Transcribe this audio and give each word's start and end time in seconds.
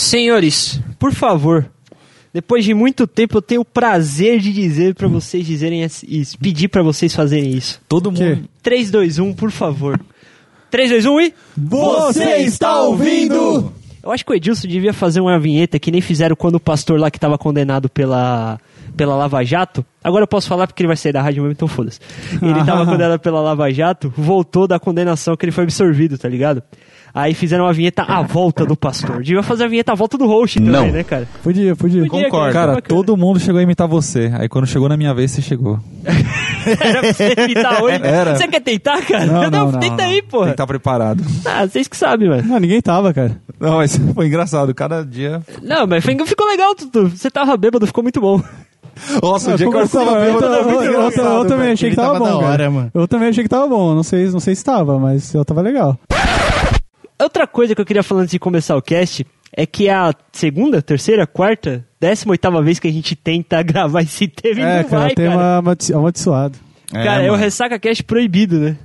Senhores, 0.00 0.80
por 0.98 1.12
favor, 1.12 1.70
depois 2.32 2.64
de 2.64 2.72
muito 2.72 3.06
tempo 3.06 3.38
eu 3.38 3.42
tenho 3.42 3.60
o 3.60 3.64
prazer 3.64 4.38
de 4.40 4.52
dizer 4.52 4.94
pra 4.94 5.08
vocês 5.08 5.46
dizerem 5.46 5.86
isso, 6.08 6.38
pedir 6.38 6.68
pra 6.68 6.82
vocês 6.82 7.14
fazerem 7.14 7.50
isso. 7.50 7.80
Todo 7.88 8.10
mundo. 8.10 8.48
3, 8.62 8.90
2, 8.90 9.18
1, 9.18 9.34
por 9.34 9.50
favor. 9.50 10.00
3, 10.70 10.90
2, 10.90 11.06
1 11.06 11.20
e... 11.20 11.34
Você 11.56 12.36
está 12.38 12.80
ouvindo? 12.82 13.72
Eu 14.02 14.10
acho 14.10 14.24
que 14.24 14.32
o 14.32 14.34
Edilson 14.34 14.66
devia 14.66 14.94
fazer 14.94 15.20
uma 15.20 15.38
vinheta 15.38 15.78
que 15.78 15.90
nem 15.90 16.00
fizeram 16.00 16.34
quando 16.34 16.54
o 16.54 16.60
pastor 16.60 16.98
lá 16.98 17.10
que 17.10 17.20
tava 17.20 17.36
condenado 17.36 17.88
pela, 17.90 18.58
pela 18.96 19.14
Lava 19.14 19.44
Jato. 19.44 19.84
Agora 20.02 20.22
eu 20.24 20.28
posso 20.28 20.48
falar 20.48 20.66
porque 20.66 20.82
ele 20.82 20.86
vai 20.88 20.96
sair 20.96 21.12
da 21.12 21.20
rádio 21.20 21.42
mesmo, 21.42 21.52
então 21.52 21.68
foda-se. 21.68 21.98
Ele 22.40 22.64
tava 22.64 22.84
condenado 22.90 23.18
pela 23.20 23.40
Lava 23.40 23.70
Jato, 23.72 24.12
voltou 24.16 24.66
da 24.66 24.78
condenação 24.78 25.36
que 25.36 25.44
ele 25.44 25.52
foi 25.52 25.64
absorvido, 25.64 26.16
tá 26.16 26.28
ligado? 26.28 26.62
Aí 27.12 27.34
fizeram 27.34 27.64
uma 27.64 27.72
vinheta 27.72 28.02
à 28.04 28.22
volta 28.22 28.64
do 28.64 28.76
pastor. 28.76 29.18
Devia 29.24 29.42
fazer 29.42 29.64
a 29.64 29.68
vinheta 29.68 29.90
à 29.92 29.94
volta 29.96 30.16
do 30.16 30.26
host 30.26 30.58
também, 30.60 30.72
Não. 30.72 30.86
né, 30.92 31.02
cara? 31.02 31.26
Podia, 31.42 31.74
podia. 31.74 32.02
Podia, 32.06 32.24
Concordo. 32.24 32.30
cara, 32.30 32.52
Cara, 32.52 32.66
bacana. 32.76 32.82
todo 32.88 33.16
mundo 33.16 33.40
chegou 33.40 33.58
a 33.58 33.62
imitar 33.62 33.88
você. 33.88 34.30
Aí 34.38 34.48
quando 34.48 34.66
chegou 34.66 34.88
na 34.88 34.96
minha 34.96 35.12
vez, 35.12 35.32
você 35.32 35.42
chegou. 35.42 35.80
Era 36.80 37.00
pra 37.00 37.12
você 37.12 37.34
imitar 37.44 37.82
hoje. 37.82 38.00
Era. 38.02 38.36
Você 38.36 38.46
quer 38.48 38.60
tentar, 38.60 39.02
cara? 39.04 39.26
Não, 39.26 39.50
não, 39.50 39.72
não, 39.72 39.80
tenta 39.80 39.96
não. 39.96 40.04
aí, 40.04 40.22
porra. 40.22 40.44
Tem 40.44 40.50
que 40.52 40.54
estar 40.54 40.66
preparado. 40.68 41.24
Ah, 41.44 41.66
vocês 41.66 41.88
que 41.88 41.96
sabem, 41.96 42.28
mano. 42.28 42.42
Não, 42.46 42.58
ninguém 42.60 42.80
tava, 42.80 43.12
cara. 43.12 43.40
Não, 43.58 43.78
mas 43.78 43.96
foi 44.14 44.26
engraçado. 44.26 44.72
Cada 44.74 45.04
dia. 45.04 45.42
Não, 45.62 45.86
mas 45.86 46.04
foi- 46.04 46.16
ficou 46.26 46.46
legal, 46.46 46.74
Tutu. 46.76 47.08
Você 47.08 47.28
tava 47.30 47.56
bêbado, 47.56 47.86
ficou 47.86 48.02
muito 48.04 48.20
bom. 48.20 48.40
Nossa, 49.22 49.54
o 49.54 49.56
dia 49.56 49.68
que 49.70 49.76
eu, 49.76 49.88
tava 49.88 50.10
eu, 50.24 50.34
bêbado 50.40 50.54
eu, 51.20 51.44
também 51.46 51.72
achei 51.72 51.90
que 51.90 51.96
tava, 51.96 52.18
bom, 52.18 52.44
hora, 52.44 52.70
mano. 52.70 52.90
Eu 52.94 53.08
também 53.08 53.28
achei 53.28 53.42
que 53.44 53.48
tava 53.50 53.66
bom. 53.68 53.94
Não 53.94 54.02
sei, 54.02 54.26
não 54.30 54.40
sei 54.40 54.54
se 54.54 54.64
tava, 54.64 54.98
mas 54.98 55.34
eu 55.34 55.44
tava 55.44 55.60
legal. 55.60 55.98
Outra 57.20 57.46
coisa 57.46 57.74
que 57.74 57.80
eu 57.80 57.84
queria 57.86 58.02
falar 58.02 58.22
antes 58.22 58.32
de 58.32 58.38
começar 58.38 58.76
o 58.76 58.82
cast 58.82 59.26
é 59.54 59.66
que 59.66 59.88
é 59.88 59.94
a 59.94 60.14
segunda, 60.32 60.80
terceira, 60.80 61.26
quarta, 61.26 61.84
décima 62.00 62.32
oitava 62.32 62.62
vez 62.62 62.78
que 62.78 62.88
a 62.88 62.92
gente 62.92 63.14
tenta 63.14 63.60
gravar 63.64 64.02
esse 64.02 64.26
tema 64.28 64.60
e 64.60 64.62
É, 64.62 64.82
não 64.82 64.88
cara, 64.88 65.02
vai, 65.02 65.14
tem 65.14 65.26
cara. 65.26 65.36
uma 65.38 65.56
amaldi- 65.58 65.92
amaldiçoado. 65.92 66.58
É, 66.92 67.04
cara, 67.04 67.22
é 67.22 67.28
o 67.28 67.32
mano. 67.32 67.42
Ressaca 67.44 67.78
Cast 67.78 68.02
proibido, 68.04 68.58
né? 68.58 68.76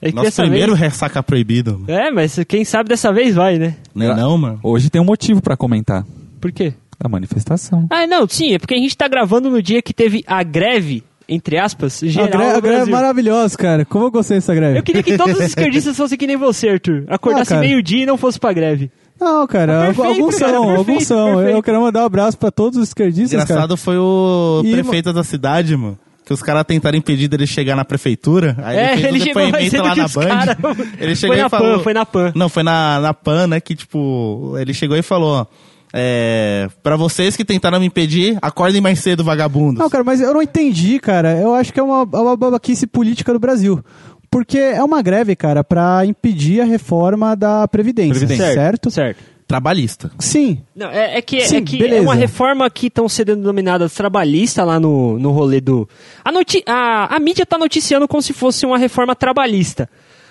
É 0.00 0.10
que 0.10 0.14
Nosso 0.14 0.42
primeiro 0.42 0.76
vez... 0.76 0.80
ressaca 0.92 1.20
proibido. 1.22 1.82
É, 1.88 2.08
mas 2.10 2.38
quem 2.46 2.64
sabe 2.64 2.88
dessa 2.88 3.12
vez 3.12 3.34
vai, 3.34 3.58
né? 3.58 3.74
Não 3.94 4.12
é 4.12 4.14
não, 4.14 4.38
mano? 4.38 4.60
Hoje 4.62 4.88
tem 4.90 5.00
um 5.00 5.04
motivo 5.04 5.42
pra 5.42 5.56
comentar. 5.56 6.04
Por 6.40 6.52
quê? 6.52 6.72
A 7.02 7.08
manifestação. 7.08 7.86
Ah, 7.90 8.06
não, 8.06 8.26
sim, 8.28 8.54
é 8.54 8.58
porque 8.58 8.74
a 8.74 8.78
gente 8.78 8.96
tá 8.96 9.06
gravando 9.08 9.48
no 9.50 9.62
dia 9.62 9.80
que 9.80 9.92
teve 9.94 10.24
a 10.26 10.42
greve, 10.42 11.04
entre 11.28 11.56
aspas, 11.58 12.02
A 12.02 12.06
geral 12.06 12.28
greve, 12.28 12.52
no 12.52 12.56
a 12.56 12.60
greve 12.60 12.82
é 12.90 12.92
maravilhosa, 12.92 13.56
cara. 13.56 13.84
Como 13.84 14.06
eu 14.06 14.10
gostei 14.10 14.38
dessa 14.38 14.54
greve. 14.54 14.78
Eu 14.78 14.82
queria 14.82 15.02
que 15.02 15.16
todos 15.16 15.34
os 15.38 15.44
esquerdistas 15.44 15.96
fossem 15.96 16.18
que 16.18 16.26
nem 16.26 16.36
você, 16.36 16.68
Arthur. 16.70 17.04
Acordasse 17.08 17.52
Ah, 17.52 17.56
cara. 17.56 17.66
meio-dia 17.68 18.02
e 18.02 18.06
não 18.06 18.16
fosse 18.16 18.38
pra 18.40 18.52
greve. 18.52 18.90
Não, 19.20 19.46
cara, 19.46 19.72
Tá 19.72 19.84
perfeito, 19.86 20.08
alguns 20.08 20.38
cara, 20.38 20.52
são, 20.52 20.60
perfeito, 20.62 20.78
alguns 20.78 21.06
são. 21.06 21.26
perfeito. 21.34 21.56
Eu 21.56 21.62
quero 21.62 21.80
mandar 21.80 22.02
um 22.02 22.06
abraço 22.06 22.38
pra 22.38 22.50
todos 22.50 22.78
os 22.78 22.88
esquerdistas, 22.88 23.32
cara. 23.32 23.44
Engraçado 23.44 23.76
foi 23.76 23.96
o 23.98 24.62
E, 24.64 24.72
prefeito 24.72 25.12
da 25.12 25.24
cidade, 25.24 25.76
mano. 25.76 25.98
Que 26.24 26.32
os 26.32 26.42
caras 26.42 26.62
tentaram 26.66 26.96
impedir 26.98 27.26
dele 27.26 27.46
chegar 27.46 27.74
na 27.74 27.84
prefeitura. 27.84 28.56
Aí 28.62 28.76
É, 28.76 28.92
ele 28.92 29.00
fez 29.00 29.14
ele 29.14 29.20
chegou 29.24 29.42
mais 29.50 29.70
depoimento 29.70 29.70
cedo 29.70 29.82
lá 29.84 29.96
na 29.96 30.08
Band. 30.08 30.54
cara. 30.56 30.76
Ele 31.00 31.16
chegou 31.16 31.34
Foi 31.34 31.40
e 31.40 31.42
na 31.42 31.48
falou... 31.48 31.76
Pan, 31.78 31.82
foi 31.82 31.94
na 31.94 32.06
Pan. 32.06 32.32
Não, 32.34 32.48
foi 32.48 32.62
na, 32.62 33.00
na 33.00 33.14
Pan, 33.14 33.46
né? 33.46 33.60
Que 33.60 33.74
tipo, 33.74 34.54
ele 34.58 34.72
chegou 34.74 34.96
e 34.96 35.02
falou, 35.02 35.40
ó. 35.40 35.46
É, 35.92 36.68
pra 36.82 36.96
vocês 36.96 37.36
que 37.36 37.44
tentaram 37.44 37.80
me 37.80 37.86
impedir, 37.86 38.38
acordem 38.42 38.80
mais 38.80 38.98
cedo, 38.98 39.24
vagabundos. 39.24 39.78
Não, 39.78 39.88
cara, 39.88 40.04
mas 40.04 40.20
eu 40.20 40.34
não 40.34 40.42
entendi, 40.42 40.98
cara. 40.98 41.36
Eu 41.38 41.54
acho 41.54 41.72
que 41.72 41.80
é 41.80 41.82
uma, 41.82 42.08
é 42.12 42.16
uma 42.18 42.36
babaquice 42.36 42.86
política 42.86 43.32
do 43.32 43.38
Brasil. 43.38 43.82
Porque 44.30 44.58
é 44.58 44.82
uma 44.82 45.00
greve, 45.00 45.34
cara, 45.34 45.64
pra 45.64 46.04
impedir 46.04 46.60
a 46.60 46.64
reforma 46.64 47.34
da 47.34 47.66
Previdência, 47.66 48.14
Previdência. 48.14 48.52
certo? 48.52 48.90
Certo. 48.90 49.38
Trabalhista. 49.46 50.10
Sim. 50.18 50.58
Não, 50.76 50.90
é, 50.90 51.16
é 51.16 51.22
que, 51.22 51.38
é, 51.38 51.46
Sim, 51.46 51.64
que 51.64 51.82
é 51.82 52.02
uma 52.02 52.14
reforma 52.14 52.68
que 52.68 52.88
estão 52.88 53.08
sendo 53.08 53.34
denominadas 53.34 53.94
trabalhista 53.94 54.62
lá 54.62 54.78
no, 54.78 55.18
no 55.18 55.30
rolê 55.30 55.58
do. 55.58 55.88
A, 56.22 56.30
noti 56.30 56.62
a, 56.66 57.16
a 57.16 57.18
mídia 57.18 57.46
tá 57.46 57.56
noticiando 57.56 58.06
como 58.06 58.20
se 58.20 58.34
fosse 58.34 58.66
uma 58.66 58.76
reforma 58.76 59.16
trabalhista. 59.16 59.88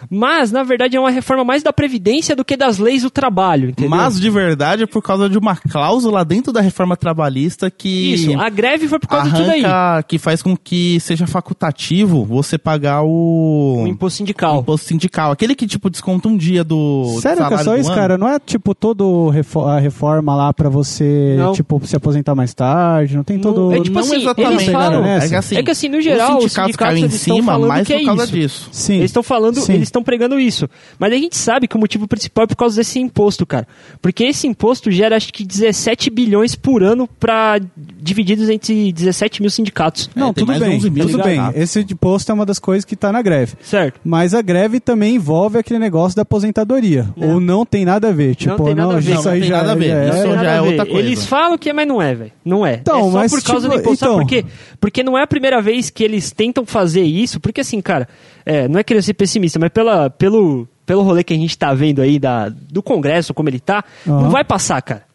Mas, 0.10 0.52
na 0.52 0.64
verdade, 0.64 0.96
é 0.96 1.00
uma 1.00 1.10
reforma 1.12 1.44
mais 1.44 1.64
da 1.64 1.72
Previdência 1.74 2.36
do 2.36 2.44
que 2.46 2.56
das 2.58 2.78
leis 2.78 3.04
do 3.04 3.10
trabalho, 3.10 3.70
entendeu? 3.70 3.90
Mas 3.90 4.20
de 4.20 4.30
verdade 4.30 4.84
é 4.84 4.88
por 4.88 5.02
causa 5.02 5.30
de 5.30 5.38
uma 5.38 5.56
cláusula 5.56 6.24
dentro 6.26 6.52
da 6.54 6.62
reforma 6.62 6.96
trabalhista 6.98 7.70
que 7.72 8.14
Isso, 8.14 8.40
a 8.40 8.50
greve 8.50 8.88
foi 8.88 9.00
por 9.00 9.08
causa 9.08 9.30
disso 9.32 9.46
daí. 9.46 9.64
arranca, 9.66 10.04
que 10.04 10.18
faz 10.18 10.42
com 10.42 10.56
que 10.56 11.00
seja 11.00 11.26
facultativo 11.28 12.24
você 12.26 12.58
pagar 12.58 13.04
o, 13.04 13.84
O 13.84 13.88
imposto 13.88 14.18
sindical. 14.18 14.60
imposto 14.60 14.88
sindical. 14.88 15.32
Aquele 15.32 15.56
que, 15.56 15.66
tipo, 15.68 15.90
desconta 15.90 16.28
um 16.28 16.38
dia 16.38 16.64
do 16.64 17.18
Sério 17.22 17.48
que 17.48 17.54
é 17.54 17.58
só 17.60 17.76
isso, 17.78 17.90
ano. 17.92 18.00
cara? 18.00 18.18
Não 18.18 18.28
é 18.28 18.40
tipo 18.40 18.74
todo 18.76 19.30
refo- 19.30 19.66
a 19.66 19.80
reforma 19.80 20.36
lá 20.36 20.54
pra 20.54 20.70
você, 20.70 21.36
Não. 21.38 21.54
tipo, 21.54 21.80
se 21.86 21.96
aposentar 21.96 22.36
mais 22.36 22.54
tarde? 22.54 23.16
Não 23.16 23.24
tem 23.24 23.40
todo. 23.40 23.72
é 23.74 23.80
tipo 23.82 23.96
não 23.96 24.02
assim, 24.02 24.16
exatamente, 24.22 24.54
eles 24.64 24.72
falam- 24.72 25.02
nessa. 25.02 25.26
É 25.26 25.30
que 25.30 25.36
assim, 25.36 25.56
É 25.58 25.64
que 25.64 25.72
assim, 25.72 25.90
no 25.90 26.02
geral, 26.02 26.38
os 26.38 26.46
os 26.46 26.52
sindicatos, 26.52 26.68
sindicatos, 26.72 26.94
caem 26.96 27.06
em 27.06 27.10
cima 27.10 27.54
falando 27.54 27.68
mais 27.70 27.88
que 27.88 27.94
é 27.94 28.00
por 28.00 28.06
causa 28.06 28.24
isso. 28.24 28.34
disso. 28.34 28.70
Sim. 28.72 28.96
Eles 28.98 29.06
estão 29.06 29.24
falando, 29.24 29.60
Sim. 29.60 29.74
eles 29.74 29.87
estão 29.88 30.04
pregando 30.04 30.40
isso. 30.40 30.70
Mas 31.00 31.12
a 31.12 31.16
gente 31.16 31.36
sabe 31.38 31.68
que 31.68 31.76
o 31.76 31.80
motivo 31.80 32.08
principal 32.08 32.44
é 32.44 32.48
por 32.48 32.56
causa 32.56 32.78
desse 32.78 33.00
imposto, 33.00 33.46
cara. 33.46 33.68
Porque 34.02 34.24
esse 34.24 34.48
imposto 34.48 34.90
gera 34.92 35.16
acho 35.16 35.34
que 35.34 35.44
17 35.46 36.10
bilhões 36.10 36.56
por 36.56 36.84
ano 36.84 37.08
para 37.20 37.60
divididos 38.00 38.50
entre 38.50 38.92
17 38.92 39.42
mil 39.42 39.50
sindicatos. 39.50 40.10
Não, 40.16 40.30
É, 40.30 40.34
tem 40.34 40.46
tudo 40.46 40.60
bem, 40.60 40.76
11 40.78 40.90
mil 40.90 41.06
tudo 41.10 41.24
bem. 41.24 41.40
Esse 41.56 41.80
imposto 41.80 42.32
é 42.32 42.36
uma 42.36 42.46
das 42.46 42.60
coisas 42.60 42.86
que 42.86 42.96
tá 42.96 43.12
na 43.12 43.22
greve. 43.22 43.54
Certo. 43.62 44.00
Mas 44.04 44.34
a 44.34 44.42
greve 44.42 44.80
também 44.80 45.16
envolve 45.16 45.58
aquele 45.58 45.80
negócio 45.80 46.16
da 46.16 46.22
aposentadoria. 46.22 47.08
Não. 47.16 47.36
Ou 47.36 47.40
não 47.40 47.66
tem 47.66 47.86
nada 47.86 48.10
a 48.10 48.12
ver. 48.12 48.36
Tipo, 48.36 48.64
tem 48.64 48.76
nada 48.76 48.98
a 48.98 49.00
ver. 49.00 49.14
isso 49.14 49.24
Não, 49.26 49.32
aí 49.32 49.40
não 49.42 49.48
já, 49.48 49.58
nada 49.58 49.72
a 49.72 49.76
ver. 49.76 49.88
já 49.90 49.96
é- 49.96 50.08
Isso 50.10 50.34
já 50.34 50.52
é 50.52 50.62
ver. 50.62 50.68
outra 50.68 50.86
coisa. 50.86 51.00
Eles 51.08 51.26
falam 51.26 51.58
que 51.58 51.70
é, 51.70 51.74
mas 51.74 51.88
não 51.88 52.02
é, 52.02 52.14
velho. 52.16 52.32
Não 52.46 52.66
é. 52.66 52.76
Então, 52.76 53.00
é 53.00 53.02
só 53.04 53.10
mas, 53.12 53.32
por 53.32 53.44
causa 53.44 53.68
tipo, 53.68 53.76
do 53.76 53.82
imposto. 53.82 53.98
Sabe 54.00 54.12
então- 54.14 54.22
por 54.26 54.30
quê? 54.30 54.46
Porque 54.80 55.04
não 55.04 55.18
é 55.18 55.24
a 55.24 55.28
primeira 55.28 55.62
vez 55.62 55.90
que 55.90 56.04
eles 56.04 56.32
tentam 56.32 56.66
fazer 56.66 57.04
isso. 57.04 57.40
Porque 57.40 57.62
assim, 57.62 57.82
cara, 57.82 58.08
é, 58.48 58.68
não 58.68 58.80
é 58.80 58.84
querer 58.84 59.02
ser 59.02 59.14
pessimista, 59.14 59.60
mas 59.60 59.70
pela, 59.70 60.10
pelo, 60.10 60.68
pelo 60.86 61.04
rolê 61.04 61.24
que 61.24 61.34
a 61.34 61.38
gente 61.38 61.58
tá 61.58 61.74
vendo 61.74 62.02
aí 62.02 62.18
da, 62.18 62.50
do 62.50 62.82
Congresso, 62.82 63.34
como 63.34 63.50
ele 63.50 63.60
tá, 63.60 63.84
não 64.06 64.20
Aham. 64.22 64.30
vai 64.30 64.44
passar, 64.44 64.82
cara. 64.82 65.06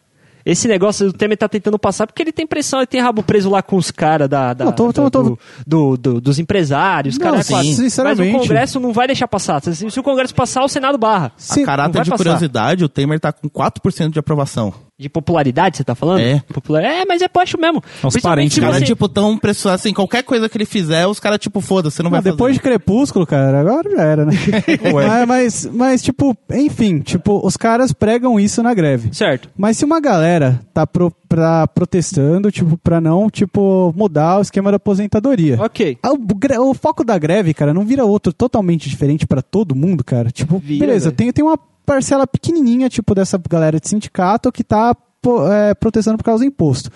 Esse 0.45 0.67
negócio 0.67 1.07
o 1.07 1.13
Temer 1.13 1.37
tá 1.37 1.47
tentando 1.47 1.79
passar 1.79 2.05
porque 2.05 2.21
ele 2.21 2.33
tem 2.33 2.45
pressão, 2.45 2.79
ele 2.79 2.85
tem 2.87 2.99
rabo 2.99 3.23
preso 3.23 3.49
lá 3.49 3.61
com 3.61 3.77
os 3.77 3.91
caras 3.91 4.27
da, 4.27 4.53
da- 4.53 4.65
Não, 4.65 4.71
tô- 4.73 4.91
tô- 4.91 5.03
da- 5.03 5.09
tô- 5.09 5.23
do, 5.23 5.39
do- 5.65 5.97
do- 5.97 6.21
dos 6.21 6.37
empresários, 6.37 7.17
Não, 7.17 7.25
cara. 7.31 7.41
sim, 7.41 7.53
Mas 7.53 7.67
sinceramente. 7.77 8.35
o 8.35 8.39
Congresso 8.39 8.77
não 8.77 8.91
vai 8.91 9.07
deixar 9.07 9.25
passar. 9.25 9.61
Se, 9.61 9.73
se 9.89 9.99
o 9.99 10.03
Congresso 10.03 10.35
passar, 10.35 10.61
o 10.65 10.67
Senado 10.67 10.97
barra. 10.97 11.31
Sim, 11.37 11.63
a 11.63 11.65
caráter 11.65 12.01
de 12.03 12.09
passar. 12.09 12.17
curiosidade, 12.25 12.83
o 12.83 12.89
Temer 12.89 13.21
tá 13.21 13.31
com 13.31 13.49
4% 13.49 14.09
de 14.11 14.19
aprovação. 14.19 14.73
De 15.03 15.09
popularidade, 15.09 15.75
você 15.75 15.83
tá 15.83 15.93
falando? 15.95 16.21
É. 16.21 16.41
Popular... 16.53 16.81
É, 16.81 17.03
mas 17.05 17.21
é 17.21 17.27
baixo 17.27 17.57
mesmo. 17.59 17.83
Os 18.01 18.15
parentes, 18.17 18.53
se 18.53 18.59
Os 18.61 18.65
caras, 18.65 18.79
você- 18.79 18.85
tipo, 18.85 19.09
tão 19.09 19.37
pressionados, 19.37 19.81
assim, 19.81 19.93
qualquer 19.93 20.23
coisa 20.23 20.47
que 20.47 20.57
ele 20.57 20.65
fizer, 20.65 21.05
os 21.07 21.19
caras, 21.19 21.39
tipo, 21.39 21.59
foda-se, 21.59 21.97
você 21.97 22.03
não 22.03 22.09
Não, 22.09 22.21
vai 22.21 22.31
depois 22.31 22.53
de 22.55 22.61
fazer. 22.61 22.69
Crepúsculo, 22.77 23.25
cara, 23.27 23.59
agora 23.59 23.89
já 23.91 24.01
era, 24.01 24.25
né? 24.25 24.31
mas, 24.93 25.27
mas, 25.27 25.69
mas, 25.73 26.01
tipo, 26.01 26.37
enfim, 26.51 26.99
tipo, 26.99 27.45
os 27.45 27.57
caras 27.57 27.91
pregam 27.91 28.39
isso 28.39 28.63
na 28.63 28.73
greve. 28.73 29.09
Certo. 29.13 29.49
Mas 29.57 29.75
se 29.77 29.83
uma 29.83 29.99
galera 29.99 30.61
tá 30.73 30.87
pro, 30.87 31.11
pra, 31.27 31.67
protestando, 31.67 32.49
tipo, 32.49 32.77
pra 32.77 33.01
não, 33.01 33.29
tipo, 33.29 33.93
mudar 33.97 34.37
o 34.39 34.41
esquema 34.41 34.71
da 34.71 34.77
aposentadoria. 34.77 35.57
Ok. 35.61 35.97
Ah, 36.01 36.11
O, 36.13 36.69
o 36.69 36.73
foco 36.73 37.03
da 37.03 37.17
greve, 37.17 37.53
cara, 37.53 37.73
não 37.73 37.83
vira 37.83 38.05
outro 38.05 38.31
totalmente 38.31 38.89
diferente 38.89 39.27
pra 39.27 39.41
todo 39.41 39.75
mundo, 39.75 40.03
cara? 40.03 40.31
Tipo, 40.31 40.57
Vira, 40.59 40.85
beleza, 40.87 41.11
tem, 41.11 41.31
tem 41.33 41.43
uma 41.43 41.57
parcela 41.85 42.25
pequenininha, 42.27 42.89
tipo, 42.89 43.13
dessa 43.15 43.39
galera 43.49 43.79
de 43.79 43.87
sindicato 43.87 44.51
que 44.51 44.63
tá 44.63 44.95
pô, 45.21 45.51
é, 45.51 45.73
protestando 45.73 46.17
por 46.17 46.23
causa 46.23 46.43
do 46.43 46.47
imposto. 46.47 46.89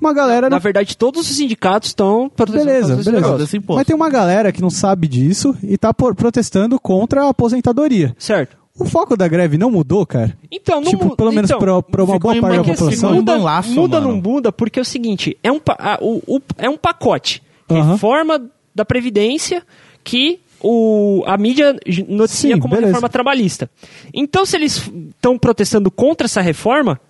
Uma 0.00 0.12
galera... 0.12 0.50
Na 0.50 0.58
verdade, 0.58 0.96
todos 0.96 1.28
os 1.30 1.36
sindicatos 1.36 1.88
estão 1.88 2.28
protestando 2.28 2.66
Beleza, 2.66 2.80
por 2.82 2.88
causa 2.88 2.96
desse 2.98 3.10
beleza. 3.10 3.26
negócio. 3.26 3.44
desse 3.46 3.56
imposto. 3.56 3.78
Mas 3.78 3.86
tem 3.86 3.96
uma 3.96 4.10
galera 4.10 4.52
que 4.52 4.60
não 4.60 4.70
sabe 4.70 5.08
disso 5.08 5.56
e 5.62 5.78
tá 5.78 5.92
por- 5.94 6.14
protestando 6.14 6.78
contra 6.78 7.24
a 7.24 7.28
aposentadoria. 7.30 8.14
Certo. 8.18 8.56
O 8.78 8.84
foco 8.84 9.16
da 9.16 9.26
greve 9.26 9.56
não 9.56 9.70
mudou, 9.70 10.04
cara? 10.04 10.36
Então, 10.52 10.82
não 10.82 10.90
tipo, 10.90 11.16
pelo 11.16 11.32
menos 11.32 11.48
então, 11.50 11.58
pra, 11.58 11.82
pra 11.82 12.04
uma 12.04 12.18
boa 12.18 12.38
parte 12.38 12.56
da 12.56 12.60
assim, 12.60 12.72
população. 12.72 13.08
população. 13.08 13.14
muda- 13.14 13.38
um 13.38 13.42
laço, 13.42 13.70
muda 13.70 14.00
mano. 14.02 14.12
não 14.12 14.20
muda, 14.22 14.52
porque 14.52 14.78
é 14.78 14.82
o 14.82 14.84
seguinte, 14.84 15.34
é 15.42 15.50
um, 15.50 15.58
a- 15.78 15.98
o, 16.02 16.22
o- 16.36 16.42
é 16.58 16.68
um 16.68 16.76
pacote. 16.76 17.42
Aham. 17.70 17.92
Reforma 17.92 18.38
da 18.74 18.84
Previdência 18.84 19.62
que 20.04 20.40
o, 20.60 21.22
a 21.26 21.36
mídia 21.36 21.76
noticia 22.08 22.54
Sim, 22.54 22.60
como 22.60 22.74
beleza. 22.74 22.88
reforma 22.88 23.08
trabalhista. 23.08 23.70
Então, 24.12 24.44
se 24.46 24.56
eles 24.56 24.90
estão 25.14 25.38
protestando 25.38 25.90
contra 25.90 26.26
essa 26.26 26.40
reforma, 26.40 27.00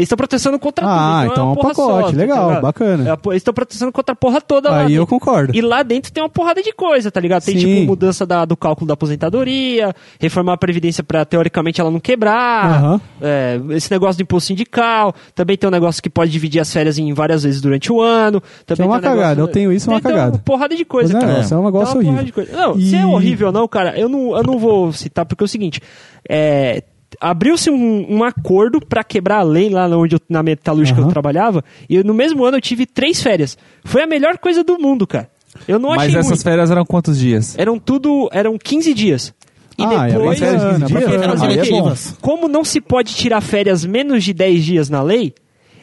eles 0.00 0.06
estão 0.06 0.16
protestando 0.16 0.58
contra 0.58 0.86
Ah, 0.86 1.20
tudo. 1.22 1.32
então 1.32 1.42
é 1.42 1.46
uma 1.46 1.52
um 1.52 1.54
porra 1.56 1.68
pacote, 1.74 2.10
só, 2.12 2.16
legal, 2.16 2.48
ligado? 2.48 2.62
bacana. 2.62 3.10
É 3.10 3.28
eles 3.28 3.36
estão 3.36 3.52
protestando 3.54 3.92
contra 3.92 4.12
a 4.12 4.16
porra 4.16 4.40
toda 4.40 4.70
lá. 4.70 4.76
Aí 4.78 4.94
eu 4.94 5.02
dentro. 5.02 5.06
concordo. 5.06 5.52
E 5.54 5.60
lá 5.60 5.82
dentro 5.82 6.10
tem 6.12 6.22
uma 6.22 6.28
porrada 6.30 6.62
de 6.62 6.72
coisa, 6.72 7.10
tá 7.10 7.20
ligado? 7.20 7.44
Tem 7.44 7.58
Sim. 7.58 7.66
tipo 7.66 7.86
mudança 7.86 8.24
da- 8.26 8.44
do 8.44 8.56
cálculo 8.56 8.86
da 8.88 8.94
aposentadoria, 8.94 9.94
reformar 10.18 10.54
a 10.54 10.56
previdência 10.56 11.04
pra 11.04 11.24
teoricamente 11.24 11.80
ela 11.80 11.90
não 11.90 12.00
quebrar, 12.00 12.70
Aham. 12.70 13.00
é, 13.20 13.60
esse 13.70 13.90
negócio 13.90 14.16
do 14.18 14.22
imposto 14.22 14.48
sindical, 14.48 15.14
também 15.34 15.56
tem 15.56 15.68
um 15.68 15.70
negócio 15.70 16.02
que 16.02 16.08
pode 16.10 16.30
dividir 16.30 16.60
as 16.60 16.72
férias 16.72 16.98
em 16.98 17.12
várias 17.12 17.42
vezes 17.42 17.60
durante 17.60 17.92
o 17.92 18.00
ano. 18.00 18.42
Também 18.64 18.84
é 18.86 18.88
uma 18.88 18.96
um 18.96 19.00
negócio- 19.00 19.18
cagada, 19.20 19.40
eu 19.40 19.48
tenho 19.48 19.72
isso, 19.72 19.90
é 19.90 19.94
uma 19.94 20.00
Tem- 20.00 20.10
cagada. 20.12 20.38
porrada 20.38 20.74
de 20.74 20.84
coisa, 20.84 21.12
Mas 21.12 21.22
é, 21.22 21.26
cara. 21.26 21.40
isso 21.40 21.54
é 21.54 21.58
um 21.58 21.64
negócio 21.64 21.96
horrível. 21.98 22.46
Não, 22.52 22.80
se 22.80 22.96
é 22.96 23.00
E- 23.02 23.04
horrível 23.04 23.46
ou 23.48 23.52
não, 23.52 23.68
cara, 23.68 23.98
eu 23.98 24.08
não, 24.08 24.36
eu 24.36 24.42
não 24.42 24.58
vou 24.58 24.92
citar 24.92 25.26
porque 25.26 25.44
é 25.44 25.46
o 25.46 25.48
seguinte, 25.48 25.80
é, 26.28 26.82
abriu-se 27.20 27.70
um, 27.70 28.06
um 28.18 28.22
acordo 28.24 28.80
pra 28.80 29.02
quebrar 29.02 29.38
a 29.38 29.42
lei 29.42 29.68
lá 29.70 29.86
onde 29.96 30.16
eu- 30.16 30.20
na 30.28 30.42
metalúrgica 30.42 30.96
que 30.96 31.00
Aham. 31.00 31.08
eu 31.08 31.12
trabalhava, 31.12 31.64
e 31.88 32.02
no 32.04 32.12
mesmo 32.14 32.44
ano 32.44 32.56
eu 32.58 32.60
tive 32.60 32.86
três 32.86 33.22
férias. 33.22 33.56
Foi 33.84 34.02
a 34.02 34.06
melhor 34.06 34.38
coisa 34.38 34.62
do 34.62 34.78
mundo, 34.78 35.06
cara. 35.06 35.30
Eu 35.66 35.78
não 35.78 35.90
Mas 35.90 36.02
achei 36.02 36.16
essas 36.16 36.30
ruim. 36.30 36.38
férias 36.42 36.70
eram 36.70 36.84
quantos 36.86 37.18
dias? 37.18 37.58
Eram 37.58 37.78
tudo, 37.78 38.28
eram 38.32 38.56
15 38.56 38.94
dias. 38.94 39.34
E 39.76 39.82
Ah, 39.82 40.08
é 40.08 40.12
depois, 40.12 40.38
bacana, 40.38 40.58
férias 40.60 40.60
de 40.62 40.68
15 40.68 40.78
dias? 40.86 42.06
Aí 42.06 42.12
é 42.12 42.16
como 42.20 42.48
não 42.48 42.62
se 42.62 42.80
pode 42.80 43.14
tirar 43.14 43.40
férias 43.40 43.84
menos 43.84 44.22
de 44.22 44.32
10 44.34 44.64
dias 44.64 44.88
na 44.90 45.02
lei, 45.02 45.34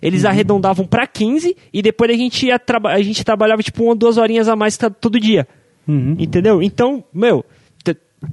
eles 0.01 0.23
Uhum. 0.23 0.29
arredondavam 0.29 0.85
pra 0.85 1.05
15 1.07 1.57
e 1.73 1.81
depois 1.81 2.09
a 2.11 2.13
gente, 2.13 2.45
ia 2.45 2.61
a 2.85 3.01
gente 3.01 3.23
trabalhava 3.25 3.61
tipo 3.63 3.83
uma 3.83 3.89
ou 3.91 3.95
duas 3.95 4.17
horinhas 4.17 4.47
a 4.47 4.55
mais 4.55 4.77
todo 5.01 5.19
dia. 5.19 5.47
Uhum. 5.87 6.15
Entendeu? 6.19 6.61
Então, 6.61 7.03
meu, 7.13 7.43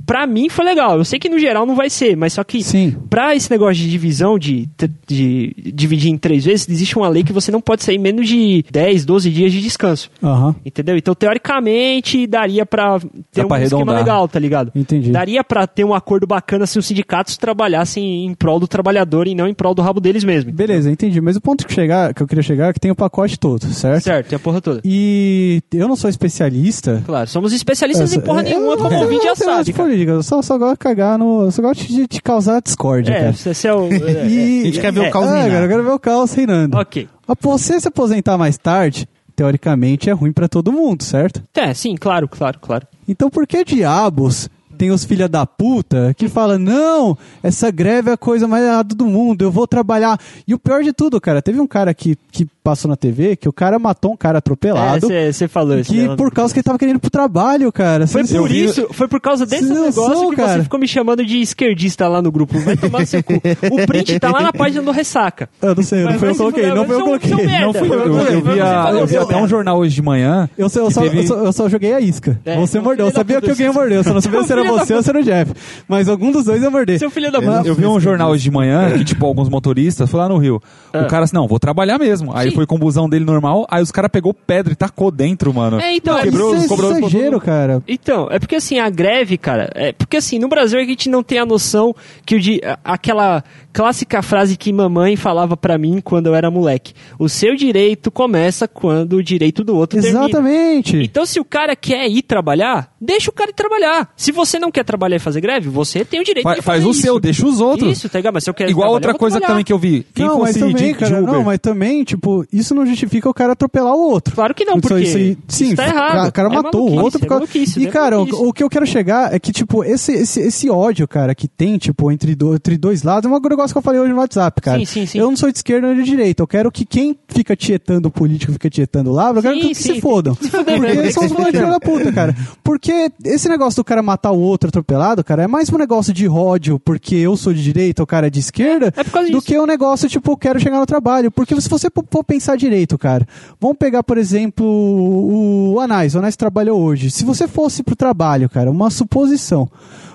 pra 0.07 0.27
mim 0.27 0.49
foi 0.49 0.65
legal. 0.65 0.99
Eu 0.99 1.05
sei 1.05 1.19
que 1.19 1.29
no 1.29 1.39
geral 1.39 1.67
não 1.67 1.75
vai 1.75 1.91
ser, 1.91 2.17
mas 2.17 2.33
só 2.33 2.43
que 2.45 2.63
Sim. 2.63 2.97
pra 3.11 3.35
esse 3.35 3.51
negócio 3.51 3.75
de 3.83 3.91
divisão, 3.91 4.39
de, 4.39 4.67
t- 4.77 4.91
de 5.07 5.55
dividir 5.75 6.11
em 6.11 6.17
três 6.19 6.45
vezes, 6.45 6.69
existe 6.69 6.97
uma 6.97 7.09
lei 7.09 7.23
que 7.23 7.33
você 7.33 7.51
não 7.51 7.61
pode 7.61 7.85
sair 7.85 7.99
menos 7.99 8.27
de 8.29 8.65
10, 8.71 9.05
12 9.05 9.31
dias 9.31 9.53
de 9.53 9.61
descanso. 9.61 10.11
Aham. 10.23 10.55
Entendeu? 10.65 10.97
Então, 10.97 11.15
teoricamente, 11.15 12.27
daria 12.27 12.65
pra 12.67 12.99
ter 12.99 13.09
Dá 13.41 13.45
um 13.45 13.49
pra 13.49 13.63
esquema 13.63 13.93
legal, 13.95 14.27
tá 14.29 14.39
ligado? 14.39 14.73
Entendi. 14.75 15.11
Daria 15.11 15.45
pra 15.45 15.67
ter 15.67 15.85
um 15.85 15.95
acordo 15.95 16.27
bacana 16.27 16.67
se 16.67 16.79
os 16.79 16.87
sindicatos 16.87 17.37
trabalhassem 17.37 18.27
em 18.27 18.35
prol 18.35 18.59
do 18.59 18.67
trabalhador 18.69 19.27
e 19.27 19.35
não 19.35 19.47
em 19.47 19.55
prol 19.55 19.75
do 19.75 19.83
rabo 19.83 20.01
deles 20.01 20.25
mesmo. 20.25 20.51
Beleza, 20.53 20.91
entendi. 20.91 21.21
Mas 21.21 21.37
o 21.37 21.41
ponto 21.41 21.67
que, 21.67 21.73
chegar, 21.73 22.13
que 22.15 22.23
eu 22.23 22.27
queria 22.27 22.43
chegar 22.43 22.69
é 22.69 22.73
que 22.73 22.81
tem 22.81 22.91
o 22.91 22.95
pacote 22.95 23.39
todo, 23.39 23.65
certo? 23.67 24.03
Certo, 24.05 24.33
e 24.33 24.35
a 24.35 24.39
porra 24.39 24.61
toda. 24.61 24.81
E 24.85 25.63
eu 25.73 25.87
não 25.89 25.97
sou 25.97 26.09
especialista. 26.11 27.03
Claro, 27.07 27.29
somos 27.29 27.53
especialistas 27.53 28.13
em 28.15 28.21
porra 28.21 28.41
É, 28.41 28.45
nenhuma, 28.45 28.73
eu- 28.73 28.77
como 28.79 28.95
eu- 28.95 29.01
ouvinte 29.03 29.25
já 29.25 29.31
eu 29.31 29.37
tenho 29.37 29.51
sabe. 29.51 29.65
Política, 29.75 30.13
Eu 30.13 30.23
só, 30.23 30.41
só 30.43 30.57
gosto 30.59 30.73
de 30.73 30.79
cagar 30.79 31.19
no. 31.19 31.43
Eu 31.45 31.51
só 31.51 31.63
gosto 31.63 31.87
de, 31.87 32.07
de 32.07 32.23
causar 32.23 32.61
discórdia, 32.63 33.13
É, 33.13 33.21
cara. 33.21 33.33
você 33.33 33.69
é 33.69 33.75
o... 33.75 33.87
é, 33.93 34.27
E- 34.29 34.61
A 34.63 34.65
gente 34.67 34.81
quer 34.81 34.93
ver 34.93 35.05
é, 35.05 35.09
o 35.09 35.13
caos 35.13 35.27
Ah, 35.29 35.49
cara, 35.49 35.65
eu 35.65 35.69
quero 35.69 35.83
ver 35.85 35.91
o 35.91 35.99
caos 35.99 36.33
reinando. 36.33 36.77
Ok. 36.77 37.09
Você 37.41 37.81
se 37.81 37.89
aposentar 37.89 38.37
mais 38.39 38.57
tarde, 38.59 39.09
teoricamente 39.35 40.09
é 40.09 40.13
ruim 40.13 40.33
pra 40.33 40.49
todo 40.49 40.73
mundo, 40.73 41.03
certo? 41.03 41.43
É, 41.55 41.73
sim, 41.75 41.97
claro, 41.97 42.29
claro, 42.29 42.59
claro. 42.61 42.87
Então 43.09 43.29
por 43.31 43.47
que 43.47 43.65
diabos 43.65 44.49
tem 44.77 44.91
os 44.91 45.05
filha 45.05 45.29
da 45.29 45.47
puta 45.47 46.13
que 46.17 46.29
falam, 46.29 46.59
não, 46.59 47.17
essa 47.43 47.71
greve 47.71 48.11
é 48.11 48.15
a 48.15 48.17
coisa 48.17 48.49
mais 48.49 48.65
errada 48.65 48.93
do 48.95 49.07
mundo, 49.07 49.43
eu 49.43 49.51
vou 49.51 49.67
trabalhar. 49.69 50.19
E 50.49 50.53
o 50.55 50.59
pior 50.59 50.83
de 50.83 50.93
tudo, 50.93 51.21
cara, 51.21 51.41
teve 51.41 51.61
um 51.61 51.67
cara 51.67 51.95
que, 51.95 52.17
que 52.33 52.47
passou 52.65 52.89
na 52.89 52.97
TV 52.97 53.37
que 53.37 53.47
o 53.49 53.53
cara 53.53 53.79
matou 53.79 54.13
um 54.13 54.17
cara 54.17 54.39
atropelado. 54.39 55.13
É, 55.13 55.31
você 55.31 55.47
falou 55.47 55.79
isso. 55.79 55.93
que 55.93 56.09
né? 56.09 56.17
por 56.17 56.33
causa 56.33 56.53
que 56.55 56.61
ele 56.61 56.65
tava 56.65 56.79
querendo 56.79 56.97
ir 56.97 57.01
pro 57.01 57.11
trabalho, 57.11 57.71
cara. 57.71 58.07
Foi 58.07 58.25
Você- 58.25 58.33
por 58.39 58.41
eu 58.41 58.47
vi- 58.49 58.65
isso, 58.65 58.89
foi 58.91 59.07
por 59.07 59.21
causa 59.21 59.45
desse 59.45 59.67
Você 59.67 59.75
não 59.75 59.85
negócio 59.85 60.15
sou, 60.17 60.31
que 60.31 60.37
cara. 60.37 60.53
você 60.55 60.63
ficou 60.63 60.81
me 60.81 60.89
chamando 60.89 61.25
de 61.27 61.41
esquerdista 61.43 62.09
lá 62.09 62.23
no 62.23 62.33
grupo. 62.33 62.59
Vai 62.61 62.77
tomar 62.77 63.07
seu 63.07 63.23
cu. 63.23 63.35
O 63.35 63.87
print 63.87 64.19
tá 64.19 64.31
lá 64.31 64.41
na 64.41 64.51
página 64.55 64.83
do 64.83 64.91
Ressaca. 64.91 65.49
Eu 65.61 65.75
não 65.75 65.83
sei, 65.83 66.03
não 66.05 66.11
Mas 66.13 66.21
foi 66.21 66.31
eu 66.31 66.37
coloquei, 66.37 66.67
não 66.69 66.87
foi 66.87 66.95
eu 66.95 66.99
é 66.99 67.03
um- 67.03 67.05
coloquei. 67.07 67.33
é. 67.47 67.61
Não 67.61 67.75
fui 67.75 67.89
eu. 67.89 67.93
Eu, 67.95 68.17
eu 68.19 68.41
vi, 68.43 68.61
a- 68.61 68.91
eu 68.93 69.07
vi 69.07 69.17
até 69.19 69.37
um 69.37 69.47
jornal 69.47 69.79
hoje 69.79 69.95
de 69.95 70.03
manhã. 70.03 70.49
Eu, 70.57 70.69
só, 70.71 70.81
eu, 70.81 70.87
que 70.87 70.93
só, 70.95 71.01
teve- 71.03 71.19
eu, 71.19 71.27
só, 71.27 71.35
eu 71.37 71.53
só 71.53 71.69
joguei 71.69 71.93
a 71.93 72.01
isca. 72.01 72.41
É, 72.47 72.57
você 72.59 72.81
mordeu. 72.81 73.07
Eu 73.07 73.13
sabia 73.13 73.41
que 73.43 73.51
alguém 73.51 73.67
ia 73.67 73.73
morder. 73.75 73.99
Eu 73.99 74.05
só 74.05 74.15
não 74.15 74.23
sabia 74.23 74.43
se 74.43 74.53
era 74.53 74.65
você 74.65 74.95
ou 74.95 75.03
se 75.03 75.11
era 75.11 75.21
o 75.21 75.23
Jeff. 75.23 75.53
Mas 75.87 76.09
algum 76.09 76.33
dos 76.33 76.45
dois 76.47 76.63
ia 76.63 76.71
morder. 76.71 76.99
Seu 76.99 77.11
filho 77.11 77.31
da 77.31 77.43
puta. 77.43 77.63
Eu 77.67 77.75
vi 77.75 77.85
um 77.87 78.01
jornal 78.01 78.31
hoje 78.31 78.43
de 78.45 78.51
manhã 78.51 78.91
que, 78.97 79.05
tipo, 79.05 79.27
alguns 79.27 79.51
motoristas 79.51 80.11
foi 80.11 80.19
lá 80.21 80.29
no 80.31 80.39
Rio. 80.39 80.63
Ah. 80.93 81.03
O 81.03 81.07
cara 81.09 81.25
assim, 81.25 81.35
não, 81.37 81.47
vou 81.47 81.59
trabalhar 81.59 81.99
mesmo. 81.99 82.35
Aí. 82.35 82.54
Foi 82.55 82.67
com 82.67 82.77
o 82.77 82.79
busão 82.79 83.09
dele 83.09 83.25
normal, 83.25 83.67
aí 83.71 83.83
os 83.83 83.91
caras 83.91 84.11
pegou 84.11 84.33
pedra 84.33 84.73
e 84.73 84.77
tacou 84.77 85.11
dentro, 85.11 85.53
mano. 85.53 85.81
É, 85.81 85.95
então, 85.95 86.19
Quebrou, 86.21 86.55
Isso 86.55 86.65
é 86.65 86.69
cobrou 86.69 86.93
exagero, 86.97 87.41
cara. 87.41 87.83
Então, 87.87 88.29
é 88.31 88.39
porque 88.39 88.57
assim, 88.57 88.79
a 88.79 88.89
greve, 88.89 89.37
cara, 89.37 89.71
é 89.75 89.93
porque 89.93 90.17
assim, 90.17 90.39
no 90.39 90.49
Brasil 90.49 90.79
a 90.79 90.85
gente 90.85 91.09
não 91.09 91.23
tem 91.23 91.39
a 91.39 91.47
noção 91.47 91.95
que 92.25 92.37
o 92.37 92.39
a- 92.65 92.79
aquela 92.95 93.43
clássica 93.73 94.23
frase 94.23 94.57
que 94.57 94.73
mamãe 94.73 95.17
falava 95.17 95.57
pra 95.57 95.77
mim 95.77 96.01
quando 96.03 96.27
eu 96.29 96.35
era 96.35 96.51
moleque. 96.51 96.93
O 97.19 97.29
seu 97.29 97.57
direito 97.57 98.11
começa 98.11 98.69
quando 98.69 99.15
o 99.15 99.23
direito 99.23 99.65
do 99.65 99.75
outro 99.77 100.01
termina. 100.01 100.25
Exatamente. 100.27 100.97
Então, 101.03 101.27
se 101.27 101.41
o 101.41 101.45
cara 101.45 101.75
quer 101.75 102.07
ir 102.09 102.23
trabalhar, 102.23 102.94
deixa 103.05 103.31
o 103.31 103.33
cara 103.35 103.51
ir 103.51 103.55
trabalhar. 103.55 104.13
Se 104.17 104.33
você 104.33 104.59
não 104.59 104.71
quer 104.71 104.85
trabalhar 104.85 105.17
e 105.17 105.19
fazer 105.19 105.41
greve, 105.41 105.69
você 105.69 106.05
tem 106.05 106.21
o 106.21 106.25
direito 106.25 106.45
Fa- 106.45 106.55
de 106.55 106.63
faz 106.63 106.79
fazer 106.79 106.89
o 106.89 106.91
isso. 106.91 107.01
seu, 107.03 107.21
deixa 107.21 107.47
os 107.47 107.61
outros. 107.61 107.93
Isso, 107.99 108.09
tá 108.09 108.19
ligado? 108.19 108.35
Mas 108.35 108.45
se 108.45 108.51
eu 108.51 108.55
quero 108.55 108.71
Igual 108.71 108.91
outra 108.93 109.15
coisa 109.15 109.37
trabalhar. 109.39 109.53
também 109.55 109.65
que 109.65 109.73
eu 109.73 109.79
vi. 109.79 110.07
Quem 110.15 110.27
não, 110.27 110.41
mas 110.41 110.57
também, 110.57 110.75
de, 110.75 110.85
de 110.85 110.95
cara, 110.95 111.21
Uber, 111.23 111.35
não, 111.35 111.45
mas 111.45 111.59
também, 111.59 112.05
tipo, 112.05 112.45
isso 112.53 112.75
não 112.75 112.87
justifica 112.87 113.29
o 113.29 113.35
cara 113.35 113.53
atropelar 113.53 113.95
o 113.95 114.01
outro. 114.11 114.35
Claro 114.35 114.55
que 114.55 114.65
não, 114.65 114.75
Isso- 114.79 114.89
porque 114.89 115.03
isso 115.05 115.17
aí- 115.17 115.39
sim, 115.49 115.67
isso 115.67 115.77
tá 115.77 115.87
errado. 115.87 116.29
O 116.29 116.33
cara 116.33 116.49
É 116.49 116.55
matou 116.55 116.89
o 116.89 116.95
outro 117.03 117.19
por 117.21 117.27
é 117.27 117.29
causa... 117.29 117.41
maluquice, 117.45 117.81
E, 117.81 117.87
é 117.87 117.91
cara, 117.91 118.17
o, 118.17 118.21
maluquice. 118.21 118.43
o 118.49 118.53
que 118.53 118.63
eu 118.65 118.71
quero 118.71 118.87
chegar 118.87 119.35
é 119.35 119.39
que, 119.39 119.53
tipo, 119.53 119.85
esse, 119.85 120.13
esse, 120.13 120.41
esse 120.41 120.71
ódio, 120.71 121.07
cara, 121.07 121.35
que 121.35 121.47
tem, 121.49 121.77
tipo, 121.79 122.11
entre, 122.11 122.35
do- 122.35 122.55
entre 122.55 122.77
dois 122.77 123.03
lados, 123.03 123.31
é 123.31 123.35
um 123.35 123.39
negócio 123.41 123.75
que 123.75 123.79
eu 123.79 123.83
falei 123.83 124.01
hoje 124.01 124.13
no 124.13 124.19
WhatsApp, 124.19 124.61
cara. 124.61 124.79
Sim, 124.79 124.85
sim, 124.85 125.07
sim. 125.07 125.19
Eu 125.19 125.29
não 125.29 125.37
sou 125.37 125.51
de 125.51 125.59
esquerda 125.59 125.89
nem 125.89 125.97
de 126.03 126.11
direita. 126.11 126.43
Eu 126.43 126.47
quero 126.47 126.71
que 126.71 126.85
quem 126.85 127.17
fica 127.29 127.55
tietando 127.57 128.09
o 128.09 128.11
político, 128.11 128.53
fica 128.53 128.71
tietando 128.71 129.11
o 129.11 129.13
Lavra, 129.13 129.39
eu 129.39 129.43
quero 129.43 129.55
Sim, 129.57 129.69
que, 129.69 129.75
sim, 129.75 129.95
se 129.95 130.01
fodam. 130.01 130.35
se 130.35 130.49
Porque 130.51 130.79
mesmo, 130.79 131.13
são 131.13 131.25
os 131.27 131.33
da 131.53 131.81
puta, 131.81 132.13
cara. 132.13 132.35
Porque 132.63 132.93
esse 133.25 133.49
negócio 133.49 133.83
do 133.83 133.85
cara 133.85 134.03
matar 134.03 134.33
o 134.33 134.41
outro 134.41 134.69
atropelado, 134.69 135.23
cara, 135.25 135.45
é 135.45 135.47
mais 135.47 135.71
um 135.71 135.79
negócio 135.79 136.13
de 136.13 136.29
ódio 136.29 136.79
porque 136.79 137.15
eu 137.17 137.37
sou 137.37 137.53
de 137.53 137.63
direita, 137.63 138.03
o 138.03 138.07
cara 138.07 138.27
é 138.27 138.31
de 138.31 138.41
esquerda, 138.41 138.93
É 138.97 139.05
causa 139.05 139.31
do 139.31 139.43
que 139.43 139.59
um 139.59 139.67
negócio, 139.67 140.09
tipo, 140.09 140.33
eu 140.33 140.37
quero 140.37 140.61
chegar 140.61 140.79
no 140.79 140.87
trabalho. 140.87 141.31
Porque 141.31 141.59
se 141.61 141.69
você 141.69 141.89
for 141.91 142.05
for 142.11 142.25
pensar 142.25 142.57
direito, 142.57 142.97
cara, 142.97 143.27
vamos 143.61 143.77
pegar, 143.77 144.03
por 144.03 144.19
exemplo, 144.19 144.65
o 144.65 145.81
Anais. 145.81 146.15
O 146.15 146.19
Anais 146.19 146.37
trabalhou 146.37 146.81
hoje. 146.81 147.11
Se 147.11 147.25
você 147.25 147.49
fosse 147.49 147.83
pro 147.83 147.97
trabalho, 147.97 148.49
cara, 148.49 148.71
uma 148.71 148.91
suposição. 148.91 149.69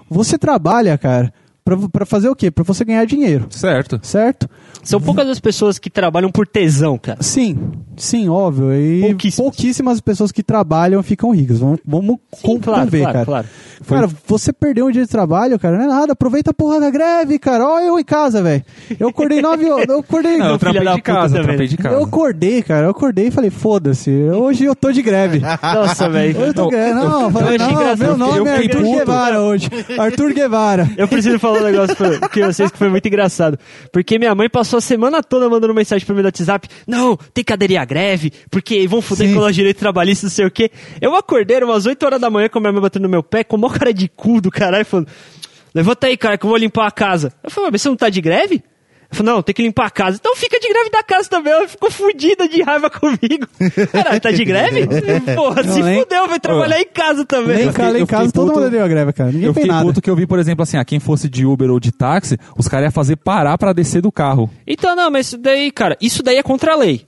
Você 0.09 0.37
trabalha, 0.37 0.97
cara, 0.97 1.33
pra, 1.77 1.89
pra 1.89 2.05
fazer 2.05 2.29
o 2.29 2.35
quê? 2.35 2.49
Pra 2.51 2.63
você 2.63 2.83
ganhar 2.85 3.05
dinheiro, 3.05 3.47
Certo. 3.49 3.99
certo? 4.03 4.49
São 4.81 4.99
poucas 5.01 5.27
as 5.27 5.39
pessoas 5.39 5.77
que 5.77 5.89
trabalham 5.89 6.31
por 6.31 6.47
tesão, 6.47 6.97
cara. 6.97 7.21
Sim, 7.21 7.57
sim, 7.97 8.29
óbvio. 8.29 8.73
E 8.73 9.01
Pouquíssimas. 9.01 9.35
pouquíssimas 9.51 10.01
pessoas 10.01 10.31
que 10.31 10.41
trabalham 10.41 11.03
ficam 11.03 11.31
ricas. 11.31 11.59
Vamos, 11.59 11.79
vamos 11.85 12.15
Sim, 12.33 12.41
com- 12.47 12.59
claro, 12.59 12.85
conver, 12.85 12.99
claro, 13.01 13.13
cara. 13.13 13.25
claro. 13.25 13.47
Cara, 13.87 14.09
você 14.27 14.51
perdeu 14.53 14.87
um 14.87 14.91
dia 14.91 15.03
de 15.03 15.09
trabalho, 15.09 15.57
cara, 15.59 15.77
não 15.77 15.83
é 15.85 15.87
nada. 15.87 16.13
Aproveita 16.13 16.51
a 16.51 16.53
porra 16.53 16.79
da 16.79 16.89
greve, 16.89 17.37
cara. 17.39 17.65
Olha 17.67 17.85
eu 17.85 17.99
em 17.99 18.03
casa, 18.03 18.41
velho. 18.41 18.63
Eu 18.99 19.09
acordei 19.09 19.41
nove 19.41 19.69
horas. 19.69 19.87
Eu 19.89 19.99
acordei. 19.99 20.37
Não, 20.37 20.47
eu 20.51 20.57
trampei 20.57 20.81
de 20.95 21.01
casa, 21.01 21.41
trampei 21.41 21.67
de 21.67 21.77
casa. 21.77 21.95
Eu 21.95 22.03
acordei, 22.03 22.61
cara. 22.61 22.85
Eu 22.87 22.91
acordei 22.91 23.27
e 23.27 23.31
falei, 23.31 23.49
foda-se. 23.49 24.11
Hoje 24.11 24.65
eu 24.65 24.75
tô 24.75 24.91
de 24.91 25.01
greve. 25.01 25.39
Nossa, 25.39 26.09
velho. 26.09 26.37
Hoje 26.39 26.47
eu 26.49 26.53
tô 26.53 26.65
de 26.65 26.71
greve. 26.71 26.93
Não, 26.93 27.21
eu 27.23 27.31
falei, 27.31 27.57
não, 27.57 27.97
meu 27.97 28.17
nome 28.17 28.37
eu 28.39 28.47
é 28.47 28.55
Arthur 28.57 28.81
puto. 28.81 28.97
Guevara 28.97 29.41
hoje. 29.41 29.69
Arthur 29.97 30.33
Guevara. 30.33 30.89
Eu 30.97 31.07
preciso 31.07 31.39
falar 31.39 31.58
um 31.59 31.63
negócio 31.63 31.95
pra 31.95 32.29
que 32.29 32.43
vocês 32.43 32.71
que 32.71 32.77
foi 32.77 32.89
muito 32.89 33.07
engraçado. 33.07 33.57
Porque 33.91 34.17
minha 34.17 34.33
mãe 34.33 34.49
passou 34.49 34.77
a 34.77 34.81
semana 34.81 35.21
toda 35.23 35.49
mandando 35.49 35.73
mensagem 35.73 36.05
pra 36.05 36.15
mim 36.15 36.21
no 36.21 36.27
WhatsApp. 36.27 36.67
Não, 36.87 37.15
tem 37.33 37.43
que 37.43 37.53
aderir 37.53 37.79
à 37.79 37.85
greve, 37.85 38.31
porque 38.49 38.87
vão 38.87 39.01
foder 39.01 39.33
com 39.33 39.39
os 39.39 39.55
direitos 39.55 39.79
trabalhistas, 39.79 40.31
não 40.31 40.35
sei 40.35 40.45
o 40.45 40.51
quê. 40.51 40.71
Eu 41.01 41.15
acordei 41.15 41.61
umas 41.63 41.85
8 41.85 42.03
horas 42.05 42.21
da 42.21 42.29
manhã 42.29 42.49
com 42.49 42.59
a 42.59 42.61
minha 42.61 42.73
mãe 42.73 42.81
batendo 42.81 43.03
no 43.03 43.09
meu 43.09 43.23
pé, 43.23 43.43
com 43.43 43.55
o 43.55 43.59
maior 43.59 43.77
cara 43.77 43.93
de 43.93 44.07
cu 44.07 44.41
do 44.41 44.49
caralho, 44.51 44.85
falando: 44.85 45.07
Levanta 45.73 46.07
aí, 46.07 46.17
cara, 46.17 46.37
que 46.37 46.45
eu 46.45 46.49
vou 46.49 46.57
limpar 46.57 46.87
a 46.87 46.91
casa. 46.91 47.33
Eu 47.43 47.49
falei, 47.49 47.69
mas 47.71 47.81
você 47.81 47.89
não 47.89 47.95
tá 47.95 48.09
de 48.09 48.21
greve? 48.21 48.63
Eu 49.11 49.17
falei, 49.17 49.33
não, 49.33 49.41
tem 49.41 49.55
que 49.55 49.61
limpar 49.63 49.87
a 49.87 49.89
casa. 49.89 50.17
Então 50.19 50.35
fica 50.35 50.59
de 50.59 50.67
greve 50.69 50.89
da 50.91 51.01
casa 51.01 51.27
também. 51.27 51.51
Ela 51.51 51.67
ficou 51.67 51.89
fudida 51.89 52.47
de 52.47 52.61
raiva 52.61 52.89
comigo. 52.91 53.47
Caralho, 53.91 54.21
tá 54.21 54.31
de 54.31 54.45
greve? 54.45 54.87
Porra, 55.35 55.63
se 55.63 55.79
Não, 55.79 55.85
nem- 55.85 55.99
fudeu, 56.01 56.27
vai 56.27 56.39
trabalhar 56.39 56.79
em 56.79 56.85
casa 56.87 57.25
também. 57.25 57.57
Nem 57.57 57.71
casa, 57.73 57.99
em 57.99 58.05
casa, 58.05 58.31
todo 58.31 58.45
puto. 58.47 58.59
mundo 58.59 58.67
aderiu 58.67 58.85
à 58.85 58.87
greve, 58.87 59.11
cara. 59.13 59.31
Ninguém 59.31 59.47
Eu 59.47 59.53
fiquei 59.53 59.67
nada. 59.69 59.83
puto 59.85 59.99
que 60.01 60.09
eu 60.09 60.15
vi, 60.15 60.27
por 60.27 60.37
exemplo, 60.37 60.61
assim, 60.61 60.77
ah, 60.77 60.85
quem 60.85 60.99
fosse 60.99 61.27
de 61.27 61.43
Uber 61.45 61.71
ou 61.71 61.79
de 61.79 61.91
táxi, 61.91 62.37
os 62.55 62.67
caras 62.67 62.85
iam 62.85 62.91
fazer 62.91 63.15
parar 63.15 63.57
pra 63.57 63.73
descer 63.73 64.01
do 64.01 64.11
carro. 64.11 64.49
Então, 64.67 64.95
não, 64.95 65.09
mas 65.09 65.25
isso 65.27 65.37
daí, 65.39 65.71
cara, 65.71 65.97
isso 65.99 66.21
daí 66.21 66.37
é 66.37 66.43
contra 66.43 66.73
a 66.73 66.75
lei. 66.75 67.07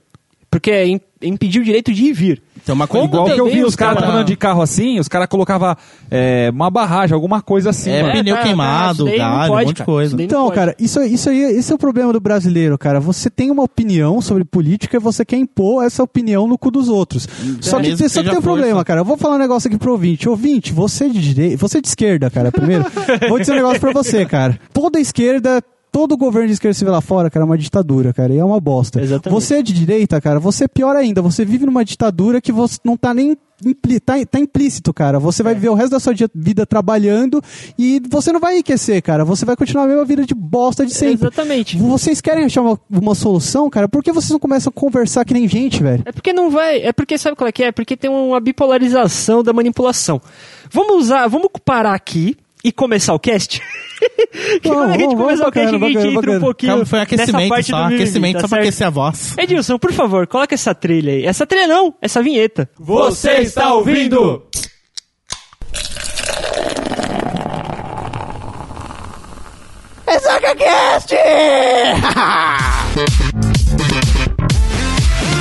Porque 0.50 0.70
é 0.70 0.84
impedir 1.22 1.60
o 1.60 1.64
direito 1.64 1.92
de 1.94 2.04
ir 2.04 2.08
e 2.08 2.12
vir. 2.12 2.42
Tem 2.64 2.72
uma 2.74 2.86
coisa 2.86 3.06
Igual 3.06 3.24
que 3.24 3.40
eu 3.40 3.46
vi 3.50 3.64
os 3.64 3.74
caras 3.74 3.98
cara- 3.98 4.12
andando 4.12 4.26
de 4.26 4.36
carro 4.36 4.62
assim, 4.62 4.98
os 5.00 5.08
caras 5.08 5.26
colocavam 5.28 5.74
é, 6.10 6.48
uma 6.52 6.70
barragem, 6.70 7.12
alguma 7.14 7.42
coisa 7.42 7.70
assim, 7.70 7.90
É, 7.90 8.02
mano. 8.02 8.14
pneu 8.14 8.36
tá, 8.36 8.42
queimado, 8.42 8.92
isso 8.94 9.04
daí 9.04 9.18
não 9.18 9.24
galho, 9.24 9.44
um 9.44 9.48
pode, 9.54 9.66
monte 9.66 9.76
de 9.76 9.78
cara. 9.78 9.86
coisa. 9.86 10.22
Então, 10.22 10.50
cara, 10.50 10.76
isso, 10.78 11.02
isso 11.02 11.28
aí, 11.28 11.40
esse 11.40 11.72
é 11.72 11.74
o 11.74 11.78
problema 11.78 12.12
do 12.12 12.20
brasileiro, 12.20 12.78
cara. 12.78 13.00
Você 13.00 13.28
tem 13.28 13.50
uma 13.50 13.62
opinião 13.64 14.20
sobre 14.20 14.44
política 14.44 14.96
e 14.96 15.00
você 15.00 15.24
quer 15.24 15.36
impor 15.38 15.84
essa 15.84 16.02
opinião 16.02 16.46
no 16.46 16.56
cu 16.56 16.70
dos 16.70 16.88
outros. 16.88 17.26
Só 17.60 17.80
que, 17.80 18.08
só 18.08 18.22
que 18.22 18.28
tem 18.30 18.38
um 18.38 18.42
problema, 18.42 18.84
cara. 18.84 19.00
Eu 19.00 19.04
vou 19.04 19.16
falar 19.16 19.34
um 19.34 19.38
negócio 19.38 19.68
aqui 19.68 19.76
pro 19.78 19.92
ouvinte. 19.92 20.28
Ouvinte, 20.28 20.72
você 20.72 21.08
de 21.08 21.20
direita, 21.20 21.56
você 21.56 21.80
de 21.80 21.88
esquerda, 21.88 22.30
cara, 22.30 22.52
primeiro. 22.52 22.84
vou 23.28 23.38
dizer 23.40 23.52
um 23.52 23.56
negócio 23.56 23.80
pra 23.80 23.92
você, 23.92 24.24
cara. 24.24 24.58
Toda 24.72 25.00
esquerda. 25.00 25.62
Todo 25.92 26.16
governo 26.16 26.46
de 26.48 26.54
esquerda 26.54 26.78
vê 26.82 26.90
lá 26.90 27.02
fora, 27.02 27.28
cara, 27.28 27.44
é 27.44 27.46
uma 27.46 27.58
ditadura, 27.58 28.14
cara, 28.14 28.32
e 28.32 28.38
é 28.38 28.44
uma 28.44 28.58
bosta. 28.58 28.98
Exatamente. 28.98 29.38
Você 29.38 29.56
é 29.56 29.62
de 29.62 29.74
direita, 29.74 30.18
cara, 30.22 30.40
você 30.40 30.64
é 30.64 30.68
pior 30.68 30.96
ainda. 30.96 31.20
Você 31.20 31.44
vive 31.44 31.66
numa 31.66 31.84
ditadura 31.84 32.40
que 32.40 32.50
você 32.50 32.78
não 32.82 32.96
tá 32.96 33.12
nem 33.12 33.36
impli- 33.62 34.00
tá, 34.00 34.14
tá 34.24 34.38
implícito, 34.40 34.92
cara. 34.94 35.18
Você 35.20 35.42
É. 35.42 35.44
vai 35.44 35.54
viver 35.54 35.68
o 35.68 35.74
resto 35.74 35.90
da 35.90 36.00
sua 36.00 36.14
vida 36.34 36.64
trabalhando 36.64 37.42
e 37.78 38.00
você 38.10 38.32
não 38.32 38.40
vai 38.40 38.54
enriquecer, 38.54 39.02
cara. 39.02 39.22
Você 39.22 39.44
vai 39.44 39.54
continuar 39.54 39.84
a 39.84 39.86
mesma 39.86 40.04
vida 40.06 40.24
de 40.24 40.34
bosta 40.34 40.86
de 40.86 40.94
sempre. 40.94 41.26
Exatamente. 41.26 41.76
Vocês 41.76 42.22
querem 42.22 42.46
achar 42.46 42.62
uma, 42.62 42.80
uma 42.90 43.14
solução, 43.14 43.68
cara? 43.68 43.86
Por 43.86 44.02
que 44.02 44.12
vocês 44.12 44.30
não 44.30 44.38
começam 44.40 44.72
a 44.74 44.80
conversar 44.80 45.26
que 45.26 45.34
nem 45.34 45.46
gente, 45.46 45.82
velho? 45.82 46.02
É 46.06 46.10
porque 46.12 46.32
não 46.32 46.50
vai. 46.50 46.78
É 46.82 46.92
porque 46.94 47.18
sabe 47.18 47.36
qual 47.36 47.46
é 47.48 47.52
que 47.52 47.62
é? 47.64 47.66
É 47.66 47.72
porque 47.72 47.98
tem 47.98 48.10
uma 48.10 48.40
bipolarização 48.40 49.42
da 49.42 49.52
manipulação. 49.52 50.22
Vamos 50.70 50.96
usar. 51.04 51.28
Vamos 51.28 51.48
parar 51.64 51.92
aqui 51.94 52.34
e 52.64 52.72
começar 52.72 53.14
o 53.14 53.18
cast? 53.18 53.60
que 54.00 54.60
que 54.60 54.68
a 54.68 54.92
gente 54.92 55.00
vamos, 55.00 55.14
começar 55.14 55.42
o 55.42 55.46
bacana, 55.46 55.52
cast, 55.52 55.58
a 55.58 55.66
gente 55.66 55.80
bacana, 55.80 55.90
entra 55.90 56.10
um 56.10 56.14
bacana. 56.14 56.40
pouquinho 56.40 56.72
Calma, 56.72 56.86
foi 56.86 56.98
um 56.98 57.02
nessa 57.02 57.14
aquecimento 57.22 57.48
parte 57.48 57.70
só, 57.70 57.76
do 57.76 57.82
mimimi, 57.84 58.02
aquecimento 58.02 58.34
tá 58.34 58.40
só 58.40 58.48
pra 58.48 58.56
certo? 58.56 58.68
aquecer 58.68 58.86
a 58.86 58.90
voz. 58.90 59.38
Edilson, 59.38 59.78
por 59.78 59.92
favor, 59.92 60.26
coloca 60.26 60.54
essa 60.54 60.74
trilha 60.74 61.12
aí. 61.12 61.24
Essa 61.24 61.46
trilha 61.46 61.66
não, 61.66 61.94
essa 62.00 62.22
vinheta. 62.22 62.68
Você 62.78 63.32
está 63.38 63.74
ouvindo? 63.74 64.42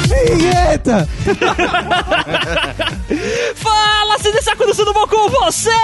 Vinheta! 0.08 1.08
Fala, 3.56 4.01
se 4.42 4.46
sacudo 4.46 4.74
tudo 4.74 4.92
bom 4.94 5.06
com 5.08 5.30
vocês? 5.30 5.76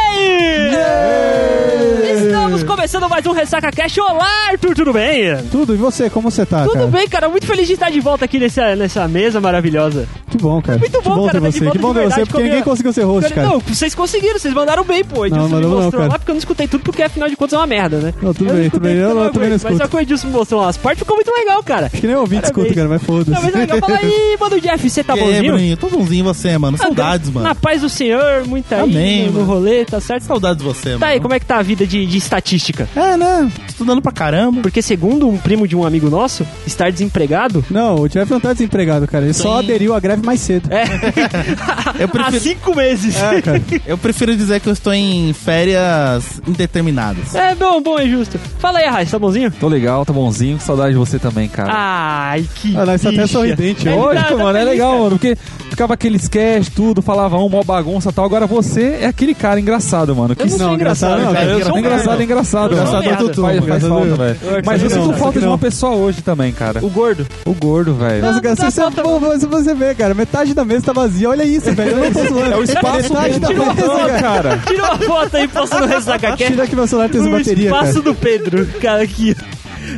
Estamos 2.26 2.64
começando 2.64 3.08
mais 3.08 3.26
um 3.26 3.32
Ressaca 3.32 3.72
Cast. 3.72 4.00
Olá, 4.02 4.28
Arthur, 4.50 4.74
tudo 4.74 4.94
bem? 4.94 5.38
Tudo, 5.52 5.74
e 5.76 5.78
você? 5.78 6.10
Como 6.10 6.32
você 6.32 6.46
tá, 6.46 6.64
Tudo 6.64 6.74
cara? 6.74 6.88
bem, 6.88 7.08
cara. 7.08 7.30
Muito 7.30 7.46
feliz 7.46 7.68
de 7.68 7.74
estar 7.74 7.92
de 7.92 8.00
volta 8.00 8.26
aqui 8.26 8.40
nessa, 8.40 8.76
nessa 8.76 9.08
mesa 9.08 9.40
maravilhosa. 9.40 10.08
Que 10.30 10.38
bom, 10.38 10.60
cara. 10.62 10.80
Muito 10.80 10.98
que 11.00 11.08
bom, 11.08 11.26
cara, 11.28 11.40
ter 11.40 11.42
tá 11.42 11.50
de 11.50 11.60
volta 11.60 11.78
Que 11.78 11.82
bom 11.82 11.94
de 11.94 12.00
ter 12.00 12.06
você, 12.10 12.20
porque 12.26 12.38
ninguém 12.38 12.50
combina- 12.60 12.64
conseguiu 12.66 12.94
ser 12.94 13.04
host, 13.04 13.34
cara. 13.34 13.48
Não, 13.48 13.60
vocês 13.60 13.94
conseguiram, 13.94 14.40
vocês 14.40 14.54
mandaram 14.54 14.84
bem, 14.84 15.04
pô. 15.04 15.26
Edilson 15.26 15.48
Não, 15.48 15.58
me 15.58 15.64
não, 15.64 15.70
mostrou 15.70 15.92
cara. 16.02 16.08
lá, 16.14 16.20
porque 16.20 16.32
eu 16.32 16.36
não 16.36 16.40
escutei 16.40 16.68
tudo, 16.68 16.82
porque 16.84 17.04
afinal 17.04 17.30
de 17.30 17.36
contas 17.36 17.54
é 17.54 17.58
uma 17.58 17.68
merda, 17.68 17.98
né? 18.00 18.14
Não, 18.22 18.34
tudo 18.34 18.50
Eu 18.50 18.56
bem, 18.56 18.70
tudo 18.70 18.82
bem. 18.82 18.96
Eu 18.96 19.02
não- 19.02 19.10
também 19.10 19.22
não 19.22 19.28
aguento, 19.30 19.50
Mas 19.52 19.62
escuto. 19.62 19.78
só 19.78 19.88
que 19.88 19.96
o 19.96 20.00
Edilson 20.00 20.28
me 20.28 20.34
mostrou 20.34 20.62
umas 20.64 20.78
partes, 20.78 21.00
ficou 21.04 21.16
muito 21.16 21.32
legal, 21.32 21.62
cara. 21.64 21.86
Acho 21.88 22.02
que 22.02 22.08
nem 22.08 22.16
ouvinte 22.16 22.42
Parabéns. 22.42 22.66
escuta, 22.66 22.76
cara, 22.76 22.90
mas 22.90 23.04
foda-se. 23.04 23.30
Não, 23.32 23.42
mas 23.44 23.56
é 23.56 23.58
legal. 23.60 23.78
Fala 23.80 23.98
aí, 24.00 24.38
mano, 24.40 24.60
Jeff, 24.62 24.90
você 24.90 25.04
tá 25.04 25.16
bonzinho? 25.16 25.78
Tô 25.78 25.88
bonzinho 25.90 26.26
você, 26.26 26.58
mano. 26.58 26.78
Saudades, 26.78 27.32
Na 27.34 27.42
mano. 27.42 27.56
paz 27.56 27.82
do 27.82 27.90
Senhor, 27.90 28.47
muita 28.48 28.78
aí 28.78 28.82
Amém, 28.84 29.26
no, 29.28 29.34
no 29.34 29.40
mano. 29.42 29.46
rolê, 29.54 29.86
tá 29.86 30.00
certo? 30.00 30.24
Saudades 30.24 30.58
de 30.58 30.64
você, 30.64 30.90
mano. 30.90 31.00
Tá 31.02 31.08
aí, 31.08 31.20
como 31.20 31.34
é 31.34 31.40
que 31.40 31.46
tá 31.46 31.58
a 31.58 31.62
vida 31.62 31.86
de, 31.86 32.06
de 32.06 32.18
estatística? 32.18 32.88
É, 32.96 33.16
né? 33.18 33.52
Estudando 33.68 34.02
pra 34.02 34.12
caramba. 34.12 34.62
Porque 34.62 34.82
segundo 34.82 35.28
um 35.28 35.38
primo 35.38 35.68
de 35.68 35.76
um 35.76 35.86
amigo 35.86 36.10
nosso, 36.10 36.46
estar 36.66 36.92
desempregado 36.92 37.64
Não, 37.70 37.96
o 38.02 38.08
Jeff 38.10 38.32
não 38.32 38.40
tá 38.40 38.54
desempregado, 38.54 39.08
cara. 39.08 39.26
Ele 39.26 39.34
só 39.34 39.54
Sim. 39.60 39.66
aderiu 39.66 39.94
à 39.94 40.00
greve 40.00 40.26
mais 40.26 40.40
cedo. 40.40 40.70
é 40.72 40.84
Eu 42.02 42.06
há 42.06 42.08
prefiro, 42.08 42.40
cinco 42.44 42.76
meses. 42.76 43.16
É, 43.16 43.42
cara. 43.42 43.62
eu 43.86 43.98
prefiro 43.98 44.36
dizer 44.36 44.60
que 44.60 44.68
eu 44.70 44.74
estou 44.74 44.94
em 44.94 45.34
férias 45.34 46.42
indeterminadas. 46.48 47.34
É 47.36 47.56
bom, 47.56 47.82
bom, 47.82 47.98
é 48.00 48.08
justo. 48.08 48.40
Fala 48.60 48.80
aí, 48.80 48.86
Arraia, 48.86 49.06
tá 49.06 49.20
bonzinho? 49.20 49.52
Tô 49.52 49.68
legal, 49.68 50.06
tô 50.06 50.14
bonzinho, 50.14 50.60
saudade 50.60 50.92
de 50.92 50.98
você 50.98 51.18
também, 51.20 51.48
cara. 51.48 51.72
Ai, 51.74 52.46
que 52.56 52.76
Ah, 52.78 52.86
nós 52.86 53.02
tá 53.02 53.10
até 53.10 53.26
sorridente, 53.28 53.88
É. 53.88 53.96
Lógico, 53.96 54.30
tá- 54.30 54.36
tá 54.38 54.44
mano, 54.44 54.58
é 54.58 54.64
legal, 54.64 54.90
cara. 54.92 55.00
mano, 55.04 55.12
porque 55.18 55.36
ficava 55.70 55.94
aquele 55.94 56.18
sketch, 56.18 56.70
tudo, 56.76 57.02
falava 57.02 57.38
um, 57.38 57.50
mó 57.50 57.64
bagunça 57.64 58.10
e 58.10 58.14
tal. 58.14 58.26
Agora 58.26 58.37
você 58.46 59.00
é 59.02 59.06
aquele 59.06 59.34
cara 59.34 59.60
engraçado, 59.60 60.16
mano. 60.16 60.36
Que 60.36 60.44
não, 60.58 60.74
engraçado 60.74 61.08
engraçado, 61.08 61.18
não, 61.18 61.34
cara. 61.34 61.46
cara. 61.46 61.60
Eu 61.60 61.66
sou 61.66 61.76
um 61.76 61.80
engraçado, 61.80 62.22
é 62.22 62.24
engraçado, 62.24 62.76
merda. 62.76 63.18
Tutu, 63.18 63.42
Faz, 63.42 63.84
falta, 63.84 64.16
velho. 64.16 64.40
Mas 64.66 64.84
eu 64.84 64.90
sinto 64.90 65.14
falta 65.14 65.40
de 65.40 65.46
uma 65.46 65.58
pessoa 65.58 65.96
hoje 65.96 66.22
também, 66.22 66.52
cara. 66.52 66.84
O 66.84 66.90
gordo. 66.90 67.26
O 67.46 67.54
gordo, 67.54 67.94
velho. 67.94 68.22
Nossa, 68.22 68.42
cara, 68.42 68.56
dá 68.56 68.72
se 68.72 68.82
você, 68.82 69.40
se 69.40 69.46
você 69.46 69.74
vê, 69.74 69.96
cara, 69.96 70.14
metade 70.14 70.54
da 70.54 70.66
mesa 70.66 70.86
tá 70.86 70.94
vazia. 70.94 71.30
Olha 71.30 71.44
isso, 71.44 71.72
velho. 71.72 71.92
Eu 71.92 71.98
não 71.98 72.12
tô 72.12 72.26
zoando. 72.34 72.54
É 72.54 72.58
o 72.58 72.64
espaço 72.64 73.14
metade 73.14 73.40
da 73.40 73.50
mesa, 73.50 73.74
cara. 73.74 74.20
cara. 74.20 74.62
Tira 74.66 74.84
uma 74.84 74.98
foto 74.98 75.38
aí, 75.38 75.48
posta 75.48 75.80
no 75.82 75.86
Ressaca 75.88 76.28
Cast. 76.32 76.48
Tira 76.48 76.68
que 76.68 76.76
meu 76.76 76.88
celular 76.88 77.10
tem 77.10 77.22
essa 77.22 77.30
O 77.30 77.32
bateria, 77.34 77.66
espaço 77.66 77.92
cara. 77.94 78.02
do 78.04 78.16
Pedro, 78.16 78.68
cara, 78.82 79.04
aqui. 79.04 79.36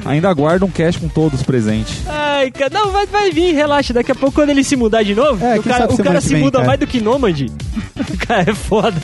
Ainda 0.06 0.30
aguarda 0.30 0.66
um 0.66 0.70
cast 0.72 1.00
com 1.00 1.08
todos 1.08 1.42
presentes. 1.44 2.02
Ai, 2.08 2.52
cara, 2.52 2.72
não, 2.74 2.92
vai, 2.92 3.06
vai 3.06 3.32
vir, 3.32 3.54
relaxa. 3.54 3.94
Daqui 3.94 4.12
a 4.12 4.16
pouco, 4.16 4.36
quando 4.36 4.50
ele 4.50 4.64
se 4.64 4.76
mudar 4.76 5.04
de 5.04 5.14
novo, 5.16 5.44
É, 5.46 5.60
o 5.60 5.64
cara, 5.64 5.92
o 5.92 5.98
cara 5.98 6.22
se 6.22 6.34
vem, 6.34 6.42
muda 6.44 6.58
cara. 6.60 6.68
mais 6.68 6.80
do 6.80 6.88
que 6.88 7.00
Nômade. 7.02 7.48
O 8.00 8.18
cara 8.26 8.50
é 8.50 8.54
foda. 8.56 8.96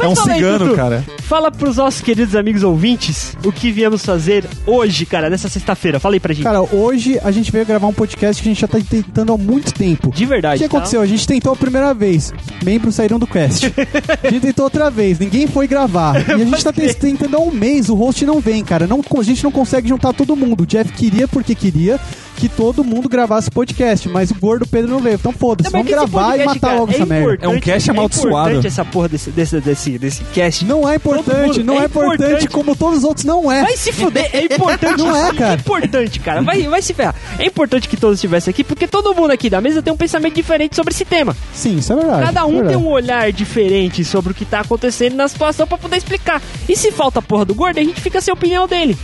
É 0.00 0.06
um 0.06 0.10
aí, 0.10 0.16
cigano, 0.34 0.58
Dudu. 0.60 0.74
cara. 0.76 1.04
Fala 1.22 1.50
pros 1.50 1.76
nossos 1.76 2.00
queridos 2.00 2.34
amigos 2.34 2.62
ouvintes 2.62 3.36
o 3.44 3.52
que 3.52 3.70
viemos 3.70 4.04
fazer 4.04 4.44
hoje, 4.66 5.04
cara, 5.04 5.28
nessa 5.28 5.48
sexta-feira. 5.48 6.00
Fala 6.00 6.14
aí 6.14 6.20
pra 6.20 6.32
gente. 6.32 6.44
Cara, 6.44 6.62
hoje 6.62 7.18
a 7.22 7.30
gente 7.30 7.50
veio 7.52 7.66
gravar 7.66 7.86
um 7.86 7.92
podcast 7.92 8.42
que 8.42 8.48
a 8.48 8.52
gente 8.52 8.60
já 8.60 8.68
tá 8.68 8.78
tentando 8.88 9.32
há 9.32 9.38
muito 9.38 9.72
tempo. 9.72 10.10
de 10.10 10.24
O 10.24 10.28
verdade. 10.28 10.58
que 10.58 10.64
aconteceu? 10.64 11.00
A 11.00 11.06
gente 11.06 11.26
tentou 11.26 11.52
a 11.52 11.56
primeira 11.56 11.92
vez, 11.92 12.32
membros 12.64 12.94
saíram 12.94 13.18
do 13.18 13.26
cast. 13.26 13.66
A 14.22 14.30
gente 14.30 14.40
tentou 14.42 14.64
outra 14.64 14.90
vez, 14.90 15.18
ninguém 15.18 15.46
foi 15.46 15.66
gravar. 15.66 16.16
E 16.28 16.32
a 16.32 16.38
gente 16.38 16.64
tá 16.64 16.72
tentando 16.98 17.36
há 17.36 17.40
um 17.40 17.50
mês, 17.50 17.88
o 17.88 17.94
host 17.94 18.24
não 18.24 18.40
vem, 18.40 18.64
cara. 18.64 18.86
Não, 18.86 19.02
a 19.18 19.22
gente 19.22 19.44
não 19.44 19.52
consegue 19.52 19.88
juntar 19.88 20.12
todo 20.12 20.34
mundo. 20.36 20.62
O 20.62 20.66
Jeff 20.66 20.90
queria 20.92 21.28
porque 21.28 21.54
queria 21.54 22.00
que 22.36 22.48
todo 22.48 22.82
mundo 22.84 23.08
gravasse 23.08 23.50
podcast, 23.50 24.08
mas 24.08 24.30
o 24.30 24.34
gordo 24.34 24.66
Pedro 24.66 24.90
não 24.90 24.98
veio. 25.00 25.14
Então 25.14 25.32
foda-se, 25.32 25.70
vamos 25.70 25.86
gravar 25.86 26.36
e 26.38 26.44
matar 26.44 26.60
cara, 26.60 26.76
logo 26.80 26.92
é 26.92 26.94
essa 26.96 27.06
merda. 27.06 27.38
É 27.40 27.48
um 27.48 27.60
cast 27.60 27.90
amaldiçoado. 27.90 28.48
É 28.48 28.52
importante 28.52 28.66
essa 28.66 28.84
porra 28.84 29.08
desse, 29.08 29.30
desse, 29.30 29.60
desse, 29.60 29.98
desse 29.98 30.24
cast. 30.32 30.64
Não 30.64 30.88
é 30.88 30.96
importante, 30.96 31.58
mundo- 31.58 31.64
não 31.64 31.74
é 31.78 31.82
é 31.82 31.84
importante, 31.86 32.22
importante. 32.22 32.48
como 32.48 32.74
todos 32.76 32.98
os 32.98 33.04
outros 33.04 33.24
não 33.24 33.50
é. 33.50 33.62
Vai 33.62 33.76
se 33.76 33.92
fuder, 33.92 34.28
é 34.32 34.44
importante. 34.44 34.94
Não 35.04 35.14
é, 35.14 35.32
cara. 35.34 35.52
É 35.52 35.56
importante, 35.56 36.20
cara. 36.20 36.40
Vai, 36.42 36.62
vai 36.62 36.80
se 36.80 36.94
ferrar. 36.94 37.14
É 37.38 37.46
importante 37.46 37.88
que 37.88 37.96
todos 37.96 38.16
estivessem 38.18 38.50
aqui, 38.50 38.62
porque 38.64 38.86
todo 38.86 39.14
mundo 39.14 39.30
aqui 39.32 39.50
da 39.50 39.60
mesa 39.60 39.82
tem 39.82 39.92
um 39.92 39.96
pensamento 39.96 40.34
diferente 40.34 40.74
sobre 40.76 40.92
esse 40.94 41.04
tema. 41.04 41.36
Sim, 41.52 41.76
isso 41.78 41.92
é 41.92 41.96
verdade. 41.96 42.22
Cada 42.26 42.40
é 42.40 42.44
um 42.44 42.48
tem 42.50 42.56
verdade. 42.60 42.76
um 42.78 42.88
olhar 42.88 43.32
diferente 43.32 44.04
sobre 44.04 44.32
o 44.32 44.34
que 44.34 44.44
tá 44.44 44.60
acontecendo 44.60 45.14
na 45.14 45.26
situação 45.28 45.66
pra 45.66 45.76
poder 45.76 45.96
explicar. 45.96 46.40
E 46.68 46.76
se 46.76 46.90
falta 46.92 47.18
a 47.18 47.22
porra 47.22 47.44
do 47.44 47.54
gordo, 47.54 47.78
a 47.78 47.82
gente 47.84 48.00
fica 48.00 48.20
sem 48.20 48.30
a 48.32 48.34
opinião 48.34 48.66
dele. 48.66 48.96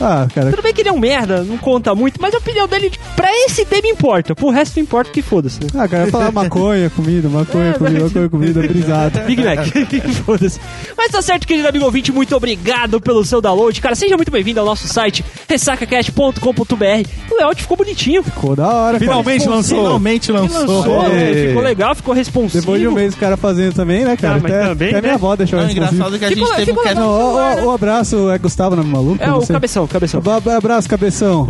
Ah, 0.00 0.26
cara. 0.34 0.50
Tudo 0.50 0.62
bem 0.62 0.72
que 0.72 0.82
ele 0.82 0.90
é 0.90 0.92
um 0.92 0.98
merda, 0.98 1.42
não 1.42 1.58
conta 1.58 1.94
muito, 1.94 2.20
mas 2.20 2.32
a 2.34 2.38
opinião 2.38 2.68
dele, 2.68 2.77
pra 3.16 3.28
esse 3.46 3.64
tema 3.64 3.88
importa. 3.88 4.34
Pro 4.34 4.50
resto 4.50 4.76
não 4.76 4.82
importa 4.82 5.10
que 5.10 5.22
foda-se, 5.22 5.60
né? 5.60 5.68
Ah, 5.74 5.88
cara, 5.88 6.02
eu 6.02 6.06
ia 6.06 6.12
falar 6.12 6.32
maconha, 6.32 6.90
comida, 6.94 7.28
maconha, 7.28 7.70
É, 7.70 7.72
comida, 7.74 8.00
mas- 8.00 8.12
maconha, 8.12 8.28
comida, 8.28 8.60
brisado. 8.60 9.18
Big 9.26 9.42
Mac. 9.42 9.58
Foda-se. 10.24 10.60
Mas 10.96 11.10
tá 11.10 11.20
certo, 11.22 11.46
querido 11.46 11.68
amigo 11.68 11.84
ouvinte, 11.84 12.12
muito 12.12 12.34
obrigado 12.36 13.00
pelo 13.00 13.24
seu 13.24 13.40
download. 13.40 13.80
Cara, 13.80 13.94
seja 13.94 14.16
muito 14.16 14.30
bem-vindo 14.30 14.60
ao 14.60 14.66
nosso 14.66 14.86
site, 14.88 15.24
ressacacast.com.br. 15.48 17.08
O 17.30 17.36
layout 17.36 17.62
ficou 17.62 17.76
bonitinho. 17.76 18.22
Ficou 18.22 18.54
da 18.56 18.66
hora, 18.68 18.98
cara. 18.98 18.98
Finalmente 19.00 19.48
lançou. 19.48 19.78
Finalmente 19.84 20.32
lançou. 20.32 20.60
Lançou, 20.66 21.08
né? 21.08 21.46
ficou 21.48 21.62
legal, 21.62 21.94
ficou 21.94 22.14
responsivo. 22.14 22.60
Depois 22.60 22.80
de 22.80 22.88
um 22.88 22.92
mês 22.92 23.14
o 23.14 23.16
cara 23.16 23.36
fazendo 23.36 23.74
também, 23.74 24.04
né, 24.04 24.16
cara? 24.16 24.34
Ah, 24.34 24.38
até 24.38 24.68
também, 24.68 24.88
até 24.88 24.96
né? 24.96 25.00
minha 25.02 25.14
avó 25.14 25.36
deixou 25.36 25.58
Não, 25.58 25.64
o 25.64 25.68
responsivo. 25.68 25.94
engraçado 25.96 26.16
é 26.16 26.18
que 26.18 26.24
a 26.24 26.28
Ficou- 26.28 26.46
gente 26.48 26.56
teve 26.56 26.72
um 26.72 26.74
ficou. 26.82 26.94
Não, 26.94 27.08
o, 27.08 27.64
o, 27.64 27.66
o 27.66 27.70
abraço 27.70 28.30
é 28.30 28.38
Gustavo, 28.38 28.76
não 28.76 28.82
é 28.82 28.86
maluco? 28.86 29.22
É, 29.22 29.32
o 29.32 29.46
cabeção, 29.46 29.86
cabeção. 29.86 30.20
Ab- 30.24 30.48
Abraço, 30.50 30.88
cabeção. 30.88 31.48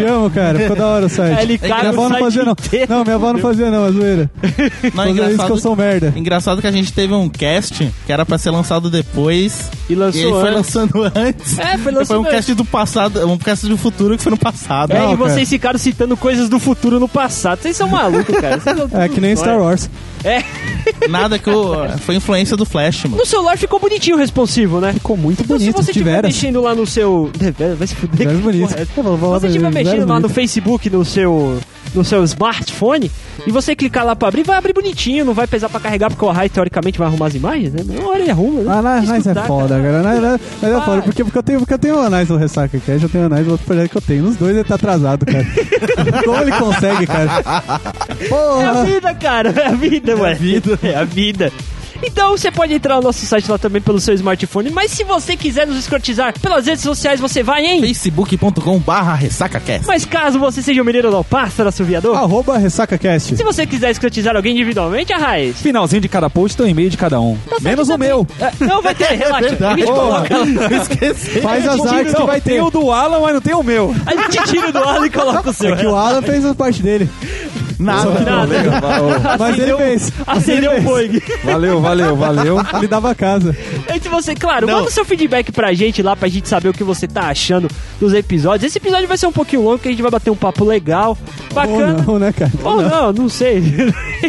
Te 0.00 0.04
amo, 0.10 0.30
cara. 0.30 0.58
Ficou 0.58 0.76
da 0.76 0.86
hora 0.86 1.06
o 1.06 1.08
site. 1.08 1.38
É, 1.38 1.42
ele 1.42 1.58
caga 1.58 1.74
minha 1.78 1.88
avó 1.90 2.08
não 2.08 2.18
fazia, 2.18 2.44
não. 2.44 2.52
inteiro. 2.52 2.86
Não, 2.88 3.04
minha 3.04 3.16
avó 3.16 3.32
não 3.32 3.40
fazia, 3.40 3.70
não, 3.70 3.86
é 3.86 3.92
zoeira. 3.92 4.30
Não, 4.42 4.50
Fazia 4.50 4.60
isso 4.82 4.94
que 4.94 5.00
eu 5.00 5.12
engraçado, 5.32 5.58
sou 5.60 5.76
merda. 5.76 6.12
engraçado 6.16 6.60
que 6.60 6.66
a 6.66 6.72
gente 6.72 6.92
teve 6.92 7.14
um 7.14 7.28
cast 7.28 7.90
que 8.06 8.12
era 8.12 8.24
pra 8.24 8.38
ser 8.38 8.50
lançado 8.50 8.90
depois. 8.90 9.70
E 9.88 9.94
lançou 9.94 10.20
E 10.20 10.24
aí 10.24 10.30
foi 10.30 10.50
lançando 10.50 11.02
antes. 11.14 11.58
É, 11.58 11.78
foi 11.78 11.92
lançando 11.92 12.06
Foi 12.06 12.18
um 12.18 12.24
cast 12.24 12.54
do 12.54 12.64
passado, 12.64 13.26
um 13.28 13.38
cast 13.38 13.66
do 13.66 13.76
futuro 13.76 14.16
que 14.16 14.22
foi 14.22 14.30
no 14.30 14.38
passado. 14.38 14.92
É, 14.92 14.98
Não, 14.98 15.12
e 15.12 15.16
vocês 15.16 15.34
cara. 15.36 15.46
ficaram 15.46 15.78
citando 15.78 16.16
coisas 16.16 16.48
do 16.48 16.58
futuro 16.58 16.98
no 17.00 17.08
passado. 17.08 17.60
Vocês 17.62 17.76
são 17.76 17.88
malucos, 17.88 18.34
cara. 18.38 18.60
Vocês 18.60 18.76
são 18.76 19.00
É 19.00 19.08
que 19.08 19.20
nem. 19.20 19.34
Star 19.36 19.58
Wars. 19.58 19.88
É, 20.24 20.42
Nada 21.08 21.38
que 21.38 21.48
eu, 21.48 21.88
foi 22.00 22.16
influência 22.16 22.56
do 22.56 22.64
Flash, 22.64 23.04
mano. 23.04 23.16
no 23.18 23.26
celular 23.26 23.56
ficou 23.56 23.78
bonitinho 23.80 24.16
o 24.16 24.18
responsivo, 24.18 24.80
né? 24.80 24.92
Ficou 24.92 25.16
muito 25.16 25.42
Então, 25.42 25.56
bonito, 25.56 25.76
se 25.76 25.84
você 25.84 25.90
estiver 25.92 26.22
mexendo 26.22 26.60
lá 26.60 26.74
no 26.74 26.86
seu. 26.86 27.30
Vai 27.78 27.86
se 27.86 27.94
fuder. 27.94 28.18
Tiveras 28.28 28.36
que 28.36 28.42
bonito. 28.42 28.68
porra 28.68 28.78
é 28.78 28.82
essa? 28.82 29.02
Vou 29.02 29.30
lá 29.30 29.36
Se 29.38 29.40
você 29.42 29.46
estiver 29.48 29.70
ver, 29.70 29.84
mexendo 29.84 30.08
lá 30.08 30.20
no. 30.20 30.28
Facebook, 30.28 30.90
no 30.90 31.04
seu, 31.04 31.58
no 31.94 32.04
seu 32.04 32.22
smartphone, 32.24 33.10
e 33.46 33.50
você 33.50 33.74
clicar 33.74 34.04
lá 34.04 34.14
pra 34.14 34.28
abrir, 34.28 34.42
vai 34.44 34.56
abrir 34.56 34.72
bonitinho, 34.72 35.24
não 35.24 35.32
vai 35.34 35.46
pesar 35.46 35.68
pra 35.68 35.80
carregar, 35.80 36.08
porque 36.10 36.24
o 36.24 36.30
Rai 36.30 36.48
teoricamente 36.48 36.98
vai 36.98 37.08
arrumar 37.08 37.26
as 37.26 37.34
imagens, 37.34 37.72
né? 37.72 37.82
Uma 37.98 38.10
hora 38.10 38.20
ele 38.20 38.30
arruma, 38.30 38.60
né? 38.60 38.66
Ah, 38.72 38.82
nós, 38.82 39.00
nós 39.08 39.10
é 39.14 39.18
Estudar, 39.18 39.46
foda, 39.46 39.80
cara. 39.80 40.02
Nós, 40.02 40.20
nós, 40.20 40.40
nós 40.62 40.72
é 40.72 40.80
foda. 40.84 41.02
Porque, 41.02 41.24
porque, 41.24 41.38
eu 41.38 41.42
tenho, 41.42 41.58
porque 41.60 41.74
eu 41.74 41.78
tenho 41.78 41.96
o 41.96 42.00
Anais 42.00 42.28
no 42.28 42.36
Ressaca 42.36 42.78
Cash, 42.78 43.02
eu 43.02 43.08
tenho 43.08 43.24
o 43.24 43.26
Anais 43.26 43.46
no 43.46 43.52
outro 43.52 43.66
projeto 43.66 43.90
que 43.90 43.96
eu 43.96 44.02
tenho. 44.02 44.22
Nos 44.24 44.36
dois 44.36 44.54
ele 44.54 44.64
tá 44.64 44.74
atrasado, 44.76 45.24
cara. 45.26 45.46
Como 46.24 46.38
ele 46.40 46.52
consegue, 46.52 47.06
cara? 47.06 47.30
É 47.30 48.24
a 48.24 48.28
Porra! 48.28 48.84
vida, 48.84 49.14
cara. 49.14 49.50
É 49.50 49.66
a 49.66 49.72
vida, 49.72 50.09
ué. 50.14 50.30
É 50.30 50.32
a 50.32 50.34
vida. 50.34 50.78
É 50.82 50.94
a 50.94 51.04
vida. 51.04 51.52
Então 52.02 52.36
você 52.36 52.50
pode 52.50 52.72
entrar 52.74 52.96
no 52.96 53.02
nosso 53.02 53.24
site 53.26 53.50
lá 53.50 53.58
também 53.58 53.80
pelo 53.82 54.00
seu 54.00 54.14
smartphone, 54.14 54.70
mas 54.70 54.90
se 54.90 55.04
você 55.04 55.36
quiser 55.36 55.66
nos 55.66 55.76
escrotizar 55.78 56.38
pelas 56.40 56.66
redes 56.66 56.82
sociais, 56.82 57.20
você 57.20 57.42
vai 57.42 57.64
em. 57.64 57.80
facebook.com 57.80 58.78
barra 58.78 59.14
ressacacast. 59.14 59.86
Mas 59.86 60.04
caso 60.04 60.38
você 60.38 60.62
seja 60.62 60.80
o 60.82 60.84
mineiro 60.84 61.10
do 61.10 61.22
pássaro 61.24 61.68
assoviador, 61.68 62.16
Arroba 62.16 62.56
RessacaCast. 62.58 63.36
se 63.36 63.44
você 63.44 63.66
quiser 63.66 63.90
escrotizar 63.90 64.36
alguém 64.36 64.54
individualmente, 64.54 65.12
a 65.12 65.18
raiz. 65.18 65.60
Finalzinho 65.60 66.00
de 66.00 66.08
cada 66.08 66.30
post 66.30 66.56
tem 66.56 66.66
um 66.66 66.68
e-mail 66.68 66.90
de 66.90 66.96
cada 66.96 67.20
um. 67.20 67.36
Tá 67.44 67.50
certo 67.50 67.62
Menos 67.62 67.88
o 67.88 67.98
meu. 67.98 68.26
É, 68.40 68.64
não, 68.64 68.82
vai 68.82 68.94
ter, 68.94 69.06
relaxa. 69.16 69.56
a 69.60 69.76
gente 69.76 69.84
coloca. 69.84 70.34
Esqueci. 70.82 71.40
Faz 71.40 71.66
as 71.68 71.86
artes 71.86 72.14
que 72.14 72.22
vai 72.24 72.40
ter. 72.40 72.50
Tem 72.50 72.60
o 72.60 72.70
do 72.70 72.90
Alan, 72.90 73.20
mas 73.20 73.34
não 73.34 73.40
tem 73.40 73.54
o 73.54 73.62
meu. 73.62 73.94
A 74.06 74.14
gente 74.14 74.42
tira 74.50 74.72
do 74.72 74.78
ar 74.78 75.04
e 75.04 75.10
coloca 75.10 75.50
o 75.50 75.52
seu. 75.52 75.74
É 75.74 75.76
que 75.76 75.86
o 75.86 75.94
Alan 75.94 76.22
fez 76.22 76.44
a 76.44 76.54
parte 76.54 76.82
dele. 76.82 77.08
Nada. 77.78 78.20
Nada. 78.20 78.54
Mas 79.38 79.58
ele 79.58 79.74
fez. 79.76 80.12
Acendeu 80.26 80.72
o 80.72 80.74
fez. 80.74 80.84
bug. 80.84 81.22
Valeu, 81.44 81.80
valeu, 81.90 82.16
valeu. 82.16 82.56
Ele 82.74 82.86
dava 82.88 83.10
a 83.10 83.14
casa. 83.14 83.56
Se 84.00 84.08
você, 84.08 84.34
claro, 84.34 84.66
Não. 84.66 84.78
manda 84.78 84.90
seu 84.90 85.04
feedback 85.04 85.52
pra 85.52 85.72
gente 85.72 86.02
lá, 86.02 86.14
pra 86.16 86.28
gente 86.28 86.48
saber 86.48 86.68
o 86.68 86.72
que 86.72 86.84
você 86.84 87.06
tá 87.06 87.22
achando 87.28 87.68
dos 87.98 88.12
episódios. 88.14 88.64
Esse 88.70 88.78
episódio 88.78 89.06
vai 89.08 89.16
ser 89.18 89.26
um 89.26 89.32
pouquinho 89.32 89.62
longo, 89.62 89.78
que 89.78 89.88
a 89.88 89.90
gente 89.90 90.02
vai 90.02 90.10
bater 90.10 90.30
um 90.30 90.36
papo 90.36 90.64
legal. 90.64 91.16
Bacana. 91.52 91.96
Ou 92.06 92.14
não, 92.14 92.18
né, 92.18 92.32
cara? 92.32 92.50
Ou 92.62 92.82
não, 92.82 93.12
não 93.12 93.28
sei. 93.28 93.62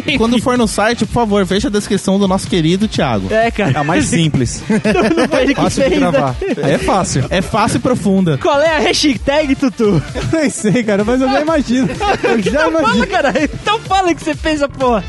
E 0.06 0.16
quando 0.18 0.40
for 0.42 0.58
no 0.58 0.66
site, 0.66 1.06
por 1.06 1.12
favor, 1.12 1.44
veja 1.44 1.68
a 1.68 1.70
descrição 1.70 2.18
do 2.18 2.26
nosso 2.28 2.48
querido 2.48 2.86
Thiago. 2.88 3.32
É, 3.32 3.50
cara. 3.50 3.72
É 3.72 3.78
a 3.78 3.84
mais 3.84 4.06
simples. 4.06 4.62
Não 5.16 5.28
foi 5.28 5.42
ele 5.42 5.54
que 5.54 5.60
fácil 5.60 5.82
de 5.84 5.88
fez, 5.88 6.00
né? 6.02 6.10
gravar. 6.10 6.36
É 6.58 6.78
fácil. 6.78 7.24
É 7.30 7.40
fácil 7.42 7.76
e 7.76 7.80
profunda. 7.80 8.38
Qual 8.38 8.60
é 8.60 8.76
a 8.76 8.78
hashtag, 8.80 9.54
Tutu? 9.54 10.02
Nem 10.32 10.50
sei, 10.50 10.82
cara, 10.82 11.04
mas 11.04 11.20
eu 11.20 11.28
já 11.30 11.40
imagino. 11.40 11.88
Eu 12.24 12.42
já 12.42 12.60
Fala, 12.60 12.80
imagino. 12.80 13.06
cara. 13.06 13.32
Então 13.42 13.78
fala 13.80 14.14
que 14.14 14.22
você 14.22 14.34
fez 14.34 14.62
a 14.62 14.68
porra. 14.68 15.04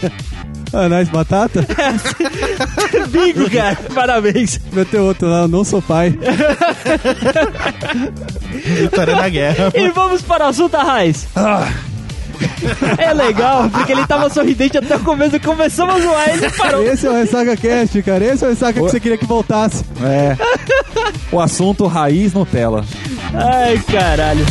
Anais 0.73 1.09
batata? 1.09 1.65
Bingo, 3.09 3.49
cara. 3.49 3.77
Parabéns. 3.93 4.59
Vai 4.71 4.85
ter 4.85 4.99
outro 4.99 5.27
lá, 5.29 5.41
eu 5.41 5.47
não 5.47 5.63
sou 5.63 5.81
pai. 5.81 6.17
Vitória 8.79 9.15
na 9.15 9.29
guerra. 9.29 9.71
E 9.75 9.89
vamos 9.89 10.21
para 10.21 10.45
o 10.45 10.47
assunto 10.49 10.71
da 10.71 10.83
raiz. 10.83 11.27
É 12.97 13.13
legal, 13.13 13.69
porque 13.69 13.91
ele 13.91 14.05
tava 14.07 14.29
sorridente 14.29 14.77
até 14.77 14.95
o 14.95 14.99
começo. 14.99 15.39
Começamos 15.39 15.95
a 15.95 15.99
zoar, 15.99 16.29
ele 16.29 16.49
parou. 16.51 16.83
Esse 16.83 17.07
é 17.07 17.09
o 17.09 17.13
Ressaca 17.13 17.55
Cast, 17.55 18.01
cara. 18.01 18.25
Esse 18.25 18.43
é 18.43 18.47
o 18.47 18.49
Ressaca 18.49 18.73
que 18.73 18.79
você 18.79 18.99
queria 18.99 19.17
que 19.17 19.25
voltasse. 19.25 19.83
É. 20.03 20.35
O 21.31 21.39
assunto 21.39 21.85
raiz 21.87 22.33
Nutella. 22.33 22.83
Ai, 23.33 23.81
caralho. 23.91 24.45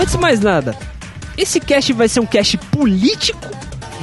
Antes 0.00 0.14
de 0.14 0.18
mais 0.18 0.40
nada, 0.40 0.74
esse 1.36 1.60
cast 1.60 1.92
vai 1.92 2.08
ser 2.08 2.20
um 2.20 2.26
cast 2.26 2.56
político, 2.56 3.46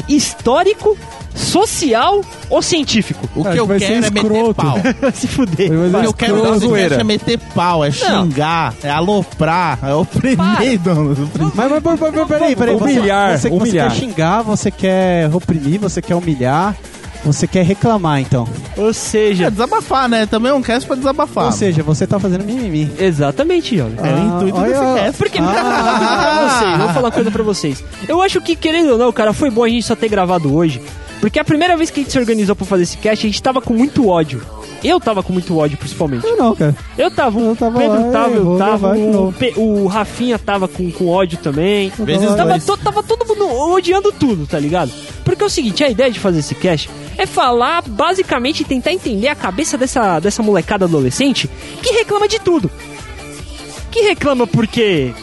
histórico, 0.07 0.95
social 1.33 2.21
ou 2.51 2.61
científico? 2.61 3.27
O 3.35 3.41
Cara, 3.41 3.55
que 3.55 3.61
eu 3.61 3.67
quero 3.67 4.05
é 4.05 4.09
meter 4.11 4.53
pau. 4.53 4.77
Vai 5.01 5.11
se 5.11 5.27
fuder. 5.27 5.71
Vai 5.89 6.01
O 6.01 6.01
que 6.01 6.07
eu 6.07 6.13
quero 6.13 6.43
dar 6.43 6.57
zoeira. 6.59 7.01
é 7.01 7.03
meter 7.03 7.39
pau, 7.55 7.83
é 7.83 7.89
xingar, 7.89 8.75
é 8.83 8.91
aloprar, 8.91 9.79
é 9.81 9.93
oprimir, 9.95 10.79
dono. 10.83 11.15
Mas, 11.55 11.71
mas, 11.71 11.83
mas, 11.83 11.99
mas 11.99 12.27
peraí, 12.27 12.55
peraí. 12.55 12.75
Humilhar, 12.75 13.31
você, 13.31 13.49
você, 13.49 13.55
humilhar. 13.55 13.89
Você 13.89 13.99
quer 13.99 14.05
xingar, 14.05 14.41
você 14.43 14.71
quer 14.71 15.33
oprimir, 15.33 15.79
você 15.79 15.99
quer 15.99 16.13
humilhar, 16.13 16.75
você 17.23 17.45
quer 17.47 17.63
reclamar, 17.65 18.19
então. 18.21 18.47
Ou 18.77 18.89
É 18.89 18.93
seja, 18.93 19.51
desabafar, 19.51 20.07
né? 20.07 20.25
Também 20.25 20.51
é 20.51 20.53
um 20.55 20.61
cast 20.61 20.87
pra 20.87 20.95
desabafar. 20.95 21.45
Ou 21.45 21.51
seja, 21.51 21.83
você 21.83 22.05
tá 22.07 22.19
fazendo 22.19 22.43
mimimi. 22.45 22.89
exatamente, 22.99 23.77
jovem. 23.77 23.95
é 23.97 24.13
o 24.13 24.35
intuito 24.37 24.57
olha, 24.57 24.69
desse 24.79 24.93
cast. 25.03 25.17
Porque, 25.17 25.39
Ah. 25.39 25.43
pra 25.43 26.59
vocês, 26.59 26.77
vou 26.77 26.87
falar 26.89 26.99
uma 27.07 27.11
coisa 27.11 27.31
pra 27.31 27.43
vocês. 27.43 27.83
Eu 28.07 28.21
acho 28.21 28.39
que, 28.41 28.55
querendo 28.55 28.91
ou 28.91 28.97
não, 28.97 29.11
cara, 29.11 29.33
foi 29.33 29.49
bom 29.49 29.63
a 29.63 29.69
gente 29.69 29.83
só 29.85 29.95
ter 29.95 30.09
gravado 30.09 30.53
hoje. 30.53 30.81
Porque 31.19 31.39
a 31.39 31.43
primeira 31.43 31.75
vez 31.75 31.89
que 31.89 31.99
a 31.99 32.03
gente 32.03 32.11
se 32.11 32.19
organizou 32.19 32.55
pra 32.55 32.65
fazer 32.65 32.83
esse 32.83 32.97
cast, 32.97 33.25
a 33.25 33.29
gente 33.29 33.41
tava 33.41 33.59
com 33.59 33.73
muito 33.73 34.07
ódio. 34.07 34.41
Eu 34.83 34.99
tava 34.99 35.23
com 35.23 35.33
muito 35.33 35.57
ódio, 35.57 35.77
principalmente. 35.77 36.25
Eu 36.25 36.37
não, 36.37 36.55
cara. 36.55 36.75
Eu 36.97 37.09
tava, 37.09 37.39
o 37.39 37.49
Eu 37.49 37.55
tava 37.55 37.79
Pedro 37.79 38.05
lá, 38.05 38.11
tava, 38.11 38.35
eu 38.35 38.57
tava, 38.57 38.97
o. 38.97 39.33
Pe- 39.33 39.53
o 39.57 39.87
Rafinha 39.87 40.37
tava 40.37 40.67
com, 40.67 40.91
com 40.91 41.07
ódio 41.07 41.37
também. 41.39 41.91
Vezes 41.99 42.35
Tava, 42.35 42.59
to- 42.59 42.77
tava 42.77 43.01
todo 43.03 43.25
mundo 43.25 43.49
odiando 43.71 44.11
tudo, 44.11 44.45
tá 44.45 44.59
ligado? 44.59 44.91
Porque 45.25 45.43
é 45.43 45.45
o 45.45 45.49
seguinte, 45.49 45.83
a 45.83 45.89
ideia 45.89 46.11
de 46.11 46.19
fazer 46.19 46.39
esse 46.39 46.55
cast 46.55 46.89
é 47.17 47.25
falar, 47.25 47.81
basicamente, 47.87 48.63
tentar 48.63 48.93
entender 48.93 49.27
a 49.27 49.35
cabeça 49.35 49.77
dessa, 49.77 50.19
dessa 50.19 50.43
molecada 50.43 50.85
adolescente 50.85 51.49
que 51.81 51.91
reclama 51.93 52.27
de 52.27 52.39
tudo. 52.39 52.69
Que 53.91 54.01
reclama 54.01 54.45
porque, 54.45 55.13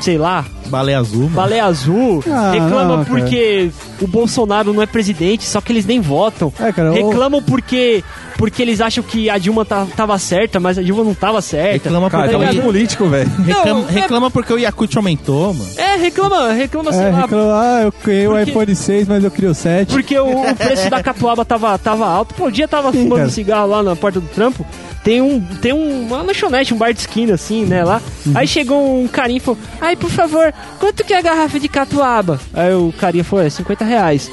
sei 0.00 0.16
lá, 0.18 0.44
Baleia 0.66 0.98
azul. 0.98 1.22
mano. 1.24 1.30
baleia 1.34 1.64
azul, 1.64 2.22
Ah, 2.30 2.50
reclama 2.52 2.96
não, 2.98 3.04
cara. 3.04 3.18
porque 3.18 3.70
o 4.00 4.06
Bolsonaro 4.06 4.72
não 4.72 4.82
é 4.82 4.86
presidente, 4.86 5.44
só 5.44 5.60
que 5.60 5.72
eles 5.72 5.84
nem 5.86 6.00
votam. 6.00 6.52
É, 6.60 6.72
cara, 6.72 6.92
o- 6.92 6.94
reclamam 6.94 7.42
porque 7.42 8.04
porque 8.36 8.62
eles 8.62 8.80
acham 8.80 9.02
que 9.02 9.28
a 9.28 9.36
Dilma 9.36 9.64
tá- 9.64 9.84
tava 9.96 10.16
certa, 10.16 10.60
mas 10.60 10.78
a 10.78 10.82
Dilma 10.82 11.02
não 11.02 11.12
tava 11.12 11.42
certa. 11.42 11.72
Reclama 11.72 12.08
Cara, 12.08 12.22
porque, 12.22 12.36
tá 12.36 12.38
o 12.38 12.46
muito 12.46 12.58
I- 12.60 12.62
político, 12.64 13.06
velho. 13.08 13.28
reclama, 13.44 13.80
é- 13.88 13.92
reclama 13.92 14.30
porque 14.30 14.52
o 14.52 14.58
Yakut 14.58 14.96
aumentou, 14.96 15.52
mano. 15.54 15.70
É, 15.76 15.96
reclama, 15.96 16.52
reclama, 16.52 16.92
sei 16.92 17.02
É, 17.06 17.10
lá, 17.10 17.20
reclama, 17.22 17.52
ah, 17.60 17.80
eu 17.82 17.90
criei 17.92 18.28
o 18.28 18.30
Porque- 18.30 18.50
iPhone 18.50 18.74
6, 18.76 19.08
mas 19.08 19.24
eu 19.24 19.30
criei 19.32 19.50
o 19.50 19.54
7. 19.54 19.92
porque 19.92 20.16
o, 20.16 20.42
o 20.50 20.54
preço 20.54 20.88
da 20.88 21.02
catuaba 21.02 21.44
tava, 21.44 21.76
tava 21.78 22.06
alto. 22.06 22.32
Pô, 22.34 22.44
o 22.46 22.50
dia 22.52 22.68
tava 22.68 22.92
Sim, 22.92 23.02
fumando 23.02 23.18
cara. 23.22 23.30
cigarro 23.30 23.66
lá 23.70 23.82
na 23.82 23.96
porta 23.96 24.20
do 24.20 24.28
trampo. 24.28 24.64
Tem 25.02 25.20
um, 25.22 25.40
tem 25.40 25.72
um, 25.72 26.06
uma 26.06 26.22
lanchonete, 26.22 26.74
um 26.74 26.78
bar 26.78 26.92
de 26.92 27.00
esquina, 27.00 27.34
assim, 27.34 27.64
né, 27.64 27.84
lá. 27.84 28.02
Uhum. 28.26 28.32
Aí 28.34 28.46
chegou 28.46 29.00
um 29.02 29.08
carinha 29.08 29.38
e 29.38 29.40
falou, 29.40 29.58
ai, 29.80 29.96
por 29.96 30.10
favor, 30.10 30.52
quanto 30.78 31.04
que 31.04 31.14
é 31.14 31.18
a 31.18 31.22
garrafa 31.22 31.58
de 31.58 31.68
catuaba? 31.68 32.40
Aí 32.52 32.74
o 32.74 32.92
carinha 32.98 33.24
falou, 33.24 33.44
é 33.44 33.50
50 33.50 33.84
reais. 33.84 34.30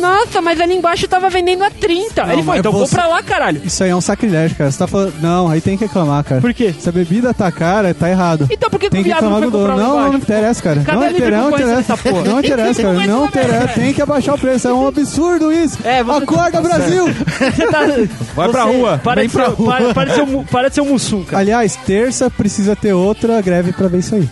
Nossa, 0.00 0.40
mas 0.40 0.60
ali 0.60 0.74
embaixo 0.74 1.06
tava 1.08 1.28
vendendo 1.30 1.62
a 1.64 1.70
30. 1.70 2.24
Aí 2.24 2.32
ele 2.32 2.42
falou, 2.42 2.58
então 2.58 2.72
você- 2.72 2.94
compra 2.96 3.06
lá, 3.08 3.22
caralho. 3.22 3.60
Isso 3.64 3.82
aí 3.84 3.90
é 3.90 3.96
um 3.96 4.00
sacrilégio, 4.00 4.56
cara. 4.56 4.70
Você 4.70 4.78
tá 4.78 4.86
falando. 4.86 5.14
Não, 5.20 5.48
aí 5.48 5.60
tem 5.60 5.76
que 5.76 5.84
reclamar, 5.84 6.22
cara. 6.24 6.40
Por 6.40 6.52
quê? 6.52 6.74
Se 6.78 6.88
a 6.88 6.92
bebida 6.92 7.32
tá 7.32 7.50
cara, 7.50 7.94
tá 7.94 8.08
errado. 8.10 8.48
Então 8.50 8.68
por 8.70 8.78
que, 8.78 8.86
que 8.86 8.90
Tem 8.90 9.00
o 9.00 9.04
que 9.04 9.08
viado 9.10 9.24
não 9.24 9.38
foi 9.38 9.50
do 9.50 9.50
comprar 9.58 9.76
Não, 9.76 10.00
não 10.12 10.14
interessa, 10.18 10.62
cara. 10.62 10.80
Cadê 10.84 10.98
Não 10.98 11.10
interessa, 11.10 11.36
não 11.42 11.50
interessa. 11.50 11.94
Não 12.24 12.38
interessa, 12.40 12.82
cara. 12.82 12.94
Não 12.94 13.06
Não 13.06 13.26
interessa. 13.26 13.68
Tem 13.68 13.92
que 13.94 14.02
abaixar 14.02 14.34
o 14.34 14.38
preço. 14.38 14.68
É 14.68 14.72
um 14.72 14.86
absurdo 14.86 15.52
isso. 15.52 15.78
É, 15.84 16.02
você- 16.02 16.24
Acorda, 16.24 16.60
Brasil! 16.60 17.04
Você 17.06 17.66
tá- 17.66 17.86
Vai 18.34 18.48
pra 18.48 18.64
você- 18.64 18.76
rua, 18.76 19.00
Para 19.02 19.20
vem 19.20 19.26
de, 19.28 19.32
ser, 19.32 19.38
pra 19.38 19.48
rua. 19.50 20.14
Ser 20.14 20.22
um, 20.22 20.26
mu- 20.26 20.44
para 20.50 20.68
de 20.68 20.74
ser 20.74 20.80
um 20.80 20.86
mussum, 20.86 21.24
cara. 21.24 21.38
Aliás, 21.42 21.76
terça 21.86 22.30
precisa 22.30 22.74
ter 22.76 22.92
outra 22.92 23.40
greve 23.40 23.72
pra 23.72 23.88
ver 23.88 23.98
isso 23.98 24.14
aí. 24.14 24.28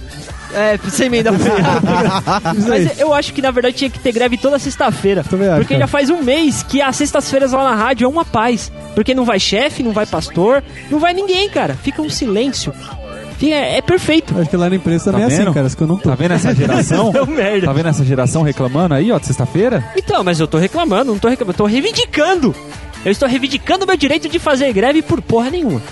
É, 0.55 0.79
sem 0.91 1.07
emenda. 1.07 1.31
Mas 2.69 2.99
eu 2.99 3.13
acho 3.15 3.33
que 3.33 3.41
na 3.43 3.51
verdade 3.51 3.77
tinha 3.77 3.91
que 3.91 3.99
ter 3.99 4.13
greve 4.13 4.37
toda 4.37 4.59
sexta-feira. 4.59 5.21
Acho, 5.23 5.31
Porque 5.59 5.79
já 5.79 5.87
faz 5.87 6.11
um 6.11 6.23
mês 6.23 6.63
que 6.63 6.81
as 6.81 6.95
sextas-feiras 6.97 7.53
lá 7.53 7.65
na 7.71 7.75
rádio 7.77 8.05
é 8.05 8.09
uma 8.09 8.25
paz. 8.25 8.71
Porque 8.95 9.15
não 9.15 9.25
vai 9.25 9.41
chefe, 9.41 9.83
não 9.83 9.93
vai 9.93 10.07
pastor, 10.07 10.63
não 10.91 10.99
vai 10.99 11.15
ninguém, 11.15 11.49
cara. 11.49 11.75
Fica 11.75 12.03
um 12.03 12.11
silêncio. 12.11 12.73
Fica- 13.39 13.55
é, 13.55 13.81
perfeito. 13.81 14.39
Acho 14.39 14.51
que 14.51 14.57
lá 14.57 14.69
na 14.71 14.77
empresa 14.77 15.07
também 15.07 15.23
é 15.23 15.27
Tá 15.29 15.35
assim, 15.35 15.45
vendo? 15.45 15.55
cara. 15.55 15.67
Isso 15.67 15.77
que 15.77 15.83
eu 15.83 15.87
não 15.87 15.97
tô. 15.97 16.09
Tá 16.11 16.15
vendo 16.15 16.33
essa 16.33 16.55
geração? 16.55 17.11
Deu 17.13 17.27
merda. 17.27 17.67
Tá 17.67 17.73
vendo 17.73 17.89
essa 17.89 18.05
geração 18.05 18.43
reclamando 18.43 18.95
aí, 18.95 19.11
ó, 19.11 19.19
de 19.19 19.27
sexta-feira? 19.27 19.83
Então, 19.97 20.23
mas 20.23 20.39
eu 20.39 20.47
tô 20.47 20.59
reclamando, 20.59 21.13
não 21.13 21.19
tô 21.19 21.29
reclamando, 21.29 21.55
eu 21.55 21.59
tô 21.59 21.65
reivindicando. 21.67 22.55
Eu 23.05 23.11
estou 23.11 23.29
reivindicando 23.29 23.85
o 23.85 23.87
meu 23.89 23.97
direito 23.97 24.29
de 24.29 24.39
fazer 24.39 24.73
greve 24.73 25.03
por 25.03 25.21
porra 25.21 25.51
nenhuma. 25.51 25.83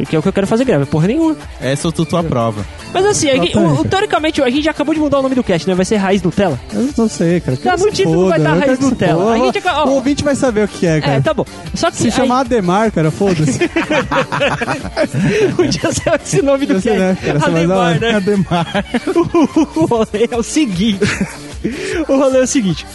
Porque 0.00 0.16
é 0.16 0.18
o 0.18 0.22
que 0.22 0.28
eu 0.28 0.32
quero 0.32 0.46
fazer 0.46 0.64
greve, 0.64 0.86
porra 0.86 1.06
nenhuma. 1.08 1.36
Essa 1.60 1.88
o 1.88 1.92
Tutu 1.92 2.16
aprova. 2.16 2.64
Mas 2.92 3.04
assim, 3.06 3.28
a 3.30 3.34
gente- 3.36 3.56
o- 3.56 3.80
o- 3.80 3.84
teoricamente, 3.84 4.42
a 4.42 4.48
gente 4.50 4.62
já 4.64 4.70
acabou 4.72 4.94
de 4.94 5.00
mudar 5.00 5.18
o 5.18 5.22
nome 5.22 5.34
do 5.34 5.44
cast, 5.44 5.68
né? 5.68 5.74
Vai 5.74 5.84
ser 5.84 5.96
Raiz 5.96 6.22
Nutella. 6.22 6.58
Eu 6.72 6.88
não 6.96 7.08
sei, 7.08 7.40
cara. 7.40 7.56
Tá, 7.56 7.76
no 7.76 7.90
título 7.90 8.28
vai 8.28 8.38
dar 8.40 8.50
eu 8.50 8.60
quero 8.60 8.66
raiz 8.66 8.78
que 8.78 8.84
se 8.84 8.90
Nutella. 8.90 9.22
foda. 9.24 9.34
A 9.34 9.38
gente 9.38 9.58
acaba- 9.58 9.84
ó. 9.84 9.86
O 9.88 9.92
ouvinte 9.94 10.24
vai 10.24 10.34
saber 10.34 10.64
o 10.64 10.68
que 10.68 10.86
é, 10.86 11.00
cara. 11.00 11.12
É, 11.14 11.20
tá 11.20 11.32
bom. 11.34 11.44
Só 11.74 11.90
que 11.90 11.96
Se 11.98 12.04
aí- 12.06 12.10
chamar 12.12 12.40
Ademar, 12.40 12.90
cara, 12.90 13.10
foda-se. 13.10 13.58
Podia 15.56 15.92
ser 15.92 16.20
esse 16.22 16.42
nome 16.42 16.66
do 16.66 16.74
né, 16.74 16.80
cast. 16.80 17.24
cara? 17.26 17.38
Você 17.38 17.50
vai 17.50 17.66
dar- 17.66 17.86
Ademar, 17.86 18.00
né? 18.00 18.14
Ademar. 18.16 18.84
O 19.76 19.86
rolê 19.86 20.28
é 20.30 20.36
o 20.36 20.42
seguinte. 20.42 21.00
O 22.08 22.16
rolê 22.16 22.38
é 22.38 22.42
o 22.42 22.46
seguinte. 22.46 22.86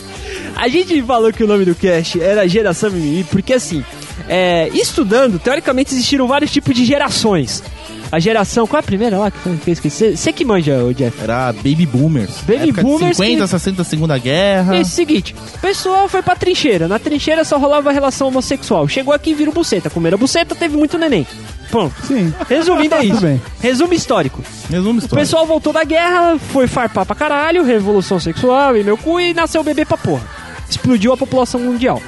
A 0.56 0.68
gente 0.68 1.02
falou 1.04 1.32
que 1.34 1.44
o 1.44 1.48
nome 1.48 1.66
do 1.66 1.76
cast 1.76 2.22
era 2.22 2.48
Geração 2.48 2.90
Mimimi, 2.92 3.24
porque 3.26 3.54
assim, 3.54 3.84
é, 4.28 4.70
estudando, 4.74 5.40
teoricamente 5.40 5.94
existiram 5.94 6.28
vários 6.28 6.52
tipos 6.52 6.76
de 6.76 6.86
gerações. 6.86 7.64
A 8.12 8.20
geração. 8.20 8.68
Qual 8.68 8.78
é 8.78 8.80
a 8.80 8.84
primeira 8.84 9.18
lá 9.18 9.32
que 9.32 9.38
foi- 9.40 9.58
que 9.58 9.70
eu 9.70 9.74
esqueci? 9.74 10.16
Você 10.16 10.32
que 10.32 10.46
manja, 10.46 10.78
o 10.84 10.94
Jeff. 10.94 11.20
Era 11.22 11.52
Baby 11.52 11.88
Boomers. 11.88 12.36
Baby 12.42 12.70
Época 12.70 12.84
de 12.84 12.88
Boomers 12.90 13.18
50, 13.18 13.42
que- 13.44 13.48
60, 13.50 13.84
Segunda 13.84 14.18
Guerra. 14.18 14.76
É 14.78 14.82
o 14.82 14.86
seguinte, 14.86 15.36
o 15.56 15.60
pessoal 15.60 16.08
foi 16.08 16.22
pra 16.22 16.36
trincheira. 16.36 16.88
Na 16.88 17.00
trincheira 17.00 17.44
só 17.44 17.58
rolava 17.58 17.92
relação 17.92 18.28
homossexual. 18.28 18.88
Chegou 18.88 19.12
aqui 19.14 19.32
e 19.32 19.34
virou 19.34 19.54
buceta. 19.54 19.90
Comeram 19.90 20.18
buceta, 20.20 20.54
teve 20.56 20.78
muito 20.78 20.98
neném. 21.00 21.26
Pronto. 21.72 21.96
Sim. 22.08 22.32
Resumindo 22.48 22.94
é 22.94 23.00
Tudo 23.02 23.12
isso. 23.14 23.22
bem. 23.22 23.42
Resumo 23.60 23.94
histórico. 23.94 24.44
Resumo 24.70 25.00
O 25.00 25.04
história. 25.04 25.24
pessoal 25.26 25.46
voltou 25.48 25.74
da 25.74 25.84
guerra, 25.84 26.38
foi 26.54 26.68
farpar 26.68 27.06
pra 27.08 27.16
caralho, 27.16 27.64
revolução 27.66 28.20
sexual 28.20 28.78
e 28.78 28.84
meu 28.84 28.98
cu 28.98 29.20
e 29.20 29.34
nasceu 29.34 29.62
o 29.62 29.64
bebê 29.64 29.84
pra 29.84 29.98
porra. 29.98 30.24
Explodiu 30.70 31.12
a 31.12 31.18
população 31.18 31.60
mundial. 31.60 32.02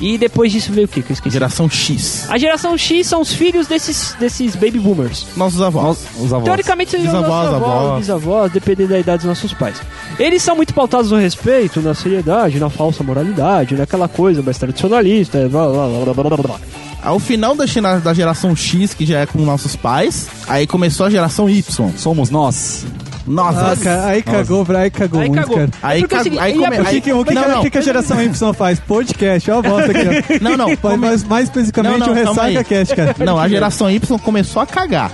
E 0.00 0.18
depois 0.18 0.52
disso 0.52 0.72
veio 0.72 0.86
o 0.86 0.88
quê? 0.88 1.02
Que 1.02 1.12
eu 1.12 1.14
esqueci. 1.14 1.32
Geração 1.32 1.68
X. 1.68 2.26
A 2.28 2.38
geração 2.38 2.76
X 2.76 3.06
são 3.06 3.20
os 3.20 3.32
filhos 3.32 3.66
desses, 3.66 4.14
desses 4.18 4.54
baby 4.54 4.78
boomers. 4.78 5.26
Nossos 5.36 5.60
avós. 5.60 5.98
Os 6.18 6.32
avós. 6.32 6.44
Teoricamente 6.44 6.90
seriam 6.90 7.06
Bisavós, 7.06 7.30
nossos 7.30 7.54
avós, 7.54 7.84
avós. 7.84 7.98
bisavós, 8.00 8.52
dependendo 8.52 8.90
da 8.90 8.98
idade 8.98 9.18
dos 9.18 9.26
nossos 9.26 9.52
pais. 9.54 9.80
Eles 10.18 10.42
são 10.42 10.56
muito 10.56 10.74
pautados 10.74 11.10
no 11.10 11.16
respeito, 11.18 11.80
na 11.80 11.94
seriedade, 11.94 12.58
na 12.58 12.70
falsa 12.70 13.02
moralidade, 13.04 13.74
naquela 13.76 14.08
coisa 14.08 14.42
mais 14.42 14.58
tradicionalista, 14.58 15.48
blá 15.48 15.68
blá 15.68 15.88
blá 15.88 16.14
blá 16.14 16.24
blá 16.24 16.36
blá. 16.36 16.60
Ao 17.02 17.18
final 17.18 17.54
da, 17.54 17.64
da 17.98 18.14
geração 18.14 18.56
X, 18.56 18.94
que 18.94 19.04
já 19.04 19.20
é 19.20 19.26
com 19.26 19.38
nossos 19.40 19.76
pais, 19.76 20.26
aí 20.48 20.66
começou 20.66 21.04
a 21.04 21.10
geração 21.10 21.48
Y. 21.48 21.92
Somos 21.98 22.30
nós. 22.30 22.86
Nossa. 23.26 23.72
Ah, 23.72 23.76
cara, 23.76 24.06
aí 24.06 24.22
cagou, 24.22 24.66
aí 24.76 24.90
cagou 24.90 25.20
Aí 25.20 25.28
muito, 25.28 25.40
cagou. 25.40 25.56
cara. 25.56 25.70
Aí, 25.82 26.02
é 26.02 26.04
o 26.04 26.08
ca- 26.08 26.22
seguinte, 26.22 26.40
aí 26.42 26.52
a- 26.52 26.56
come- 26.70 26.80
O 26.80 26.84
que, 26.84 27.00
que, 27.00 27.12
o 27.12 27.24
que, 27.24 27.34
não, 27.34 27.42
que- 27.42 27.48
não. 27.48 27.60
o 27.62 27.70
que 27.70 27.78
a 27.78 27.80
geração 27.80 28.22
Y 28.22 28.52
faz? 28.54 28.80
Podcast, 28.80 29.50
ó 29.50 29.58
a 29.58 29.62
bosta 29.62 29.90
aqui, 29.92 30.06
ó. 30.08 30.38
Não, 30.44 30.56
não. 30.56 30.76
Come- 30.76 30.96
mas 30.98 31.24
mais 31.24 31.44
especificamente 31.44 32.00
Não, 32.00 32.06
não, 32.08 32.12
o 32.12 32.16
Ressaca 32.16 32.42
aí. 32.42 32.64
Cast, 32.64 32.94
cara. 32.94 33.14
Não, 33.24 33.38
a 33.38 33.48
geração 33.48 33.90
Y 33.90 34.18
começou 34.18 34.60
a 34.60 34.66
cagar. 34.66 35.10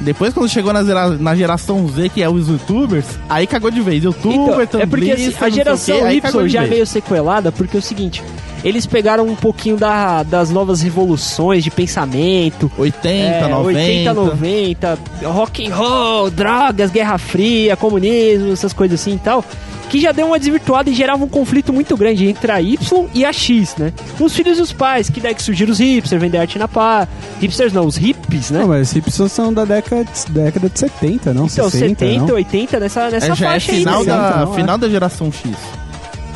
Depois, 0.00 0.32
quando 0.32 0.48
chegou 0.48 0.72
na, 0.72 0.82
gera- 0.84 1.10
na 1.10 1.34
geração 1.34 1.86
Z, 1.88 2.08
que 2.08 2.22
é 2.22 2.28
os 2.28 2.48
youtubers, 2.48 3.04
aí 3.28 3.46
cagou 3.46 3.70
de 3.70 3.80
vez. 3.82 4.02
Youtuber, 4.02 4.62
Então, 4.62 4.80
é 4.80 4.86
porque 4.86 5.10
assim, 5.12 5.34
a 5.40 5.48
geração 5.50 5.98
quê, 5.98 6.04
aí 6.04 6.20
cagou 6.20 6.42
Y 6.42 6.48
já 6.48 6.58
é 6.60 6.62
vez. 6.62 6.72
meio 6.72 6.86
sequelada, 6.86 7.52
porque 7.52 7.76
é 7.76 7.80
o 7.80 7.82
seguinte, 7.82 8.22
eles 8.64 8.86
pegaram 8.86 9.26
um 9.26 9.34
pouquinho 9.36 9.76
da, 9.76 10.22
das 10.22 10.50
novas 10.50 10.80
revoluções 10.82 11.64
de 11.64 11.70
pensamento. 11.70 12.70
80, 12.76 13.14
é, 13.14 13.48
90. 13.48 13.78
80, 13.78 14.14
90, 14.14 14.98
rock 15.24 15.66
and 15.66 15.74
roll, 15.74 16.30
drogas, 16.30 16.90
Guerra 16.90 17.18
Fria, 17.18 17.76
comunismo, 17.76 18.52
essas 18.52 18.72
coisas 18.72 19.00
assim 19.00 19.14
e 19.14 19.18
tal. 19.18 19.44
Que 19.88 20.00
já 20.00 20.12
deu 20.12 20.28
uma 20.28 20.38
desvirtuada 20.38 20.88
e 20.88 20.94
gerava 20.94 21.24
um 21.24 21.28
conflito 21.28 21.72
muito 21.72 21.96
grande 21.96 22.24
entre 22.28 22.52
a 22.52 22.62
Y 22.62 23.08
e 23.12 23.24
a 23.24 23.32
X, 23.32 23.74
né? 23.76 23.92
Os 24.20 24.32
filhos 24.36 24.56
e 24.58 24.62
os 24.62 24.72
pais, 24.72 25.10
que 25.10 25.20
daí 25.20 25.34
que 25.34 25.42
surgiram 25.42 25.72
os 25.72 25.80
hipsters, 25.80 26.22
vender 26.22 26.38
arte 26.38 26.60
na 26.60 26.68
pá. 26.68 27.08
Hipsters 27.40 27.72
não, 27.72 27.86
os 27.86 27.96
hippies, 27.96 28.52
né? 28.52 28.60
Não, 28.60 28.68
mas 28.68 28.92
hipsters 28.92 29.32
são 29.32 29.52
da 29.52 29.64
década, 29.64 30.06
década 30.28 30.68
de 30.68 30.78
70, 30.78 31.34
não? 31.34 31.46
então, 31.46 31.68
60, 31.68 31.98
70, 32.06 32.26
não? 32.26 32.34
80, 32.36 32.78
nessa, 32.78 33.10
nessa 33.10 33.32
É, 33.32 33.34
já 33.34 33.46
é 33.46 33.50
faixa 33.50 33.72
aí. 33.72 33.78
final, 33.78 34.04
né? 34.04 34.12
da, 34.12 34.44
não, 34.44 34.52
é. 34.52 34.54
final 34.54 34.78
da 34.78 34.88
geração 34.88 35.32
X. 35.32 35.50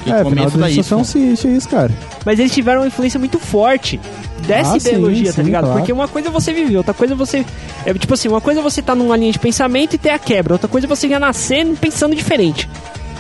Que 0.05 0.11
É, 0.11 0.19
final 0.19 0.25
começo 0.33 0.57
da 0.59 0.67
da 0.67 0.71
geração 0.71 1.01
Y. 1.01 1.05
X, 1.37 1.45
isso, 1.45 1.69
cara. 1.69 1.91
Mas 2.25 2.39
eles 2.39 2.53
tiveram 2.53 2.83
uma 2.83 2.87
influência 2.87 3.19
muito 3.19 3.39
forte 3.39 3.99
dessa 4.47 4.77
Ah, 4.77 4.81
sim, 4.81 4.89
ideologia, 4.91 5.27
tá 5.33 5.33
sim, 5.37 5.43
ligado? 5.43 5.65
claro. 5.65 5.79
Porque 5.79 5.93
uma 5.93 6.07
coisa 6.07 6.29
é 6.29 6.31
você 6.31 6.53
viver, 6.53 6.77
outra 6.77 6.93
coisa 6.95 7.15
é 7.15 7.17
você. 7.17 7.45
É, 7.87 7.95
tipo 7.95 8.13
assim, 8.15 8.29
uma 8.29 8.41
coisa 8.41 8.61
é 8.61 8.63
você 8.63 8.83
tá 8.83 8.95
numa 8.95 9.17
linha 9.17 9.33
de 9.33 9.39
pensamento 9.39 9.95
e 9.95 9.99
ter 9.99 10.11
a 10.11 10.19
quebra, 10.19 10.55
outra 10.55 10.69
coisa 10.69 10.87
é 10.87 10.89
você 10.89 11.09
já 11.09 11.19
nascer 11.19 11.67
pensando 11.81 12.15
diferente. 12.15 12.69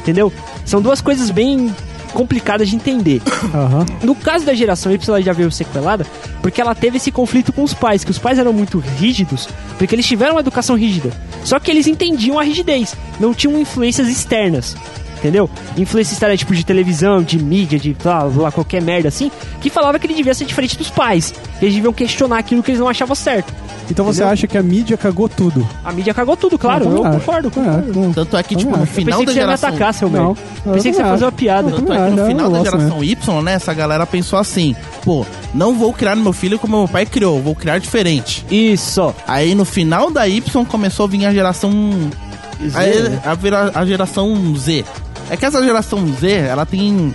Entendeu? 0.00 0.32
São 0.66 0.82
duas 0.82 1.00
coisas 1.00 1.30
bem 1.30 1.74
complicadas 2.12 2.68
de 2.68 2.76
entender. 2.76 3.20
Aham. 3.52 3.86
No 4.02 4.14
caso 4.14 4.44
da 4.44 4.54
geração 4.54 4.92
Y, 4.92 5.08
ela 5.08 5.22
já 5.22 5.32
veio 5.32 5.50
sequelada 5.50 6.06
porque 6.42 6.60
ela 6.60 6.74
teve 6.74 6.98
esse 6.98 7.10
conflito 7.10 7.52
com 7.52 7.62
os 7.62 7.72
pais, 7.74 8.04
que 8.04 8.10
os 8.10 8.18
pais 8.18 8.38
eram 8.38 8.52
muito 8.52 8.78
rígidos, 8.78 9.48
porque 9.78 9.94
eles 9.94 10.06
tiveram 10.06 10.34
uma 10.34 10.40
educação 10.40 10.76
rígida. 10.76 11.10
Só 11.42 11.58
que 11.58 11.70
eles 11.70 11.86
entendiam 11.86 12.38
a 12.38 12.42
rigidez, 12.44 12.94
não 13.18 13.32
tinham 13.32 13.58
influências 13.58 14.06
externas. 14.08 14.76
Entendeu? 15.24 15.48
Influência 15.78 16.12
externa 16.12 16.36
tipo 16.36 16.54
de 16.54 16.62
televisão, 16.66 17.22
de 17.22 17.42
mídia, 17.42 17.78
de 17.78 17.94
blá, 17.94 18.24
blá, 18.26 18.52
qualquer 18.52 18.82
merda 18.82 19.08
assim, 19.08 19.30
que 19.58 19.70
falava 19.70 19.98
que 19.98 20.06
ele 20.06 20.12
devia 20.12 20.34
ser 20.34 20.44
diferente 20.44 20.76
dos 20.76 20.90
pais. 20.90 21.32
Que 21.58 21.64
eles 21.64 21.74
deviam 21.74 21.94
questionar 21.94 22.36
aquilo 22.36 22.62
que 22.62 22.70
eles 22.72 22.78
não 22.78 22.88
achavam 22.90 23.14
certo. 23.14 23.50
Então 23.90 24.04
você 24.04 24.18
Entendeu? 24.20 24.32
acha 24.34 24.46
que 24.46 24.58
a 24.58 24.62
mídia 24.62 24.98
cagou 24.98 25.26
tudo? 25.26 25.66
A 25.82 25.92
mídia 25.92 26.12
cagou 26.12 26.36
tudo, 26.36 26.58
claro, 26.58 26.84
Não, 26.84 26.96
eu 26.98 27.02
também 27.04 27.20
concordo. 27.20 27.50
concordo. 27.50 27.90
É, 27.90 27.94
não. 28.04 28.12
Tanto 28.12 28.36
é 28.36 28.42
que, 28.42 28.54
tipo, 28.54 28.70
no 28.70 28.82
acho. 28.82 28.82
Eu 28.82 28.86
final 28.94 29.20
pensei 29.20 29.24
da 29.26 29.32
que 29.32 29.32
você 29.32 29.38
ia 29.38 29.46
me 29.46 29.56
geração... 29.56 29.68
atacar, 29.70 29.94
seu 29.94 30.10
Não, 30.10 30.24
merda. 30.26 30.40
eu 30.66 30.72
Pensei 30.74 30.90
que 30.90 30.96
você 30.98 31.02
ia 31.02 31.08
fazer 31.08 31.24
uma 31.24 31.32
piada. 31.32 31.70
Eu 31.70 31.76
Tanto 31.76 31.92
é 31.94 31.96
que 31.96 32.10
no 32.16 32.26
final 32.26 32.46
eu 32.46 32.52
da 32.52 32.58
gosto 32.58 32.70
geração 32.70 33.04
Y, 33.04 33.42
né, 33.42 33.52
essa 33.54 33.72
galera 33.72 34.06
pensou 34.06 34.38
assim, 34.38 34.76
pô, 35.02 35.24
não 35.54 35.74
vou 35.74 35.90
criar 35.94 36.16
meu 36.16 36.34
filho 36.34 36.58
como 36.58 36.76
meu 36.80 36.88
pai 36.88 37.06
criou, 37.06 37.40
vou 37.40 37.54
criar 37.54 37.78
diferente. 37.78 38.44
Isso. 38.50 39.14
Aí 39.26 39.54
no 39.54 39.64
final 39.64 40.10
da 40.10 40.28
Y 40.28 40.64
começou 40.66 41.04
a 41.04 41.08
vir 41.08 41.24
a 41.24 41.32
geração. 41.32 41.70
Zero. 42.68 43.20
A, 43.24 43.78
a, 43.78 43.80
a 43.80 43.86
geração 43.86 44.54
Z. 44.56 44.84
É 45.30 45.36
que 45.36 45.44
essa 45.44 45.62
geração 45.62 46.06
Z, 46.14 46.30
ela 46.30 46.66
tem. 46.66 47.14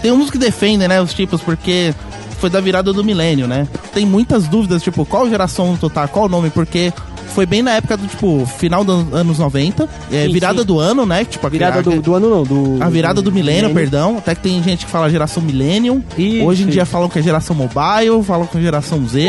Tem 0.00 0.10
uns 0.10 0.30
que 0.30 0.38
defendem, 0.38 0.88
né, 0.88 1.00
os 1.00 1.14
tipos, 1.14 1.40
porque 1.40 1.94
foi 2.38 2.50
da 2.50 2.60
virada 2.60 2.92
do 2.92 3.04
milênio, 3.04 3.46
né? 3.46 3.68
Tem 3.94 4.04
muitas 4.04 4.48
dúvidas, 4.48 4.82
tipo, 4.82 5.06
qual 5.06 5.28
geração 5.28 5.76
tu 5.80 5.88
tá, 5.88 6.08
qual 6.08 6.28
nome, 6.28 6.50
porque 6.50 6.92
foi 7.28 7.46
bem 7.46 7.62
na 7.62 7.72
época 7.72 7.96
do, 7.96 8.06
tipo, 8.06 8.44
final 8.58 8.84
dos 8.84 9.12
anos 9.14 9.38
90, 9.38 9.88
é, 10.12 10.26
Sim, 10.26 10.32
virada 10.32 10.60
sim. 10.60 10.66
do 10.66 10.78
ano, 10.78 11.06
né? 11.06 11.24
Tipo, 11.24 11.46
a 11.46 11.50
Virada 11.50 11.78
a- 11.78 11.82
do, 11.82 12.00
do 12.02 12.14
ano 12.14 12.28
não, 12.30 12.42
do... 12.44 12.82
a 12.82 12.88
virada 12.90 13.22
do 13.22 13.32
milênio, 13.32 13.68
milênio. 13.68 13.74
perdão. 13.74 14.18
Até 14.18 14.34
que 14.34 14.42
tem 14.42 14.62
gente 14.62 14.84
que 14.84 14.90
fala 14.92 15.08
geração 15.08 15.42
millennium. 15.42 16.02
Isso, 16.18 16.44
Hoje 16.44 16.62
em 16.64 16.66
dia 16.66 16.84
falam 16.84 17.08
que 17.08 17.18
é 17.18 17.22
geração 17.22 17.56
mobile, 17.56 18.22
falam 18.24 18.46
que 18.46 18.58
é 18.58 18.60
geração 18.60 19.06
Z. 19.06 19.20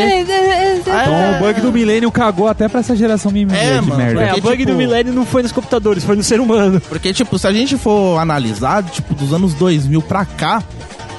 Então 0.82 1.38
o 1.38 1.39
bug 1.39 1.62
do 1.62 1.71
milênio 1.71 2.12
cagou 2.12 2.47
até 2.47 2.67
pra 2.67 2.79
essa 2.79 2.95
geração 2.95 3.32
mimimi 3.32 3.58
É, 3.58 3.79
de 3.79 3.88
mano, 3.88 3.95
merda. 3.97 4.21
É, 4.21 4.25
a 4.25 4.27
Porque, 4.29 4.41
bug 4.41 4.58
tipo- 4.58 4.71
do 4.71 4.77
milênio 4.77 5.13
não 5.13 5.25
foi 5.25 5.43
nos 5.43 5.51
computadores, 5.51 6.03
foi 6.03 6.15
no 6.15 6.23
ser 6.23 6.39
humano. 6.39 6.82
Porque, 6.82 7.13
tipo, 7.13 7.38
se 7.39 7.47
a 7.47 7.53
gente 7.53 7.77
for 7.77 8.19
analisar, 8.19 8.84
tipo, 8.84 9.13
dos 9.13 9.34
anos 9.34 9.53
2000 9.53 10.01
pra 10.01 10.25
cá, 10.25 10.62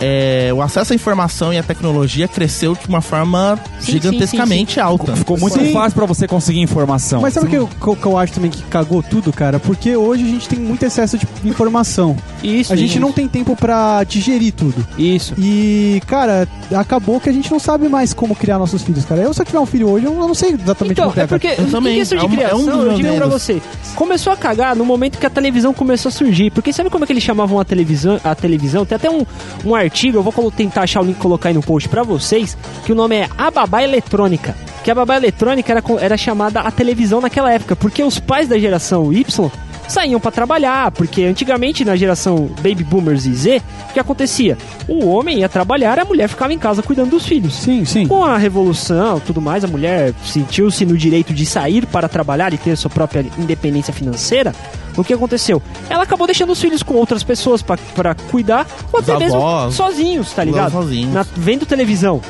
é, 0.01 0.51
o 0.55 0.61
acesso 0.63 0.93
à 0.93 0.97
informação 0.97 1.53
e 1.53 1.59
à 1.59 1.63
tecnologia 1.63 2.27
cresceu 2.29 2.75
de 2.75 2.87
uma 2.89 3.01
forma 3.01 3.59
Sim, 3.81 3.93
gigantescamente 3.93 4.81
alta. 4.81 5.15
Ficou 5.17 5.39
muito 5.39 5.59
Sim. 5.59 5.73
fácil 5.73 5.93
pra 5.97 6.07
você 6.07 6.27
conseguir 6.27 6.61
informação. 6.61 7.21
Mas 7.21 7.35
sabe 7.35 7.47
o 7.47 7.51
que, 7.51 7.57
eu- 7.57 7.97
que 7.97 8.07
eu- 8.07 8.19
acho 8.19 8.33
também 8.33 8.51
que 8.51 8.63
cagou 8.65 9.03
tudo, 9.03 9.33
cara? 9.33 9.59
Porque 9.59 9.97
hoje 9.97 10.23
a 10.25 10.27
gente 10.29 10.49
tem 10.49 10.59
muito 10.59 10.83
excesso 10.85 11.19
de 11.19 11.27
informação. 11.45 12.17
Isso. 12.43 12.73
A 12.73 12.77
gente 12.77 12.91
isso. 12.93 13.01
não 13.01 13.13
tem 13.13 13.27
tempo 13.29 13.57
pra 13.57 14.05
digerir 14.05 14.53
tudo. 14.53 14.87
Isso. 14.97 15.35
E, 15.39 16.01
cara, 16.07 16.47
acabou 16.75 17.19
que 17.21 17.29
a 17.29 17.33
gente 17.33 17.51
não 17.51 17.59
sabe 17.59 17.89
mais 17.89 18.13
como 18.15 18.35
criar 18.37 18.59
nossos 18.59 18.83
filhos, 18.83 19.05
cara. 19.05 19.21
Eu, 19.23 19.33
se 19.35 19.41
eu 19.41 19.47
tiver 19.47 19.59
um 19.59 19.67
filho 19.67 19.89
hoje, 19.91 20.07
eu 20.07 20.15
não 20.15 20.35
sei 20.35 20.51
exatamente 20.51 20.93
Então, 20.93 21.05
como 21.05 21.13
criar. 21.13 21.25
é 21.25 21.27
porque 21.27 21.49
Eu 21.49 21.67
em 21.67 21.71
também. 21.71 21.97
questão 21.97 22.19
de 22.19 22.25
É 22.43 22.55
um- 22.55 22.61
é 22.71 22.75
um 22.75 22.83
eu 22.83 22.95
digo 22.95 23.15
pra 23.17 23.27
você, 23.27 23.61
começou 23.95 24.33
a 24.33 24.37
cagar 24.37 24.77
no 24.77 24.85
momento 24.85 25.19
que 25.19 25.27
a 25.27 25.31
televisão 25.31 25.73
começou 25.75 26.09
a 26.09 26.13
surgir. 26.13 26.51
Porque 26.51 26.73
sabe 26.73 26.91
como 26.91 27.05
é 27.05 27.07
que 27.07 27.13
eles 27.13 27.23
chamavam 27.25 27.59
a 27.59 27.65
televisão? 27.65 28.21
A 28.23 28.35
televisão? 28.35 28.85
Tem 28.85 28.97
até 28.97 29.11
um, 29.11 29.25
um 29.65 29.75
artigo, 29.75 29.94
eu 30.03 30.23
vou 30.23 30.51
tentar 30.51 30.83
achar 30.83 31.01
o 31.01 31.05
link 31.05 31.17
e 31.17 31.21
colocar 31.21 31.49
aí 31.49 31.55
no 31.55 31.63
post 31.63 31.89
pra 31.89 32.03
vocês, 32.03 32.57
que 32.85 32.93
o 32.93 32.95
nome 32.95 33.17
é 33.17 33.29
A 33.39 33.51
Babá 33.51 33.83
Eletrônica. 33.83 34.55
Que 34.83 34.91
a 34.91 34.95
babá 34.95 35.17
eletrônica 35.17 35.73
era, 35.73 35.83
era 35.99 36.17
chamada 36.17 36.61
a 36.61 36.71
televisão 36.71 37.19
naquela 37.19 37.51
época, 37.51 37.75
porque 37.75 38.03
os 38.03 38.19
pais 38.19 38.49
da 38.49 38.59
geração 38.59 39.11
Y 39.11 39.51
saíam 39.89 40.21
pra 40.21 40.31
trabalhar, 40.31 40.91
porque 40.91 41.25
antigamente 41.25 41.85
na 41.85 41.97
geração 41.97 42.51
Baby 42.57 42.85
Boomers 42.85 43.27
e 43.27 43.35
Z, 43.35 43.63
o 43.91 43.93
que 43.93 44.01
acontecia? 44.01 44.59
O 44.89 45.07
homem 45.07 45.39
ia 45.39 45.49
trabalhar, 45.49 45.99
a 45.99 46.05
mulher 46.05 46.29
ficava 46.29 46.53
em 46.53 46.59
casa 46.59 46.83
cuidando 46.83 47.11
dos 47.11 47.27
filhos. 47.27 47.55
Sim, 47.55 47.85
sim. 47.85 48.07
Com 48.07 48.25
a 48.25 48.37
revolução 48.37 49.21
tudo 49.21 49.41
mais, 49.41 49.65
a 49.65 49.69
mulher 49.69 50.13
sentiu-se 50.25 50.85
no 50.85 50.97
direito 50.97 51.33
de 51.33 51.47
sair 51.47 51.87
para 51.87 52.09
trabalhar 52.09 52.53
e 52.53 52.59
ter 52.59 52.77
sua 52.77 52.91
própria 52.91 53.25
independência 53.39 53.93
financeira. 53.93 54.55
O 54.97 55.03
que 55.05 55.13
aconteceu? 55.13 55.61
Ela 55.89 56.03
acabou 56.05 56.27
deixando 56.27 56.51
os 56.53 56.61
filhos 56.61 56.83
com 56.83 56.95
outras 56.95 57.23
pessoas 57.23 57.63
pa- 57.63 57.79
pra 57.95 58.15
cuidar, 58.15 58.67
ou 58.93 59.01
até 59.01 59.13
Os 59.15 59.19
mesmo 59.19 59.37
avós. 59.37 59.75
sozinhos, 59.75 60.33
tá 60.33 60.45
ligado? 60.45 60.73
sozinhos. 60.73 61.13
Na- 61.13 61.27
vendo 61.37 61.67
televisão, 61.67 62.21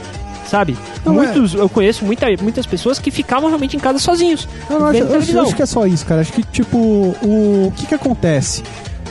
sabe? 0.49 0.77
Não, 1.05 1.13
Muitos, 1.15 1.55
eu 1.55 1.69
conheço 1.69 2.05
muita, 2.05 2.27
muitas 2.41 2.65
pessoas 2.67 2.99
que 2.99 3.11
ficavam 3.11 3.49
realmente 3.49 3.77
em 3.77 3.81
casa 3.81 3.99
sozinhos. 3.99 4.49
Eu, 4.71 4.79
não 4.81 4.87
acho, 4.87 4.93
vendo 4.95 5.03
eu 5.03 5.07
acho- 5.07 5.15
eu 5.15 5.21
televisão. 5.21 5.43
acho 5.45 5.55
que 5.57 5.63
é 5.63 5.67
só 5.67 5.87
isso, 5.87 6.07
cara. 6.07 6.21
Acho 6.23 6.33
que, 6.33 6.43
tipo, 6.43 6.79
o, 6.79 7.67
o 7.69 7.73
que 7.77 7.87
que 7.87 7.95
acontece? 7.95 8.63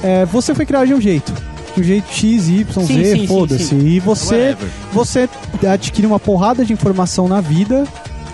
É, 0.03 0.25
você 0.25 0.53
foi 0.55 0.65
criado 0.65 0.87
de 0.87 0.93
um 0.93 1.01
jeito. 1.01 1.31
De 1.75 1.81
um 1.81 1.83
jeito 1.83 2.11
X, 2.11 2.47
Y, 2.49 2.65
Sim, 2.85 3.03
Z, 3.03 3.15
sim, 3.17 3.27
foda-se. 3.27 3.73
E 3.75 3.99
você, 3.99 4.35
Whatever. 4.35 4.69
você 4.91 5.29
adquire 5.67 6.05
uma 6.07 6.19
porrada 6.19 6.63
de 6.65 6.71
informação 6.73 7.27
na 7.27 7.39
vida 7.41 7.83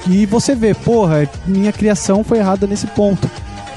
e 0.10 0.26
você 0.26 0.56
vê, 0.56 0.74
porra, 0.74 1.30
minha 1.46 1.72
criação 1.72 2.24
foi 2.24 2.38
errada 2.40 2.66
nesse 2.68 2.88
ponto. 2.88 3.30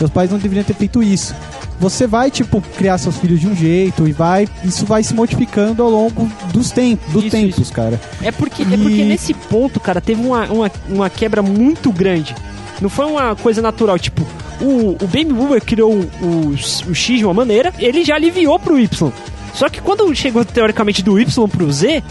Meus 0.02 0.10
pais 0.10 0.32
não 0.32 0.38
deveriam 0.38 0.64
ter 0.64 0.74
feito 0.74 1.00
isso. 1.00 1.32
Você 1.78 2.08
vai, 2.08 2.28
tipo, 2.28 2.60
criar 2.76 2.98
seus 2.98 3.16
filhos 3.18 3.38
de 3.40 3.46
um 3.46 3.54
jeito 3.54 4.08
e 4.08 4.10
vai. 4.12 4.48
Isso 4.64 4.84
vai 4.84 5.00
se 5.04 5.14
modificando 5.14 5.80
ao 5.80 5.88
longo 5.88 6.28
dos 6.52 6.72
tempos, 6.72 7.12
dos 7.12 7.22
Isso, 7.22 7.30
tempos, 7.36 7.58
isso. 7.58 7.72
cara. 7.72 8.00
É 8.20 8.32
porque, 8.32 8.62
é 8.62 8.66
E- 8.66 8.78
porque 8.78 9.04
nesse 9.04 9.32
ponto, 9.32 9.78
cara, 9.78 10.00
teve 10.00 10.20
uma, 10.20 10.44
uma, 10.46 10.70
uma 10.88 11.08
quebra 11.08 11.40
muito 11.40 11.92
grande. 11.92 12.34
Não 12.80 12.88
foi 12.88 13.04
uma 13.06 13.36
coisa 13.36 13.62
natural, 13.62 13.96
tipo, 13.96 14.26
o, 14.60 14.96
o 15.00 15.06
Baby 15.06 15.32
Boomer 15.32 15.64
criou 15.64 15.92
o, 15.94 16.00
o, 16.20 16.48
o 16.90 16.94
X 16.94 17.18
de 17.18 17.24
uma 17.24 17.32
maneira, 17.34 17.72
ele 17.78 18.04
já 18.04 18.16
aliviou 18.16 18.58
pro 18.58 18.76
Y. 18.80 19.12
Só 19.54 19.68
que 19.68 19.80
quando 19.80 20.12
chegou, 20.16 20.44
teoricamente, 20.44 21.00
do 21.00 21.16
Y 21.20 21.48
pro 21.48 21.70
Z, 21.70 22.02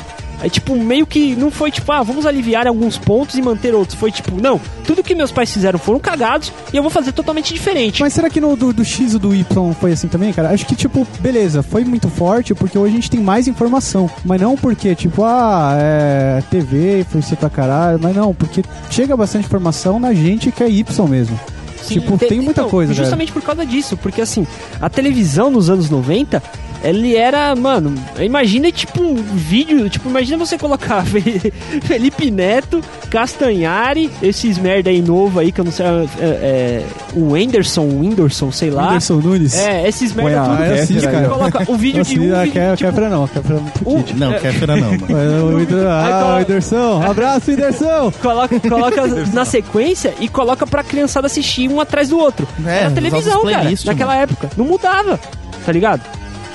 é 0.42 0.50
tipo, 0.50 0.76
meio 0.76 1.06
que 1.06 1.36
não 1.36 1.52
foi 1.52 1.72
tipo, 1.72 1.92
ah, 1.92 2.02
vamos 2.04 2.26
aliviar 2.26 2.68
alguns 2.68 2.98
pontos 2.98 3.36
e 3.36 3.42
manter 3.42 3.74
outros. 3.76 3.98
Foi 3.98 4.12
tipo, 4.12 4.42
não, 4.42 4.60
tudo 4.86 5.04
que 5.04 5.14
meus 5.16 5.32
pais 5.32 5.52
fizeram 5.54 5.78
foram 5.80 6.00
cagados 6.00 6.52
e 6.74 6.78
eu 6.78 6.82
vou 6.84 6.90
fazer 6.92 7.12
totalmente 7.12 7.54
diferente. 7.54 8.02
Mas 8.02 8.14
será 8.14 8.30
que 8.30 8.42
no 8.42 8.56
do, 8.56 8.74
do 8.74 8.84
X 8.84 9.14
e 9.14 9.20
do 9.20 9.34
Y 9.36 9.74
foi 9.74 9.92
assim 9.92 10.08
também, 10.08 10.34
cara? 10.34 10.50
Acho 10.50 10.66
que, 10.66 10.76
tipo, 10.76 11.08
beleza, 11.20 11.62
foi 11.62 11.84
muito 11.86 12.10
forte 12.10 12.54
porque 12.56 12.78
hoje 12.78 12.94
a 12.94 12.96
gente 12.96 13.10
tem 13.12 13.20
mais 13.20 13.48
informação. 13.48 14.10
Mas 14.26 14.42
não 14.42 14.56
porque, 14.58 14.96
tipo, 14.96 15.24
ah, 15.24 15.76
é 15.80 16.44
TV, 16.50 17.02
influencia 17.02 17.38
pra 17.38 17.50
caralho. 17.50 18.00
Mas 18.02 18.16
não, 18.16 18.34
porque 18.34 18.64
chega 18.90 19.16
bastante 19.16 19.46
informação 19.46 20.00
na 20.00 20.14
gente 20.14 20.52
que 20.52 20.64
é 20.64 20.70
Y 20.70 21.08
mesmo. 21.08 21.40
tipo, 21.88 22.18
te- 22.18 22.28
tem 22.28 22.40
muita 22.42 22.62
então, 22.62 22.70
coisa, 22.70 22.94
cara. 22.94 23.04
Justamente 23.04 23.32
por 23.32 23.42
causa 23.42 23.66
disso, 23.66 23.96
porque 23.98 24.22
assim, 24.22 24.46
a 24.82 24.90
televisão 24.90 25.50
nos 25.52 25.70
anos 25.70 25.90
90, 25.90 26.42
ele 26.84 27.16
era, 27.16 27.56
mano, 27.56 27.94
imagina 28.20 28.72
tipo 28.72 29.02
um 29.02 29.16
vídeo, 29.16 29.90
tipo, 29.90 30.10
imagina 30.10 30.38
você 30.38 30.58
colocar 30.58 31.04
Fe- 31.06 31.52
Felipe 31.84 32.32
Neto, 32.32 32.82
Castanhari, 33.10 34.10
esses 34.22 34.58
merda 34.58 34.90
aí 34.90 35.02
novo 35.02 35.40
aí, 35.40 35.52
que 35.52 35.62
eu 35.62 35.66
não 35.66 35.72
sei, 35.72 35.86
é, 35.86 36.26
é, 36.26 36.86
o 37.14 37.36
Anderson, 37.36 37.82
o 37.84 38.00
Whindersson, 38.00 38.52
sei 38.52 38.70
lá. 38.72 38.88
Whindersson 38.88 39.16
Nunes. 39.16 39.54
É, 39.58 39.88
esses 39.88 40.14
merda 40.14 40.42
Olha, 40.44 40.50
tudo. 40.50 40.64
ah, 40.64 40.68
eu 40.68 40.74
assisto, 40.84 40.94
Você 41.02 41.08
cara. 41.12 41.30
coloca 41.30 41.72
o 41.72 41.76
vídeo 41.76 42.04
de 42.04 42.20
um 42.20 42.34
ah, 42.36 42.40
vídeo, 42.42 42.54
quer, 42.54 42.76
tipo, 42.78 42.90
Kefra 42.90 43.10
não, 43.10 43.24
é 43.26 43.54
muito 43.54 43.90
um- 43.90 44.04
kid. 44.04 44.20
Não, 44.20 44.34
É. 44.34 44.40
Kéfera 44.40 44.76
não, 44.76 44.92
mano. 44.92 45.06
Mas 45.10 45.44
o 45.44 45.58
Whindersson- 45.58 47.02
Ah, 47.02 47.10
abraço, 47.12 47.52
Whindersson! 47.52 48.12
Coloca, 48.22 48.60
coloca 48.60 49.08
na 49.34 49.46
sequência 49.46 50.14
e 50.20 50.28
coloca 50.28 50.66
pra 50.68 50.84
criançada 50.84 51.28
assistir 51.28 51.70
um 51.70 51.80
atrás 51.80 52.10
do 52.10 52.18
outro. 52.18 52.48
É, 52.66 52.80
Era 52.82 52.92
televisão, 52.92 53.44
cara, 53.44 53.70
naquela 53.86 54.16
época. 54.16 54.50
Não 54.58 54.66
mudava, 54.66 55.20
tá 55.66 55.72
ligado? 55.72 56.02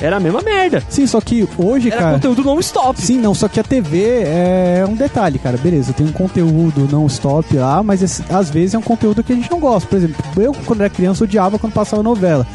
Era 0.01 0.17
a 0.17 0.21
mesma 0.21 0.43
merda. 0.43 0.83
Sim, 0.89 1.07
só 1.07 1.21
que 1.21 1.49
hoje, 1.57 1.89
Era 1.91 1.97
cara. 2.01 2.13
conteúdo 2.15 2.43
non-stop. 2.45 3.01
Sim, 3.01 3.19
não, 3.19 3.35
só 3.35 3.49
que 3.49 3.59
a 3.59 3.65
TV 3.65 4.23
é 4.25 4.85
um 4.89 4.95
detalhe, 4.95 5.39
cara. 5.39 5.57
Beleza, 5.57 5.93
tem 5.93 6.07
um 6.07 6.13
conteúdo 6.13 6.87
não 6.91 7.07
stop 7.07 7.57
lá, 7.57 7.83
mas 7.83 8.03
esse- 8.03 8.23
às 8.31 8.51
vezes 8.51 8.75
é 8.75 8.79
um 8.79 8.83
conteúdo 8.83 9.23
que 9.25 9.33
a 9.33 9.37
gente 9.37 9.51
não 9.51 9.59
gosta. 9.59 9.89
Por 9.89 9.97
exemplo, 9.97 10.17
eu, 10.43 10.53
quando 10.67 10.81
era 10.81 10.91
criança, 10.91 11.25
odiava 11.25 11.59
quando 11.59 11.73
passava 11.73 12.03
novela. 12.03 12.47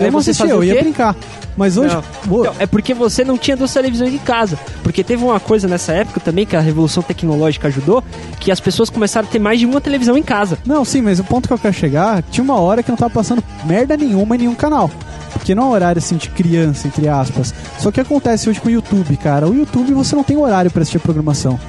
Eu 0.00 0.06
Aí 0.06 0.10
não 0.10 0.20
você 0.20 0.30
assistia, 0.30 0.50
eu 0.54 0.64
ia 0.64 0.80
brincar. 0.80 1.14
Mas 1.56 1.76
hoje. 1.76 1.94
Então, 2.24 2.54
é 2.58 2.66
porque 2.66 2.94
você 2.94 3.22
não 3.22 3.36
tinha 3.36 3.56
duas 3.56 3.72
televisões 3.72 4.14
em 4.14 4.18
casa. 4.18 4.58
Porque 4.82 5.04
teve 5.04 5.22
uma 5.22 5.38
coisa 5.38 5.68
nessa 5.68 5.92
época 5.92 6.18
também 6.18 6.46
que 6.46 6.56
a 6.56 6.60
revolução 6.60 7.02
tecnológica 7.02 7.68
ajudou, 7.68 8.02
que 8.40 8.50
as 8.50 8.58
pessoas 8.58 8.88
começaram 8.88 9.28
a 9.28 9.30
ter 9.30 9.38
mais 9.38 9.60
de 9.60 9.66
uma 9.66 9.80
televisão 9.80 10.16
em 10.16 10.22
casa. 10.22 10.58
Não, 10.64 10.84
sim, 10.86 11.02
mas 11.02 11.20
o 11.20 11.24
ponto 11.24 11.46
que 11.46 11.52
eu 11.52 11.58
quero 11.58 11.74
chegar, 11.74 12.22
tinha 12.30 12.42
uma 12.42 12.58
hora 12.58 12.82
que 12.82 12.88
não 12.88 12.96
tava 12.96 13.12
passando 13.12 13.44
merda 13.64 13.94
nenhuma 13.96 14.36
em 14.36 14.38
nenhum 14.38 14.54
canal. 14.54 14.90
Porque 15.34 15.54
não 15.54 15.64
é 15.64 15.66
um 15.66 15.70
horário 15.70 15.98
assim 15.98 16.16
de 16.16 16.30
criança, 16.30 16.88
entre 16.88 17.06
aspas. 17.06 17.54
Só 17.78 17.90
que 17.90 18.00
acontece 18.00 18.48
hoje 18.48 18.58
com 18.58 18.68
o 18.68 18.70
YouTube, 18.70 19.16
cara. 19.18 19.46
O 19.46 19.54
YouTube 19.54 19.92
você 19.92 20.16
não 20.16 20.24
tem 20.24 20.36
horário 20.36 20.70
pra 20.70 20.80
assistir 20.80 20.96
a 20.96 21.00
programação. 21.00 21.60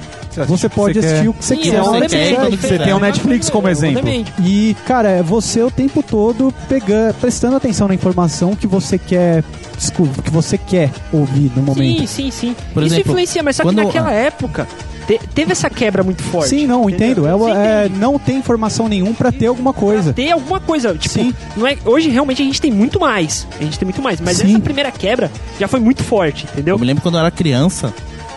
Você 0.48 0.70
pode 0.70 1.00
quer. 1.00 1.06
assistir 1.06 1.28
o 1.30 1.34
que 1.34 1.44
você 1.46 1.56
Sim, 1.56 1.62
quiser. 1.62 1.78
é 1.78 1.82
onde 1.82 2.00
você 2.10 2.17
você 2.17 2.36
quer, 2.36 2.58
Você 2.58 2.80
tem 2.80 2.94
o 2.94 3.00
Netflix 3.00 3.50
como 3.50 3.67
exemplo. 3.67 4.02
E, 4.44 4.76
cara, 4.86 5.10
é 5.10 5.24
você 5.24 5.62
o 5.62 5.72
tempo 5.72 6.02
todo 6.04 6.54
pegando, 6.70 7.13
prestando 7.15 7.56
atenção 7.58 7.88
na 7.88 7.94
informação 7.94 8.56
que 8.56 8.67
você 8.67 8.98
quer. 8.98 9.44
Desculpa, 9.78 10.22
que 10.22 10.30
você 10.30 10.58
quer 10.58 10.91
ouvir 11.12 11.52
no 11.56 11.63
momento. 11.63 12.02
Sim, 12.02 12.08
sim, 12.08 12.32
sim. 12.32 12.56
Por 12.74 12.84
Isso 12.84 12.94
exemplo, 12.94 13.12
influencia, 13.13 13.41
mas 13.44 13.56
só 13.56 13.63
que 13.65 13.74
naquela 13.76 14.12
época 14.12 14.67
te- 15.08 15.20
teve 15.34 15.52
essa 15.54 15.72
quebra 15.72 16.04
muito 16.04 16.22
forte. 16.22 16.50
Sim, 16.50 16.67
não, 16.67 16.88
entendo. 16.88 17.26
É, 17.28 17.32
Você 17.34 17.52
é, 17.52 17.86
entende? 17.86 18.00
não 18.00 18.20
tem 18.20 18.38
informação 18.38 18.88
nenhum 18.88 19.12
pra 19.12 19.32
ter 19.32 19.48
alguma 19.48 19.74
coisa. 19.74 20.13
ter 20.13 20.30
alguma 20.32 20.60
coisa. 20.60 20.94
Tipo, 20.94 21.13
Sim. 21.15 21.34
não 21.58 21.65
é, 21.65 21.76
hoje 21.84 22.10
realmente 22.10 22.41
a 22.44 22.46
gente 22.46 22.62
tem 22.62 22.72
muito 22.72 23.00
mais. 23.00 23.48
A 23.60 23.63
gente 23.63 23.80
tem 23.80 23.86
muito 23.88 24.02
mais. 24.04 24.22
Mas 24.22 24.38
Sim. 24.38 24.52
essa 24.52 24.60
primeira 24.60 24.91
quebra 24.91 25.32
já 25.60 25.67
foi 25.67 25.80
muito 25.80 26.04
forte, 26.04 26.46
entendeu? 26.54 26.76
Eu 26.76 26.80
me 26.80 26.86
lembro 26.86 27.02
quando 27.02 27.15
eu 27.15 27.22
era 27.22 27.32
criança, 27.32 27.91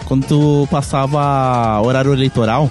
quando 0.04 0.26
tu 0.26 0.68
passava 0.70 1.80
horário 1.82 2.12
eleitoral. 2.12 2.70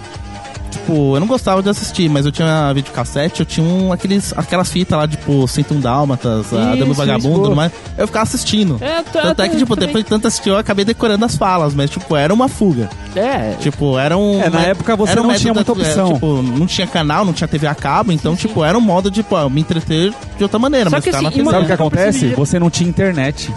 Tipo, 0.72 1.16
eu 1.16 1.20
não 1.20 1.28
gostava 1.28 1.62
de 1.62 1.70
assistir, 1.70 2.10
mas 2.10 2.26
eu 2.26 2.32
tinha 2.32 2.74
videocassete, 2.74 3.42
eu 3.42 3.46
tinha 3.46 3.66
um, 3.66 3.94
aqueles, 3.94 4.34
aquelas 4.36 4.70
fitas 4.72 4.98
lá, 4.98 5.08
tipo, 5.08 5.48
101 5.48 5.80
Dálmatas, 5.80 6.52
a 6.52 6.72
Isso, 6.72 6.78
Dama 6.80 6.86
isso, 6.86 6.94
Vagabundo, 6.96 7.44
tudo 7.44 7.56
mais. 7.56 7.72
Eu 7.96 8.08
ficava 8.08 8.24
assistindo. 8.24 8.78
É, 8.82 9.04
tá- 9.04 9.22
Tanto 9.22 9.42
é 9.44 9.48
que, 9.50 9.54
tá- 9.54 9.60
tipo, 9.60 9.76
também. 9.76 9.88
depois 9.88 10.04
de 10.04 10.10
tanto 10.10 10.28
assistir, 10.28 10.50
eu 10.50 10.58
acabei 10.58 10.84
decorando 10.84 11.24
as 11.24 11.38
falas, 11.38 11.76
mas, 11.76 11.92
tipo, 11.92 12.16
era 12.16 12.34
uma 12.34 12.48
fuga. 12.50 12.90
É. 13.16 13.54
Tipo, 13.60 14.00
era 14.00 14.18
um. 14.18 14.42
É, 14.42 14.50
na 14.50 14.62
época 14.64 14.96
você 14.96 15.12
era 15.12 15.22
um 15.22 15.28
não 15.28 15.36
tinha 15.36 15.54
muita 15.54 15.72
opção. 15.72 16.10
é, 16.10 16.14
tipo, 16.16 16.42
não 16.42 16.66
tinha 16.66 16.88
canal, 16.88 17.24
não 17.24 17.34
tinha 17.34 17.48
TV 17.48 17.68
a 17.68 17.76
cabo, 17.76 18.12
então, 18.12 18.36
tipo, 18.36 18.64
era 18.64 18.76
um 18.76 18.82
modo 18.82 19.12
de, 19.12 19.22
pô, 19.22 19.48
me 19.52 19.62
entreter 19.62 20.12
de 20.38 20.44
outra 20.44 20.58
maneira, 20.58 20.90
Só 20.90 20.96
mas 20.96 21.04
que 21.04 21.12
assim, 21.12 21.42
uma- 21.44 21.52
Sabe 21.52 21.64
o 21.66 21.68
que 21.68 21.74
acontece? 21.74 22.28
Você 22.30 22.58
não 22.58 22.72
tinha 22.72 22.90
internet. 22.90 23.54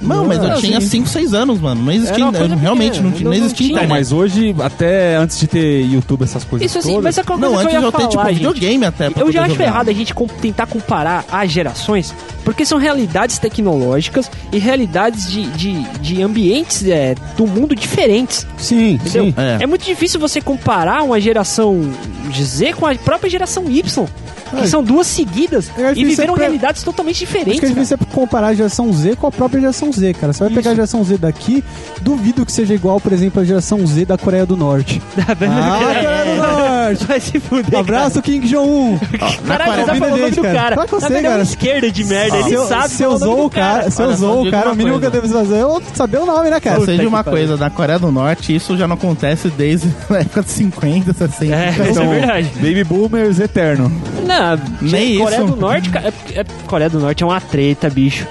Não, 0.00 0.24
mas 0.26 0.42
eu 0.42 0.54
tinha 0.56 0.78
assim, 0.78 0.88
5, 0.88 1.08
6 1.08 1.34
anos, 1.34 1.60
mano. 1.60 1.82
Não 1.82 1.92
existia. 1.92 2.14
Era 2.16 2.24
uma 2.24 2.32
coisa 2.32 2.56
realmente, 2.56 2.90
pequena, 2.92 3.08
não, 3.10 3.16
tinha- 3.16 3.28
não- 3.28 3.34
existia. 3.36 3.66
Não, 3.66 3.72
internet. 3.74 3.90
mas 3.90 4.12
hoje, 4.12 4.54
até 4.60 5.16
antes 5.16 5.38
de 5.38 5.46
ter 5.46 5.82
YouTube, 5.84 6.22
essas 6.24 6.42
coisas 6.44 6.64
Isso 6.70 6.78
assim, 6.78 6.88
todas... 6.88 7.04
mas 7.04 7.18
é 7.18 7.20
uma 7.20 7.26
coisa 7.26 7.40
Não, 7.40 7.50
que 7.50 7.56
antes 7.56 7.64
eu 7.64 7.70
de 7.70 7.76
ia 7.76 7.86
eu 7.88 7.92
ter, 7.92 7.98
falar, 7.98 8.08
tipo, 8.10 8.24
gente. 8.24 8.36
videogame 8.38 8.84
até 8.86 9.10
pra 9.10 9.22
Eu 9.22 9.26
já 9.32 9.40
poder 9.40 9.52
acho 9.52 9.52
jogar. 9.54 9.64
errado 9.64 9.88
a 9.88 9.92
gente 9.92 10.14
com- 10.14 10.26
tentar 10.26 10.66
comparar 10.66 11.24
as 11.30 11.50
gerações, 11.50 12.14
porque 12.50 12.66
são 12.66 12.78
realidades 12.78 13.38
tecnológicas 13.38 14.28
e 14.50 14.58
realidades 14.58 15.30
de, 15.30 15.46
de, 15.50 15.82
de 16.00 16.20
ambientes 16.20 16.84
é, 16.84 17.14
do 17.36 17.46
mundo 17.46 17.76
diferentes. 17.76 18.44
Sim, 18.58 18.94
Entendeu? 18.94 19.26
sim. 19.26 19.34
É. 19.36 19.62
É. 19.62 19.66
muito 19.68 19.84
difícil 19.84 20.18
você 20.18 20.40
comparar 20.40 21.04
uma 21.04 21.20
geração 21.20 21.80
Z 22.32 22.72
com 22.72 22.86
a 22.86 22.94
própria 22.96 23.30
geração 23.30 23.70
Y. 23.70 24.06
Que 24.50 24.62
É. 24.62 24.66
são 24.66 24.82
duas 24.82 25.06
seguidas 25.06 25.70
É 25.78 25.92
e 25.94 26.04
viveram 26.04 26.34
pra- 26.34 26.42
realidades 26.42 26.82
totalmente 26.82 27.22
Acho 27.22 27.26
diferentes. 27.26 27.60
que 27.60 27.66
é 27.66 27.68
difícil 27.68 27.96
comparar 28.12 28.48
a 28.48 28.54
geração 28.54 28.92
Z 28.92 29.14
com 29.14 29.28
a 29.28 29.30
própria 29.30 29.60
geração 29.60 29.92
Z, 29.92 30.12
cara. 30.14 30.32
Você 30.32 30.42
vai 30.42 30.52
pegar 30.52 30.72
a 30.72 30.74
geração 30.74 31.04
Z 31.04 31.18
daqui, 31.18 31.62
duvido 32.00 32.44
que 32.44 32.50
seja 32.50 32.74
igual, 32.74 33.00
por 33.00 33.12
exemplo, 33.12 33.40
a 33.40 33.44
geração 33.44 33.86
Z 33.86 34.06
da 34.06 34.18
Coreia 34.18 34.44
do 34.44 34.56
Norte. 34.56 35.00
Ah, 35.40 35.78
Coreia 35.78 36.24
do 36.24 36.42
Norte! 36.42 36.59
Vai 37.06 37.20
se 37.20 37.38
fuder. 37.40 37.78
Abraço, 37.80 38.20
Kim 38.22 38.40
Jong-un! 38.40 38.98
Caralho, 39.46 39.70
você 39.72 39.84
Coreia- 39.84 39.86
tá 39.86 39.94
falando 39.94 40.14
o 40.14 40.18
nome 40.18 40.30
do 40.30 40.42
cara. 40.42 40.54
cara. 40.54 40.76
Com 40.76 40.80
Na 40.82 40.86
você, 41.00 41.14
é 41.14 41.22
cara. 41.22 41.34
uma 41.36 41.42
esquerda 41.42 41.90
de 41.90 42.04
merda. 42.04 42.36
Ele 42.36 42.48
Se 42.48 42.54
eu- 42.54 42.66
sabe 42.66 42.88
se 42.90 43.06
usou 43.06 43.36
do 43.36 43.44
o 43.46 43.50
cara, 43.50 43.90
se 43.90 44.02
usou 44.02 44.46
o 44.46 44.50
cara, 44.50 44.72
o 44.72 44.76
mínimo 44.76 44.98
que 45.00 45.06
eu 45.06 45.10
devo 45.10 45.28
fazer 45.28 45.56
é 45.56 45.62
eu 45.62 45.82
saber 45.94 46.18
o 46.18 46.26
nome, 46.26 46.50
né, 46.50 46.60
cara? 46.60 46.78
Eu 46.80 46.84
sei 46.84 46.98
de 46.98 47.06
uma 47.06 47.22
coisa, 47.24 47.56
na 47.56 47.70
Coreia 47.70 47.98
do 47.98 48.10
Norte 48.10 48.54
isso 48.54 48.76
já 48.76 48.86
não 48.88 48.94
acontece 48.94 49.48
desde 49.50 49.88
a 50.10 50.18
época 50.18 50.42
de 50.42 50.50
50, 50.50 51.12
60. 51.12 51.54
É, 51.54 51.70
isso 51.70 51.82
Então, 51.90 52.12
é 52.12 52.18
verdade. 52.18 52.50
Baby 52.56 52.84
Boomers 52.84 53.38
eterno. 53.40 53.90
Não, 54.26 54.58
Nem 54.80 55.18
Coreia 55.18 55.38
isso. 55.42 55.46
do 55.52 55.56
Norte, 55.56 55.90
cara, 55.90 56.12
é, 56.34 56.40
é- 56.40 56.44
Coreia 56.66 56.90
do 56.90 57.00
Norte 57.00 57.22
é 57.22 57.26
uma 57.26 57.40
treta, 57.40 57.88
bicho. 57.90 58.26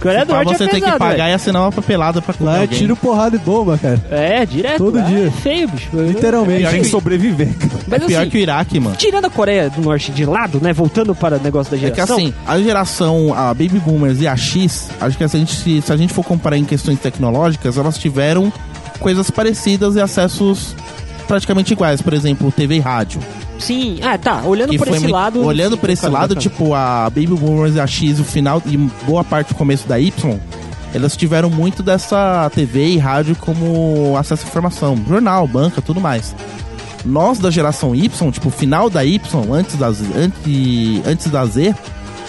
Coreia 0.00 0.24
do 0.24 0.28
Pra 0.28 0.36
Norte 0.44 0.56
você 0.56 0.64
é 0.64 0.66
tem 0.68 0.74
que 0.76 0.80
pesado, 0.84 0.98
pagar 0.98 1.16
velho. 1.16 1.28
e 1.30 1.32
assinar 1.34 1.62
uma 1.62 1.72
papelada 1.72 2.22
pra 2.22 2.32
comer 2.34 2.50
Lá 2.50 2.56
é 2.58 2.60
alguém. 2.62 2.78
tiro, 2.78 2.96
porrada 2.96 3.34
e 3.36 3.38
bomba, 3.38 3.76
cara. 3.78 4.00
É, 4.10 4.46
direto. 4.46 4.78
Todo 4.78 4.98
é, 4.98 5.02
dia. 5.02 5.26
É 5.26 5.30
feio, 5.30 5.68
bicho. 5.68 5.88
Literalmente. 5.92 6.68
Tem 6.70 6.82
que 6.82 6.88
sobreviver. 6.88 7.48
Mas 7.88 8.02
É 8.02 8.06
pior 8.06 8.20
assim, 8.20 8.30
que 8.30 8.38
o 8.38 8.40
Iraque, 8.40 8.78
mano. 8.80 8.96
tirando 8.96 9.24
a 9.24 9.30
Coreia 9.30 9.68
do 9.70 9.80
Norte 9.80 10.12
de 10.12 10.24
lado, 10.24 10.60
né, 10.62 10.72
voltando 10.72 11.14
para 11.14 11.36
o 11.36 11.40
negócio 11.42 11.70
da 11.70 11.76
É 11.76 11.90
que 11.90 11.96
geração. 11.96 12.16
assim, 12.16 12.34
a 12.46 12.60
geração, 12.60 13.34
a 13.34 13.48
Baby 13.48 13.80
Boomers 13.84 14.20
e 14.20 14.28
a 14.28 14.36
X, 14.36 14.88
acho 15.00 15.18
que 15.18 15.26
se 15.28 15.36
a 15.36 15.38
gente, 15.40 15.54
se, 15.54 15.82
se 15.82 15.92
a 15.92 15.96
gente 15.96 16.12
for 16.12 16.24
comparar 16.24 16.56
em 16.56 16.64
questões 16.64 16.98
tecnológicas, 17.00 17.76
elas 17.76 17.98
tiveram 17.98 18.52
coisas 19.00 19.30
parecidas 19.30 19.96
e 19.96 20.00
acessos 20.00 20.74
praticamente 21.26 21.72
iguais. 21.72 22.00
Por 22.00 22.12
exemplo, 22.14 22.50
TV 22.52 22.76
e 22.76 22.80
rádio. 22.80 23.20
Sim, 23.58 23.98
ah, 24.02 24.16
tá. 24.16 24.42
Olhando 24.44 24.70
que 24.70 24.78
por 24.78 24.88
esse 24.88 25.00
muito- 25.00 25.12
lado. 25.12 25.44
Olhando 25.44 25.76
por 25.76 25.90
esse 25.90 26.06
lado, 26.08 26.34
tipo, 26.34 26.74
a 26.74 27.04
Baby 27.10 27.26
Boomers 27.26 27.74
e 27.74 27.80
a 27.80 27.86
X, 27.86 28.18
o 28.20 28.24
final 28.24 28.62
e 28.66 28.76
boa 29.04 29.24
parte 29.24 29.48
do 29.48 29.54
começo 29.54 29.86
da 29.88 29.98
Y, 29.98 30.38
elas 30.94 31.16
tiveram 31.16 31.50
muito 31.50 31.82
dessa 31.82 32.50
TV 32.54 32.86
e 32.86 32.98
rádio 32.98 33.36
como 33.36 34.16
acesso 34.16 34.44
à 34.44 34.48
informação. 34.48 34.96
Jornal, 35.08 35.46
banca, 35.46 35.82
tudo 35.82 36.00
mais. 36.00 36.34
Nós 37.04 37.38
da 37.38 37.50
geração 37.50 37.94
Y, 37.94 38.30
tipo, 38.32 38.50
final 38.50 38.88
da 38.88 39.04
Y, 39.04 39.20
antes 39.52 39.76
da 39.76 39.90
Z, 39.92 40.04
antes, 40.16 41.06
antes 41.06 41.26
da 41.30 41.44
Z, 41.44 41.74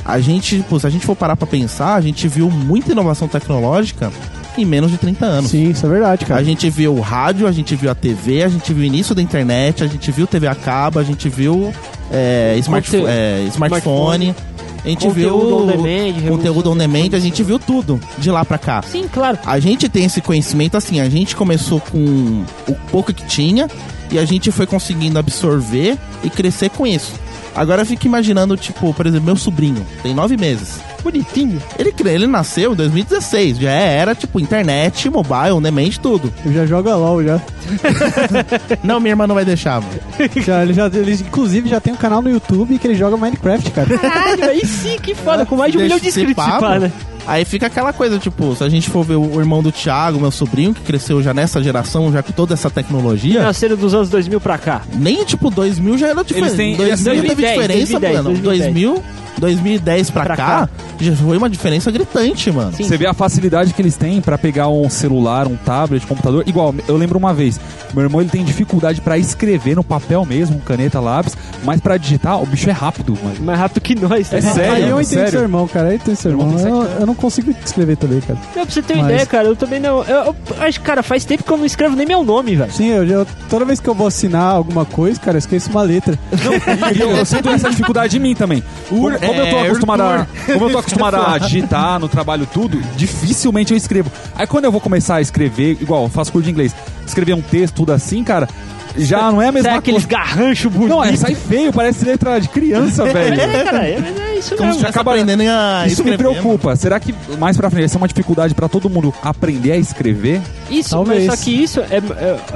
a 0.06 0.20
gente, 0.20 0.58
tipo, 0.58 0.80
se 0.80 0.88
a 0.88 0.90
gente 0.90 1.06
for 1.06 1.16
parar 1.16 1.36
pra 1.36 1.48
pensar, 1.48 1.96
a 1.96 2.02
gente 2.02 2.28
viu 2.28 2.50
muita 2.50 2.92
inovação 2.92 3.28
tecnológica 3.28 4.12
em 4.58 4.66
menos 4.66 4.92
de 4.92 4.98
30 4.98 5.26
anos. 5.26 5.52
Sim, 5.52 5.70
isso 5.70 5.86
é 5.86 5.90
verdade, 5.90 6.26
cara. 6.26 6.40
A 6.40 6.44
gente 6.44 6.70
viu 6.70 6.96
o 6.96 7.02
rádio, 7.02 7.48
a 7.48 7.52
gente 7.52 7.76
viu 7.76 7.90
a 7.90 7.96
TV, 7.96 8.44
a 8.44 8.50
gente 8.50 8.74
viu 8.74 8.84
o 8.84 8.86
início 8.86 9.14
da 9.16 9.22
internet, 9.22 9.84
a 9.84 9.88
gente 9.88 10.12
viu 10.12 10.28
TV 10.28 10.48
a 10.48 10.56
cabo, 10.56 11.00
a 11.00 11.04
gente 11.04 11.30
viu 11.30 11.74
é, 12.12 12.56
smart, 12.60 12.96
é, 12.96 13.46
smartphone, 13.50 14.36
a 14.84 14.88
gente 14.88 15.06
Conteúdo 15.06 15.14
viu 15.14 15.58
on 15.58 15.68
demand, 15.68 16.28
conteúdo 16.28 16.72
on 16.72 16.78
demand, 16.78 17.10
a 17.14 17.20
gente 17.20 17.44
viu 17.44 17.60
tudo 17.60 18.00
de 18.18 18.32
lá 18.32 18.46
pra 18.46 18.58
cá. 18.58 18.82
Sim, 18.82 19.08
claro. 19.12 19.38
A 19.46 19.60
gente 19.60 19.90
tem 19.90 20.06
esse 20.06 20.22
conhecimento 20.22 20.78
assim, 20.78 21.00
a 21.00 21.10
gente 21.10 21.36
começou 21.36 21.80
com 21.80 22.44
o 22.68 22.76
pouco 22.92 23.14
que 23.14 23.26
tinha 23.26 23.68
e 24.12 24.18
a 24.18 24.26
gente 24.26 24.52
foi 24.52 24.66
conseguindo 24.66 25.20
absorver 25.20 25.98
e 26.24 26.30
crescer 26.30 26.70
com 26.70 26.88
isso. 26.88 27.14
Agora 27.56 27.82
eu 27.82 27.86
fico 27.86 28.06
imaginando, 28.06 28.56
tipo, 28.56 28.94
por 28.94 29.06
exemplo, 29.06 29.26
meu 29.26 29.36
sobrinho, 29.36 29.86
tem 30.02 30.14
nove 30.14 30.38
meses. 30.38 30.80
Bonitinho. 31.02 31.62
Ele, 31.78 31.94
ele 32.06 32.28
nasceu 32.28 32.74
em 32.74 32.76
2016, 32.76 33.58
já 33.60 33.72
era, 33.72 34.16
tipo, 34.16 34.40
internet, 34.40 35.10
mobile, 35.10 35.52
on 35.52 35.62
demand, 35.62 35.90
tudo. 36.02 36.32
Eu 36.46 36.54
já 36.54 36.66
joga 36.66 36.96
LOL, 36.96 37.24
já. 37.24 37.42
Não, 38.84 39.00
minha 39.00 39.12
irmã 39.12 39.28
não 39.28 39.36
vai 39.36 39.46
deixar, 39.46 39.82
mano. 39.82 40.00
já, 40.44 40.64
ele 40.64 40.74
já 40.74 40.88
ele, 40.88 41.14
inclusive, 41.14 41.70
já 41.70 41.80
tem 41.80 41.94
um 41.94 41.98
canal 41.98 42.22
no 42.22 42.30
YouTube 42.30 42.78
que 42.78 42.88
ele 42.88 42.96
joga 42.96 43.18
Minecraft, 43.18 43.72
cara. 43.72 43.98
Caralho, 43.98 44.44
aí 44.46 44.66
sim, 44.66 44.98
que 45.02 45.14
foda. 45.14 45.46
Com 45.46 45.56
mais 45.56 45.72
de 45.72 45.78
um 45.78 45.82
milhão 45.82 46.00
de 46.00 46.08
inscritos, 46.08 46.36
pá, 46.36 46.80
né? 46.80 46.92
Aí 47.30 47.46
fica 47.46 47.68
aquela 47.68 47.94
coisa, 47.94 48.18
tipo, 48.18 48.56
se 48.56 48.64
a 48.64 48.70
gente 48.70 48.90
for 48.90 49.04
ver 49.06 49.16
o 49.16 49.40
irmão 49.40 49.62
do 49.62 49.72
Thiago, 49.72 50.20
meu 50.20 50.32
sobrinho, 50.32 50.74
que 50.74 50.82
cresceu 50.82 51.22
já 51.22 51.34
nessa 51.34 51.62
geração, 51.62 52.12
já 52.12 52.24
com 52.24 52.32
toda 52.32 52.54
essa 52.56 52.70
tecnologia, 52.70 53.44
Nasceram 53.44 53.76
dos 53.76 53.94
anos 53.94 54.10
2000 54.10 54.42
pra 54.42 54.58
cá. 54.58 54.82
nem 54.96 55.24
tipo 55.24 55.50
2000 55.52 55.98
já 55.98 56.08
era 56.08 56.24
diferente. 56.24 56.56
têm- 56.56 56.76
2000 56.76 57.06
teve 57.22 57.26
2010, 57.36 57.52
diferença, 57.62 58.00
2010, 58.00 58.14
mano. 58.16 58.24
2010. 58.24 58.60
2000, 58.74 59.04
2010 59.40 60.10
pra, 60.10 60.24
Pra 60.26 60.36
cá, 60.36 60.46
cá. 60.46 60.70
já 61.00 61.16
foi 61.16 61.38
uma 61.38 61.50
diferença 61.50 61.90
gritante, 61.92 62.52
mano. 62.52 62.74
Sim. 62.76 62.84
Você 62.84 62.98
vê 62.98 63.08
a 63.08 63.14
facilidade 63.14 63.74
que 63.74 63.82
eles 63.82 63.96
têm 63.96 64.22
pra 64.22 64.38
pegar 64.38 64.68
um 64.68 64.90
celular, 64.90 65.48
um 65.48 65.56
tablet, 65.56 66.06
computador. 66.06 66.44
Igual, 66.46 66.74
eu 66.88 66.98
lembro 66.98 67.18
uma 67.18 67.34
vez, 67.34 67.60
meu 67.94 68.04
irmão 68.04 68.22
ele 68.22 68.30
tem 68.30 68.44
dificuldade 68.44 69.02
pra 69.02 69.18
escrever 69.18 69.76
no 69.76 69.84
papel 69.84 70.26
mesmo, 70.26 70.60
caneta, 70.60 71.00
lápis, 71.00 71.38
mas 71.64 71.80
pra 71.80 71.96
digitar, 71.98 72.42
o 72.42 72.46
bicho 72.46 72.70
é 72.70 72.74
rápido, 72.74 73.18
mano. 73.24 73.36
Mais 73.42 73.58
rápido 73.60 73.82
que 73.82 73.96
nós. 73.96 74.32
É 74.34 74.42
né? 74.42 74.54
sério? 74.54 74.74
Aí 74.74 74.90
eu 74.90 75.00
entendo 75.00 75.06
sério? 75.08 75.32
seu 75.32 75.42
irmão, 75.42 75.68
cara. 75.68 75.90
Eu 75.90 75.96
entendo 75.96 76.16
seu 76.16 76.32
irmão. 76.32 76.48
Irmão 76.50 76.64
tem 76.64 76.72
Eu, 76.94 77.00
eu 77.02 77.06
não 77.06 77.16
consigo 77.20 77.54
escrever 77.66 77.98
também, 77.98 78.20
cara. 78.22 78.40
Não, 78.56 78.64
pra 78.66 78.74
você 78.74 78.82
ter 78.82 78.94
uma 78.94 79.04
Mas- 79.04 79.12
ideia, 79.14 79.26
cara, 79.26 79.48
eu 79.48 79.56
também 79.56 79.80
não. 79.80 80.04
Eu, 80.04 80.24
eu 80.26 80.36
acho, 80.62 80.82
cara, 80.82 81.04
faz 81.04 81.26
tempo 81.26 81.44
que 81.44 81.52
eu 81.52 81.58
não 81.58 81.66
escrevo 81.66 81.96
nem 81.96 82.06
meu 82.06 82.24
nome, 82.24 82.56
velho. 82.56 82.72
Sim, 82.72 82.88
eu, 82.90 83.08
já- 83.08 83.26
toda 83.50 83.66
vez 83.66 83.80
que 83.80 83.88
eu 83.88 83.94
vou 83.94 84.08
assinar 84.08 84.54
alguma 84.54 84.86
coisa, 84.86 85.20
cara, 85.20 85.36
eu 85.36 85.40
esqueço 85.40 85.70
uma 85.70 85.82
letra. 85.82 86.18
E 86.96 87.00
eu, 87.02 87.12
eu 87.12 87.26
sinto 87.26 87.50
essa 87.50 87.70
dificuldade 87.70 88.18
em 88.18 88.20
mim 88.20 88.34
também. 88.36 88.64
Como, 88.88 89.02
como 89.02 89.14
eu 89.14 89.20
tô 89.50 89.58
é, 89.58 89.68
acostumado 89.68 90.02
a, 90.02 90.28
como 90.46 90.66
eu 90.66 90.70
tô 90.72 90.78
acostumado 90.80 91.16
a 91.18 91.38
digitar 91.38 92.00
no 92.00 92.08
trabalho 92.08 92.48
tudo, 92.52 92.80
dificilmente 92.96 93.74
eu 93.74 93.78
escrevo. 93.78 94.12
Aí 94.36 94.48
quando 94.48 94.66
eu 94.66 94.72
vou 94.72 94.82
começar 94.82 95.16
a 95.16 95.22
escrever, 95.22 95.78
igual, 95.82 96.04
eu 96.04 96.10
faço 96.10 96.32
curso 96.32 96.46
de 96.46 96.52
inglês, 96.52 96.76
escrever 97.06 97.34
um 97.34 97.42
texto, 97.42 97.76
tudo 97.76 97.92
assim, 97.94 98.24
cara, 98.24 98.48
já 98.98 99.32
não 99.32 99.42
é 99.42 99.48
a 99.48 99.52
mesma 99.52 99.70
Sai 99.70 99.78
aqueles 99.80 100.06
coisa. 100.06 100.24
garranchos 100.24 100.72
bonitos. 100.72 100.90
Não, 100.96 101.04
é, 101.04 101.16
sai 101.16 101.36
feio, 101.36 101.72
parece 101.74 102.06
letra 102.06 102.40
de 102.40 102.50
criança, 102.50 103.06
velho. 103.12 103.40
É, 103.40 103.64
cara, 103.64 103.88
é, 103.88 104.00
mas 104.00 104.20
é 104.20 104.36
isso 104.40 104.50
Como 104.56 104.62
mesmo. 104.68 104.72
estivesse 104.82 105.00
aprendendo 105.00 105.44
a 105.44 105.84
Isso 105.88 106.04
me 106.04 106.18
preocupa. 106.18 106.76
Será 106.76 107.00
que 107.00 107.14
mais 107.38 107.56
pra 107.58 107.70
frente 107.70 107.82
vai 107.82 107.90
ser 107.90 107.98
uma 107.98 108.08
dificuldade 108.08 108.54
pra 108.54 108.68
todo 108.68 108.90
mundo 108.90 109.14
aprender 109.22 109.72
a 109.74 109.78
escrever? 109.78 110.42
Isso, 110.70 110.90
Talvez. 110.92 111.26
mas 111.28 111.40
só 111.40 111.44
que 111.46 111.52
isso 111.52 111.80
é, 111.82 111.98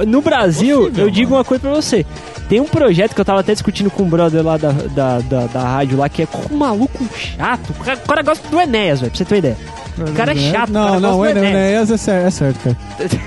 é- 0.02 0.06
no 0.06 0.20
Brasil, 0.22 0.80
Possível, 0.82 1.04
eu 1.04 1.10
digo 1.10 1.30
mano. 1.30 1.38
uma 1.38 1.44
coisa 1.44 1.60
pra 1.60 1.70
você. 1.74 2.04
Tem 2.48 2.60
um 2.60 2.66
projeto 2.66 3.14
que 3.14 3.20
eu 3.20 3.24
tava 3.24 3.40
até 3.40 3.52
discutindo 3.52 3.90
com 3.90 4.02
o 4.02 4.06
brother 4.06 4.44
lá 4.44 4.56
da, 4.58 4.70
da, 4.72 5.18
da, 5.20 5.46
da 5.46 5.60
rádio 5.62 5.96
lá, 5.98 6.08
que 6.08 6.22
é 6.22 6.26
com 6.26 6.54
um 6.54 6.58
maluco 6.58 7.02
chato. 7.16 7.70
O 7.70 7.84
cara, 7.84 7.98
o 8.04 8.06
cara 8.08 8.22
gosta 8.22 8.46
do 8.48 8.60
Enéas, 8.60 9.00
velho, 9.00 9.10
pra 9.10 9.18
você 9.18 9.24
ter 9.24 9.34
uma 9.34 9.38
ideia. 9.38 9.56
O 9.96 10.12
cara 10.12 10.32
é 10.32 10.36
chato, 10.36 10.68
o 10.70 10.72
Não, 10.72 10.84
cara 10.88 11.00
não, 11.00 11.18
o 11.20 11.24
Enéas, 11.26 11.46
Enéas. 11.54 11.90
é 11.92 11.96
certo, 11.96 12.26
é 12.26 12.30
certo, 12.30 12.58
cara. 12.64 12.76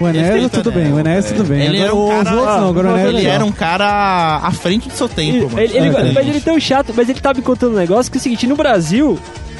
O 0.02 0.08
Enéas 0.10 0.34
fez 0.34 0.52
tudo 0.52 0.72
bem, 0.72 0.94
o 0.94 1.00
Enéas, 1.00 1.26
Enéas 1.26 1.32
tudo 1.32 1.44
bem. 1.46 1.62
Ele 1.66 1.80
era 1.80 1.96
um 1.96 2.04
os 2.06 2.10
cara- 2.24 2.36
outros 2.36 2.58
não, 2.58 2.70
agora 2.70 2.88
o 2.88 2.92
Enéas 2.92 3.06
é 3.06 3.10
Ele 3.18 3.28
era 3.28 3.46
um 3.46 3.52
cara 3.52 4.40
à 4.44 4.52
frente 4.52 4.90
do 4.90 4.94
seu 4.94 5.08
tempo, 5.10 5.46
mano. 5.46 5.60
Ele, 5.62 5.78
ele, 5.78 5.88
É, 5.88 6.12
mas 6.12 6.28
ele 6.28 6.42
tem 6.42 6.54
um 6.54 6.60
chato, 6.60 6.94
mas 6.96 7.10
ele 7.10 7.20
tá 7.22 7.34
me 7.34 7.42
contando 7.42 7.72
um 7.74 7.78
negócio 7.78 8.12
que 8.12 8.18
é 8.18 8.20
o 8.20 8.22
seguinte, 8.22 8.46
no 8.46 8.56
Brasil, 8.58 9.18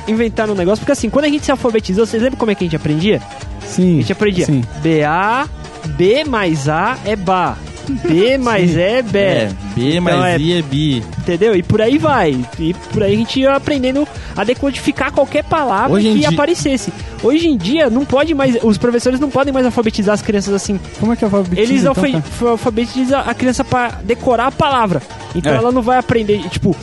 inventaram 0.08 0.54
um 0.54 0.58
negócio, 0.58 0.82
porque 0.82 0.92
assim, 0.92 1.10
quando 1.10 1.26
a 1.26 1.30
gente 1.30 1.46
se 1.46 1.52
alfabetizou, 1.52 2.06
vocês 2.06 2.22
lembram 2.22 2.38
como 2.38 2.52
é 2.52 2.56
que 2.56 2.64
a 2.64 2.68
gente 2.68 2.76
aprendia? 2.76 3.22
Sim. 3.66 3.96
A 3.98 4.02
gente 4.02 4.12
aprendia 4.12 4.46
Sim. 4.46 4.64
B-A, 4.82 5.48
B 5.86 6.26
mais 6.26 6.68
A 6.70 6.98
é 7.06 7.16
Bá. 7.16 7.56
B 7.94 8.38
mais 8.38 8.76
E 8.76 8.82
é 8.82 9.02
Bé. 9.02 9.28
É, 9.44 9.52
B 9.76 10.00
mais 10.00 10.16
Então 10.16 10.26
é- 10.26 10.38
I 10.40 10.54
é 10.54 10.62
bi. 10.62 11.04
Entendeu? 11.20 11.56
E 11.56 11.64
por 11.64 11.82
aí 11.82 11.98
vai. 11.98 12.40
E 12.60 12.74
por 12.74 13.04
aí 13.04 13.14
a 13.14 13.18
gente 13.18 13.40
ia 13.40 13.54
aprendendo 13.56 14.08
a 14.36 14.44
decodificar 14.44 15.12
qualquer 15.12 15.44
palavra 15.44 15.94
Hoje 15.98 16.12
que 16.12 16.20
dia- 16.20 16.30
aparecesse. 16.30 16.92
Hoje 17.24 17.48
em 17.48 17.58
dia, 17.58 17.90
não 17.90 18.06
pode 18.06 18.34
mais. 18.34 18.58
Os 18.64 18.78
professores 18.78 19.20
não 19.20 19.30
podem 19.30 19.52
mais 19.54 19.66
alfabetizar 19.66 20.14
as 20.14 20.22
crianças 20.22 20.54
assim. 20.54 20.80
Como 21.00 21.14
é 21.14 21.16
que 21.16 21.24
alfabetiza, 21.26 21.62
Eles 21.62 21.82
então, 21.82 21.90
alfa- 21.92 22.10
cara? 22.12 22.52
alfabetizam 22.52 23.20
a 23.26 23.34
criança 23.34 23.64
pra 23.64 23.90
decorar 24.04 24.48
a 24.48 24.52
palavra. 24.52 25.02
Então 25.36 25.52
É. 25.52 25.56
ela 25.58 25.72
não 25.72 25.82
vai 25.82 25.98
aprender, 25.98 26.40
tipo, 26.50 26.76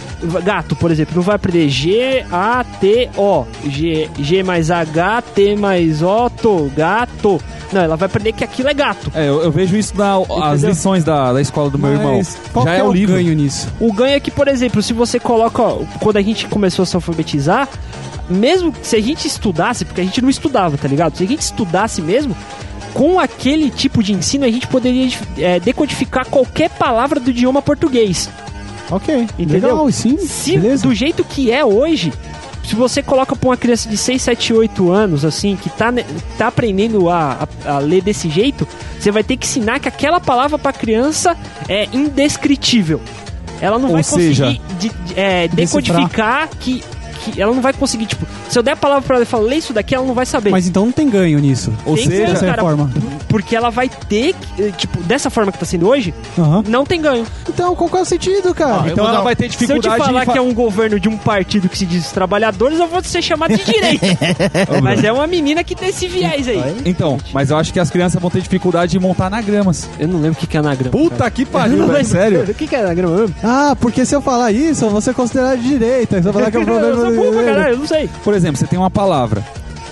gato, 0.44 0.74
por 0.76 0.90
exemplo, 0.90 1.14
não 1.16 1.22
vai 1.22 1.36
aprender 1.36 1.68
G-A-T-O. 1.68 3.46
G, 3.68 4.08
G 4.18 4.42
mais 4.42 4.70
H, 4.70 5.22
T 5.34 5.56
mais 5.56 6.02
O, 6.02 6.28
to, 6.30 6.70
gato. 6.76 7.40
Não, 7.72 7.80
ela 7.80 7.96
vai 7.96 8.06
aprender 8.06 8.32
que 8.32 8.44
aquilo 8.44 8.68
é 8.68 8.74
gato. 8.74 9.10
É, 9.14 9.28
eu, 9.28 9.42
eu 9.42 9.50
vejo 9.50 9.76
isso 9.76 9.94
nas 9.96 10.62
lições 10.62 10.93
da, 11.02 11.32
da 11.32 11.40
escola 11.40 11.70
do 11.70 11.78
meu 11.78 11.90
irmão. 11.92 12.20
Qual 12.52 12.64
Já 12.64 12.72
que 12.72 12.76
é, 12.76 12.80
é 12.80 12.84
o 12.84 12.88
o 12.88 12.92
livro. 12.92 13.14
ganho 13.16 13.34
nisso? 13.34 13.66
O 13.80 13.92
ganho 13.92 14.14
é 14.14 14.20
que, 14.20 14.30
por 14.30 14.46
exemplo, 14.46 14.80
se 14.82 14.92
você 14.92 15.18
coloca. 15.18 15.60
ó, 15.62 15.78
Quando 15.98 16.18
a 16.18 16.22
gente 16.22 16.46
começou 16.46 16.82
a 16.84 16.86
se 16.86 16.94
alfabetizar, 16.94 17.68
mesmo 18.28 18.72
se 18.82 18.94
a 18.94 19.00
gente 19.00 19.26
estudasse, 19.26 19.84
porque 19.84 20.00
a 20.00 20.04
gente 20.04 20.20
não 20.22 20.28
estudava, 20.30 20.76
tá 20.76 20.86
ligado? 20.86 21.16
Se 21.16 21.24
a 21.24 21.26
gente 21.26 21.40
estudasse 21.40 22.00
mesmo, 22.00 22.36
com 22.92 23.18
aquele 23.18 23.70
tipo 23.70 24.02
de 24.02 24.12
ensino, 24.12 24.44
a 24.44 24.50
gente 24.50 24.66
poderia 24.68 25.08
é, 25.38 25.58
decodificar 25.58 26.26
qualquer 26.26 26.70
palavra 26.70 27.18
do 27.18 27.30
idioma 27.30 27.60
português. 27.60 28.30
Ok, 28.90 29.26
Entendeu? 29.38 29.54
legal, 29.70 29.90
sim, 29.90 30.18
Se 30.18 30.58
beleza. 30.58 30.82
do 30.86 30.94
jeito 30.94 31.24
que 31.24 31.50
é 31.50 31.64
hoje, 31.64 32.12
se 32.64 32.74
você 32.74 33.02
coloca 33.02 33.36
pra 33.36 33.48
uma 33.50 33.56
criança 33.56 33.88
de 33.88 33.96
6, 33.96 34.22
7, 34.22 34.52
8 34.54 34.90
anos, 34.90 35.24
assim, 35.24 35.56
que 35.56 35.68
tá, 35.70 35.92
tá 36.38 36.46
aprendendo 36.48 37.08
a, 37.10 37.46
a, 37.66 37.74
a 37.74 37.78
ler 37.78 38.02
desse 38.02 38.28
jeito, 38.30 38.66
você 38.98 39.10
vai 39.10 39.22
ter 39.22 39.36
que 39.36 39.46
ensinar 39.46 39.78
que 39.80 39.88
aquela 39.88 40.20
palavra 40.20 40.58
pra 40.58 40.72
criança 40.72 41.36
é 41.68 41.88
indescritível. 41.92 43.00
Ela 43.60 43.78
não 43.78 43.88
Ou 43.88 43.94
vai 43.94 44.02
seja, 44.02 44.46
conseguir 44.46 44.62
de- 44.78 44.88
de- 44.88 45.20
é, 45.20 45.46
decifrar. 45.48 45.82
decodificar 45.84 46.48
que, 46.58 46.82
que. 47.32 47.40
Ela 47.40 47.54
não 47.54 47.62
vai 47.62 47.72
conseguir, 47.72 48.06
tipo, 48.06 48.26
se 48.48 48.58
eu 48.58 48.62
der 48.62 48.72
a 48.72 48.76
palavra 48.76 49.02
pra 49.02 49.16
ela 49.16 49.22
e 49.24 49.26
falar, 49.26 49.44
lê 49.44 49.56
isso 49.56 49.72
daqui, 49.72 49.94
ela 49.94 50.04
não 50.06 50.14
vai 50.14 50.26
saber. 50.26 50.50
Mas 50.50 50.66
então 50.66 50.84
não 50.86 50.92
tem 50.92 51.08
ganho 51.08 51.38
nisso. 51.38 51.72
Ou 51.84 51.94
Tem 51.96 52.04
seja, 52.06 52.22
ganho, 52.24 52.32
Essa 52.36 52.46
cara, 52.46 52.62
reforma. 52.62 52.90
Porque 53.28 53.56
ela 53.56 53.70
vai 53.70 53.88
ter, 53.88 54.34
que, 54.34 54.62
eh, 54.62 54.70
tipo, 54.76 54.98
dessa 55.02 55.28
forma 55.30 55.50
que 55.50 55.58
tá 55.58 55.64
sendo 55.66 55.88
hoje, 55.88 56.14
Aham. 56.38 56.62
não 56.68 56.84
tem 56.84 57.00
ganho. 57.00 57.26
Então, 57.48 57.74
qual 57.74 57.90
que 57.90 57.96
é 57.96 58.00
o 58.00 58.04
sentido, 58.04 58.54
cara? 58.54 58.86
Eu 58.86 58.92
então 58.92 59.08
ela 59.08 59.22
vai 59.22 59.34
ter 59.34 59.44
Se 59.50 59.64
eu 59.64 59.66
te 59.66 59.66
dificuldade 59.66 60.04
falar 60.04 60.24
fa- 60.24 60.32
que 60.32 60.38
é 60.38 60.42
um 60.42 60.54
governo 60.54 61.00
de 61.00 61.08
um 61.08 61.16
partido 61.16 61.68
que 61.68 61.76
se 61.78 61.84
diz 61.86 62.10
trabalhadores, 62.12 62.78
eu 62.78 62.86
vou 62.86 63.02
ser 63.02 63.22
chamado 63.22 63.56
de 63.56 63.64
direita. 63.64 64.06
Mas 64.82 65.02
é 65.02 65.12
uma 65.12 65.26
menina 65.26 65.64
que 65.64 65.74
tem 65.74 65.88
esse 65.88 66.06
viés 66.06 66.46
aí. 66.48 66.62
Então, 66.84 67.18
mas 67.32 67.50
eu 67.50 67.56
acho 67.56 67.72
que 67.72 67.80
as 67.80 67.90
crianças 67.90 68.20
vão 68.20 68.30
ter 68.30 68.40
dificuldade 68.40 68.92
de 68.92 68.98
montar 69.00 69.26
anagramas. 69.26 69.88
Eu 69.98 70.08
não 70.08 70.16
lembro 70.20 70.32
o 70.32 70.36
que 70.36 70.46
que 70.46 70.56
é 70.56 70.60
anagrama. 70.60 70.90
Puta 70.90 71.30
que 71.30 71.42
Eu 71.42 71.46
pariu, 71.46 71.86
velho, 71.86 72.04
sério. 72.04 72.42
O 72.42 72.54
que 72.54 72.66
que 72.66 72.74
é 72.76 72.80
anagrama 72.80 73.16
mesmo? 73.16 73.34
Ah, 73.42 73.76
porque 73.80 74.04
se 74.04 74.14
eu 74.14 74.20
falar 74.20 74.52
isso, 74.52 74.84
eu 74.84 74.90
vou 74.90 75.00
ser 75.00 75.14
considerado 75.14 75.58
de 75.60 75.68
direita. 75.68 76.20
Se 76.22 76.28
eu 76.28 76.32
falar 76.32 76.50
que 76.50 76.56
é 76.56 76.60
um 76.60 76.64
problema... 76.66 77.10
burro 77.14 77.32
pra 77.32 77.44
caralho, 77.44 77.74
eu 77.74 77.78
não 77.78 77.86
sei. 77.86 78.08
Por 78.22 78.34
exemplo, 78.34 78.56
você 78.56 78.66
tem 78.66 78.78
uma 78.78 78.90
palavra. 78.90 79.42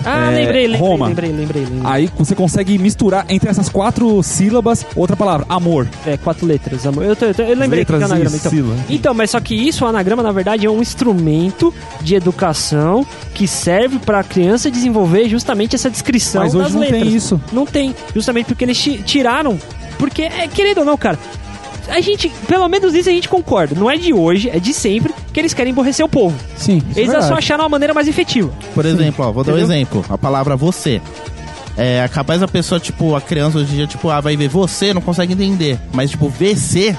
Ah, 0.05 0.33
É, 0.33 0.35
lembrei, 0.41 0.67
lembrei, 0.67 0.81
Roma. 0.81 1.07
lembrei, 1.07 1.31
lembrei, 1.31 1.63
lembrei. 1.65 1.81
Aí 1.85 2.11
você 2.19 2.35
consegue 2.35 2.77
misturar 2.77 3.25
entre 3.29 3.49
essas 3.49 3.69
quatro 3.69 4.21
sílabas 4.25 4.85
outra 4.97 5.15
palavra, 5.17 5.47
amor. 5.49 5.87
É, 6.05 6.17
quatro 6.17 6.45
letras, 6.45 6.85
amor. 6.89 7.05
Eu, 7.05 7.15
tô- 7.15 7.27
eu, 7.27 7.35
tô- 7.35 7.43
eu 7.43 7.57
lembrei 7.57 7.85
o 7.85 7.87
que 7.87 7.93
é 7.93 7.97
Letras 7.97 8.11
anagrama, 8.11 8.37
então. 8.37 8.51
sílabas. 8.51 8.79
Então, 8.91 9.15
mas 9.15 9.31
só 9.31 9.39
que 9.39 9.55
isso, 9.55 9.85
o 9.85 9.87
anagrama, 9.89 10.21
na 10.21 10.33
verdade, 10.33 10.67
é 10.67 10.71
um 10.71 10.81
instrumento 10.83 11.73
de 12.01 12.17
educação 12.17 13.07
que 13.33 13.47
serve 13.47 14.01
para 14.01 14.19
a 14.19 14.25
criança 14.25 14.69
desenvolver 14.73 15.29
justamente 15.29 15.77
essa 15.77 15.89
descrição 15.89 16.43
Mas 16.43 16.55
hoje 16.57 16.65
das 16.65 16.75
não 16.75 16.81
tem 16.83 16.93
letras. 16.95 17.13
isso. 17.13 17.41
Não 17.53 17.65
tem, 17.65 17.95
justamente 18.13 18.47
porque 18.47 18.65
eles 18.65 18.79
ti- 18.83 19.01
tiraram. 19.05 19.57
Porque, 19.99 20.23
é, 20.23 20.49
querendo 20.49 20.79
ou 20.79 20.85
não, 20.85 20.97
cara, 20.97 21.17
a 21.89 22.01
gente, 22.01 22.29
pelo 22.49 22.67
menos 22.69 22.93
isso 22.93 23.09
a 23.09 23.13
gente 23.13 23.29
concorda. 23.29 23.77
Não 23.79 23.89
é 23.89 23.97
de 23.97 24.13
hoje, 24.13 24.51
é 24.51 24.59
de 24.59 24.75
sempre 24.75 25.15
que 25.33 25.41
eles 25.41 25.55
querem 25.55 25.73
emborrecer 25.73 26.05
o 26.05 26.09
povo. 26.09 26.37
Sim, 26.57 26.79
isso 26.91 26.99
é 26.99 27.03
Eles 27.03 27.13
só 27.13 27.19
verdade. 27.21 27.39
acharam 27.39 27.63
uma 27.65 27.69
maneira 27.71 27.95
mais 27.95 28.07
efetiva. 28.09 28.53
Por 28.75 28.85
exemplo, 28.87 29.25
ó, 29.27 29.33
vou 29.33 29.43
dar 29.45 29.53
um 29.53 29.57
Entendeu? 29.59 29.75
exemplo. 29.77 30.05
A 30.09 30.19
palavra 30.19 30.57
você. 30.57 31.01
É 31.77 32.07
capaz 32.13 32.43
a 32.43 32.49
pessoa, 32.49 32.79
tipo, 32.79 33.17
a 33.17 33.21
criança 33.21 33.57
hoje 33.59 33.73
em 33.73 33.77
dia, 33.77 33.87
tipo, 33.87 34.11
ah, 34.11 34.21
vai 34.21 34.37
ver 34.37 34.49
você, 34.49 34.93
não 34.93 35.01
consegue 35.01 35.33
entender. 35.33 35.79
Mas, 35.93 36.11
tipo, 36.11 36.29
VC, 36.29 36.95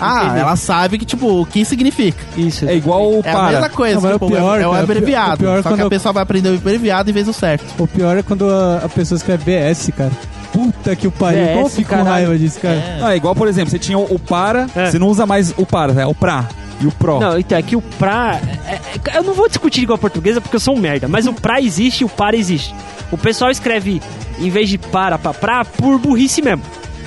ah, 0.00 0.24
Entendeu. 0.24 0.40
ela 0.42 0.56
sabe 0.56 0.98
que, 0.98 1.04
tipo, 1.04 1.42
o 1.42 1.46
que 1.46 1.64
significa. 1.64 2.18
Isso. 2.36 2.68
É 2.68 2.74
igual 2.74 3.08
o 3.08 3.20
É 3.24 3.30
a 3.30 3.32
para. 3.32 3.50
mesma 3.52 3.68
coisa, 3.70 4.00
Não, 4.00 4.12
tipo, 4.14 4.26
o 4.26 4.28
pior, 4.30 4.58
é, 4.58 4.62
é 4.64 4.66
o 4.68 4.72
abreviado. 4.74 5.34
o 5.34 5.38
pior 5.38 5.58
é 5.60 5.62
só 5.62 5.68
que 5.68 5.74
quando 5.76 5.80
a 5.80 5.84
eu- 5.84 5.90
pessoa 5.90 6.12
vai 6.12 6.22
aprender 6.24 6.48
o 6.48 6.54
abreviado 6.56 7.08
em 7.08 7.12
vez 7.12 7.26
do 7.26 7.32
certo. 7.32 7.64
O 7.78 7.86
pior 7.86 8.16
é 8.18 8.22
quando 8.24 8.50
a, 8.50 8.78
a 8.84 8.88
pessoa 8.88 9.16
escreve 9.16 9.44
BS, 9.44 9.92
cara. 9.92 10.10
Puta 10.52 10.96
que 10.96 11.06
o 11.06 11.10
pariu. 11.12 11.38
BS, 11.44 11.52
Como 11.54 11.66
eu 11.66 11.70
fico 11.70 11.94
com 11.94 12.02
raiva 12.02 12.36
disso, 12.36 12.58
cara? 12.60 12.74
É. 12.74 13.12
É 13.12 13.16
igual, 13.16 13.34
por 13.34 13.46
exemplo, 13.46 13.70
você 13.70 13.78
tinha 13.78 13.96
o, 13.96 14.02
o 14.12 14.18
para, 14.18 14.66
É. 14.74 14.90
você 14.90 14.98
não 14.98 15.06
usa 15.06 15.24
mais 15.24 15.54
o 15.56 15.64
para, 15.64 15.92
é 16.02 16.06
o 16.06 16.14
pra 16.14 16.46
e 16.80 16.86
o 16.86 16.92
pro. 16.92 17.18
Não, 17.20 17.38
então, 17.38 17.56
é 17.58 17.62
que 17.62 17.76
o 17.76 17.82
pra. 17.82 18.40
é- 18.66 18.80
é- 19.12 19.18
eu 19.18 19.22
não 19.24 19.34
vou 19.34 19.48
discutir 19.48 19.82
igual 19.82 19.96
a 19.96 19.98
portuguesa 19.98 20.40
porque 20.40 20.56
eu 20.56 20.60
sou 20.60 20.76
um 20.76 20.80
merda, 20.80 21.08
mas 21.08 21.26
o 21.26 21.32
pra 21.32 21.60
existe 21.60 22.00
e 22.02 22.04
o 22.04 22.08
para 22.08 22.36
existe. 22.36 22.74
O 23.10 23.16
pessoal 23.18 23.50
escreve, 23.50 24.02
em 24.38 24.50
vez 24.50 24.68
de 24.68 24.78
para, 24.78 25.16
pra, 25.18 25.32
pra 25.32 25.64
por 25.64 25.98
burrice 25.98 26.42
mesmo. 26.42 26.62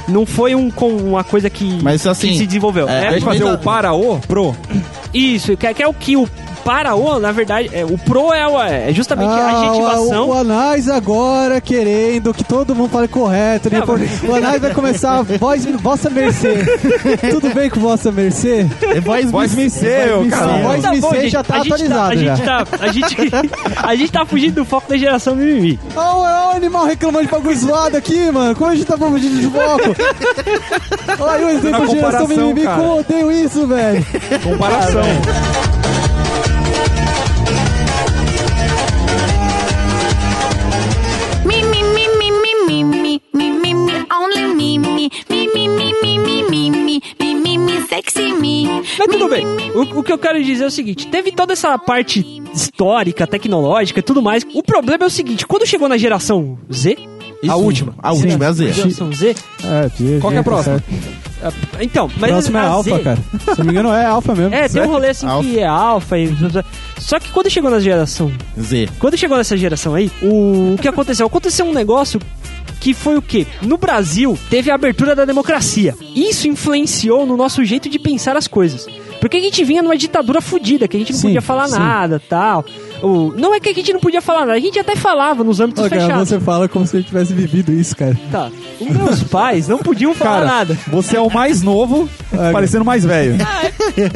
Não 0.07 0.25
foi 0.25 0.55
um, 0.55 0.71
com 0.71 0.89
uma 0.89 1.23
coisa 1.23 1.49
que, 1.51 1.77
Mas, 1.83 2.07
assim, 2.07 2.29
que 2.29 2.37
se 2.39 2.47
desenvolveu. 2.47 2.89
é, 2.89 3.17
É, 3.17 3.21
fazer 3.21 3.43
mas 3.43 3.53
o 3.53 3.57
para 3.59 3.93
o, 3.93 4.17
pro. 4.19 4.55
Isso, 5.13 5.55
que, 5.57 5.67
é- 5.67 5.73
que 5.73 5.83
é 5.83 5.87
o 5.87 5.93
que 5.93 6.15
o 6.17 6.27
para 6.63 6.95
o, 6.95 7.19
na 7.19 7.31
verdade, 7.31 7.69
é, 7.73 7.83
o 7.85 7.97
pro 7.97 8.33
é, 8.33 8.47
o- 8.47 8.61
é 8.61 8.93
justamente 8.93 9.29
a 9.29 9.49
Ah, 9.49 9.53
o, 9.53 9.65
adjetivação. 9.67 10.29
o 10.29 10.33
Anais 10.33 10.87
agora 10.89 11.59
querendo 11.61 12.33
que 12.33 12.43
todo 12.43 12.75
mundo 12.75 12.89
fale 12.89 13.07
correto. 13.07 13.69
né? 13.71 13.79
Não, 13.79 13.87
mas- 13.97 14.23
O 14.23 14.35
Anais 14.35 14.61
vai 14.61 14.73
começar 14.73 15.21
voz, 15.23 15.65
vossa 15.81 16.09
mercê. 16.09 16.55
Tudo 17.31 17.53
bem 17.53 17.69
com 17.69 17.79
vossa 17.79 18.11
mercê? 18.11 18.65
É 18.81 18.99
voz, 18.99 19.29
Voz 19.31 19.53
me 19.55 19.69
seu, 19.69 20.21
me 20.23 20.29
cara. 20.29 20.53
ser. 20.57 20.63
voz 20.63 20.81
Tá 20.81 20.91
me 20.91 21.01
bom, 21.01 21.09
ser 21.09 21.21
gente, 21.21 21.31
já 21.31 21.43
tá 21.43 21.55
a 21.55 21.57
gente 21.59 21.73
atualizado 21.73 22.09
a 22.11 22.15
gente 22.15 22.41
tá, 22.43 22.63
a 22.79 22.87
gente, 22.91 23.15
a 23.83 23.95
gente 23.95 24.11
tá 24.11 24.25
fugindo 24.25 24.55
do 24.55 24.65
foco 24.65 24.89
da 24.89 24.97
geração 24.97 25.35
mimimi. 25.35 25.79
Olha 25.95 26.47
o 26.47 26.55
animal 26.55 26.85
reclamando 26.85 27.25
de 27.25 27.31
bagulho 27.31 27.55
zoado 27.57 27.97
aqui, 27.97 28.31
mano. 28.31 28.55
Como 28.55 28.69
a 28.71 28.75
gente 28.75 28.85
tá 28.85 28.97
fugindo 28.97 29.39
de 29.39 29.47
foco? 29.47 29.95
Olha 31.23 31.45
o 31.45 31.49
exemplo 31.49 31.85
de 31.87 31.91
geração 31.93 31.95
comparação, 32.21 32.27
mimimi, 32.27 32.61
cara. 32.63 32.77
como 32.77 32.91
eu 32.93 32.97
odeio 32.99 33.31
isso, 33.31 33.67
velho. 33.67 34.05
Comparação. 34.43 35.01
Only 44.37 44.55
me, 44.55 44.77
me, 44.79 45.09
me, 45.29 45.47
me, 45.47 45.67
me, 45.67 45.93
me, 46.01 46.19
me, 46.19 46.43
me, 46.49 46.71
me, 46.71 47.01
me, 47.19 47.35
me, 47.35 47.57
me, 47.57 47.81
sexy 47.87 48.33
me. 48.33 48.67
Mas 48.97 49.07
tudo 49.07 49.27
bem. 49.29 49.45
O, 49.75 49.99
o 49.99 50.03
que 50.03 50.11
eu 50.11 50.17
quero 50.17 50.43
dizer 50.43 50.63
é 50.63 50.67
o 50.67 50.71
seguinte: 50.71 51.07
teve 51.07 51.31
toda 51.31 51.53
essa 51.53 51.77
parte 51.77 52.41
histórica, 52.53 53.25
tecnológica 53.27 53.99
e 53.99 54.03
tudo 54.03 54.21
mais. 54.21 54.45
O 54.53 54.63
problema 54.63 55.03
é 55.05 55.07
o 55.07 55.09
seguinte: 55.09 55.45
quando 55.47 55.65
chegou 55.65 55.87
na 55.89 55.97
geração 55.97 56.57
Z, 56.71 56.97
Isso, 57.41 57.51
a 57.51 57.55
última. 57.55 57.93
A 58.01 58.11
última, 58.13 58.45
é 58.45 58.47
a 58.47 58.51
Z. 58.51 58.73
Geração 58.73 59.11
Z. 59.13 59.35
É, 59.63 60.19
Qual 60.19 60.31
que 60.31 60.37
é 60.37 60.41
a 60.41 60.43
próxima? 60.43 60.83
ah, 61.43 61.51
Então, 61.79 62.09
mas 62.17 62.31
Próximo 62.31 62.57
é 62.57 62.61
a 62.61 62.67
alfa, 62.67 62.97
Z, 62.97 63.03
cara. 63.03 63.19
Se 63.53 63.57
não 63.59 63.65
me 63.65 63.71
engano, 63.71 63.89
é 63.89 64.05
alfa 64.05 64.35
mesmo. 64.35 64.53
É, 64.53 64.67
tem 64.67 64.81
um 64.81 64.87
rolê 64.87 65.09
assim 65.09 65.25
Alpha. 65.25 65.49
que 65.49 65.59
é 65.59 65.65
alfa 65.65 66.17
e. 66.17 66.29
Só 66.97 67.19
que 67.19 67.29
quando 67.31 67.49
chegou 67.49 67.69
na 67.71 67.79
geração. 67.79 68.31
Z. 68.59 68.89
Quando 68.99 69.17
chegou 69.17 69.37
nessa 69.37 69.55
geração 69.57 69.95
aí, 69.95 70.11
o, 70.21 70.73
o 70.73 70.77
que 70.81 70.87
aconteceu? 70.87 71.25
Aconteceu 71.27 71.65
um 71.65 71.73
negócio 71.73 72.19
que 72.79 72.93
foi 72.93 73.17
o 73.17 73.21
quê? 73.21 73.45
No 73.61 73.77
Brasil, 73.77 74.37
teve 74.49 74.71
a 74.71 74.75
abertura 74.75 75.15
da 75.15 75.25
democracia. 75.25 75.95
Isso 76.15 76.47
influenciou 76.47 77.25
no 77.25 77.35
nosso 77.35 77.63
jeito 77.63 77.89
de 77.89 77.99
pensar 77.99 78.37
as 78.37 78.47
coisas. 78.47 78.87
Porque 79.19 79.37
a 79.37 79.41
gente 79.41 79.63
vinha 79.65 79.81
numa 79.83 79.97
ditadura 79.97 80.39
fodida, 80.39 80.87
que 80.87 80.95
a 80.95 80.99
gente 80.99 81.11
não 81.11 81.19
Sim, 81.19 81.27
podia 81.27 81.41
falar 81.41 81.67
sim. 81.67 81.77
nada 81.77 82.21
tal. 82.29 82.65
O, 83.01 83.33
não 83.37 83.53
é 83.53 83.59
que 83.59 83.69
a 83.69 83.73
gente 83.73 83.93
não 83.93 83.99
podia 83.99 84.21
falar 84.21 84.41
nada, 84.41 84.53
a 84.53 84.59
gente 84.59 84.77
até 84.77 84.95
falava 84.95 85.43
nos 85.43 85.59
âmbitos 85.59 85.87
cara, 85.87 86.01
fechados. 86.01 86.27
você 86.29 86.39
fala 86.39 86.67
como 86.67 86.85
se 86.85 86.95
a 86.97 86.99
gente 86.99 87.07
tivesse 87.07 87.33
vivido 87.33 87.71
isso, 87.71 87.95
cara. 87.95 88.17
Tá. 88.31 88.49
Os 88.79 88.87
meus 88.89 89.23
pais 89.23 89.67
não 89.67 89.77
podiam 89.79 90.13
falar 90.13 90.31
Cara, 90.41 90.45
nada. 90.45 90.77
você 90.87 91.15
é 91.17 91.21
o 91.21 91.29
mais 91.31 91.61
novo, 91.61 92.09
É, 92.33 92.51
parecendo 92.51 92.83
mais 92.83 93.05
velho. 93.05 93.37
Ah, 93.41 93.69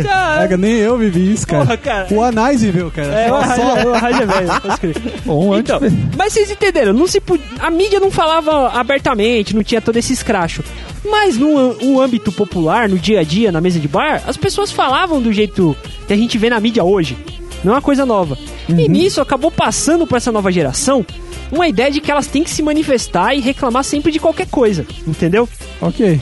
Cara, 0.04 0.58
nem 0.58 0.74
eu 0.74 0.98
vivi 0.98 1.34
isso, 1.34 1.48
cara. 1.48 1.64
Porra, 1.66 1.78
cara. 1.78 2.08
O 2.12 2.22
Anais 2.22 2.62
viveu, 2.62 2.92
cara. 2.92 3.08
É, 3.08 3.26
o 3.32 3.36
Só- 3.36 3.42
Arraja, 3.42 3.88
o 3.88 3.94
Arraja 3.94 4.24
é 4.24 4.26
velho, 4.26 4.62
pode 4.62 4.80
crer. 4.80 4.96
Antes. 4.98 5.60
Então, 5.60 5.80
mas 6.18 6.34
vocês 6.34 6.52
entenderam, 6.52 6.94
não 6.94 7.08
se 7.08 7.20
pod- 7.20 7.42
a 7.60 7.70
mídia 7.70 8.00
não 8.00 8.12
falava 8.12 8.70
abertamente, 8.70 9.56
não 9.56 9.64
tinha 9.64 9.82
todo 9.82 9.98
esse 9.98 10.14
escracho. 10.14 10.64
Mas 11.10 11.38
no, 11.38 11.74
no 11.74 12.02
âmbito 12.02 12.32
popular, 12.32 12.88
no 12.88 12.98
dia 12.98 13.20
a 13.20 13.24
dia, 13.24 13.52
na 13.52 13.60
mesa 13.60 13.80
de 13.80 13.88
bar, 13.88 14.22
as 14.26 14.38
pessoas 14.38 14.72
falavam 14.72 15.22
do 15.22 15.32
jeito 15.34 15.76
que 16.08 16.14
a 16.14 16.18
gente 16.18 16.38
vê 16.38 16.50
na 16.50 16.60
mídia 16.60 16.84
hoje. 16.84 17.18
Não 17.64 17.74
é 17.74 17.76
uma 17.76 17.82
coisa 17.82 18.06
nova. 18.06 18.38
E 18.68 18.88
nisso 18.88 19.22
acabou 19.22 19.50
passando 19.52 20.06
para 20.06 20.18
essa 20.18 20.32
nova 20.32 20.52
geração 20.52 21.06
uma 21.52 21.68
ideia 21.68 21.92
de 21.92 22.02
que 22.02 22.12
elas 22.12 22.28
têm 22.28 22.44
que 22.44 22.50
se 22.50 22.62
manifestar 22.62 23.36
e 23.36 23.40
reclamar 23.40 23.84
sempre 23.84 24.12
de 24.12 24.20
qualquer 24.20 24.48
coisa, 24.48 24.86
entendeu? 25.08 25.48
Ok. 25.82 26.20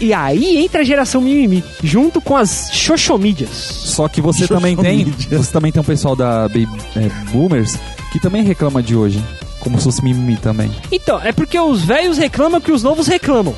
E 0.00 0.12
aí 0.12 0.58
entra 0.58 0.80
a 0.80 0.84
geração 0.84 1.20
mimimi, 1.20 1.62
junto 1.82 2.20
com 2.20 2.36
as 2.36 2.70
xoxomídias. 2.72 3.50
Só 3.50 4.08
que 4.08 4.20
você 4.20 4.48
também 4.48 4.76
tem. 4.76 5.04
Você 5.30 5.52
também 5.52 5.70
tem 5.70 5.80
um 5.80 5.84
pessoal 5.84 6.16
da 6.16 6.48
Baby 6.48 6.68
é, 6.96 7.08
Boomers 7.30 7.76
que 8.12 8.18
também 8.18 8.42
reclama 8.42 8.82
de 8.82 8.96
hoje. 8.96 9.22
Como 9.60 9.78
se 9.78 9.84
fosse 9.84 10.02
mimimi 10.02 10.36
também. 10.36 10.72
Então, 10.90 11.20
é 11.22 11.30
porque 11.30 11.56
os 11.56 11.82
velhos 11.82 12.18
reclamam 12.18 12.60
que 12.60 12.72
os 12.72 12.82
novos 12.82 13.06
reclamam. 13.06 13.54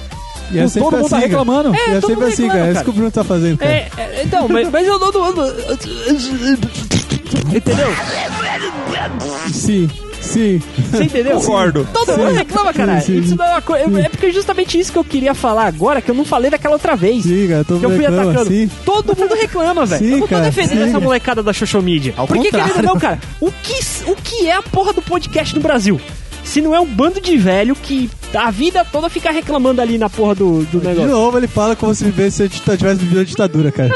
E 0.51 0.59
é 0.59 0.69
sempre 0.69 0.83
Todo 0.91 0.99
mundo 0.99 1.09
tá 1.09 1.17
assim, 1.17 1.29
cara. 1.29 1.29
reclamando. 1.29 1.75
É, 1.75 1.79
E 1.79 1.81
é 1.81 2.01
todo 2.01 2.01
sempre 2.09 2.15
mundo 2.17 2.33
assim, 2.33 2.49
cara. 2.49 2.67
É 2.67 2.73
isso 2.73 2.85
que 2.85 2.91
o 2.91 2.93
Bruno 2.93 3.11
tá 3.11 3.25
fazendo, 3.25 3.59
cara. 3.59 3.73
É, 3.73 3.91
é, 3.97 4.23
então, 4.25 4.47
mas, 4.47 4.71
mas 4.71 4.87
eu 4.87 4.99
não. 4.99 5.11
Não- 7.35 7.51
não- 7.51 7.57
Entendeu? 7.57 7.89
Sim, 9.53 9.91
sim. 10.21 10.63
Você 10.91 11.05
entendeu? 11.05 11.37
Concordo. 11.41 11.87
Todo 11.93 12.17
mundo 12.17 12.33
reclama, 12.35 12.73
cara. 12.73 13.01
Sim, 13.01 13.07
sim, 13.15 13.19
Isso 13.21 13.29
sim. 13.31 13.35
não 13.37 13.45
é 13.45 13.51
uma 13.51 13.63
coisa. 13.63 14.01
É 14.01 14.09
porque 14.09 14.27
é 14.27 14.31
justamente 14.31 14.79
isso 14.79 14.93
que 14.93 14.99
eu 14.99 15.05
queria 15.05 15.35
falar 15.35 15.67
agora, 15.67 16.01
que 16.01 16.11
eu 16.11 16.15
não 16.15 16.25
falei 16.25 16.51
daquela 16.51 16.75
outra 16.75 16.97
vez. 16.97 17.25
Sim, 17.25 17.49
cara. 17.49 17.65
Todo 17.65 17.81
Que 17.81 17.87
eu 17.87 17.91
mundo 17.91 17.99
fui 17.99 18.07
reclama, 18.09 18.31
atacando. 18.31 18.51
sim. 18.51 18.71
Todo 18.85 19.17
mundo 19.17 19.35
reclama, 19.35 19.87
velho. 19.87 19.99
Sim, 20.05 20.11
Eu 20.13 20.19
não 20.19 20.21
tô 20.21 20.29
cara, 20.29 20.45
defendendo 20.45 20.83
sim. 20.83 20.89
essa 20.89 21.01
molecada 21.01 21.43
da 21.43 21.53
social 21.53 21.83
media. 21.83 22.15
Ao 22.17 22.27
Porque, 22.27 22.45
contrário. 22.45 22.73
querendo 22.73 22.89
ou 22.89 22.95
não, 22.95 23.01
cara, 23.01 23.19
o 23.41 23.51
que, 23.63 23.81
o 24.11 24.17
que 24.17 24.47
é 24.49 24.53
a 24.57 24.63
porra 24.63 24.93
do 24.93 25.03
podcast 25.03 25.55
no 25.55 25.61
Brasil? 25.61 26.01
Se 26.43 26.61
não 26.61 26.75
é 26.75 26.81
um 26.81 26.87
bando 26.87 27.21
de 27.21 27.37
velho 27.39 27.75
que 27.75 28.11
a 28.35 28.51
vida 28.51 28.85
toda 28.85 29.09
fica 29.09 29.31
reclamando 29.31 29.81
ali 29.81 29.97
na 29.97 30.11
porra 30.11 30.35
do, 30.35 30.63
do 30.65 30.79
De 30.81 30.87
negócio. 30.87 31.11
novo, 31.11 31.39
ele 31.39 31.47
fala 31.47 31.75
como 31.75 31.95
se 31.95 32.05
vivesse, 32.05 32.37
se 32.37 32.43
a 32.43 32.47
gente 32.47 32.61
tivesse 32.79 33.01
vivido 33.01 33.21
a 33.21 33.25
ditadura, 33.25 33.73
cara. 33.73 33.91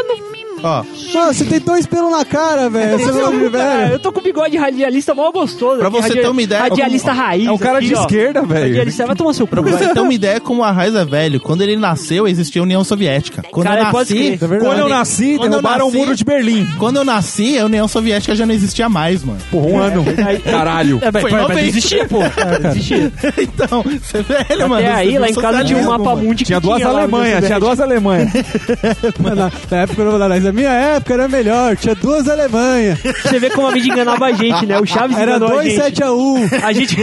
Ó, 0.62 0.82
Mano, 1.14 1.34
você 1.34 1.44
tem 1.44 1.60
dois 1.60 1.86
pelos 1.86 2.10
na 2.10 2.24
cara, 2.24 2.68
velho. 2.68 2.98
Você 2.98 3.12
não 3.12 3.50
Cara, 3.50 3.76
velho. 3.78 3.92
eu 3.94 3.98
tô 3.98 4.12
com 4.12 4.20
bigode 4.20 4.56
radialista 4.56 5.14
mó 5.14 5.30
gostoso. 5.30 5.78
Pra 5.78 5.88
aqui, 5.88 6.02
você 6.02 6.14
ter 6.20 6.28
uma 6.28 6.42
ideia, 6.42 6.62
Radialista 6.62 7.12
raiz. 7.12 7.46
É 7.46 7.50
um 7.52 7.58
cara 7.58 7.78
aqui, 7.78 7.88
de 7.88 7.94
ó. 7.94 8.00
esquerda, 8.00 8.42
velho. 8.42 8.66
Radialista, 8.66 9.06
vai 9.06 9.16
tomar 9.16 9.32
seu 9.34 9.46
cu. 9.46 9.50
pra 9.50 9.62
você 9.62 9.92
ter 9.92 10.00
uma 10.00 10.12
ideia 10.14 10.40
como 10.40 10.62
a 10.62 10.70
Raiz 10.72 10.94
é 10.94 11.04
velho, 11.04 11.40
quando 11.40 11.62
ele 11.62 11.76
nasceu 11.76 12.26
existia 12.28 12.60
a 12.60 12.64
União 12.64 12.82
Soviética. 12.84 13.42
Quando 13.50 13.66
Cara, 13.66 13.80
eu 13.82 13.90
pode 13.90 14.14
nasci. 14.14 14.32
É 14.32 14.36
verdade. 14.36 14.64
Quando 14.64 14.78
eu 14.78 14.88
nasci, 14.88 15.24
Quando 15.36 15.44
eu 15.44 15.50
derrubaram 15.50 15.86
nasci- 15.86 15.96
o 15.96 16.00
muro 16.00 16.16
de 16.16 16.24
Berlim. 16.24 16.66
Quando 16.78 16.96
eu 16.96 17.04
nasci, 17.04 17.58
a 17.58 17.64
União 17.64 17.88
Soviética 17.88 18.34
já 18.36 18.44
não 18.46 18.54
existia 18.54 18.88
mais, 18.88 19.22
mano. 19.24 19.38
Por 19.50 19.62
um 19.64 19.78
ano. 19.78 20.04
Aí- 20.26 20.38
Caralho. 20.40 20.98
É, 21.02 21.10
mas, 21.12 21.22
Foi 21.22 21.30
mas, 21.32 21.58
existia, 21.68 22.06
pô. 22.06 22.18
Existia. 22.68 23.12
então, 23.38 23.82
você 23.82 24.18
é 24.18 24.22
velho, 24.22 24.68
mano. 24.68 24.74
Até 24.86 24.92
aí, 24.94 25.18
lá 25.18 25.28
em 25.28 25.34
casa 25.34 25.64
tinha 25.64 25.78
um 25.78 25.84
mapa 25.86 26.16
mundi 26.16 26.38
que 26.44 26.48
Tinha 26.48 26.60
duas 26.60 26.82
Alemanhas, 26.82 27.46
tinha 27.46 27.60
duas 27.60 27.80
Alemanhas. 27.80 28.30
Na, 29.18 29.50
na 29.70 29.82
época 29.82 30.02
eu 30.02 30.12
não 30.12 30.18
na 30.48 30.52
minha 30.52 30.70
época 30.70 31.12
era 31.12 31.28
melhor, 31.28 31.76
tinha 31.76 31.94
duas 31.94 32.26
Alemanhas. 32.26 32.98
Você 33.00 33.38
vê 33.38 33.50
como 33.50 33.66
a 33.66 33.72
mídia 33.72 33.92
enganava 33.92 34.26
a 34.26 34.32
gente, 34.32 34.64
né? 34.64 34.78
O 34.80 34.86
Chaves 34.86 35.16
Era 35.16 35.36
enganou 35.36 35.58
a 35.58 35.64
gente. 35.64 35.78
2-7-1. 35.78 36.64
A 36.64 36.72
gente. 36.72 36.96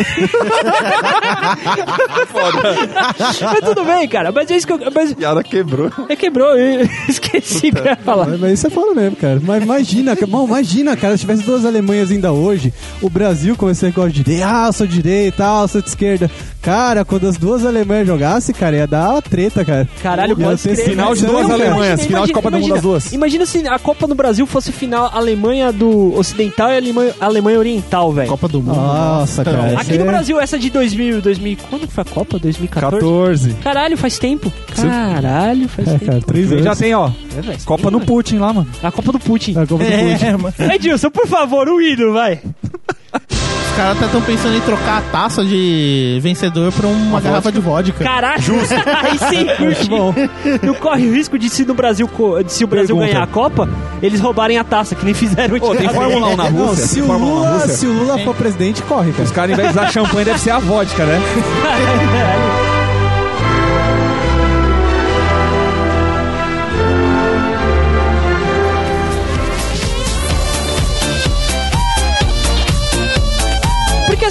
mas 3.41 3.59
tudo 3.63 3.85
bem, 3.85 4.07
cara. 4.07 4.31
Mas 4.31 4.49
é 4.49 4.55
isso 4.57 4.65
que 4.65 4.73
eu. 4.73 4.79
Mas 4.93 5.13
piada 5.13 5.43
quebrou. 5.43 5.91
é 6.09 6.15
quebrou. 6.15 6.57
eu 6.57 6.89
Esqueci 7.07 7.71
que 7.71 7.77
eu 7.77 7.85
ia 7.85 7.95
falar. 7.95 8.27
Mas, 8.27 8.39
mas 8.39 8.53
isso 8.53 8.67
é 8.67 8.69
foda 8.71 8.93
mesmo, 8.99 9.15
cara. 9.15 9.39
Mas 9.43 9.63
imagina, 9.63 10.15
cara, 10.15 10.27
mano, 10.27 10.47
imagina, 10.47 10.97
cara, 10.97 11.15
se 11.15 11.21
tivesse 11.21 11.43
duas 11.43 11.65
Alemanhas 11.65 12.09
ainda 12.09 12.31
hoje, 12.31 12.73
o 13.01 13.09
Brasil 13.09 13.55
com 13.55 13.69
esse 13.69 13.85
negócio 13.85 14.11
de 14.11 14.23
direita, 14.23 14.47
ah, 14.47 14.67
eu 14.67 14.73
sou 14.73 14.87
de 14.87 15.01
direita, 15.01 15.43
ah, 15.45 15.61
eu 15.61 15.67
sou 15.67 15.81
de 15.81 15.89
esquerda. 15.89 16.31
Cara, 16.66 17.05
quando 17.05 17.28
as 17.28 17.38
duas 17.38 17.63
Alemanhas 17.63 18.07
jogassem, 18.07 18.55
cara, 18.55 18.76
ia 18.76 18.88
dar 18.88 19.11
uma 19.11 19.22
treta, 19.22 19.63
cara. 19.63 19.88
Caralho, 20.01 20.36
pode 20.36 20.61
ter 20.63 20.74
crer. 20.76 20.89
Final 20.89 21.13
de 21.13 21.24
duas. 21.24 21.47
Alemanhas, 21.49 22.05
final 22.05 22.26
de 22.26 22.34
Copa 22.34 22.49
do 22.49 22.59
Mundo 22.59 22.74
das 22.74 22.82
duas. 22.82 23.13
Imagina 23.13 23.45
se 23.45 23.68
a 23.68 23.78
Copa 23.78 24.07
no 24.07 24.16
Brasil 24.16 24.47
fosse 24.47 24.72
final 24.72 25.11
Alemanha 25.13 25.72
do 25.72 26.13
Ocidental 26.18 26.72
e 26.72 26.78
Alemanha, 26.78 27.13
Alemanha 27.22 27.59
Oriental, 27.59 28.11
velho. 28.11 28.30
Copa 28.30 28.47
do 28.47 28.61
Mundo. 28.63 28.76
Nossa, 28.76 29.43
cara. 29.45 29.80
Aqui 29.80 29.95
no 29.97 30.05
Brasil, 30.05 30.39
essa 30.39 30.57
de 30.57 30.72
2000, 30.72 31.22
2000. 31.22 31.57
Quando 31.70 31.88
foi 31.88 32.01
a 32.01 32.05
Copa? 32.05 32.39
2014? 32.39 32.99
14. 32.99 33.53
Caralho, 33.63 33.95
faz 33.97 34.18
tempo. 34.18 34.51
Caralho, 34.76 35.70
faz 35.70 35.88
É, 35.88 35.91
tempo. 35.91 36.05
cara, 36.05 36.22
três 36.22 36.51
anos. 36.51 36.63
Já 36.63 36.76
tem, 36.76 36.95
ó. 36.95 37.11
É, 37.38 37.41
velho, 37.41 37.59
Copa 37.63 37.84
tem, 37.84 37.91
no 37.91 37.97
mano. 37.99 38.05
Putin 38.07 38.38
lá, 38.39 38.51
mano. 38.51 38.68
A 38.82 38.91
Copa 38.91 39.11
do 39.11 39.20
Putin. 39.20 39.51
A 39.51 39.68
Copa 39.68 39.84
do 39.84 39.91
Putin. 39.91 40.26
É, 40.26 40.32
mano. 40.38 40.53
Edilson, 40.74 41.11
por 41.11 41.28
favor, 41.28 41.70
o 41.70 41.80
ídolo, 41.80 42.13
vai. 42.13 42.39
Os 43.76 43.82
caras 43.82 44.01
estão 44.01 44.21
pensando 44.21 44.55
em 44.55 44.61
trocar 44.61 44.99
a 44.99 45.01
taça 45.01 45.43
de 45.43 46.17
vencedor 46.21 46.71
pra 46.71 46.88
uma 46.88 47.19
garrafa 47.19 47.51
de 47.51 47.59
vodka. 47.59 48.05
Caralho. 48.05 48.41
Justo. 48.41 48.73
Aí 49.03 49.17
sim, 49.19 49.45
curti. 49.57 49.89
bom. 49.89 50.15
Não 50.63 50.73
corre 50.76 51.05
o 51.09 51.13
risco 51.13 51.38
de 51.38 51.49
se 51.49 51.65
no 51.65 51.73
Brasil, 51.73 52.07
co- 52.07 52.41
de 52.41 52.53
se 52.53 52.63
o 52.63 52.67
Brasil 52.67 52.95
Pergunta. 52.95 53.11
ganhar 53.13 53.23
a 53.26 53.28
Copa, 53.28 53.67
eles 54.01 54.21
roubarem 54.21 54.57
a 54.57 54.63
taça, 54.63 54.95
que 54.95 55.03
nem 55.03 55.13
fizeram 55.13 55.59
Pô, 55.59 55.76
tem. 55.76 55.89
Fórmula 55.89 56.28
1 56.30 56.36
na 56.38 56.43
Não, 56.51 56.67
Rússia? 56.67 56.88
se 56.88 56.93
Tem 56.95 57.03
o, 57.03 57.07
Fórmula 57.07 57.32
1 57.32 57.36
na 57.36 57.41
Lula, 57.49 57.59
Rússia? 57.59 57.73
se 57.76 57.86
o 57.86 57.91
Lula 57.93 58.17
for 58.19 58.34
presidente, 58.36 58.82
corre, 58.84 59.11
cara. 59.11 59.23
Os 59.26 59.32
caras, 59.32 59.51
em 59.51 59.55
vez 59.55 59.67
de 59.73 59.78
usar 59.78 59.91
champanhe, 59.91 60.23
deve 60.26 60.39
ser 60.39 60.51
a 60.51 60.59
vodka, 60.59 61.03
né? 61.05 61.19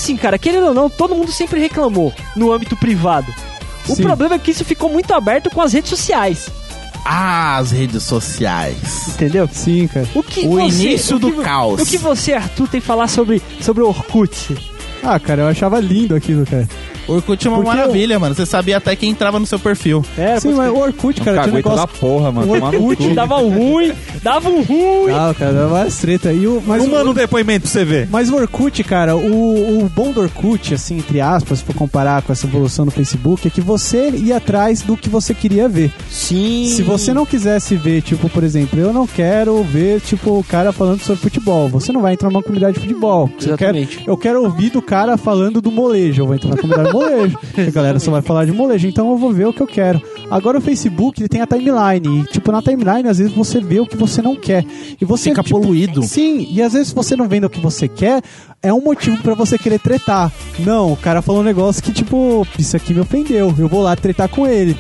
Assim, 0.05 0.17
cara, 0.17 0.39
querendo 0.39 0.67
ou 0.69 0.75
não, 0.75 0.89
todo 0.91 1.15
mundo 1.15 1.33
sempre 1.33 1.59
reclamou 1.59 2.13
no 2.37 2.53
âmbito 2.53 2.77
privado. 2.77 3.33
O 3.89 3.95
Sim. 3.97 4.03
problema 4.03 4.35
é 4.35 4.39
que 4.39 4.51
isso 4.51 4.65
ficou 4.65 4.89
muito 4.91 5.13
aberto 5.13 5.51
com 5.51 5.61
as 5.61 5.73
redes 5.73 5.91
sociais, 5.91 6.49
Ah, 7.07 7.59
as 7.59 7.71
redes 7.71 8.03
sociais. 8.03 9.09
entendeu? 9.09 9.47
Sim, 9.53 9.87
cara. 9.89 10.07
O 10.15 10.23
que 10.23 10.47
O 10.47 10.53
você- 10.53 10.85
início 10.89 11.17
o 11.17 11.21
que 11.21 11.31
do 11.33 11.43
caos. 11.43 11.83
O 11.83 11.87
que 11.87 11.99
você, 11.99 12.33
Arthur, 12.33 12.67
tem 12.69 12.81
que 12.81 12.87
falar 12.87 13.09
sobre, 13.09 13.43
sobre 13.61 13.83
o 13.83 13.89
Orkut? 13.89 14.57
Ah, 15.03 15.21
cara, 15.21 15.43
eu 15.43 15.49
achava 15.49 15.79
lindo 15.81 16.15
aquilo, 16.15 16.47
cara. 16.47 16.67
O 17.07 17.13
Orkut 17.15 17.47
é 17.47 17.51
uma 17.51 17.63
Porque 17.63 17.77
maravilha, 17.77 18.19
mano. 18.19 18.35
Você 18.35 18.47
sabia 18.47 18.77
até 18.77 18.95
quem 18.97 19.11
entrava 19.11 19.39
no 19.39 19.47
seu 19.47 19.59
perfil. 19.59 20.05
É, 20.17 20.39
Sim, 20.41 20.55
mas 20.55 20.71
o 20.71 20.77
Orkut, 20.77 21.21
cara, 21.21 21.43
tinha 21.43 21.49
um 21.49 21.51
da 21.51 21.57
negócio... 21.57 21.89
porra, 22.01 22.33
mano. 22.33 22.53
O 22.53 22.89
Orkut 22.89 23.15
dava 23.15 23.39
um 23.39 23.51
ruim, 23.51 23.93
dava 24.23 24.49
um 24.49 24.63
ruim. 24.63 25.13
Ah, 25.13 25.35
cara, 25.39 25.53
dava 25.53 25.69
várias 25.69 25.99
treta. 25.99 26.33
E 26.33 26.47
o, 26.47 26.63
mas, 26.67 26.83
Não 26.83 26.89
o, 26.89 26.93
manda 26.93 27.11
um 27.11 27.15
depoimento 27.15 27.63
pra 27.63 27.71
você 27.71 27.85
ver. 27.85 28.09
mas 28.11 28.31
o 28.31 28.37
Orkut, 28.37 28.83
cara, 28.85 29.17
o, 29.17 29.85
o 29.85 29.89
bom 29.89 30.13
do 30.13 30.21
Orkut, 30.21 30.75
assim, 30.75 30.99
entre 30.99 31.21
aspas, 31.21 31.59
se 31.59 31.65
for 31.65 31.75
comparar 31.75 32.23
com 32.23 32.33
essa 32.33 32.47
evolução 32.47 32.85
no 32.85 32.91
Facebook, 32.91 33.47
é 33.47 33.51
que 33.51 33.61
você 33.61 34.11
ia 34.11 34.37
atrás 34.37 34.83
do 34.83 34.97
que 34.97 35.09
você 35.09 35.35
queria 35.35 35.69
ver. 35.69 35.93
Sim. 36.11 36.67
Se 36.67 36.83
você 36.83 37.13
não 37.13 37.25
quisesse 37.27 37.77
ver, 37.77 38.03
tipo, 38.03 38.29
por 38.29 38.45
exemplo, 38.45 38.79
eu 38.79 38.93
não 38.93 39.07
quero 39.07 39.63
ver, 39.63 40.01
tipo, 40.01 40.39
o 40.39 40.45
cara 40.45 40.73
falando 40.73 41.01
sobre 41.01 41.23
futebol. 41.23 41.69
Você 41.69 41.93
não 41.93 42.03
vai 42.03 42.15
entrar 42.15 42.31
numa 42.31 42.43
comunidade 42.43 42.75
de 42.75 42.81
futebol. 42.81 43.31
Eu 43.41 43.57
quero, 43.57 43.77
Exatamente. 43.77 44.05
eu 44.07 44.17
quero 44.17 44.43
ouvir 44.43 44.71
do 44.71 44.83
cara 44.83 45.17
falando 45.17 45.61
do 45.61 45.71
molejo. 45.71 46.23
Eu 46.23 46.27
vou 46.27 46.35
entrar 46.35 46.51
na 46.51 46.57
comunidade 46.57 46.94
molejo. 46.95 47.39
a 47.57 47.71
galera 47.71 47.99
só 47.99 48.11
vai 48.11 48.23
falar 48.23 48.45
de 48.45 48.53
molejo. 48.53 48.89
Então 48.89 49.11
eu 49.11 49.17
vou 49.17 49.33
ver 49.33 49.47
o 49.47 49.53
que 49.53 49.61
eu 49.61 49.67
quero. 49.67 50.01
Agora 50.31 50.59
o 50.59 50.61
Facebook, 50.61 51.21
ele 51.21 51.29
tem 51.29 51.41
a 51.41 51.47
timeline. 51.47 52.21
E, 52.21 52.25
tipo, 52.25 52.51
na 52.51 52.63
timeline, 52.63 53.09
às 53.09 53.19
vezes 53.19 53.33
você 53.33 53.61
vê 53.61 53.81
o 53.81 53.87
que 53.87 53.97
você 53.97 54.23
não 54.23 54.37
quer. 54.37 54.65
E 55.01 55.05
você 55.05 55.31
Fica 55.31 55.43
tipo, 55.43 55.61
poluído. 55.61 56.03
Sim, 56.03 56.47
e 56.51 56.63
às 56.63 56.73
vezes 56.73 56.93
você 56.93 57.17
não 57.17 57.29
vendo 57.29 57.45
o 57.45 57.51
que 57.51 57.61
você 57.61 57.89
quer, 57.89 58.23
é 58.63 58.73
um 58.73 58.81
motivo 58.81 59.17
pra 59.23 59.35
você 59.35 59.59
querer 59.59 59.79
tretar. 59.79 60.33
Não, 60.59 60.93
o 60.93 60.97
cara 60.97 61.21
falou 61.21 61.41
um 61.41 61.45
negócio 61.45 61.83
que, 61.83 61.93
tipo, 61.93 62.47
isso 62.59 62.77
aqui 62.77 62.95
me 62.95 63.01
ofendeu. 63.01 63.55
Eu 63.59 63.69
vou 63.69 63.83
lá 63.83 63.95
tretar 63.95 64.29
com 64.29 64.47
ele. 64.47 64.77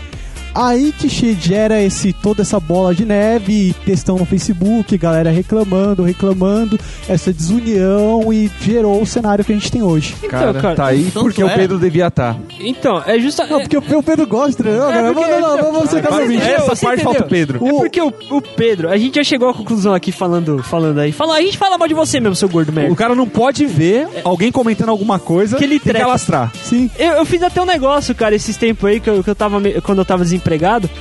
Aí 0.54 0.92
que 0.96 1.08
gera 1.34 1.82
esse, 1.82 2.12
toda 2.12 2.42
essa 2.42 2.60
bola 2.60 2.94
de 2.94 3.04
neve, 3.04 3.74
textão 3.84 4.16
no 4.16 4.24
Facebook, 4.24 4.96
galera 4.96 5.30
reclamando, 5.30 6.02
reclamando, 6.02 6.78
essa 7.08 7.32
desunião 7.32 8.32
e 8.32 8.50
gerou 8.60 9.00
o 9.02 9.06
cenário 9.06 9.44
que 9.44 9.52
a 9.52 9.54
gente 9.54 9.70
tem 9.70 9.82
hoje. 9.82 10.14
Então, 10.18 10.30
Cara, 10.30 10.54
cara, 10.54 10.74
tá 10.76 10.86
aí 10.86 11.10
porque 11.12 11.42
é. 11.42 11.44
o 11.44 11.50
Pedro 11.50 11.78
devia 11.78 12.06
estar. 12.08 12.36
Então, 12.60 13.02
é 13.06 13.18
justa... 13.18 13.46
Não, 13.46 13.60
porque 13.60 13.76
o 13.76 14.02
Pedro 14.02 14.26
gosta, 14.26 14.62
entendeu? 14.62 14.88
É 14.88 14.92
cara? 14.92 15.12
porque- 15.14 15.30
não, 15.30 15.40
não, 15.40 15.56
não, 15.56 15.72
vamos 15.72 15.90
ser. 15.90 16.04
Essa 16.04 16.74
Você 16.74 16.86
parte 16.86 17.00
entendeu? 17.02 17.04
falta 17.04 17.24
o 17.24 17.28
Pedro. 17.28 17.66
É 17.66 17.72
O- 17.72 17.76
porque 17.78 18.00
o, 18.00 18.12
o 18.30 18.40
Pedro, 18.42 18.88
a 18.90 18.96
gente 18.96 19.16
já 19.16 19.24
chegou 19.24 19.48
à 19.48 19.54
conclusão 19.54 19.92
aqui 19.94 20.12
falando, 20.12 20.62
falando 20.62 20.98
aí. 21.00 21.12
Fala, 21.12 21.36
a 21.36 21.40
gente 21.42 21.58
fala 21.58 21.76
mal 21.78 21.88
de 21.88 21.94
você 21.94 22.20
mesmo, 22.20 22.34
seu 22.36 22.48
gordo 22.48 22.72
merda. 22.72 22.92
O 22.92 22.96
cara 22.96 23.14
não 23.14 23.28
pode 23.28 23.66
ver 23.66 24.08
alguém 24.24 24.52
comentando 24.52 24.88
alguma 24.90 25.18
coisa 25.18 25.56
Que 25.56 25.64
ele 25.64 25.74
tem 25.74 25.80
que 25.80 25.88
trepa. 25.90 26.04
alastrar. 26.06 26.52
Sim. 26.62 26.90
Eu, 26.98 27.12
eu 27.14 27.24
fiz 27.24 27.42
até 27.42 27.60
um 27.60 27.66
negócio, 27.66 28.14
cara, 28.14 28.34
esses 28.34 28.56
tempos 28.56 28.88
aí 28.88 29.00
que 29.00 29.10
eu, 29.10 29.22
que 29.22 29.30
eu 29.30 29.34
tava 29.34 29.58
me- 29.60 29.80
quando 29.80 29.98
eu 29.98 30.04
tava 30.04 30.24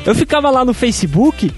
Eu 0.06 0.16
ficava 0.16 0.50
lá 0.50 0.66
no 0.66 0.74
Facebook 0.74 1.52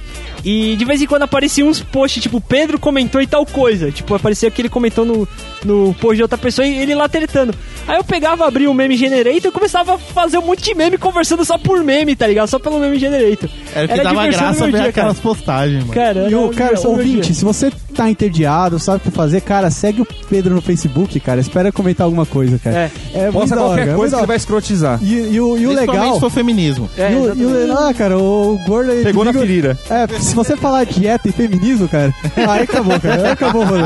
E 0.45 0.75
de 0.75 0.85
vez 0.85 1.01
em 1.01 1.07
quando 1.07 1.23
aparecia 1.23 1.65
uns 1.65 1.81
posts, 1.81 2.21
tipo, 2.21 2.39
Pedro 2.39 2.77
comentou 2.79 3.19
e 3.19 3.25
tal 3.25 3.43
coisa. 3.47 3.91
Tipo, 3.91 4.13
aparecia 4.13 4.51
que 4.51 4.61
ele 4.61 4.69
comentou 4.69 5.03
no, 5.03 5.27
no 5.65 5.93
post 5.95 6.17
de 6.17 6.21
outra 6.21 6.37
pessoa 6.37 6.67
e 6.67 6.77
ele 6.77 6.93
lá 6.93 7.09
tretando. 7.09 7.53
Aí 7.87 7.97
eu 7.97 8.03
pegava, 8.03 8.45
abria 8.47 8.69
o 8.69 8.73
meme 8.73 8.95
generator 8.95 9.49
e 9.49 9.51
começava 9.51 9.95
a 9.95 9.97
fazer 9.97 10.37
um 10.37 10.43
monte 10.43 10.63
de 10.63 10.75
meme 10.75 10.97
conversando 10.99 11.43
só 11.43 11.57
por 11.57 11.83
meme, 11.83 12.15
tá 12.15 12.27
ligado? 12.27 12.47
Só 12.47 12.59
pelo 12.59 12.79
meme 12.79 12.99
generator. 12.99 13.49
Era 13.73 13.85
o 13.85 13.87
que 13.87 13.93
Era 13.93 14.03
dava 14.03 14.27
graça 14.27 14.65
ver 14.65 14.71
dia, 14.73 14.89
aquelas 14.89 15.19
postagens, 15.19 15.81
mano. 15.81 15.93
Cara, 15.93 16.29
E 16.29 16.35
o 16.35 16.49
cara, 16.49 16.79
meu 16.79 16.91
ouvinte, 16.91 17.21
dia. 17.27 17.33
se 17.33 17.43
você 17.43 17.71
tá 17.95 18.09
entediado, 18.09 18.77
sabe 18.77 18.97
o 18.97 18.99
que 18.99 19.11
fazer, 19.11 19.41
cara, 19.41 19.71
segue 19.71 20.01
o 20.01 20.05
Pedro 20.29 20.53
no 20.53 20.61
Facebook, 20.61 21.19
cara. 21.19 21.41
Espera 21.41 21.71
comentar 21.71 22.05
alguma 22.05 22.25
coisa, 22.25 22.59
cara. 22.59 22.91
É. 23.13 23.25
É, 23.25 23.31
Posta 23.31 23.55
da 23.55 23.61
hora, 23.61 23.69
qualquer 23.69 23.85
cara, 23.85 23.97
coisa 23.97 24.15
que 24.15 24.19
hora. 24.19 24.27
vai 24.27 24.37
escrotizar. 24.37 24.99
E, 25.01 25.13
e 25.13 25.41
o, 25.41 25.57
e 25.57 25.65
o 25.65 25.69
Principalmente 25.69 25.89
legal. 25.89 26.13
se 26.15 26.19
for 26.19 26.29
feminismo. 26.29 26.89
É, 26.97 27.11
e, 27.11 27.15
o, 27.15 27.35
e 27.35 27.45
o 27.71 27.77
ah, 27.77 27.93
cara, 27.93 28.17
o 28.17 28.59
gordo 28.67 28.91
aí. 28.91 29.03
Pegou 29.03 29.23
na 29.25 29.33
ferida. 29.33 29.77
É, 29.89 30.05
se 30.43 30.49
você 30.49 30.57
falar 30.57 30.83
dieta 30.85 31.29
e 31.29 31.31
feminismo, 31.31 31.87
cara, 31.87 32.13
aí 32.35 32.63
acabou, 32.63 32.99
cara. 32.99 33.21
Aí 33.23 33.31
acabou 33.31 33.61
o 33.61 33.65
rolê. 33.65 33.83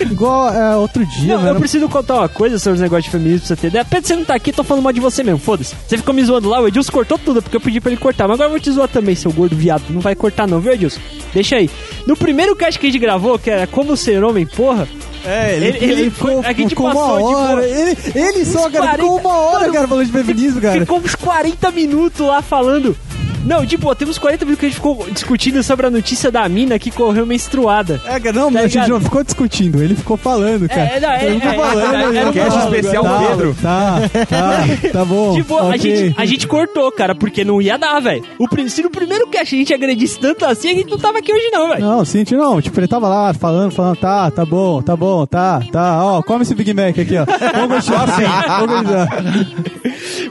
Igual 0.00 0.52
é, 0.52 0.76
outro 0.76 1.04
dia, 1.06 1.34
Não, 1.34 1.40
eu 1.40 1.46
mano. 1.48 1.60
preciso 1.60 1.88
contar 1.88 2.14
uma 2.16 2.28
coisa 2.28 2.58
sobre 2.58 2.74
os 2.76 2.80
negócios 2.80 3.04
de 3.04 3.10
feminismo 3.10 3.46
pra 3.46 3.56
você 3.56 3.56
ter. 3.70 3.84
Pedro, 3.86 4.06
você 4.08 4.16
não 4.16 4.24
tá 4.24 4.34
aqui, 4.34 4.52
tô 4.52 4.62
falando 4.64 4.84
mal 4.84 4.92
de 4.92 5.00
você 5.00 5.22
mesmo, 5.22 5.38
foda-se. 5.38 5.74
Você 5.86 5.96
ficou 5.98 6.14
me 6.14 6.22
zoando 6.24 6.48
lá, 6.48 6.60
o 6.60 6.68
Edilson 6.68 6.92
cortou 6.92 7.18
tudo, 7.18 7.42
porque 7.42 7.56
eu 7.56 7.60
pedi 7.60 7.80
pra 7.80 7.90
ele 7.90 8.00
cortar. 8.00 8.26
Mas 8.28 8.34
agora 8.34 8.48
eu 8.48 8.52
vou 8.52 8.60
te 8.60 8.70
zoar 8.70 8.88
também, 8.88 9.14
seu 9.14 9.32
gordo 9.32 9.56
viado. 9.56 9.82
Não 9.90 10.00
vai 10.00 10.14
cortar 10.14 10.46
não, 10.46 10.60
viu, 10.60 10.72
Edilson? 10.72 11.00
Deixa 11.32 11.56
aí. 11.56 11.70
No 12.06 12.16
primeiro 12.16 12.54
cast 12.56 12.78
que 12.78 12.86
a 12.86 12.90
gente 12.90 13.00
gravou, 13.00 13.38
que 13.38 13.50
era 13.50 13.66
Como 13.66 13.96
Ser 13.96 14.22
Homem, 14.24 14.46
porra... 14.46 14.86
É, 15.22 15.54
ele- 15.56 15.78
ele 15.84 16.10
foi- 16.10 16.34
a 16.42 16.52
gente 16.54 16.70
ficou 16.70 16.86
uma 16.86 16.94
passou 16.94 17.18
de 17.28 17.34
hora. 17.34 17.56
boa. 17.56 17.66
Ele, 17.66 17.96
ele 18.14 18.44
só, 18.46 18.66
Uns 18.68 18.72
cara, 18.72 18.92
ficou 18.92 19.20
40 19.20 19.28
uma 19.28 19.36
hora, 19.36 19.60
Mano, 19.60 19.72
cara, 19.74 19.88
falando 19.88 20.06
de 20.06 20.12
feminismo, 20.12 20.60
cara. 20.62 20.80
Ficou 20.80 20.98
uns 20.98 21.14
40 21.14 21.70
minutos 21.72 22.26
lá 22.26 22.40
falando... 22.40 22.96
Não, 23.44 23.64
tipo, 23.64 23.92
temos 23.94 24.18
40 24.18 24.44
minutos 24.44 24.60
que 24.60 24.66
a 24.66 24.68
gente 24.68 24.76
ficou 24.76 25.10
discutindo 25.10 25.62
sobre 25.62 25.86
a 25.86 25.90
notícia 25.90 26.30
da 26.30 26.48
mina 26.48 26.78
que 26.78 26.90
correu 26.90 27.24
menstruada. 27.26 28.00
É, 28.04 28.20
cara, 28.20 28.32
não, 28.36 28.46
Tá 28.46 28.50
mas 28.50 28.64
a 28.64 28.68
gente 28.68 28.88
não 28.88 29.00
ficou 29.00 29.24
discutindo, 29.24 29.82
ele 29.82 29.94
ficou 29.94 30.16
falando, 30.16 30.68
cara. 30.68 30.80
É, 30.82 31.00
não, 31.00 31.10
é- 31.10 31.24
ele 31.26 31.40
ficou 31.40 31.52
é- 31.52 31.68
falando. 31.68 31.94
é- 31.94 32.06
um 32.06 32.12
ficou 32.12 32.32
cast 32.32 32.50
falando. 32.50 32.74
especial 32.74 33.04
tá, 33.04 33.18
Pedro. 33.28 33.56
Tá, 33.62 34.00
tá, 34.28 34.90
tá 34.92 35.04
bom. 35.04 35.34
Tipo, 35.34 35.56
a, 35.56 35.62
ok. 35.68 35.78
gente, 35.78 36.14
a 36.18 36.24
gente 36.26 36.46
cortou, 36.46 36.92
cara, 36.92 37.14
porque 37.14 37.44
não 37.44 37.60
ia 37.62 37.78
dar, 37.78 37.98
velho. 38.00 38.22
Se 38.68 38.82
no 38.82 38.90
primeiro 38.90 39.26
cast 39.28 39.54
a 39.54 39.58
gente 39.58 39.72
agredisse 39.72 40.18
tanto 40.18 40.44
assim, 40.44 40.68
a 40.70 40.74
gente 40.74 40.90
não 40.90 40.98
tava 40.98 41.18
aqui 41.18 41.32
hoje 41.32 41.48
não, 41.50 41.68
velho. 41.68 41.80
Não, 41.80 42.04
Cintia, 42.04 42.36
não. 42.36 42.60
Tipo, 42.60 42.78
ele 42.78 42.88
tava 42.88 43.08
lá 43.08 43.32
falando, 43.32 43.72
falando, 43.72 43.96
tá, 43.96 44.30
tá 44.30 44.44
bom, 44.44 44.82
tá 44.82 44.94
bom, 44.94 45.24
tá, 45.26 45.60
tá. 45.72 46.04
Ó, 46.04 46.22
come 46.22 46.42
esse 46.42 46.54
Big 46.54 46.74
Mac 46.74 46.98
aqui, 46.98 47.16
ó. 47.16 47.24
Vamos 47.54 47.76
continuar 47.86 48.04
assim. 48.08 48.24
Vamos 48.66 48.76
continuar. 48.76 49.08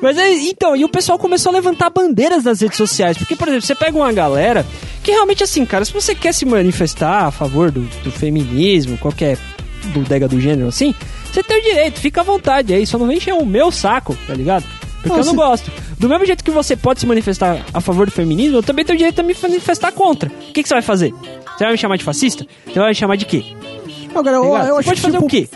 Mas 0.02 0.18
é, 0.18 0.34
então, 0.34 0.76
e 0.76 0.86
o 0.86 0.90
pessoal 0.90 1.18
começou 1.18 1.50
a 1.50 1.54
levantar 1.54 1.90
bandeiras 1.90 2.44
nas 2.44 2.62
redes 2.62 2.78
sociais. 2.78 2.99
Porque, 3.20 3.36
por 3.36 3.48
exemplo, 3.48 3.66
você 3.66 3.76
pega 3.76 3.98
uma 3.98 4.12
galera 4.12 4.66
que 5.04 5.12
realmente, 5.12 5.44
assim, 5.44 5.66
cara, 5.66 5.84
se 5.86 5.94
você 5.94 6.14
quer 6.14 6.34
se 6.34 6.46
manifestar 6.46 7.26
a 7.26 7.32
favor 7.32 7.72
do, 7.72 7.82
do 8.04 8.12
feminismo, 8.12 8.98
qualquer 8.98 9.38
bodega 9.94 10.28
do 10.28 10.40
gênero 10.40 10.68
assim, 10.68 10.94
você 11.32 11.42
tem 11.42 11.60
o 11.60 11.64
direito, 11.64 12.00
fica 12.00 12.22
à 12.22 12.24
vontade 12.24 12.74
aí, 12.74 12.86
só 12.86 12.98
não 12.98 13.08
vem 13.08 13.18
encher 13.18 13.34
o 13.34 13.46
meu 13.46 13.72
saco, 13.72 14.16
tá 14.28 14.34
ligado? 14.34 14.66
Porque 15.02 15.10
Não, 15.10 15.20
eu 15.20 15.26
não 15.26 15.36
gosto. 15.36 15.72
Do 15.98 16.10
mesmo 16.10 16.26
jeito 16.26 16.44
que 16.44 16.52
você 16.52 16.76
pode 16.76 17.00
se 17.00 17.06
manifestar 17.06 17.64
a 17.74 17.80
favor 17.80 18.06
do 18.06 18.12
feminismo, 18.12 18.58
eu 18.58 18.64
também 18.64 18.84
tenho 18.84 18.96
o 18.96 18.98
direito 18.98 19.16
de 19.16 19.24
me 19.24 19.36
manifestar 19.42 19.92
contra. 19.94 20.30
O 20.30 20.52
que, 20.52 20.62
que 20.62 20.68
você 20.68 20.76
vai 20.76 20.82
fazer? 20.82 21.14
Você 21.58 21.64
vai 21.64 21.72
me 21.72 21.78
chamar 21.78 21.98
de 21.98 22.04
fascista? 22.04 22.46
Você 22.66 22.78
vai 22.80 22.90
me 22.90 22.96
chamar 22.96 23.16
de 23.16 23.26
quê? 23.26 23.44
Agora, 24.14 24.36
eu, 24.38 24.42
Tá 24.52 24.66
eu 24.68 24.76
você 24.76 24.80
acho 24.80 24.84
pode 24.84 24.96
que, 24.96 25.02
fazer 25.02 25.18
tipo, 25.18 25.26
o 25.26 25.30
quê? 25.30 25.50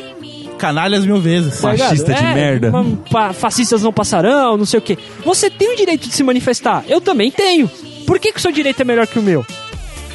Canalhas 0.63 1.05
mil 1.05 1.19
vezes. 1.19 1.59
Fascista 1.59 2.13
de 2.13 2.23
merda. 2.23 2.69
uma- 2.71 3.33
fascistas 3.33 3.83
não 3.83 3.91
passarão, 3.91 4.55
não 4.55 4.65
sei 4.65 4.79
o 4.79 4.81
quê. 4.81 4.97
Você 5.25 5.49
tem 5.49 5.73
o 5.73 5.75
direito 5.75 6.07
de 6.07 6.13
se 6.13 6.23
manifestar. 6.23 6.85
Eu 6.87 7.01
também 7.01 7.29
tenho. 7.29 7.69
Por 8.07 8.17
que, 8.17 8.31
que 8.31 8.37
o 8.39 8.41
seu 8.41 8.51
direito 8.51 8.81
é 8.81 8.85
melhor 8.85 9.05
que 9.05 9.19
o 9.19 9.21
meu? 9.21 9.45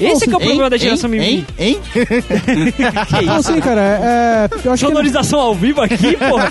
Esse 0.00 0.24
é 0.24 0.26
que 0.28 0.34
é 0.34 0.36
o 0.36 0.40
problema 0.40 0.70
da 0.70 0.76
geração 0.76 1.12
hein, 1.14 1.20
mimimi. 1.20 1.46
hein, 1.58 1.78
hein? 1.94 3.24
Não, 3.26 3.36
assim, 3.36 3.60
cara, 3.60 3.80
é, 3.80 4.48
eu 4.64 4.72
acho 4.72 4.84
que 4.84 4.88
Sonorização 4.90 5.40
ao 5.40 5.54
vivo 5.54 5.80
aqui, 5.80 6.16
porra. 6.16 6.50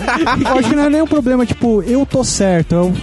eu 0.49 0.57
acho 0.59 0.69
que 0.69 0.75
não 0.75 0.83
é 0.83 0.89
nenhum 0.89 1.07
problema, 1.07 1.45
tipo, 1.45 1.81
eu 1.83 2.05
tô 2.05 2.23
certo. 2.23 2.75
Eu, 2.75 2.93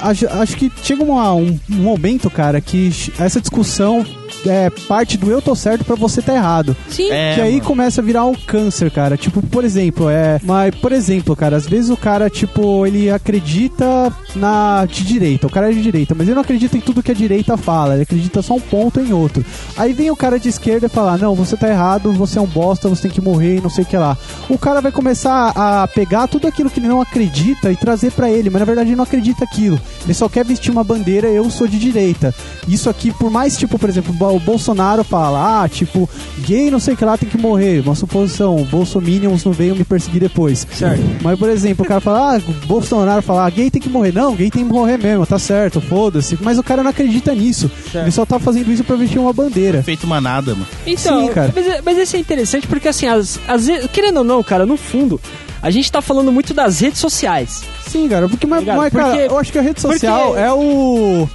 acho, 0.00 0.26
acho 0.28 0.56
que 0.56 0.70
chega 0.82 1.02
uma- 1.02 1.34
um, 1.34 1.58
um 1.70 1.74
momento, 1.76 2.30
cara, 2.30 2.60
que 2.60 2.90
essa 3.18 3.40
discussão 3.40 4.04
é 4.46 4.70
parte 4.86 5.16
do 5.16 5.30
eu 5.30 5.42
tô 5.42 5.54
certo 5.54 5.84
pra 5.84 5.96
você 5.96 6.22
tá 6.22 6.34
errado. 6.34 6.76
Sim. 6.88 7.10
É, 7.10 7.34
que 7.34 7.40
aí 7.40 7.52
mano. 7.54 7.64
começa 7.64 8.00
a 8.00 8.04
virar 8.04 8.24
um 8.24 8.34
câncer, 8.34 8.90
cara. 8.90 9.16
Tipo, 9.16 9.42
por 9.42 9.64
exemplo, 9.64 10.08
é. 10.08 10.38
Mas, 10.44 10.74
por 10.76 10.92
exemplo, 10.92 11.34
cara, 11.34 11.56
às 11.56 11.66
vezes 11.66 11.90
o 11.90 11.96
cara, 11.96 12.30
tipo, 12.30 12.86
ele 12.86 13.10
acredita 13.10 14.12
na 14.36 14.86
de 14.86 15.02
direita. 15.04 15.46
O 15.46 15.50
cara 15.50 15.70
é 15.70 15.72
de 15.74 15.82
direita, 15.82 16.14
mas 16.16 16.28
ele 16.28 16.34
não 16.36 16.42
acredita 16.42 16.76
em 16.76 16.80
tudo 16.80 17.02
que 17.02 17.10
a 17.10 17.14
direita 17.14 17.56
fala. 17.56 17.94
Ele 17.94 18.02
acredita 18.04 18.40
só 18.42 18.54
um 18.54 18.60
ponto 18.60 19.00
em 19.00 19.12
outro. 19.12 19.44
Aí 19.76 19.87
vem 19.92 20.10
o 20.10 20.16
cara 20.16 20.38
de 20.38 20.48
esquerda 20.48 20.86
e 20.86 20.88
fala: 20.88 21.16
Não, 21.16 21.34
você 21.34 21.56
tá 21.56 21.68
errado, 21.68 22.12
você 22.12 22.38
é 22.38 22.42
um 22.42 22.46
bosta, 22.46 22.88
você 22.88 23.02
tem 23.02 23.10
que 23.10 23.20
morrer 23.20 23.56
e 23.56 23.60
não 23.60 23.70
sei 23.70 23.84
o 23.84 23.86
que 23.86 23.96
lá. 23.96 24.16
O 24.48 24.58
cara 24.58 24.80
vai 24.80 24.92
começar 24.92 25.52
a 25.54 25.86
pegar 25.88 26.26
tudo 26.28 26.46
aquilo 26.46 26.70
que 26.70 26.80
ele 26.80 26.88
não 26.88 27.00
acredita 27.00 27.70
e 27.70 27.76
trazer 27.76 28.12
pra 28.12 28.30
ele, 28.30 28.50
mas 28.50 28.60
na 28.60 28.66
verdade 28.66 28.90
ele 28.90 28.96
não 28.96 29.04
acredita 29.04 29.44
aquilo. 29.44 29.80
Ele 30.04 30.14
só 30.14 30.28
quer 30.28 30.44
vestir 30.44 30.70
uma 30.70 30.84
bandeira, 30.84 31.28
eu 31.28 31.48
sou 31.50 31.66
de 31.66 31.78
direita. 31.78 32.34
Isso 32.66 32.90
aqui, 32.90 33.10
por 33.12 33.30
mais, 33.30 33.56
tipo, 33.56 33.78
por 33.78 33.88
exemplo, 33.88 34.14
o 34.34 34.40
Bolsonaro 34.40 35.02
fala, 35.04 35.62
ah, 35.62 35.68
tipo, 35.68 36.08
gay 36.40 36.70
não 36.70 36.78
sei 36.78 36.94
o 36.94 36.96
que 36.96 37.04
lá 37.04 37.16
tem 37.16 37.28
que 37.28 37.38
morrer. 37.38 37.80
Uma 37.80 37.94
suposição, 37.94 38.56
bolsominions 38.70 39.44
não 39.44 39.52
venham 39.52 39.76
me 39.76 39.84
perseguir 39.84 40.20
depois. 40.20 40.66
Certo. 40.72 41.02
Mas, 41.22 41.38
por 41.38 41.48
exemplo, 41.48 41.84
o 41.84 41.88
cara 41.88 42.00
fala, 42.00 42.36
ah, 42.36 42.40
Bolsonaro 42.66 43.22
fala, 43.22 43.46
ah, 43.46 43.50
gay 43.50 43.70
tem 43.70 43.80
que 43.80 43.88
morrer. 43.88 44.12
Não, 44.12 44.34
gay 44.34 44.50
tem 44.50 44.66
que 44.66 44.72
morrer 44.72 44.98
mesmo, 44.98 45.26
tá 45.26 45.38
certo, 45.38 45.80
foda-se. 45.80 46.38
Mas 46.40 46.58
o 46.58 46.62
cara 46.62 46.82
não 46.82 46.90
acredita 46.90 47.34
nisso. 47.34 47.70
Certo. 47.90 48.04
Ele 48.04 48.10
só 48.10 48.26
tá 48.26 48.38
fazendo 48.38 48.70
isso 48.70 48.84
pra 48.84 48.96
vestir 48.96 49.18
uma 49.18 49.32
bandeira. 49.32 49.77
Feito 49.82 50.06
manada, 50.06 50.52
mano. 50.52 50.66
Então, 50.86 51.26
Sim, 51.26 51.32
cara. 51.32 51.52
Mas, 51.54 51.80
mas 51.84 51.98
isso 51.98 52.16
é 52.16 52.18
interessante 52.18 52.66
porque, 52.66 52.88
assim, 52.88 53.06
às, 53.06 53.38
às 53.46 53.66
vezes, 53.66 53.90
querendo 53.92 54.18
ou 54.18 54.24
não, 54.24 54.42
cara, 54.42 54.64
no 54.66 54.76
fundo, 54.76 55.20
a 55.62 55.70
gente 55.70 55.90
tá 55.90 56.00
falando 56.02 56.30
muito 56.32 56.52
das 56.54 56.80
redes 56.80 57.00
sociais. 57.00 57.62
Sim, 57.86 58.08
cara, 58.08 58.28
porque, 58.28 58.46
mas, 58.46 58.64
mas, 58.64 58.92
cara, 58.92 59.04
Porque- 59.10 59.26
eu 59.32 59.38
acho 59.38 59.52
que 59.52 59.58
a 59.58 59.62
rede 59.62 59.80
social 59.80 60.26
porque- 60.28 60.40
é 60.40 60.52
o. 60.52 61.28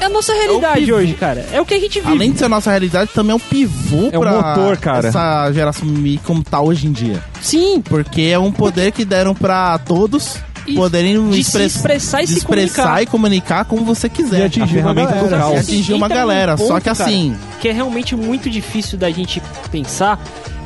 É 0.00 0.06
a 0.06 0.08
nossa 0.08 0.32
realidade 0.32 0.80
pivô. 0.84 0.96
hoje, 0.96 1.12
cara. 1.14 1.46
É 1.52 1.60
o 1.60 1.64
que 1.64 1.74
a 1.74 1.78
gente 1.78 2.00
vive. 2.00 2.10
Além 2.12 2.32
de 2.32 2.38
ser 2.38 2.46
a 2.46 2.48
nossa 2.48 2.70
realidade, 2.70 3.10
também 3.14 3.30
é 3.30 3.36
um 3.36 3.38
pivô 3.38 4.08
É 4.10 4.18
um 4.18 4.20
pra 4.20 4.32
motor, 4.32 4.76
cara. 4.76 5.06
essa 5.06 5.52
geração 5.52 5.86
como 6.24 6.42
tá 6.42 6.60
hoje 6.60 6.88
em 6.88 6.92
dia. 6.92 7.22
Sim, 7.40 7.80
Porque 7.80 8.22
é 8.22 8.36
um 8.38 8.50
poder 8.50 8.90
que 8.90 9.04
deram 9.04 9.32
pra 9.32 9.78
todos 9.78 10.38
Poderem 10.76 11.30
de 11.30 11.40
express- 11.40 11.72
se 11.72 11.78
expressar 11.78 12.22
e 12.22 12.26
se 12.26 12.38
expressar 12.38 12.82
comunicar. 12.82 13.02
e 13.02 13.06
comunicar 13.06 13.64
como 13.64 13.84
você 13.84 14.06
E 14.06 14.10
quiser. 14.10 14.44
atingir 14.46 14.60
uma 14.60 14.68
ferramenta 14.68 15.12
galera. 15.14 15.38
caos. 15.38 15.52
E 15.52 15.56
Assim, 15.58 15.72
atingir 15.72 15.92
uma 15.94 16.08
galera. 16.08 16.56
Só 16.56 16.64
ponto, 16.68 16.76
que 16.78 16.84
cara, 16.90 17.04
assim, 17.04 17.36
que 17.60 17.68
é 17.68 17.72
realmente 17.72 18.14
muito 18.16 18.48
difícil 18.48 18.96
da 18.98 19.10
gente 19.10 19.42
pensar, 19.70 20.18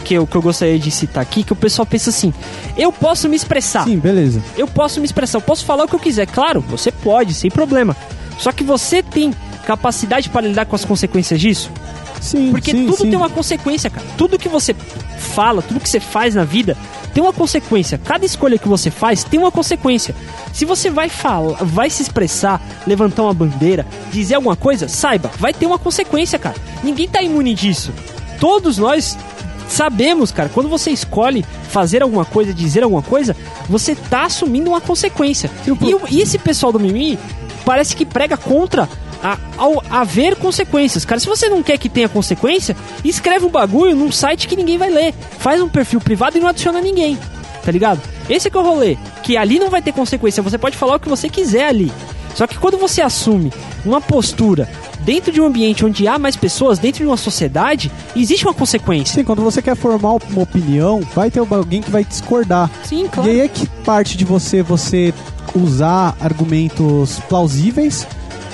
que 0.04 0.14
eu, 0.14 0.26
que 0.26 0.36
eu 0.36 0.42
gostaria 0.42 0.78
de 0.78 0.90
citar 0.90 1.22
aqui, 1.22 1.42
que 1.42 1.52
o 1.52 1.56
pessoal 1.56 1.84
pensa 1.86 2.10
assim, 2.10 2.32
eu 2.76 2.92
posso 2.92 3.28
me 3.28 3.34
expressar, 3.36 3.84
Sim, 3.84 3.98
beleza. 3.98 4.40
eu 4.56 4.68
posso 4.68 5.00
me 5.00 5.06
expressar, 5.06 5.38
eu 5.38 5.42
posso 5.42 5.64
falar 5.64 5.84
o 5.84 5.88
que 5.88 5.94
eu 5.94 6.00
quiser. 6.00 6.26
Claro, 6.26 6.60
você 6.60 6.92
pode, 6.92 7.34
sem 7.34 7.50
problema. 7.50 7.96
Só 8.38 8.52
que 8.52 8.62
você 8.62 9.02
tem 9.02 9.32
capacidade 9.66 10.28
para 10.28 10.46
lidar 10.46 10.66
com 10.66 10.76
as 10.76 10.84
consequências 10.84 11.40
disso? 11.40 11.70
Sim, 12.20 12.50
Porque 12.50 12.70
sim, 12.70 12.86
tudo 12.86 12.98
sim. 12.98 13.08
tem 13.10 13.16
uma 13.16 13.28
consequência, 13.30 13.90
cara. 13.90 14.06
Tudo 14.16 14.38
que 14.38 14.48
você 14.48 14.74
fala, 15.18 15.60
tudo 15.62 15.80
que 15.80 15.88
você 15.88 16.00
faz 16.00 16.34
na 16.34 16.44
vida 16.44 16.76
tem 17.16 17.22
uma 17.22 17.32
consequência. 17.32 17.96
Cada 17.96 18.26
escolha 18.26 18.58
que 18.58 18.68
você 18.68 18.90
faz 18.90 19.24
tem 19.24 19.40
uma 19.40 19.50
consequência. 19.50 20.14
Se 20.52 20.66
você 20.66 20.90
vai 20.90 21.08
falar, 21.08 21.64
vai 21.64 21.88
se 21.88 22.02
expressar, 22.02 22.60
levantar 22.86 23.22
uma 23.22 23.32
bandeira, 23.32 23.86
dizer 24.12 24.34
alguma 24.34 24.54
coisa, 24.54 24.86
saiba, 24.86 25.30
vai 25.38 25.54
ter 25.54 25.64
uma 25.64 25.78
consequência, 25.78 26.38
cara. 26.38 26.56
Ninguém 26.84 27.08
tá 27.08 27.22
imune 27.22 27.54
disso. 27.54 27.90
Todos 28.38 28.76
nós 28.76 29.16
sabemos, 29.68 30.30
cara, 30.30 30.48
quando 30.52 30.68
você 30.68 30.90
escolhe 30.90 31.44
fazer 31.68 32.02
alguma 32.02 32.24
coisa, 32.24 32.52
dizer 32.54 32.82
alguma 32.82 33.02
coisa, 33.02 33.36
você 33.68 33.94
tá 33.94 34.24
assumindo 34.24 34.70
uma 34.70 34.80
consequência. 34.80 35.50
E, 36.10 36.16
e 36.16 36.20
esse 36.22 36.38
pessoal 36.38 36.72
do 36.72 36.80
Mimi 36.80 37.18
parece 37.64 37.94
que 37.96 38.04
prega 38.04 38.36
contra 38.36 38.88
a- 39.22 39.38
ao 39.56 39.82
haver 39.90 40.36
consequências. 40.36 41.04
Cara, 41.04 41.20
se 41.20 41.26
você 41.26 41.48
não 41.48 41.62
quer 41.62 41.78
que 41.78 41.88
tenha 41.88 42.08
consequência, 42.08 42.76
escreve 43.04 43.44
um 43.44 43.50
bagulho 43.50 43.96
num 43.96 44.12
site 44.12 44.46
que 44.46 44.56
ninguém 44.56 44.78
vai 44.78 44.90
ler. 44.90 45.14
Faz 45.38 45.60
um 45.60 45.68
perfil 45.68 46.00
privado 46.00 46.36
e 46.36 46.40
não 46.40 46.48
adiciona 46.48 46.80
ninguém. 46.80 47.18
Tá 47.64 47.72
ligado? 47.72 48.00
Esse 48.30 48.46
é 48.46 48.50
que 48.50 48.56
é 48.56 48.60
o 48.60 48.62
rolê. 48.62 48.96
Que 49.24 49.36
ali 49.36 49.58
não 49.58 49.68
vai 49.70 49.82
ter 49.82 49.92
consequência. 49.92 50.42
Você 50.42 50.56
pode 50.56 50.76
falar 50.76 50.96
o 50.96 51.00
que 51.00 51.08
você 51.08 51.28
quiser 51.28 51.66
ali. 51.66 51.90
Só 52.34 52.46
que 52.46 52.56
quando 52.58 52.76
você 52.78 53.00
assume 53.00 53.52
uma 53.84 54.00
postura 54.00 54.68
dentro 55.06 55.30
de 55.30 55.40
um 55.40 55.46
ambiente 55.46 55.84
onde 55.84 56.08
há 56.08 56.18
mais 56.18 56.34
pessoas, 56.34 56.80
dentro 56.80 56.98
de 56.98 57.06
uma 57.06 57.16
sociedade, 57.16 57.92
existe 58.16 58.44
uma 58.44 58.52
consequência. 58.52 59.14
Sim, 59.14 59.24
quando 59.24 59.40
você 59.40 59.62
quer 59.62 59.76
formar 59.76 60.14
uma 60.14 60.42
opinião, 60.42 61.00
vai 61.14 61.30
ter 61.30 61.38
alguém 61.38 61.80
que 61.80 61.90
vai 61.90 62.04
discordar. 62.04 62.68
Sim, 62.84 63.06
claro. 63.06 63.30
E 63.30 63.32
aí 63.32 63.40
é 63.40 63.48
que 63.48 63.68
parte 63.84 64.18
de 64.18 64.24
você 64.24 64.62
você 64.62 65.14
usar 65.54 66.16
argumentos 66.20 67.20
plausíveis 67.28 68.04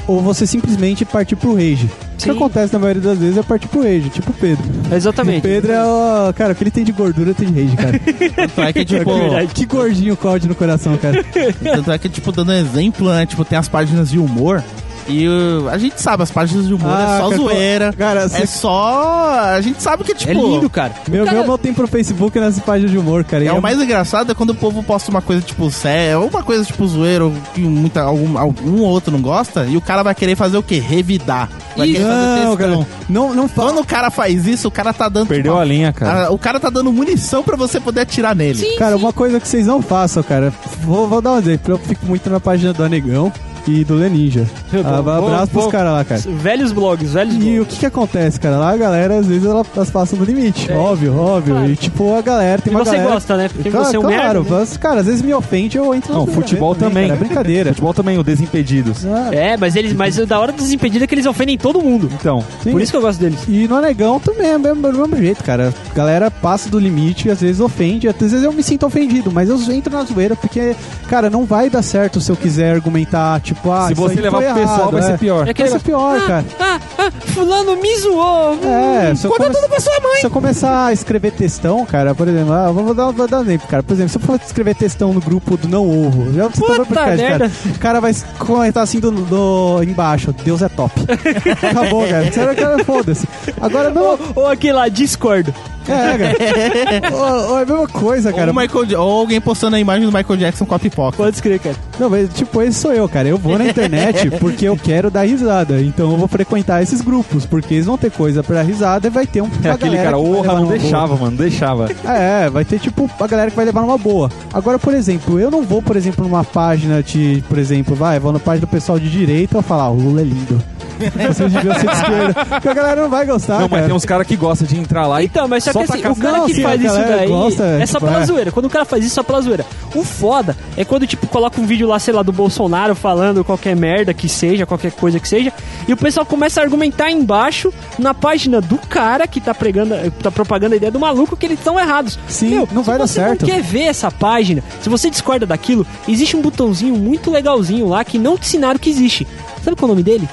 ou 0.07 0.21
você 0.21 0.47
simplesmente 0.47 1.07
partir 1.07 1.37
pro 1.37 1.55
rage. 1.55 1.89
O 2.13 2.25
que 2.25 2.31
acontece 2.31 2.73
na 2.73 2.79
maioria 2.79 3.03
das 3.03 3.19
vezes 3.19 3.39
é 3.39 3.43
partir 3.43 3.67
pro 3.67 3.83
rage, 3.83 4.11
tipo 4.11 4.31
o 4.31 4.35
Pedro. 4.35 4.65
Exatamente. 4.95 5.39
O 5.39 5.43
Pedro 5.43 5.73
é 5.73 5.85
o. 5.85 6.33
Cara, 6.35 6.53
o 6.53 6.55
que 6.55 6.63
ele 6.63 6.71
tem 6.71 6.85
de 6.85 6.93
gordura 6.93 7.33
tem 7.35 7.51
de 7.51 7.63
rage, 7.63 7.77
cara. 7.77 7.99
tanto 8.49 8.61
é 8.61 8.73
que, 8.73 8.85
tipo, 8.85 9.11
que 9.55 9.67
gordinho 9.67 10.15
o 10.15 10.17
Claudio 10.17 10.49
no 10.49 10.55
coração, 10.55 10.97
cara. 10.99 11.25
tanto 11.65 11.91
é 11.91 11.99
que, 11.99 12.09
tipo, 12.09 12.31
dando 12.31 12.53
exemplo, 12.53 13.09
né? 13.09 13.27
Tipo, 13.27 13.45
tem 13.45 13.59
as 13.59 13.69
páginas 13.69 14.11
de 14.11 14.19
humor 14.19 14.63
E 15.09 15.27
uh, 15.29 15.69
a 15.71 15.79
gente 15.79 16.01
sabe, 16.01 16.23
as 16.23 16.31
páginas 16.31 16.67
de 16.67 16.75
humor 16.75 16.91
Ah, 16.91 17.03
é 17.03 17.19
só 17.21 17.25
cara, 17.31 17.37
zoeira. 17.37 17.93
cara, 17.93 18.21
é 18.23 18.29
você- 18.29 18.47
só. 18.47 19.31
A 19.55 19.61
gente 19.61 19.83
sabe 19.83 20.05
que, 20.05 20.15
tipo. 20.15 20.31
É 20.31 20.35
lindo, 20.35 20.71
cara. 20.71 20.93
Meu, 21.09 21.25
cara- 21.25 21.39
meu 21.39 21.47
mal 21.47 21.59
tem 21.59 21.75
pro 21.75 21.87
Facebook 21.87 22.39
nessa 22.39 22.61
página 22.61 22.89
de 22.91 22.97
humor, 22.99 23.25
cara. 23.25 23.45
e 23.45 23.49
É 23.49 23.53
o 23.53 23.61
mais 23.61 23.81
engraçado 23.81 24.31
é 24.31 24.35
quando 24.35 24.51
o 24.51 24.55
povo 24.55 24.83
posta 24.83 25.11
uma 25.11 25.21
coisa 25.23 25.43
tipo 25.43 25.71
séria, 25.71 26.19
ou 26.19 26.29
uma 26.29 26.43
coisa 26.43 26.65
tipo 26.65 26.87
zoeira, 26.87 27.25
ou 27.25 27.33
que 27.55 27.61
muita, 27.61 28.03
algum, 28.03 28.39
algum 28.39 28.81
ou 28.81 28.87
outro 28.89 29.13
não 29.13 29.21
gosta, 29.21 29.65
e 29.67 29.77
o 29.77 29.81
cara 29.81 30.03
vai 30.03 30.15
querer 30.15 30.37
fazer 30.37 30.57
o 30.57 30.63
quê? 30.63 30.79
Revidar. 30.79 31.49
Vai 31.77 31.89
Isso. 31.89 31.97
querer 32.01 32.09
fazer 32.11 32.45
Não, 32.45 32.57
cara. 32.57 32.87
Não, 33.09 33.35
não 33.35 33.49
fala. 33.49 33.69
Quando 33.73 33.81
o 33.83 33.87
cara 33.87 34.11
faz 34.11 34.47
isso, 34.47 34.69
o 34.69 34.71
cara 34.71 34.93
tá 34.93 35.09
dando. 35.09 35.27
Perdeu 35.29 35.59
a 35.59 35.65
linha, 35.65 35.93
cara. 35.93 36.27
Ah, 36.27 36.31
o 36.31 36.39
cara 36.39 36.61
tá 36.61 36.71
dando 36.71 36.93
munição 36.93 37.43
pra 37.43 37.57
você 37.57 37.81
poder 37.81 38.03
atirar 38.03 38.35
nele. 38.35 38.59
Sim, 38.59 38.77
Cara, 38.79 38.97
sim. 38.97 39.03
uma 39.03 39.13
coisa 39.13 39.41
que 39.41 39.49
vocês 39.49 39.67
não 39.67 39.81
façam, 39.83 40.23
cara. 40.23 40.53
Vou, 40.83 41.09
vou 41.09 41.21
dar 41.21 41.33
um 41.33 41.39
exemplo. 41.39 41.73
Eu 41.75 41.79
fico 41.79 42.05
muito 42.07 42.29
na 42.31 42.39
página 42.41 42.73
do 42.73 42.83
Anegão 42.85 43.33
e 43.67 43.85
do 43.85 43.95
Leninja. 43.95 44.47
Bom, 44.73 44.81
Ah, 44.85 44.99
abraço 45.19 45.53
pros 45.53 45.67
caras 45.69 45.93
lá, 45.93 46.05
cara. 46.05 46.21
Velhos 46.21 46.73
blogs, 46.73 47.13
velhos 47.13 47.35
E 47.35 47.39
blogs. 47.39 47.61
o 47.63 47.67
que 47.67 47.77
que 47.79 47.87
acontece, 47.87 48.39
cara? 48.41 48.57
Lá 48.59 48.71
a 48.73 48.77
galera, 48.77 49.19
às 49.19 49.27
vezes, 49.27 49.45
ela- 49.45 49.65
elas 49.75 49.91
passam 49.91 50.19
do 50.19 50.25
limite. 50.25 50.71
É. 50.71 50.75
Óbvio, 50.77 51.17
óbvio. 51.17 51.55
Claro. 51.55 51.71
E 51.71 51.77
tipo, 51.77 52.15
a 52.15 52.21
galera 52.23 52.61
tem 52.63 52.73
E 52.73 52.77
uma 52.77 52.85
você 52.85 52.93
galera... 52.97 53.11
gosta, 53.15 53.37
né? 53.37 53.49
Porque 53.49 53.71
Claro, 53.71 53.87
você 53.87 53.97
é 53.97 53.99
um 53.99 54.03
claro, 54.03 54.17
merda. 54.17 54.41
né? 54.41 54.47
mas, 54.51 54.77
cara, 54.77 55.01
às 55.01 55.07
vezes 55.07 55.23
me 55.23 55.33
ofende, 55.35 55.77
eu 55.79 55.95
entro 55.95 56.13
Não, 56.13 56.27
no 56.27 56.33
futebol 56.33 56.75
também. 56.75 57.09
Cara, 57.09 57.15
é 57.15 57.25
brincadeira. 57.25 57.71
Futebol 57.71 57.95
também, 57.95 58.19
o 58.19 58.23
Desimpedidos. 58.23 59.05
Ah, 59.07 59.29
É, 59.33 59.57
mas 59.57 59.77
eles, 59.77 59.93
mas 59.93 60.19
o 60.19 60.27
da 60.27 60.39
hora 60.41 60.53
dos 60.53 60.73
impedidos 60.73 61.03
é 61.03 61.07
que 61.07 61.15
eles 61.15 61.27
ofendem 61.27 61.57
todo 61.57 61.81
mundo. 61.81 62.09
Então, 62.13 62.45
sim. 62.63 62.73
Por 62.73 62.81
isso 62.81 62.91
que 62.93 62.97
eu 62.97 63.03
gosto 63.03 63.19
deles. 63.21 63.39
E 63.49 63.67
no 63.69 63.77
Anegão 63.77 64.19
também 64.19 64.49
é 64.51 64.57
o 64.57 64.61
mesmo, 64.61 64.83
do 64.93 64.99
mesmo 64.99 65.17
jeito, 65.17 65.43
cara. 65.45 65.73
A 65.91 65.95
galera 65.95 66.31
passa 66.31 66.69
do 66.69 66.79
limite, 66.79 67.31
às 67.31 67.41
vezes 67.41 67.61
ofende, 67.61 68.09
às 68.09 68.17
vezes 68.17 68.43
eu 68.43 68.53
me 68.53 68.63
sinto 68.63 68.87
ofendido, 68.87 69.31
mas 69.31 69.49
eu 69.49 69.57
entro 69.73 69.93
na 69.93 70.03
zoeira 70.05 70.35
porque, 70.37 70.75
cara, 71.09 71.31
não 71.31 71.45
vai 71.45 71.69
dar 71.71 71.83
certo 71.83 72.21
se 72.21 72.31
eu 72.31 72.37
quiser 72.37 72.73
argumentar, 72.75 73.41
tipo, 73.55 73.71
ah, 73.73 73.89
se 73.89 73.95
você 73.95 74.21
levar 74.21 74.43
pro 74.43 74.55
pessoal, 74.55 74.77
errado, 74.79 74.91
vai 74.93 75.01
é. 75.01 75.05
ser 75.05 75.19
pior. 75.19 75.37
É 75.41 75.43
Vai 75.43 75.51
aquele 75.51 75.69
ser 75.71 75.81
pior, 75.81 76.27
cara. 76.27 76.45
Ah, 76.61 76.81
ah, 76.99 77.11
fulano 77.27 77.77
me 77.77 77.97
zoou. 77.99 78.59
É, 78.65 79.15
se 79.15 79.27
eu, 79.27 79.31
Conta 79.31 79.45
come- 79.45 79.55
tudo 79.57 79.69
pra 79.69 79.81
sua 79.81 80.01
mãe. 80.01 80.21
se 80.21 80.27
eu 80.27 80.31
começar 80.31 80.87
a 80.87 80.93
escrever 80.93 81.33
textão, 81.33 81.85
cara, 81.87 82.15
por 82.15 82.29
exemplo, 82.29 82.53
ah, 82.53 82.71
vou, 82.71 82.95
dar, 82.95 83.11
vou 83.11 83.29
dar 83.29 83.39
um 83.39 83.43
exemplo, 83.43 83.69
cara. 83.69 83.83
Por 83.83 83.93
exemplo, 83.95 84.11
se 84.11 84.19
eu 84.19 84.23
for 84.23 84.41
escrever 84.45 84.75
textão 84.75 85.13
no 85.13 85.21
grupo 85.21 85.57
do 85.57 85.69
Não 85.69 85.89
Ovo, 85.89 86.33
já 86.33 86.49
você 86.49 86.61
tá 86.61 86.67
Puta 86.67 86.85
vendo 86.85 86.95
cara. 86.95 87.17
merda. 87.17 87.51
O 87.67 87.79
cara 87.79 88.01
vai 88.01 88.15
comentar 88.39 88.83
assim 88.83 89.01
do, 89.01 89.11
do- 89.11 89.83
embaixo, 89.83 90.33
Deus 90.45 90.63
é 90.63 90.69
top. 90.69 90.93
Acabou, 91.71 92.07
cara. 92.07 92.33
Sério, 92.33 92.57
cara, 92.57 92.85
foda-se. 92.85 93.29
Agora, 93.61 93.91
não. 93.91 94.03
Ou, 94.03 94.19
ou 94.37 94.49
aquele 94.49 94.73
lá, 94.75 94.89
discordo. 94.89 95.55
É, 95.89 96.19
cara. 96.19 97.15
Ô, 97.17 97.53
ô, 97.55 97.59
é 97.59 97.63
a 97.63 97.67
mesma 97.67 97.89
coisa, 97.89 98.33
cara. 98.33 98.51
Ou, 98.51 98.57
o 98.57 98.61
Michael 98.61 99.01
ou 99.01 99.21
alguém 99.21 99.41
postando 99.41 99.77
a 99.77 99.81
imagem 99.81 100.09
do 100.09 100.17
Michael 100.17 100.39
Jackson 100.39 100.65
com 100.65 100.75
a 100.75 100.79
pipoca. 100.79 101.17
Pode 101.17 101.37
escrever, 101.37 101.59
cara. 101.59 101.77
Não, 101.99 102.09
mas 102.11 102.29
tipo, 102.33 102.63
esse 102.63 102.79
sou 102.79 102.93
eu, 102.93 103.09
cara. 103.09 103.29
Eu 103.29 103.39
vou 103.39 103.59
na 103.59 103.67
internet 103.67 104.31
porque 104.39 104.67
eu 104.67 104.77
quero 104.77 105.11
dar 105.11 105.23
risada. 105.27 105.81
Então 105.81 106.11
eu 106.11 106.17
vou 106.17 106.29
frequentar 106.29 106.83
esses 106.83 107.01
grupos, 107.01 107.47
porque 107.47 107.75
eles 107.75 107.87
vão 107.87 107.99
ter 107.99 108.11
coisa 108.11 108.43
pra 108.43 108.63
risada 108.63 109.07
e 109.07 109.11
vai 109.11 109.27
ter 109.27 109.43
um. 109.43 109.51
É 109.63 109.71
aquele 109.71 109.97
cara, 109.97 110.17
levar 110.17 110.55
não 110.55 110.67
deixava, 110.67 111.09
boa. 111.09 111.21
mano, 111.21 111.37
deixava. 111.37 111.89
É, 112.05 112.49
vai 112.51 112.65
ter 112.65 112.79
tipo 112.79 113.11
a 113.21 113.27
galera 113.27 113.51
que 113.51 113.57
vai 113.57 113.65
levar 113.65 113.83
numa 113.83 113.99
boa. 113.99 114.31
Agora, 114.53 114.79
por 114.79 114.95
exemplo, 114.95 115.39
eu 115.39 115.51
não 115.51 115.63
vou, 115.63 115.83
por 115.83 115.97
exemplo, 115.97 116.25
numa 116.25 116.45
página 116.45 117.03
de, 117.03 117.43
por 117.49 117.59
exemplo, 117.59 117.95
vai, 117.95 118.19
vou 118.19 118.33
na 118.33 118.39
página 118.39 118.67
do 118.67 118.71
pessoal 118.71 118.99
de 118.99 119.11
direita 119.11 119.59
e 119.59 119.63
falar, 119.63 119.85
"Ah, 119.85 119.91
o 119.91 119.95
Lula 119.97 120.21
é 120.21 120.25
lindo. 120.25 120.63
Vocês 121.33 121.53
deviam 121.53 121.75
ser 121.75 121.87
de 121.87 121.93
esquerda. 121.97 122.45
Porque 122.45 122.69
a 122.69 122.75
galera 122.75 123.03
não 123.03 123.11
vai 123.11 123.27
gostar. 123.27 123.55
não, 123.55 123.63
mas 123.63 123.71
cara. 123.71 123.87
tem 123.87 123.95
uns 123.95 124.05
caras 124.05 124.27
que 124.27 124.37
gostam 124.37 124.67
de 124.67 124.79
entrar 124.79 125.07
lá 125.07 125.23
e 125.23 125.27
Então, 125.27 125.49
mas 125.49 125.65
só, 125.65 125.72
só 125.73 125.85
que 125.85 125.93
assim, 125.93 126.09
o 126.09 126.17
cara 126.17 126.39
Não, 126.39 126.47
que 126.47 126.63
faz 126.63 126.81
isso 126.81 126.95
galera 126.95 127.17
daí 127.17 127.29
gosta, 127.29 127.65
é 127.65 127.87
só 127.87 127.99
tipo, 127.99 128.11
pela 128.11 128.23
é. 128.23 128.27
zoeira. 128.27 128.53
Quando 128.53 128.67
o 128.67 128.71
cara 128.71 128.85
faz 128.85 129.05
isso, 129.05 129.15
é 129.15 129.17
só 129.17 129.23
pela 129.23 129.41
zoeira. 129.41 129.67
O 129.95 130.05
foda 130.05 130.57
é 130.77 130.85
quando, 130.85 131.07
tipo, 131.07 131.27
coloca 131.27 131.61
um 131.61 131.67
vídeo 131.67 131.87
lá, 131.87 131.99
sei 131.99 132.15
lá, 132.15 132.23
do 132.23 132.33
Bolsonaro 132.33 132.95
falando 132.95 133.45
qualquer 133.45 133.77
merda 133.77 134.15
que 134.15 134.29
seja, 134.29 134.67
qualquer 134.67 134.93
coisa 134.93 135.19
que 135.19 135.29
seja, 135.29 135.53
e 135.87 135.93
o 135.93 135.97
pessoal 135.97 136.25
começa 136.25 136.61
a 136.61 136.65
argumentar 136.65 137.11
embaixo 137.11 137.73
na 137.99 138.15
página 138.15 138.61
do 138.61 138.79
cara 138.79 139.27
que 139.27 139.41
tá 139.41 139.55
pregando, 139.55 139.95
tá 140.23 140.31
propagando 140.31 140.75
a 140.75 140.77
ideia 140.77 140.93
do 140.93 141.01
maluco 141.01 141.37
que 141.37 141.47
eles 141.47 141.59
estão 141.59 141.79
errados. 141.79 142.19
Sim, 142.29 142.67
não 142.73 142.83
vai 142.83 142.95
se 142.95 142.99
dar 142.99 143.07
você 143.07 143.15
certo. 143.15 143.43
não 143.43 143.49
quer 143.49 143.63
ver 143.63 143.85
essa 143.85 144.11
página, 144.11 144.63
se 144.81 144.89
você 144.89 145.11
discorda 145.11 145.47
daquilo, 145.47 145.87
existe 146.09 146.37
um 146.37 146.43
botãozinho 146.43 146.95
muito 146.97 147.31
legalzinho 147.31 147.89
lá 147.89 148.05
que 148.05 148.19
não 148.19 148.37
te 148.37 148.47
ensinaram 148.47 148.79
que 148.79 148.91
existe. 148.91 149.27
Sabe 149.65 149.77
qual 149.77 149.89
é 149.89 149.93
o 149.93 149.95
nome 149.95 150.03
dele? 150.03 150.29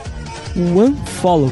O 0.56 0.82
Unfollow. 0.82 1.52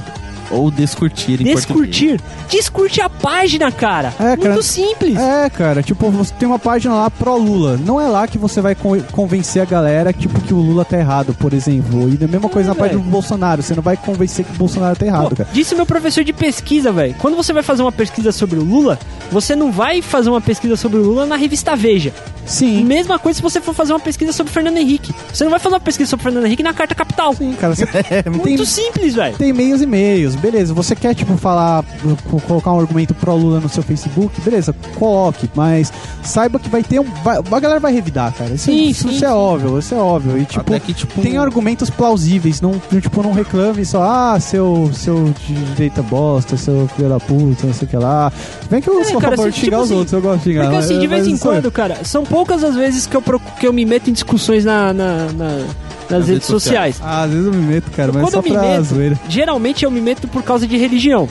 Ou 0.50 0.72
descurtir 0.72 1.42
em 1.42 1.52
português. 1.54 1.66
Descurtir. 1.66 2.22
Descurte 2.50 3.02
a 3.02 3.10
página, 3.10 3.72
cara. 3.72 4.14
É, 4.20 4.36
cara. 4.38 4.54
Muito 4.54 4.64
simples. 4.64 5.18
É, 5.18 5.50
cara, 5.50 5.84
tipo, 5.84 6.10
você 6.10 6.34
tem 6.34 6.48
uma 6.48 6.58
página 6.60 6.94
lá 6.96 7.10
pro 7.12 7.38
Lula. 7.38 7.78
Não 7.84 8.00
é 8.00 8.08
lá 8.08 8.28
que 8.28 8.38
você 8.38 8.62
vai 8.62 8.74
con- 8.76 9.02
convencer 9.12 9.62
a 9.62 9.66
galera 9.66 10.14
tipo, 10.14 10.40
que 10.42 10.54
o 10.54 10.58
Lula 10.58 10.86
tá 10.86 10.98
errado, 10.98 11.34
por 11.34 11.54
exemplo. 11.54 12.10
E 12.10 12.24
a 12.24 12.28
mesma 12.28 12.50
coisa 12.50 12.70
É, 12.70 12.74
na 12.74 12.76
página 12.76 13.00
do 13.02 13.10
Bolsonaro. 13.10 13.62
Você 13.62 13.76
não 13.76 13.84
vai 13.84 13.98
convencer 13.98 14.46
que 14.46 14.52
o 14.52 14.56
Bolsonaro 14.56 14.96
tá 14.96 15.06
errado, 15.06 15.30
Pô, 15.30 15.36
cara. 15.36 15.50
disse 15.52 15.76
meu 15.76 15.86
professor 15.86 16.24
de 16.24 16.32
pesquisa, 16.34 16.92
velho. 16.92 17.16
Quando 17.20 17.36
você 17.36 17.52
vai 17.52 17.64
fazer 17.64 17.82
uma 17.82 17.92
pesquisa 17.92 18.32
sobre 18.32 18.58
o 18.58 18.64
Lula, 18.64 18.98
você 19.32 19.56
não 19.56 19.72
vai 19.72 20.02
fazer 20.02 20.30
uma 20.30 20.42
pesquisa 20.42 20.76
sobre 20.78 21.00
o 21.00 21.04
Lula 21.04 21.26
na 21.26 21.36
revista 21.36 21.76
Veja. 21.76 22.14
Sim. 22.46 22.86
Mesma 22.86 23.20
coisa 23.20 23.36
se 23.38 23.44
você 23.44 23.60
for 23.60 23.74
fazer 23.74 23.92
uma 23.92 24.00
pesquisa 24.00 24.32
sobre 24.32 24.54
Fernando 24.54 24.78
Henrique. 24.78 25.14
Você 25.34 25.44
não 25.44 25.52
vai 25.52 25.60
fazer 25.60 25.76
uma 25.76 25.82
pesquisa 25.82 26.10
sobre 26.10 26.24
Fernando 26.24 26.46
Henrique 26.46 26.64
na 26.64 26.74
Carta 26.74 26.96
Capital. 26.96 27.34
Sim, 27.36 27.54
cara, 27.60 27.76
você 27.76 27.86
Muito 28.30 28.44
tem, 28.44 28.66
simples, 28.66 29.16
velho. 29.16 29.36
tem 29.38 29.52
meios 29.52 29.82
e 29.82 29.86
meios, 29.86 30.34
beleza. 30.38 30.74
Você 30.74 30.96
quer, 30.96 31.14
tipo, 31.16 31.36
falar, 31.38 31.84
co- 32.30 32.40
colocar 32.42 32.74
um 32.74 32.80
argumento 32.80 33.14
pro 33.14 33.36
Lula 33.36 33.60
no 33.60 33.70
seu 33.70 33.84
Facebook, 33.84 34.40
beleza, 34.42 34.74
coloque, 34.98 35.50
mas 35.56 35.92
saiba 36.24 36.60
que 36.60 36.70
vai 36.70 36.84
ter 36.84 37.00
um. 37.00 37.06
Vai, 37.24 37.38
a 37.38 37.60
galera 37.60 37.80
vai 37.80 37.94
revidar, 37.94 38.34
cara. 38.34 38.52
Isso, 38.54 38.66
Sim, 38.66 38.88
isso, 38.90 39.08
sim, 39.10 39.16
isso 39.16 39.26
é 39.26 39.28
sim. 39.30 39.34
óbvio, 39.34 39.80
isso 39.80 39.94
é 39.96 39.98
óbvio. 39.98 40.38
E, 40.38 40.46
tipo, 40.46 40.60
Até 40.62 40.80
que, 40.80 40.94
tipo, 40.94 41.22
tem 41.22 41.38
argumentos 41.38 41.90
plausíveis, 41.90 42.62
não, 42.62 42.74
tipo, 43.02 43.22
não 43.24 43.32
reclame 43.34 43.84
só, 43.86 44.04
ah, 44.04 44.40
seu, 44.40 44.90
seu 44.94 45.34
de 45.46 45.54
direita 45.54 46.02
bosta, 46.02 46.56
seu 46.58 46.88
filho 46.96 47.10
da 47.10 47.20
puta, 47.20 47.68
não 47.68 47.74
sei 47.74 47.86
o 47.86 47.90
que 47.90 47.98
lá. 47.98 48.32
Bem 48.70 48.82
que 48.82 48.90
eu 48.90 49.00
É, 49.00 49.04
sou 49.06 49.18
a 49.18 49.22
cara, 49.22 49.36
favor 49.38 49.50
assim, 49.50 49.60
de 49.60 49.66
xingar 49.66 49.78
tipo 49.78 49.84
os 49.84 49.90
assim, 49.92 49.96
outros, 50.00 50.14
eu 50.14 50.22
gosto 50.22 50.38
de 50.40 50.44
xingar. 50.50 50.62
Porque 50.64 50.78
assim, 50.78 50.94
mas- 50.94 51.02
de 51.02 51.08
vez 51.08 51.22
mas 51.24 51.32
em 51.32 51.36
é- 51.36 51.40
quando, 51.40 51.72
cara, 51.72 51.98
são 52.04 52.24
poucas 52.24 52.64
as 52.64 52.76
vezes 52.76 53.06
que 53.06 53.16
eu, 53.16 53.22
que 53.60 53.68
eu 53.68 53.74
me 53.74 53.86
meto 53.86 54.10
em 54.10 54.14
discussões 54.14 54.66
na, 54.66 54.94
na- 54.94 55.32
na- 55.34 55.66
nas 56.10 56.20
redes 56.28 56.30
redes 56.30 56.48
sociais. 56.48 56.96
sociais. 56.96 57.18
Ah, 57.18 57.24
às 57.24 57.32
vezes 57.32 57.46
eu 57.46 57.54
me 57.54 57.62
meto, 57.66 57.92
cara, 57.92 58.12
mas 58.12 58.22
Quando 58.24 58.32
só 58.34 58.40
eu 58.40 58.44
me 58.44 58.52
pra 58.52 58.62
meto, 58.62 58.84
zoeira. 58.84 59.20
geralmente 59.28 59.86
eu 59.86 59.92
me 59.92 60.02
meto 60.02 60.28
por 60.28 60.44
causa 60.44 60.68
de 60.68 60.78
religião. 60.78 61.28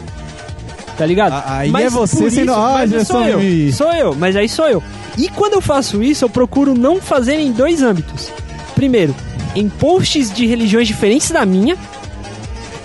Tá 0.97 1.05
ligado? 1.05 1.33
Ah, 1.33 1.59
aí 1.59 1.71
é 1.75 1.91
você 1.91 2.17
por 2.17 2.31
sendo, 2.31 2.53
ah, 2.55 2.73
mas 2.75 2.91
já 2.91 3.05
sou 3.05 3.23
eu. 3.25 3.73
Sou 3.73 3.93
eu, 3.93 4.15
mas 4.15 4.35
aí 4.35 4.49
sou 4.49 4.67
eu. 4.67 4.83
E 5.19 5.29
quando 5.29 5.55
eu 5.55 5.61
faço 5.61 6.03
isso, 6.03 6.25
eu 6.25 6.31
procuro 6.31 6.75
não 6.75 7.01
fazer 7.01 7.39
em 7.39 7.53
dois 7.53 7.83
âmbitos. 7.83 8.31
Primeiro, 8.75 9.15
em 9.55 9.69
posts 9.69 10.33
de 10.33 10.47
religiões 10.47 10.87
diferentes 10.87 11.31
da 11.31 11.45
minha, 11.45 11.77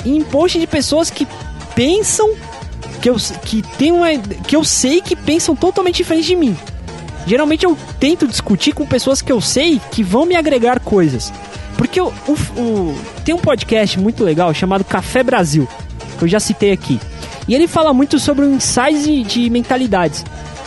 e 0.04 0.16
em 0.16 0.22
posts 0.22 0.60
de 0.60 0.68
pessoas 0.68 1.10
que 1.10 1.28
pensam 1.76 2.30
que 3.02 3.10
eu 3.10 3.16
que 3.46 3.62
tem 3.78 3.92
uma 3.92 4.10
que 4.46 4.56
eu 4.56 4.64
sei 4.64 5.02
que 5.02 5.16
pensam 5.16 5.56
totalmente 5.56 5.98
diferente 5.98 6.28
de 6.28 6.36
mim. 6.36 6.56
Geralmente 7.26 7.66
eu 7.66 7.78
tento 8.00 8.28
discutir 8.28 8.74
com 8.74 8.86
pessoas 8.86 9.22
que 9.22 9.32
eu 9.32 9.40
sei 9.40 9.80
que 9.92 10.04
vão 10.04 10.26
me 10.26 10.36
agregar 10.36 10.80
coisas. 10.80 11.32
Porque 11.82 12.00
o, 12.00 12.14
o- 12.28 12.62
o- 12.62 12.96
tem 13.26 13.34
um 13.34 13.40
podcast 13.40 14.00
muito 14.00 14.24
legal 14.24 14.54
chamado 14.54 14.84
Café 14.84 15.24
Brasil, 15.24 15.68
que 16.20 16.24
eu 16.26 16.28
já 16.28 16.40
citei 16.40 16.72
aqui. 16.72 17.00
E 17.48 17.56
ele 17.56 17.68
fala 17.68 17.92
muito 17.92 18.20
sobre 18.20 18.46
o 18.46 18.54
insights 18.54 19.04
de, 19.04 19.24
de 19.24 19.50
mentalidades. 19.50 20.24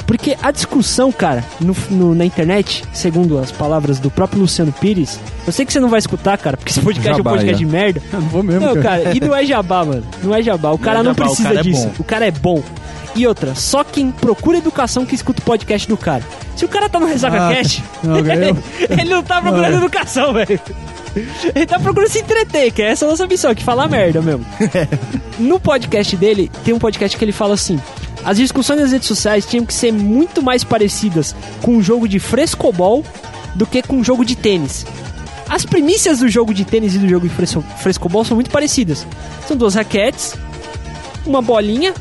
Porque 0.09 0.37
a 0.43 0.51
discussão, 0.51 1.13
cara, 1.13 1.45
no- 1.61 1.77
no- 1.89 2.15
na 2.17 2.25
internet, 2.25 2.83
segundo 2.93 3.39
as 3.39 3.53
palavras 3.53 4.01
do 4.01 4.11
próprio 4.11 4.41
Luciano 4.41 4.73
Pires, 4.73 5.21
eu 5.47 5.53
sei 5.53 5.65
que 5.65 5.73
você 5.73 5.79
não 5.79 5.89
vai 5.89 6.01
escutar, 6.01 6.37
cara, 6.37 6.57
porque 6.57 6.71
esse 6.73 6.81
podcast 6.81 7.09
é 7.11 7.15
um 7.15 7.17
Jabá, 7.19 7.31
podcast 7.31 7.53
já. 7.53 7.59
de 7.59 7.65
merda. 7.73 8.03
Eu 8.13 8.21
não 8.21 8.29
vou 8.29 8.43
mesmo, 8.43 8.61
Não, 8.67 8.75
cara. 8.83 9.05
cara, 9.05 9.17
e 9.17 9.21
não 9.21 9.35
é 9.37 9.45
jabá, 9.47 9.85
mano. 9.85 10.03
Não 10.21 10.35
é 10.35 10.43
jabá. 10.43 10.73
O 10.73 10.79
cara 10.79 10.99
é 10.99 11.03
não, 11.05 11.13
jabá, 11.15 11.25
o 11.25 11.27
precisa 11.29 11.49
cara 11.49 11.61
é 11.61 11.63
disso. 11.63 11.87
bom. 11.87 11.93
o 12.01 12.05
cara 12.05 12.27
é 12.27 12.31
bom. 12.33 12.61
E 13.15 13.25
outra, 13.29 13.55
só 13.55 13.85
quem 13.85 14.11
procura 14.11 14.59
educação 14.59 15.07
que 15.07 15.15
escuta 15.15 15.41
o 15.41 15.45
podcast 15.45 15.87
do 15.89 15.97
cara. 15.97 16.25
Se 16.57 16.65
o 16.65 16.69
cara 16.69 16.89
tá 16.89 16.99
no 16.99 17.07
Ressaca 17.07 17.47
Ah, 17.49 17.55
Cash, 17.55 17.81
não, 18.03 18.23
cara, 18.25 18.47
ele 18.91 19.05
não 19.11 19.23
tá 19.23 19.41
procurando 19.41 19.73
Mano. 19.75 19.85
educação, 19.87 20.33
velho. 20.33 20.61
Ele 21.55 21.67
tá 21.67 21.79
procurando 21.79 22.11
se 22.11 22.21
entreter, 22.21 22.73
que 22.73 22.83
é 22.83 22.91
essa 22.91 23.05
a 23.05 23.09
nossa 23.09 23.27
missão, 23.27 23.55
que 23.55 23.63
falar 23.63 23.89
merda 23.89 24.21
mesmo. 24.21 24.45
no 25.39 25.61
podcast 25.61 26.17
dele, 26.17 26.51
tem 26.65 26.75
um 26.75 26.79
podcast 26.79 27.17
que 27.17 27.25
ele 27.25 27.33
fala 27.33 27.55
assim: 27.55 27.81
as 28.25 28.37
discussões 28.37 28.81
nas 28.81 28.93
redes 28.93 29.09
sociais 29.09 29.47
tinham 29.47 29.65
que 29.65 29.75
ser 29.75 29.93
muito 29.93 30.43
mais 30.43 30.65
parecidas 30.65 31.35
com 31.63 31.77
um 31.77 31.83
jogo 31.83 32.09
de 32.09 32.19
frescobol 32.19 33.05
do 33.55 33.67
que 33.67 33.83
com 33.83 33.97
um 33.99 34.05
jogo 34.05 34.25
de 34.25 34.35
tênis. 34.35 34.87
As 35.49 35.65
primícias 35.65 36.21
do 36.21 36.29
jogo 36.29 36.55
de 36.55 36.65
tênis 36.65 36.95
e 36.95 36.99
do 36.99 37.09
jogo 37.09 37.29
de 37.29 37.35
fresco, 37.35 37.63
frescobol 37.79 38.25
são 38.25 38.35
muito 38.35 38.51
parecidas. 38.51 39.07
São 39.47 39.57
duas 39.57 39.75
raquetes, 39.75 40.35
uma 41.27 41.43
bolinha 41.43 41.95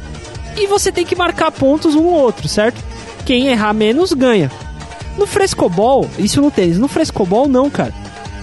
e 0.57 0.66
você 0.66 0.91
tem 0.91 1.05
que 1.05 1.16
marcar 1.16 1.51
pontos 1.51 1.93
um 1.93 2.03
no 2.03 2.09
outro, 2.09 2.47
certo? 2.47 2.82
Quem 3.26 3.47
errar 3.47 3.74
menos 3.74 4.14
ganha. 4.14 4.49
No 5.18 5.28
frescobol, 5.28 6.09
isso 6.18 6.41
no 6.41 6.49
tênis, 6.49 6.80
no 6.80 6.88
frescobol 6.88 7.47
não, 7.47 7.70
cara. 7.70 7.93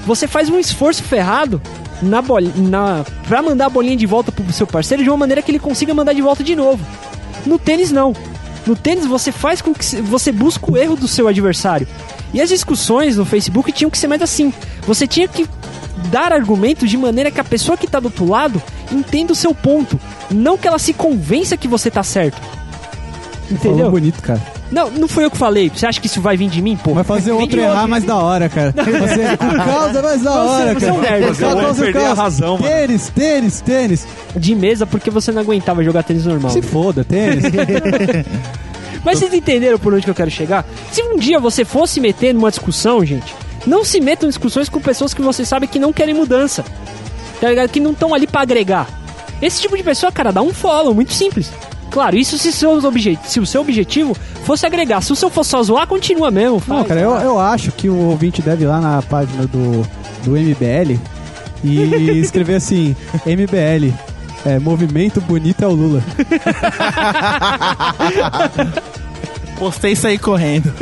Você 0.07 0.27
faz 0.27 0.49
um 0.49 0.59
esforço 0.59 1.03
ferrado 1.03 1.61
na 2.03 2.23
na, 2.57 3.05
pra 3.29 3.43
mandar 3.43 3.67
a 3.67 3.71
bolinha 3.71 3.97
de 3.97 4.07
volta 4.07 4.33
pro 4.33 4.53
seu 4.53 4.67
parceiro 4.67 5.03
de 5.03 5.11
uma 5.11 5.19
maneira 5.19 5.43
que 5.43 5.51
ele 5.51 5.59
consiga 5.59 5.95
mandar 5.95 6.13
de 6.13 6.23
volta 6.23 6.43
de 6.43 6.57
novo. 6.57 6.85
No 7.45 7.59
tênis 7.59 7.91
não. 7.91 8.15
No 8.67 8.77
tênis 8.77 9.07
você 9.07 9.33
faz 9.33 9.61
com 9.61 9.75
que 9.75 9.85
você 10.03 10.33
busca 10.33 10.71
o 10.71 10.77
erro 10.77 10.97
do 10.97 11.09
seu 11.09 11.29
adversário. 11.29 11.87
E 12.33 12.41
as 12.41 12.49
discussões 12.49 13.17
no 13.17 13.25
Facebook 13.25 13.73
tinham 13.73 13.91
que 13.91 13.99
ser 13.99 14.07
mais 14.07 14.23
assim. 14.23 14.53
Você 14.87 15.07
tinha 15.07 15.27
que 15.27 15.49
dar 16.11 16.33
argumentos 16.33 16.89
de 16.89 16.97
maneira 16.97 17.31
que 17.31 17.41
a 17.41 17.45
pessoa 17.45 17.77
que 17.77 17.87
tá 17.87 18.01
do 18.01 18.07
outro 18.07 18.27
lado 18.27 18.63
entenda 18.91 19.33
o 19.33 19.37
seu 19.37 19.55
ponto. 19.55 19.99
Não 20.31 20.57
que 20.57 20.69
ela 20.69 20.79
se 20.79 20.93
convença 20.93 21.57
que 21.57 21.69
você 21.69 21.91
tá 21.91 22.03
certo. 22.03 22.41
Falou 23.57 23.75
Entendeu? 23.75 23.91
bonito, 23.91 24.23
cara. 24.23 24.41
Não, 24.71 24.91
não 24.91 25.09
foi 25.09 25.25
eu 25.25 25.31
que 25.31 25.37
falei. 25.37 25.69
Você 25.75 25.85
acha 25.85 26.01
que 26.01 26.07
isso 26.07 26.21
vai 26.21 26.37
vir 26.37 26.49
de 26.49 26.63
mim, 26.63 26.77
pô? 26.77 26.95
Vai 26.95 27.03
fazer 27.05 27.33
outro 27.33 27.59
errar 27.61 27.81
onde? 27.83 27.91
mais 27.91 28.05
da 28.05 28.17
hora, 28.17 28.49
cara. 28.49 28.73
Você, 28.73 29.37
com 29.37 29.57
causa 29.65 30.03
mais 30.03 30.23
da 30.23 30.31
Você- 30.31 30.39
hora, 30.39 30.75
você 30.75 30.87
é 30.87 30.93
um 30.93 31.01
cara. 31.01 31.11
nerd, 31.21 31.35
você 31.37 31.45
é 31.45 31.55
nerd, 31.55 31.77
perder 31.79 32.05
a 32.07 32.15
razão, 32.15 32.57
mano. 32.59 32.69
Tênis, 32.73 33.09
tênis, 33.11 33.61
tênis. 33.61 34.07
De 34.37 34.55
mesa 34.55 34.87
porque 34.87 35.11
você 35.11 35.33
não 35.33 35.43
aguentava 35.43 35.83
jogar 35.83 36.03
tênis 36.05 36.25
normal. 36.27 36.51
Se 36.53 36.63
foda, 36.63 37.03
tênis. 37.05 37.45
Mas 39.05 39.19
vocês 39.19 39.33
entenderam 39.33 39.79
por 39.79 39.95
onde 39.95 40.05
que 40.05 40.11
eu 40.11 40.15
quero 40.15 40.31
chegar? 40.31 40.65
Se 40.93 41.03
um 41.03 41.17
dia 41.17 41.41
você 41.41 41.65
fosse 41.65 42.01
meter 42.01 42.35
numa 42.35 42.51
discussão, 42.51 43.05
gente, 43.05 43.35
não 43.67 43.85
se 43.85 44.01
metam 44.01 44.27
em 44.27 44.31
discussões 44.31 44.69
com 44.69 44.81
pessoas 44.81 45.15
que 45.15 45.23
você 45.23 45.45
sabe 45.45 45.67
que 45.67 45.79
não 45.79 45.93
querem 45.93 46.15
mudança. 46.15 46.65
Tá 47.41 47.49
ligado? 47.49 47.71
Que 47.71 47.81
não 47.81 47.93
estão 47.93 48.13
ali 48.15 48.27
pra 48.27 48.43
agregar. 48.43 48.87
Esse 49.41 49.61
tipo 49.63 49.75
de 49.77 49.83
pessoa, 49.83 50.13
cara, 50.13 50.31
dá 50.31 50.43
um 50.43 50.53
follow, 50.53 50.95
muito 50.95 51.13
simples. 51.15 51.51
Claro, 51.91 52.17
isso 52.17 52.39
se, 52.39 52.53
seus 52.53 52.85
obje 52.85 53.19
se 53.25 53.41
o 53.41 53.47
seu 53.47 53.63
objetivo 53.63 54.17
fosse 54.45 54.65
agregar. 54.65 55.01
Se 55.01 55.13
o 55.13 55.17
seu 55.17 55.29
for 55.29 55.45
só 55.45 55.63
zoar, 55.63 55.87
continua 55.87 56.31
mesmo. 56.31 56.63
Não, 56.67 56.77
faz. 56.79 56.89
cara, 56.89 57.01
eu, 57.01 57.11
eu 57.17 57.39
acho 57.39 57.73
que 57.73 57.89
o 57.89 57.97
ouvinte 57.97 58.41
deve 58.41 58.65
ir 58.65 58.69
lá 58.69 58.81
na 58.81 59.03
página 59.03 59.47
do, 59.47 59.83
do 60.25 60.33
MBL 60.33 60.99
e 61.65 62.21
escrever 62.21 62.57
assim: 62.57 62.95
MBL. 63.27 63.93
É, 64.47 64.59
movimento 64.59 65.21
bonito 65.21 65.63
é 65.63 65.67
o 65.67 65.73
Lula. 65.73 66.03
Postei 69.59 69.93
isso 69.93 70.07
aí 70.07 70.17
correndo. 70.17 70.73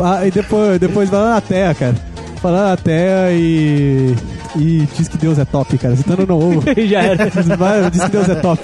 Ah, 0.00 0.24
e 0.24 0.30
depois, 0.30 0.78
depois 0.78 1.10
vai 1.10 1.20
lá 1.20 1.30
na 1.30 1.40
Terra, 1.40 1.74
cara. 1.74 1.94
Vai 2.40 2.52
lá 2.52 2.70
na 2.70 2.76
Terra 2.76 3.32
e. 3.32 4.14
E 4.56 4.86
diz 4.96 5.08
que 5.08 5.18
Deus 5.18 5.36
é 5.40 5.44
top, 5.44 5.76
cara. 5.76 5.96
Citando 5.96 6.24
no 6.24 6.36
ovo. 6.36 6.62
Já 6.86 7.02
era. 7.02 7.28
Vai, 7.56 7.82
diz 7.90 8.04
que 8.04 8.10
Deus 8.10 8.28
é 8.28 8.36
top. 8.36 8.62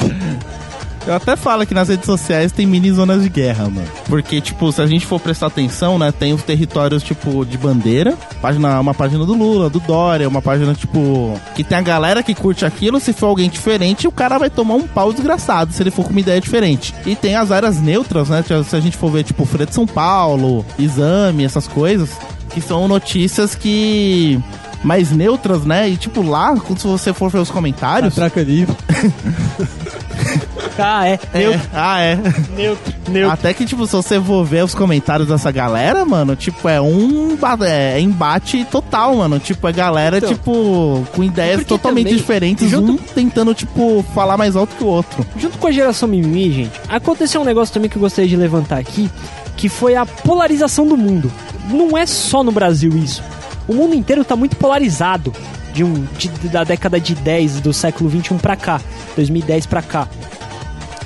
Eu 1.06 1.14
até 1.14 1.34
falo 1.34 1.66
que 1.66 1.72
nas 1.72 1.88
redes 1.88 2.04
sociais 2.04 2.52
tem 2.52 2.66
mini 2.66 2.92
zonas 2.92 3.22
de 3.22 3.28
guerra, 3.28 3.64
mano. 3.64 3.88
Porque, 4.06 4.40
tipo, 4.40 4.70
se 4.70 4.82
a 4.82 4.86
gente 4.86 5.06
for 5.06 5.18
prestar 5.18 5.46
atenção, 5.46 5.98
né, 5.98 6.12
tem 6.12 6.32
os 6.32 6.42
territórios, 6.42 7.02
tipo, 7.02 7.44
de 7.44 7.56
bandeira. 7.56 8.16
Página, 8.40 8.78
uma 8.80 8.92
página 8.92 9.24
do 9.24 9.34
Lula, 9.34 9.70
do 9.70 9.80
Dória, 9.80 10.28
uma 10.28 10.42
página, 10.42 10.74
tipo, 10.74 11.40
que 11.54 11.64
tem 11.64 11.78
a 11.78 11.82
galera 11.82 12.22
que 12.22 12.34
curte 12.34 12.64
aquilo. 12.64 13.00
Se 13.00 13.12
for 13.12 13.26
alguém 13.26 13.48
diferente, 13.48 14.06
o 14.06 14.12
cara 14.12 14.38
vai 14.38 14.50
tomar 14.50 14.74
um 14.74 14.86
pau 14.86 15.12
desgraçado 15.12 15.72
se 15.72 15.82
ele 15.82 15.90
for 15.90 16.04
com 16.04 16.10
uma 16.10 16.20
ideia 16.20 16.40
diferente. 16.40 16.94
E 17.06 17.16
tem 17.16 17.34
as 17.34 17.50
áreas 17.50 17.80
neutras, 17.80 18.28
né? 18.28 18.44
Se 18.64 18.76
a 18.76 18.80
gente 18.80 18.96
for 18.96 19.10
ver, 19.10 19.24
tipo, 19.24 19.44
Folha 19.44 19.66
de 19.66 19.74
São 19.74 19.86
Paulo, 19.86 20.64
Exame, 20.78 21.44
essas 21.44 21.66
coisas, 21.66 22.10
que 22.50 22.60
são 22.60 22.86
notícias 22.86 23.54
que. 23.54 24.38
Mais 24.82 25.10
neutras, 25.10 25.64
né? 25.64 25.90
E 25.90 25.96
tipo, 25.98 26.22
lá, 26.22 26.56
quando 26.56 26.78
se 26.78 26.86
você 26.86 27.12
for 27.12 27.30
ver 27.30 27.38
os 27.38 27.50
comentários. 27.50 28.14
Traca 28.14 28.42
livre. 28.42 28.74
Ah, 30.78 31.06
é. 31.08 31.18
É, 31.34 31.60
ah, 31.74 32.00
é. 32.00 32.16
neutro, 32.56 32.94
neutro. 33.08 33.32
Até 33.32 33.52
que, 33.52 33.64
tipo, 33.66 33.86
se 33.86 33.92
você 33.92 34.20
for 34.20 34.44
ver 34.44 34.64
os 34.64 34.74
comentários 34.74 35.28
dessa 35.28 35.50
galera, 35.50 36.04
mano, 36.04 36.34
tipo, 36.36 36.68
é 36.68 36.80
um 36.80 37.36
ba- 37.36 37.58
é, 37.62 38.00
embate 38.00 38.64
total, 38.64 39.14
mano. 39.16 39.38
Tipo, 39.38 39.68
é 39.68 39.72
galera, 39.72 40.18
Então. 40.18 40.30
tipo, 40.30 41.06
com 41.12 41.22
ideias 41.24 41.64
totalmente 41.64 42.04
também, 42.06 42.16
diferentes, 42.18 42.70
junto- 42.70 42.92
um 42.92 42.96
tentando, 42.96 43.54
tipo, 43.54 44.04
falar 44.14 44.36
mais 44.36 44.56
alto 44.56 44.74
que 44.76 44.84
o 44.84 44.86
outro. 44.88 45.26
Junto 45.36 45.58
com 45.58 45.66
a 45.66 45.72
geração 45.72 46.08
mimimi, 46.08 46.52
gente, 46.52 46.72
aconteceu 46.88 47.40
um 47.40 47.44
negócio 47.44 47.72
também 47.74 47.90
que 47.90 47.96
eu 47.96 48.00
gostaria 48.00 48.28
de 48.28 48.36
levantar 48.36 48.78
aqui, 48.78 49.10
que 49.56 49.68
foi 49.68 49.94
a 49.96 50.06
polarização 50.06 50.86
do 50.86 50.96
mundo. 50.96 51.30
Não 51.68 51.96
é 51.96 52.06
só 52.06 52.42
no 52.42 52.50
Brasil 52.52 52.90
isso. 52.96 53.22
O 53.68 53.74
mundo 53.74 53.94
inteiro 53.94 54.24
tá 54.24 54.34
muito 54.34 54.56
polarizado 54.56 55.32
de 55.72 55.84
um 55.84 56.04
de- 56.18 56.28
da 56.48 56.64
década 56.64 56.98
de 56.98 57.14
10 57.14 57.60
do 57.60 57.72
século 57.72 58.10
21 58.10 58.38
pra 58.38 58.56
cá, 58.56 58.80
2010 59.14 59.66
pra 59.66 59.80
cá. 59.82 60.08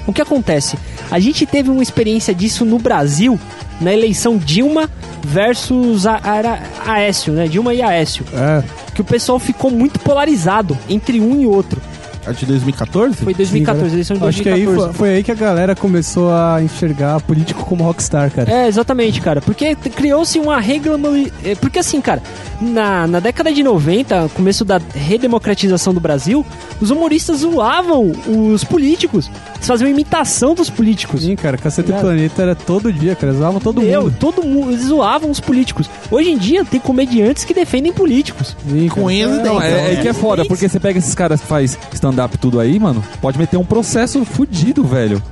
O 0.06 0.12
que 0.12 0.20
acontece? 0.20 0.76
A 1.10 1.18
gente 1.18 1.46
teve 1.46 1.70
uma 1.70 1.82
experiência 1.82 2.34
disso 2.34 2.64
no 2.64 2.78
Brasil 2.78 3.38
na 3.80 3.92
eleição 3.92 4.36
Dilma 4.36 4.88
versus 5.22 6.06
a, 6.06 6.20
era 6.24 6.62
Aécio, 6.86 7.32
né? 7.32 7.48
Dilma 7.48 7.74
e 7.74 7.82
Aécio. 7.82 8.24
É. 8.32 8.62
Que 8.94 9.00
o 9.00 9.04
pessoal 9.04 9.38
ficou 9.38 9.70
muito 9.70 9.98
polarizado 9.98 10.76
entre 10.88 11.20
um 11.20 11.40
e 11.40 11.46
outro. 11.46 11.80
A 12.26 12.32
de 12.32 12.46
2014? 12.46 13.16
Foi 13.16 13.34
2014, 13.34 13.94
eleição 13.94 14.16
de 14.16 14.24
Acho 14.24 14.42
que 14.42 14.48
aí 14.48 14.64
2014. 14.64 14.96
foi, 14.96 15.08
foi 15.08 15.16
aí 15.16 15.22
que 15.22 15.30
a 15.30 15.34
galera 15.34 15.74
começou 15.76 16.32
a 16.32 16.62
enxergar 16.62 17.20
político 17.20 17.64
como 17.66 17.84
rockstar, 17.84 18.30
cara. 18.30 18.50
É, 18.50 18.66
exatamente, 18.66 19.20
cara. 19.20 19.42
Porque 19.42 19.74
criou-se 19.74 20.38
uma 20.38 20.58
reclama... 20.58 21.08
é, 21.44 21.54
Porque 21.54 21.78
assim, 21.78 22.00
cara, 22.00 22.22
na, 22.62 23.06
na 23.06 23.20
década 23.20 23.52
de 23.52 23.62
90, 23.62 24.30
começo 24.34 24.64
da 24.64 24.80
redemocratização 24.94 25.92
do 25.92 26.00
Brasil, 26.00 26.46
os 26.80 26.90
humoristas 26.90 27.40
zoavam 27.40 28.12
os 28.26 28.64
políticos. 28.64 29.30
Eles 29.64 29.68
faziam 29.68 29.88
imitação 29.90 30.54
dos 30.54 30.68
políticos. 30.68 31.22
Sim, 31.22 31.34
cara, 31.36 31.56
Cacete 31.56 31.88
Obrigado. 31.90 32.02
Planeta 32.02 32.42
era 32.42 32.54
todo 32.54 32.92
dia, 32.92 33.14
cara. 33.14 33.28
Eles 33.28 33.36
usavam 33.38 33.58
todo 33.60 33.80
Meu, 33.80 34.02
mundo. 34.02 34.16
todo 34.20 34.42
mundo, 34.44 34.72
eles 34.72 34.84
zoavam 34.84 35.30
os 35.30 35.40
políticos. 35.40 35.88
Hoje 36.10 36.30
em 36.30 36.36
dia 36.36 36.64
tem 36.66 36.78
comediantes 36.78 37.44
que 37.44 37.54
defendem 37.54 37.90
políticos. 37.90 38.54
Sim, 38.68 38.88
Com 38.88 39.10
e 39.10 39.22
É, 39.22 39.26
dentes. 39.26 39.42
Não, 39.42 39.62
é, 39.62 39.94
é 39.94 39.96
que 39.96 40.08
é 40.08 40.12
foda, 40.12 40.44
porque 40.44 40.68
você 40.68 40.78
pega 40.78 40.98
esses 40.98 41.14
caras 41.14 41.40
que 41.40 41.46
faz 41.46 41.78
stand-up 41.94 42.36
tudo 42.36 42.60
aí, 42.60 42.78
mano, 42.78 43.02
pode 43.22 43.38
meter 43.38 43.56
um 43.56 43.64
processo 43.64 44.22
fudido, 44.26 44.84
velho. 44.84 45.22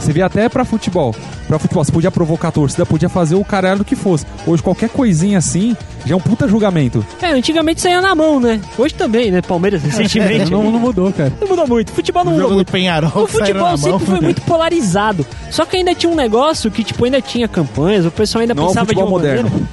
Você 0.00 0.12
vê 0.12 0.22
até 0.22 0.48
pra 0.48 0.64
futebol. 0.64 1.14
Pra 1.48 1.58
futebol, 1.58 1.82
você 1.82 1.90
podia 1.90 2.10
provocar 2.10 2.48
a 2.48 2.52
torcida, 2.52 2.84
podia 2.84 3.08
fazer 3.08 3.34
o 3.34 3.42
caralho 3.44 3.82
que 3.84 3.96
fosse. 3.96 4.26
Hoje, 4.46 4.62
qualquer 4.62 4.90
coisinha 4.90 5.38
assim 5.38 5.74
já 6.04 6.12
é 6.14 6.16
um 6.16 6.20
puta 6.20 6.46
julgamento. 6.46 7.04
É, 7.22 7.30
antigamente 7.32 7.80
saía 7.80 8.00
na 8.02 8.14
mão, 8.14 8.38
né? 8.38 8.60
Hoje 8.76 8.92
também, 8.94 9.30
né? 9.30 9.40
Palmeiras 9.40 9.80
recentemente. 9.82 10.50
não, 10.50 10.62
não 10.70 10.78
mudou, 10.78 11.10
cara. 11.10 11.32
Não 11.40 11.48
mudou 11.48 11.66
muito. 11.66 11.90
Futebol 11.92 12.22
não 12.24 12.32
O 12.32 12.34
mudou 12.34 12.48
jogo 12.48 12.54
do 12.54 12.56
muito. 12.58 12.70
Penharol 12.72 13.24
O 13.24 13.26
futebol 13.26 13.76
sempre 13.78 13.90
mão. 13.90 13.98
foi 14.00 14.20
muito 14.20 14.42
polarizado. 14.42 15.26
Só 15.50 15.64
que 15.64 15.78
ainda 15.78 15.94
tinha 15.94 16.12
um 16.12 16.14
negócio 16.14 16.70
que, 16.70 16.84
tipo, 16.84 17.02
ainda 17.06 17.20
tinha 17.22 17.48
campanhas, 17.48 18.04
o 18.04 18.10
pessoal 18.10 18.42
ainda 18.42 18.52
Não 18.54 18.64
é 18.64 18.66
o 18.66 18.68
pensava 18.68 18.86
futebol 18.86 19.04
de 19.06 19.10
uma 19.10 19.18
moderno. 19.18 19.48
maneira- 19.50 19.68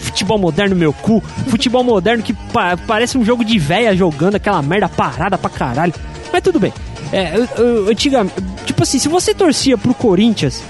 Futebol 0.00 0.38
moderno, 0.38 0.74
meu 0.76 0.92
cu. 0.94 1.22
Futebol 1.48 1.84
moderno 1.84 2.22
que 2.22 2.32
pa- 2.32 2.76
parece 2.86 3.18
um 3.18 3.24
jogo 3.24 3.44
de 3.44 3.58
véia 3.58 3.94
jogando 3.94 4.36
aquela 4.36 4.62
merda 4.62 4.88
parada 4.88 5.36
pra 5.36 5.50
caralho. 5.50 5.92
Mas 6.32 6.42
tudo 6.42 6.58
bem. 6.58 6.72
É, 7.12 7.36
eu- 7.36 7.64
eu- 7.64 7.88
antiga, 7.90 8.26
tipo 8.64 8.82
assim, 8.82 8.98
se 8.98 9.08
você 9.08 9.34
torcia 9.34 9.76
pro 9.76 9.92
Corinthians 9.94 10.62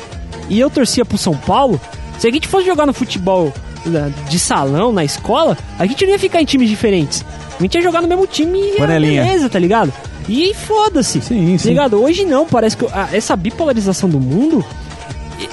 e 0.49 0.59
eu 0.61 0.69
torcia 0.71 1.05
pro 1.05 1.19
São 1.19 1.35
Paulo, 1.37 1.81
se 2.19 2.27
a 2.27 2.31
gente 2.31 2.47
fosse 2.49 2.67
jogar 2.67 2.87
no 2.87 2.93
futebol 2.93 3.53
né, 3.85 4.13
de 4.29 4.39
salão, 4.39 4.93
na 4.93 5.05
escola, 5.05 5.57
a 5.79 5.87
gente 5.87 6.05
não 6.05 6.13
ia 6.13 6.19
ficar 6.19 6.41
em 6.41 6.45
times 6.45 6.69
diferentes. 6.69 7.25
A 7.59 7.63
gente 7.63 7.75
ia 7.75 7.83
jogar 7.83 8.03
no 8.03 8.09
mesmo 8.09 8.27
time 8.27 8.61
e 8.61 8.77
Panelinha. 8.77 9.23
beleza, 9.25 9.49
tá 9.49 9.59
ligado? 9.59 9.93
E 10.29 10.53
foda-se. 10.55 11.21
Sim, 11.21 11.53
Tá 11.53 11.59
sim. 11.63 11.69
ligado? 11.71 12.03
Hoje 12.03 12.25
não, 12.25 12.47
parece 12.47 12.77
que 12.77 12.85
essa 13.13 13.35
bipolarização 13.37 14.09
do 14.09 14.19
mundo, 14.21 14.65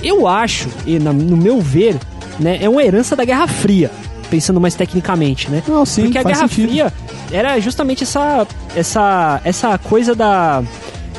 eu 0.02 0.28
acho, 0.28 0.68
e 0.86 0.98
no 1.00 1.38
meu 1.38 1.60
ver, 1.62 1.98
né, 2.40 2.58
é 2.62 2.70
uma 2.70 2.84
herança 2.84 3.16
da 3.16 3.24
Guerra 3.26 3.48
Fria, 3.48 3.92
pensando 4.30 4.60
mais 4.60 4.74
tecnicamente, 4.76 5.50
né? 5.52 5.62
Não, 5.68 5.86
sim, 5.86 6.04
Porque 6.04 6.18
a 6.18 6.24
Guerra 6.24 6.48
sentido. 6.48 6.68
Fria 6.70 6.94
era 7.32 7.60
justamente 7.60 8.04
essa, 8.04 8.48
essa, 8.76 9.40
essa 9.44 9.78
coisa 9.78 10.16
da 10.16 10.64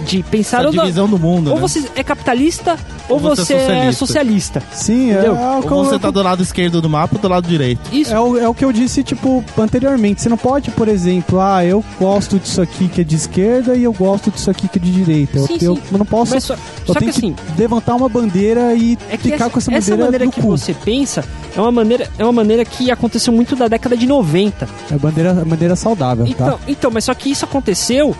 de 0.06 0.22
pensar 0.24 0.58
Essa 0.58 0.66
ou, 0.68 0.74
da- 0.74 0.82
divisão 0.82 1.08
do 1.08 1.18
mundo, 1.18 1.48
ou 1.50 1.54
né? 1.56 1.60
você 1.60 1.84
é 1.94 2.02
capitalista 2.02 2.76
ou, 3.08 3.14
Ou 3.16 3.20
você 3.20 3.44
você, 3.44 3.54
é 3.54 3.86
é 3.86 3.92
socialista. 3.92 4.60
socialista. 4.60 4.62
Sim, 4.72 5.10
é, 5.10 5.14
Entendeu? 5.14 5.36
é 5.36 5.58
o 5.58 5.62
que 5.62 5.72
Ou 5.72 5.84
eu- 5.84 5.90
você 5.90 5.98
tá 5.98 6.10
do 6.10 6.22
lado 6.22 6.42
esquerdo 6.42 6.80
do 6.80 6.88
mapa 6.88 7.16
ou 7.16 7.20
do 7.22 7.28
lado 7.28 7.46
direito. 7.48 7.80
Isso. 7.92 8.12
É 8.12 8.20
o, 8.20 8.38
é 8.38 8.48
o 8.48 8.54
que 8.54 8.64
eu 8.64 8.72
disse, 8.72 9.02
tipo, 9.02 9.44
anteriormente. 9.58 10.22
Você 10.22 10.28
não 10.28 10.36
pode, 10.38 10.70
por 10.70 10.88
exemplo, 10.88 11.40
ah, 11.40 11.64
eu 11.64 11.84
gosto 11.98 12.38
disso 12.38 12.60
aqui 12.62 12.88
que 12.88 13.00
é 13.00 13.04
de 13.04 13.14
esquerda 13.16 13.74
e 13.76 13.84
eu 13.84 13.92
gosto 13.92 14.30
disso 14.30 14.50
aqui 14.50 14.68
que 14.68 14.78
é 14.78 14.82
de 14.82 14.90
direita. 14.90 15.38
Eu, 15.38 15.46
Sim, 15.46 15.58
eu 15.60 15.76
sim. 15.76 15.82
não 15.92 16.06
posso. 16.06 16.34
Mas 16.34 16.44
só, 16.44 16.54
eu 16.54 16.94
só 16.94 16.94
que 16.94 17.08
assim, 17.08 17.34
levantar 17.58 17.94
uma 17.94 18.08
bandeira 18.08 18.74
e 18.74 18.98
É 19.10 19.16
que 19.16 19.24
ficar 19.30 19.36
essa, 19.46 19.50
com 19.50 19.58
essa 19.58 19.70
essa 19.74 19.90
bandeira 19.90 20.04
maneira 20.04 20.24
no 20.26 20.32
que 20.32 20.40
cu. 20.40 20.48
você 20.48 20.72
pensa 20.74 21.24
é 21.56 21.60
uma 21.60 21.70
maneira, 21.72 22.10
é 22.18 22.24
uma 22.24 22.32
maneira 22.32 22.64
que 22.64 22.90
aconteceu 22.90 23.32
muito 23.32 23.54
da 23.54 23.68
década 23.68 23.96
de 23.96 24.06
90. 24.06 24.68
É 24.90 24.94
a 24.94 24.98
bandeira, 24.98 25.30
a 25.30 25.44
bandeira 25.44 25.76
saudável, 25.76 26.26
Então, 26.26 26.46
tá? 26.52 26.58
então, 26.66 26.90
mas 26.90 27.04
só 27.04 27.14
que 27.14 27.30
isso 27.30 27.44
aconteceu 27.44 28.14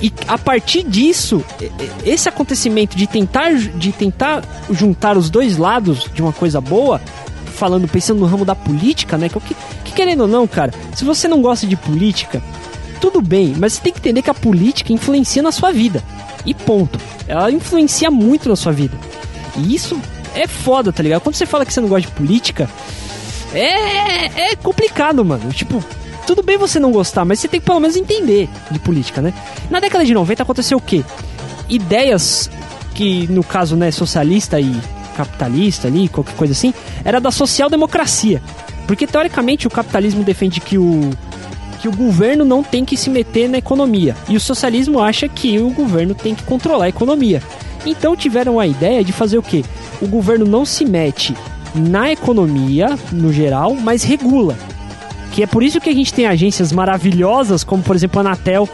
e 0.00 0.12
a 0.26 0.38
partir 0.38 0.84
disso, 0.84 1.44
esse 2.04 2.28
acontecimento 2.28 2.96
de 2.96 3.06
tentar, 3.06 3.52
de 3.54 3.92
tentar 3.92 4.44
juntar 4.70 5.16
os 5.16 5.28
dois 5.28 5.56
lados 5.56 6.06
de 6.14 6.22
uma 6.22 6.32
coisa 6.32 6.60
boa, 6.60 7.00
falando, 7.46 7.88
pensando 7.88 8.20
no 8.20 8.26
ramo 8.26 8.44
da 8.44 8.54
política, 8.54 9.18
né? 9.18 9.28
Que, 9.28 9.40
que, 9.40 9.56
que 9.84 9.92
querendo 9.92 10.20
ou 10.20 10.28
não, 10.28 10.46
cara, 10.46 10.72
se 10.94 11.04
você 11.04 11.26
não 11.26 11.42
gosta 11.42 11.66
de 11.66 11.76
política, 11.76 12.42
tudo 13.00 13.20
bem, 13.20 13.54
mas 13.58 13.74
você 13.74 13.82
tem 13.82 13.92
que 13.92 13.98
entender 13.98 14.22
que 14.22 14.30
a 14.30 14.34
política 14.34 14.92
influencia 14.92 15.42
na 15.42 15.50
sua 15.50 15.72
vida. 15.72 16.02
E 16.46 16.54
ponto. 16.54 16.98
Ela 17.26 17.50
influencia 17.50 18.10
muito 18.10 18.48
na 18.48 18.56
sua 18.56 18.72
vida. 18.72 18.96
E 19.56 19.74
isso 19.74 20.00
é 20.34 20.46
foda, 20.46 20.92
tá 20.92 21.02
ligado? 21.02 21.20
Quando 21.20 21.34
você 21.34 21.46
fala 21.46 21.66
que 21.66 21.72
você 21.72 21.80
não 21.80 21.88
gosta 21.88 22.08
de 22.08 22.14
política, 22.14 22.70
é, 23.52 24.52
é 24.52 24.56
complicado, 24.56 25.24
mano. 25.24 25.50
Tipo, 25.52 25.82
tudo 26.28 26.42
bem 26.42 26.58
você 26.58 26.78
não 26.78 26.92
gostar, 26.92 27.24
mas 27.24 27.40
você 27.40 27.48
tem 27.48 27.58
que 27.58 27.64
pelo 27.64 27.80
menos 27.80 27.96
entender 27.96 28.50
de 28.70 28.78
política, 28.78 29.22
né? 29.22 29.32
Na 29.70 29.80
década 29.80 30.04
de 30.04 30.12
90 30.12 30.42
aconteceu 30.42 30.76
o 30.76 30.80
quê? 30.80 31.02
Ideias 31.70 32.50
que, 32.94 33.26
no 33.28 33.42
caso, 33.42 33.76
né, 33.76 33.90
socialista 33.90 34.60
e 34.60 34.78
capitalista 35.16 35.88
ali, 35.88 36.06
qualquer 36.06 36.34
coisa 36.34 36.52
assim, 36.52 36.74
era 37.02 37.18
da 37.18 37.30
social-democracia. 37.30 38.42
Porque, 38.86 39.06
teoricamente, 39.06 39.66
o 39.66 39.70
capitalismo 39.70 40.22
defende 40.22 40.60
que 40.60 40.76
o, 40.76 41.08
que 41.80 41.88
o 41.88 41.96
governo 41.96 42.44
não 42.44 42.62
tem 42.62 42.84
que 42.84 42.94
se 42.94 43.08
meter 43.08 43.48
na 43.48 43.56
economia. 43.56 44.14
E 44.28 44.36
o 44.36 44.40
socialismo 44.40 45.00
acha 45.00 45.28
que 45.28 45.58
o 45.58 45.70
governo 45.70 46.14
tem 46.14 46.34
que 46.34 46.42
controlar 46.42 46.84
a 46.84 46.88
economia. 46.90 47.42
Então 47.86 48.14
tiveram 48.14 48.60
a 48.60 48.66
ideia 48.66 49.02
de 49.02 49.12
fazer 49.12 49.38
o 49.38 49.42
quê? 49.42 49.64
O 50.02 50.06
governo 50.06 50.44
não 50.44 50.66
se 50.66 50.84
mete 50.84 51.34
na 51.74 52.12
economia, 52.12 52.98
no 53.12 53.32
geral, 53.32 53.74
mas 53.74 54.02
regula. 54.02 54.58
Que 55.38 55.44
é 55.44 55.46
por 55.46 55.62
isso 55.62 55.80
que 55.80 55.88
a 55.88 55.94
gente 55.94 56.12
tem 56.12 56.26
agências 56.26 56.72
maravilhosas, 56.72 57.62
como 57.62 57.80
por 57.80 57.94
exemplo 57.94 58.18
a 58.18 58.22
Anatel, 58.22 58.68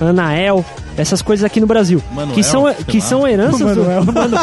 a 0.00 0.06
Anael, 0.06 0.64
essas 0.96 1.22
coisas 1.22 1.44
aqui 1.44 1.60
no 1.60 1.66
Brasil. 1.68 2.02
Manuel, 2.10 2.34
que 2.34 2.42
são, 2.42 2.64
que 2.88 2.98
lá. 2.98 3.04
são 3.04 3.28
heranças 3.28 3.60
do, 3.60 3.66
Manuel. 3.66 4.04
do 4.04 4.12
Manu- 4.12 4.36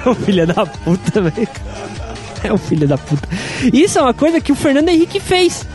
É 0.02 0.08
um 0.08 0.14
filho 0.14 0.46
da 0.46 0.64
puta, 0.64 1.20
velho. 1.20 1.48
É 2.42 2.50
um 2.54 2.56
filho 2.56 2.88
da 2.88 2.96
puta. 2.96 3.28
Isso 3.70 3.98
é 3.98 4.00
uma 4.00 4.14
coisa 4.14 4.40
que 4.40 4.50
o 4.50 4.54
Fernando 4.54 4.88
Henrique 4.88 5.20
fez. 5.20 5.66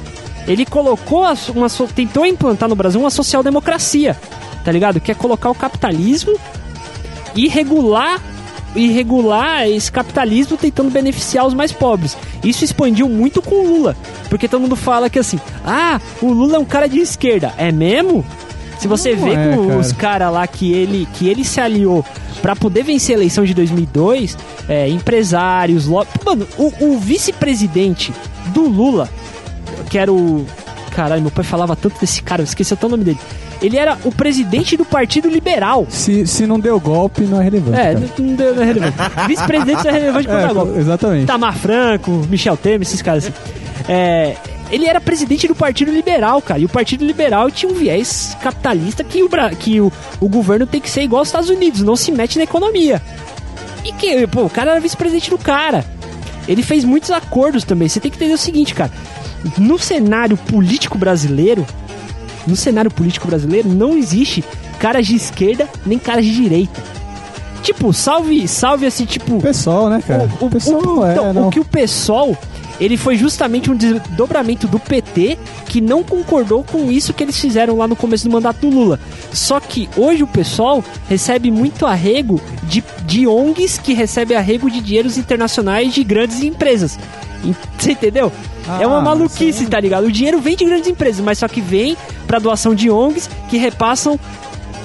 Ele 0.47 0.65
colocou 0.65 1.27
uma 1.53 1.69
tentou 1.93 2.25
implantar 2.25 2.67
no 2.67 2.75
Brasil 2.75 2.99
uma 2.99 3.11
social-democracia, 3.11 4.17
tá 4.65 4.71
ligado? 4.71 4.99
Que 4.99 5.11
é 5.11 5.13
colocar 5.13 5.51
o 5.51 5.53
capitalismo 5.53 6.35
e 7.35 7.47
regular 7.47 8.19
e 8.75 8.87
regular 8.91 9.67
esse 9.67 9.91
capitalismo 9.91 10.57
tentando 10.57 10.89
beneficiar 10.89 11.45
os 11.45 11.53
mais 11.53 11.71
pobres. 11.71 12.17
Isso 12.43 12.63
expandiu 12.63 13.09
muito 13.09 13.41
com 13.41 13.55
o 13.55 13.67
Lula, 13.67 13.95
porque 14.29 14.47
todo 14.47 14.61
mundo 14.61 14.75
fala 14.75 15.09
que 15.09 15.19
assim, 15.19 15.39
ah, 15.65 15.99
o 16.21 16.31
Lula 16.31 16.57
é 16.57 16.59
um 16.59 16.65
cara 16.65 16.87
de 16.87 16.99
esquerda, 16.99 17.53
é 17.57 17.71
mesmo? 17.71 18.25
Se 18.79 18.87
você 18.87 19.13
Não 19.13 19.23
vê 19.25 19.33
é, 19.33 19.55
com 19.55 19.67
cara. 19.67 19.79
os 19.79 19.91
caras 19.91 20.33
lá 20.33 20.47
que 20.47 20.71
ele 20.71 21.07
que 21.13 21.27
ele 21.27 21.43
se 21.43 21.59
aliou 21.59 22.05
pra 22.41 22.55
poder 22.55 22.83
vencer 22.83 23.15
a 23.15 23.19
eleição 23.19 23.43
de 23.43 23.53
2002, 23.53 24.37
é, 24.69 24.87
empresários, 24.87 25.85
lo... 25.85 26.05
mano, 26.25 26.47
o, 26.57 26.73
o 26.85 26.97
vice-presidente 26.97 28.13
do 28.53 28.61
Lula, 28.61 29.09
que 29.89 29.97
era 29.97 30.11
o 30.13 30.45
caralho, 30.91 31.21
meu 31.21 31.31
pai 31.31 31.43
falava 31.43 31.75
tanto 31.75 31.99
desse 31.99 32.23
cara, 32.23 32.41
eu 32.41 32.45
esqueci 32.45 32.73
até 32.73 32.85
o 32.85 32.89
nome 32.89 33.03
dele. 33.03 33.19
Ele 33.61 33.77
era 33.77 33.97
o 34.05 34.11
presidente 34.11 34.77
do 34.77 34.85
Partido 34.85 35.27
Liberal. 35.29 35.85
Se, 35.89 36.25
se 36.25 36.47
não 36.47 36.59
deu 36.59 36.79
golpe, 36.79 37.23
não 37.23 37.41
é 37.41 37.43
relevante. 37.43 37.77
É, 37.77 37.93
cara. 37.93 37.99
não, 38.17 38.25
não 38.25 38.35
deu 38.35 38.55
não 38.55 38.61
é 38.63 38.65
relevante. 38.65 38.95
Vice-presidente 39.27 39.87
é 39.87 39.91
relevante 39.91 40.27
É, 40.29 40.31
dar 40.31 40.53
golpe. 40.53 40.79
exatamente. 40.79 41.25
Tamar 41.25 41.57
Franco, 41.57 42.11
Michel 42.29 42.55
Temer, 42.55 42.81
esses 42.83 43.01
caras 43.01 43.25
assim. 43.25 43.33
É, 43.87 44.35
ele 44.71 44.85
era 44.85 45.01
presidente 45.01 45.47
do 45.47 45.55
Partido 45.55 45.91
Liberal, 45.91 46.41
cara. 46.41 46.59
E 46.59 46.65
o 46.65 46.69
Partido 46.69 47.03
Liberal 47.03 47.49
tinha 47.51 47.71
um 47.71 47.75
viés 47.75 48.37
capitalista 48.41 49.03
que 49.03 49.23
o, 49.23 49.29
que 49.59 49.81
o, 49.81 49.91
o 50.21 50.29
governo 50.29 50.65
tem 50.65 50.79
que 50.79 50.89
ser 50.89 51.01
igual 51.01 51.19
aos 51.19 51.27
Estados 51.27 51.49
Unidos, 51.49 51.81
não 51.81 51.95
se 51.95 52.11
mete 52.11 52.37
na 52.37 52.43
economia. 52.43 53.01
E 53.83 53.91
que, 53.91 54.25
pô, 54.27 54.43
o 54.45 54.49
cara 54.49 54.71
era 54.71 54.79
vice-presidente 54.79 55.29
do 55.29 55.37
cara. 55.37 55.83
Ele 56.47 56.63
fez 56.63 56.83
muitos 56.85 57.11
acordos 57.11 57.63
também. 57.63 57.87
Você 57.89 57.99
tem 57.99 58.09
que 58.09 58.17
entender 58.17 58.33
o 58.33 58.37
seguinte, 58.37 58.73
cara. 58.73 58.91
No 59.57 59.77
cenário 59.79 60.35
político 60.37 60.97
brasileiro, 60.97 61.65
no 62.49 62.55
cenário 62.55 62.91
político 62.91 63.27
brasileiro, 63.27 63.69
não 63.69 63.97
existe 63.97 64.43
caras 64.79 65.05
de 65.07 65.15
esquerda 65.15 65.67
nem 65.85 65.97
caras 65.99 66.25
de 66.25 66.33
direita. 66.35 66.81
Tipo, 67.61 67.93
salve, 67.93 68.47
salve 68.47 68.85
assim, 68.85 69.05
tipo. 69.05 69.39
Pessoal, 69.41 69.89
né, 69.89 70.01
cara? 70.05 70.29
O, 70.39 70.45
o- 70.45 70.49
pessoal 70.49 70.81
o- 70.81 71.05
é, 71.05 71.11
então, 71.11 71.33
não. 71.33 71.47
o 71.47 71.51
que 71.51 71.59
o 71.59 71.65
PSOL, 71.65 72.35
ele 72.79 72.95
foi 72.95 73.17
justamente 73.17 73.69
um 73.69 73.75
desdobramento 73.75 74.65
do 74.65 74.79
PT 74.79 75.37
que 75.65 75.81
não 75.81 76.01
concordou 76.01 76.63
com 76.63 76.89
isso 76.89 77.13
que 77.13 77.21
eles 77.21 77.37
fizeram 77.37 77.77
lá 77.77 77.85
no 77.85 77.97
começo 77.97 78.23
do 78.23 78.31
mandato 78.31 78.61
do 78.61 78.69
Lula. 78.69 78.97
Só 79.33 79.59
que 79.59 79.89
hoje 79.97 80.23
o 80.23 80.27
PSOL 80.27 80.83
recebe 81.09 81.51
muito 81.51 81.85
arrego 81.85 82.41
de, 82.63 82.81
de 83.05 83.27
ONGs 83.27 83.77
que 83.77 83.93
recebem 83.93 84.37
arrego 84.37 84.71
de 84.71 84.79
dinheiros 84.79 85.17
internacionais 85.17 85.93
de 85.93 86.01
grandes 86.03 86.41
empresas. 86.41 86.97
Você 87.77 87.91
entendeu? 87.91 88.31
É 88.79 88.85
uma 88.87 88.97
Ah, 88.97 89.01
maluquice, 89.01 89.65
tá 89.67 89.79
ligado? 89.79 90.05
O 90.05 90.11
dinheiro 90.11 90.39
vem 90.39 90.55
de 90.55 90.65
grandes 90.65 90.87
empresas, 90.89 91.21
mas 91.23 91.37
só 91.37 91.47
que 91.47 91.61
vem 91.61 91.95
pra 92.27 92.39
doação 92.39 92.75
de 92.75 92.89
ONGs 92.89 93.29
que 93.49 93.57
repassam 93.57 94.19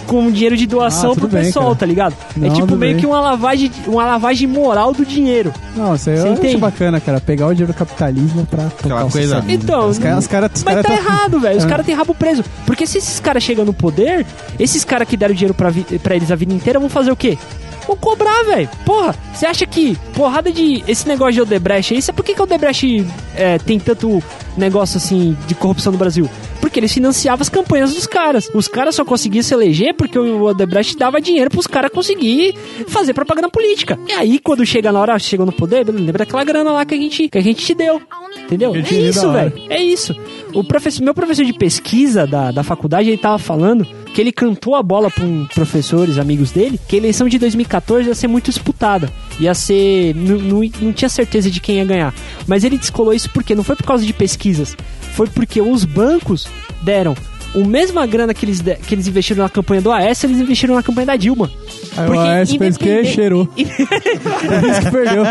com 0.06 0.30
dinheiro 0.30 0.54
de 0.54 0.66
doação 0.66 1.12
Ah, 1.12 1.14
pro 1.14 1.26
bem, 1.26 1.44
pessoal, 1.44 1.64
cara. 1.68 1.76
tá 1.76 1.86
ligado? 1.86 2.14
Não, 2.36 2.46
é 2.46 2.50
tipo 2.54 2.76
meio 2.76 2.92
bem. 2.92 3.00
que 3.00 3.06
uma 3.06 3.20
lavagem, 3.22 3.70
uma 3.86 4.04
lavagem 4.04 4.46
moral 4.46 4.92
do 4.92 5.02
dinheiro. 5.04 5.50
Não, 5.74 5.94
isso 5.94 6.10
aí 6.10 6.18
Você 6.18 6.28
eu 6.28 6.32
entende? 6.34 6.48
acho 6.48 6.58
bacana, 6.58 7.00
cara. 7.00 7.20
Pegar 7.22 7.46
o 7.46 7.54
dinheiro 7.54 7.72
do 7.72 7.76
capitalismo 7.76 8.44
pra 8.44 8.64
tocar 8.64 9.06
coisa-. 9.10 9.42
Então, 9.48 9.88
os 9.88 9.96
caras, 9.98 10.18
os 10.24 10.28
Mas 10.28 10.62
caras 10.62 10.82
tá 10.82 10.82
tão- 10.82 10.92
errado, 10.98 11.40
velho. 11.40 11.56
Os 11.56 11.64
É. 11.64 11.66
caras 11.68 11.86
têm 11.86 11.94
rabo 11.94 12.14
preso. 12.14 12.44
Porque 12.66 12.86
se 12.86 12.98
esses 12.98 13.18
caras 13.18 13.42
chegam 13.42 13.64
no 13.64 13.72
poder, 13.72 14.26
esses 14.58 14.84
caras 14.84 15.08
que 15.08 15.16
deram 15.16 15.32
dinheiro 15.34 15.54
pra, 15.54 15.70
vi- 15.70 15.98
pra 16.02 16.14
eles 16.14 16.30
a 16.30 16.36
vida 16.36 16.52
inteira 16.52 16.78
vão 16.78 16.90
fazer 16.90 17.10
o 17.10 17.16
quê? 17.16 17.38
Vão 17.86 17.96
cobrar, 17.96 18.42
velho. 18.44 18.68
Porra, 18.84 19.14
você 19.32 19.46
acha 19.46 19.66
que 19.66 19.96
porrada 20.14 20.50
de. 20.50 20.82
Esse 20.86 21.06
negócio 21.06 21.34
de 21.34 21.42
Odebrecht 21.42 21.94
aí, 21.94 22.02
sabe 22.02 22.16
por 22.16 22.24
que, 22.24 22.34
que 22.34 22.40
o 22.40 22.44
Odebrecht 22.44 23.06
é, 23.36 23.58
tem 23.58 23.78
tanto 23.78 24.22
negócio 24.56 24.96
assim 24.96 25.36
de 25.46 25.54
corrupção 25.54 25.92
no 25.92 25.98
Brasil? 25.98 26.28
Porque 26.60 26.80
eles 26.80 26.92
financiavam 26.92 27.42
as 27.42 27.48
campanhas 27.48 27.94
dos 27.94 28.06
caras. 28.06 28.50
Os 28.54 28.66
caras 28.68 28.94
só 28.94 29.04
conseguiam 29.04 29.42
se 29.42 29.52
eleger 29.52 29.94
porque 29.94 30.18
o 30.18 30.44
Odebrecht 30.44 30.96
dava 30.96 31.20
dinheiro 31.20 31.50
pros 31.50 31.66
caras 31.66 31.90
conseguir 31.90 32.54
fazer 32.88 33.12
propaganda 33.12 33.48
política. 33.50 33.98
E 34.08 34.12
aí, 34.12 34.38
quando 34.38 34.64
chega 34.64 34.90
na 34.90 35.00
hora, 35.00 35.18
chegou 35.18 35.44
no 35.44 35.52
poder, 35.52 35.86
lembra 35.86 36.18
daquela 36.18 36.44
grana 36.44 36.72
lá 36.72 36.84
que 36.84 36.94
a 36.94 36.98
gente, 36.98 37.28
que 37.28 37.38
a 37.38 37.42
gente 37.42 37.64
te 37.64 37.74
deu. 37.74 38.00
Entendeu? 38.42 38.74
É 38.74 38.78
isso, 38.80 39.32
velho. 39.32 39.52
É 39.70 39.82
isso. 39.82 40.14
O 40.52 40.62
professor, 40.62 41.02
meu 41.02 41.14
professor 41.14 41.44
de 41.44 41.52
pesquisa 41.52 42.26
da, 42.26 42.50
da 42.50 42.62
faculdade, 42.62 43.08
ele 43.08 43.16
tava 43.16 43.38
falando 43.38 43.86
que 44.14 44.20
ele 44.20 44.30
cantou 44.30 44.74
a 44.74 44.82
bola 44.82 45.10
para 45.10 45.24
um 45.24 45.46
professores, 45.46 46.18
amigos 46.18 46.52
dele, 46.52 46.78
que 46.86 46.94
a 46.96 46.98
eleição 46.98 47.28
de 47.28 47.38
2014 47.38 48.08
ia 48.08 48.14
ser 48.14 48.28
muito 48.28 48.50
disputada. 48.50 49.10
Ia 49.40 49.54
ser. 49.54 50.14
Não, 50.14 50.36
não, 50.38 50.70
não 50.80 50.92
tinha 50.92 51.08
certeza 51.08 51.50
de 51.50 51.58
quem 51.60 51.76
ia 51.76 51.84
ganhar. 51.84 52.14
Mas 52.46 52.64
ele 52.64 52.76
descolou 52.78 53.14
isso 53.14 53.30
porque 53.30 53.54
não 53.54 53.64
foi 53.64 53.76
por 53.76 53.84
causa 53.86 54.04
de 54.04 54.12
pesquisas. 54.12 54.76
Foi 55.14 55.26
porque 55.26 55.60
os 55.60 55.84
bancos 55.84 56.46
deram. 56.82 57.16
O 57.54 57.64
mesma 57.64 58.04
grana 58.04 58.34
que 58.34 58.44
eles, 58.44 58.60
que 58.60 58.94
eles 58.96 59.06
investiram 59.06 59.44
na 59.44 59.48
campanha 59.48 59.80
do 59.80 59.92
AS, 59.92 60.24
eles 60.24 60.38
investiram 60.40 60.74
na 60.74 60.82
campanha 60.82 61.06
da 61.06 61.16
Dilma. 61.16 61.48
Aí 61.96 62.04
Porque 62.06 62.18
o 62.18 62.20
AS 62.20 62.50
fez 62.58 62.76
independente- 62.76 63.14
Cheirou. 63.14 63.46
Por 63.46 63.60
isso 63.60 64.80
que 64.82 64.90
perdeu. 64.90 65.24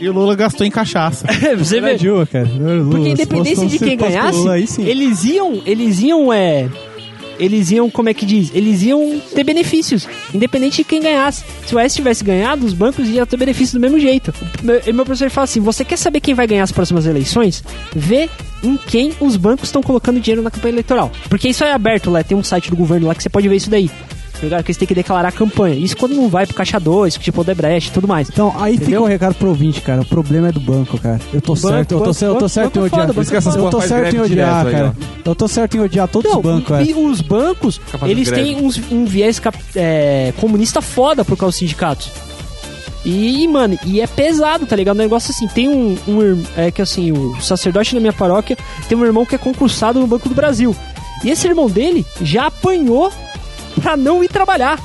E 0.00 0.08
o 0.08 0.12
Lula 0.12 0.34
gastou 0.34 0.66
em 0.66 0.70
cachaça. 0.70 1.26
Você 1.56 1.80
vê? 1.80 1.96
Cara. 2.30 2.48
Lula, 2.48 2.90
Porque 2.90 3.08
independente 3.10 3.66
de 3.66 3.78
quem 3.78 3.96
ganhasse, 3.96 4.38
Lula, 4.38 4.58
eles 4.58 5.24
iam, 5.24 5.62
eles 5.64 6.00
iam, 6.00 6.32
é, 6.32 6.68
eles 7.38 7.70
iam, 7.70 7.90
como 7.90 8.08
é 8.08 8.14
que 8.14 8.26
diz? 8.26 8.50
Eles 8.54 8.82
iam 8.82 9.20
ter 9.34 9.44
benefícios, 9.44 10.08
independente 10.34 10.78
de 10.78 10.84
quem 10.84 11.00
ganhasse. 11.00 11.44
Se 11.66 11.74
o 11.74 11.78
S 11.78 11.94
tivesse 11.94 12.24
ganhado, 12.24 12.64
os 12.64 12.72
bancos 12.72 13.08
iam 13.08 13.26
ter 13.26 13.36
benefícios 13.36 13.72
do 13.72 13.80
mesmo 13.80 13.98
jeito. 13.98 14.32
Meu, 14.62 14.80
e 14.86 14.92
meu 14.92 15.04
professor 15.04 15.30
fala 15.30 15.44
assim: 15.44 15.60
você 15.60 15.84
quer 15.84 15.96
saber 15.96 16.20
quem 16.20 16.34
vai 16.34 16.46
ganhar 16.46 16.64
as 16.64 16.72
próximas 16.72 17.06
eleições? 17.06 17.62
Vê 17.94 18.28
em 18.62 18.76
quem 18.76 19.12
os 19.20 19.36
bancos 19.36 19.68
estão 19.68 19.82
colocando 19.82 20.20
dinheiro 20.20 20.42
na 20.42 20.50
campanha 20.50 20.72
eleitoral. 20.74 21.10
Porque 21.28 21.48
isso 21.48 21.62
é 21.64 21.72
aberto 21.72 22.10
lá, 22.10 22.22
tem 22.22 22.36
um 22.36 22.44
site 22.44 22.70
do 22.70 22.76
governo 22.76 23.06
lá 23.06 23.14
que 23.14 23.22
você 23.22 23.28
pode 23.28 23.48
ver 23.48 23.56
isso 23.56 23.70
daí. 23.70 23.90
Tá 24.36 24.42
ligado? 24.42 24.62
Que 24.64 24.70
eles 24.70 24.76
têm 24.76 24.86
que 24.86 24.94
declarar 24.94 25.28
a 25.28 25.32
campanha. 25.32 25.74
Isso 25.76 25.96
quando 25.96 26.14
não 26.14 26.28
vai 26.28 26.46
pro 26.46 26.54
Caixa 26.54 26.78
2, 26.78 27.14
tipo 27.14 27.40
o 27.40 27.44
Debrecht 27.44 27.88
e 27.88 27.92
tudo 27.92 28.06
mais. 28.06 28.28
Então, 28.28 28.52
aí 28.58 28.72
fica 28.74 28.82
Entendeu? 28.84 29.02
o 29.02 29.06
recado 29.06 29.34
pro 29.34 29.48
ouvinte, 29.48 29.80
cara. 29.80 30.02
O 30.02 30.04
problema 30.04 30.48
é 30.48 30.52
do 30.52 30.60
banco, 30.60 30.98
cara. 30.98 31.18
Eu 31.32 31.40
tô 31.40 31.54
Banco, 31.54 31.68
certo, 31.68 31.92
eu 31.92 31.98
tô, 31.98 32.04
banco, 32.04 32.14
cer- 32.14 32.28
eu 32.28 32.34
tô 32.36 32.48
certo 32.48 32.76
em 32.76 32.78
é 32.78 32.82
odiar. 32.84 33.00
foda, 33.00 33.14
Por 33.14 33.22
isso 33.22 33.30
que 33.30 33.36
essas 33.38 33.56
eu 33.56 33.70
tô 33.70 33.80
certo 33.80 34.14
em 34.14 34.20
odiar, 34.20 34.28
direto 34.28 34.66
aí, 34.66 34.72
cara. 34.72 34.96
Eu 35.24 35.34
tô 35.34 35.48
certo 35.48 35.76
em 35.76 35.80
odiar 35.80 36.08
todos 36.08 36.30
os 36.34 36.42
bancos, 36.42 36.62
e, 36.62 36.68
cara. 36.68 36.82
e 36.84 36.92
os 36.94 37.20
bancos, 37.22 37.80
eles 38.04 38.28
greve. 38.28 38.44
têm 38.54 38.64
uns- 38.64 38.80
um 38.92 39.04
viés 39.06 39.38
cap- 39.38 39.58
é, 39.74 40.32
comunista 40.38 40.80
foda 40.82 41.24
por 41.24 41.36
causa 41.36 41.52
dos 41.52 41.58
sindicatos. 41.58 42.10
E, 43.04 43.46
mano, 43.46 43.78
e 43.86 44.00
é 44.00 44.06
pesado, 44.06 44.66
tá 44.66 44.74
ligado? 44.74 44.96
Um 44.96 45.02
negócio 45.02 45.30
assim, 45.30 45.46
tem 45.46 45.68
um, 45.68 45.96
um 46.08 46.42
é 46.56 46.70
que 46.72 46.82
assim, 46.82 47.12
o 47.12 47.40
sacerdote 47.40 47.94
da 47.94 48.00
minha 48.00 48.12
paróquia 48.12 48.56
tem 48.88 48.98
um 48.98 49.04
irmão 49.04 49.24
que 49.24 49.34
é 49.34 49.38
concursado 49.38 50.00
no 50.00 50.06
Banco 50.08 50.28
do 50.28 50.34
Brasil. 50.34 50.74
E 51.24 51.30
esse 51.30 51.46
irmão 51.46 51.70
dele 51.70 52.04
já 52.20 52.46
apanhou 52.46 53.12
pra 53.86 53.96
não 53.96 54.24
ir 54.24 54.28
trabalhar. 54.28 54.80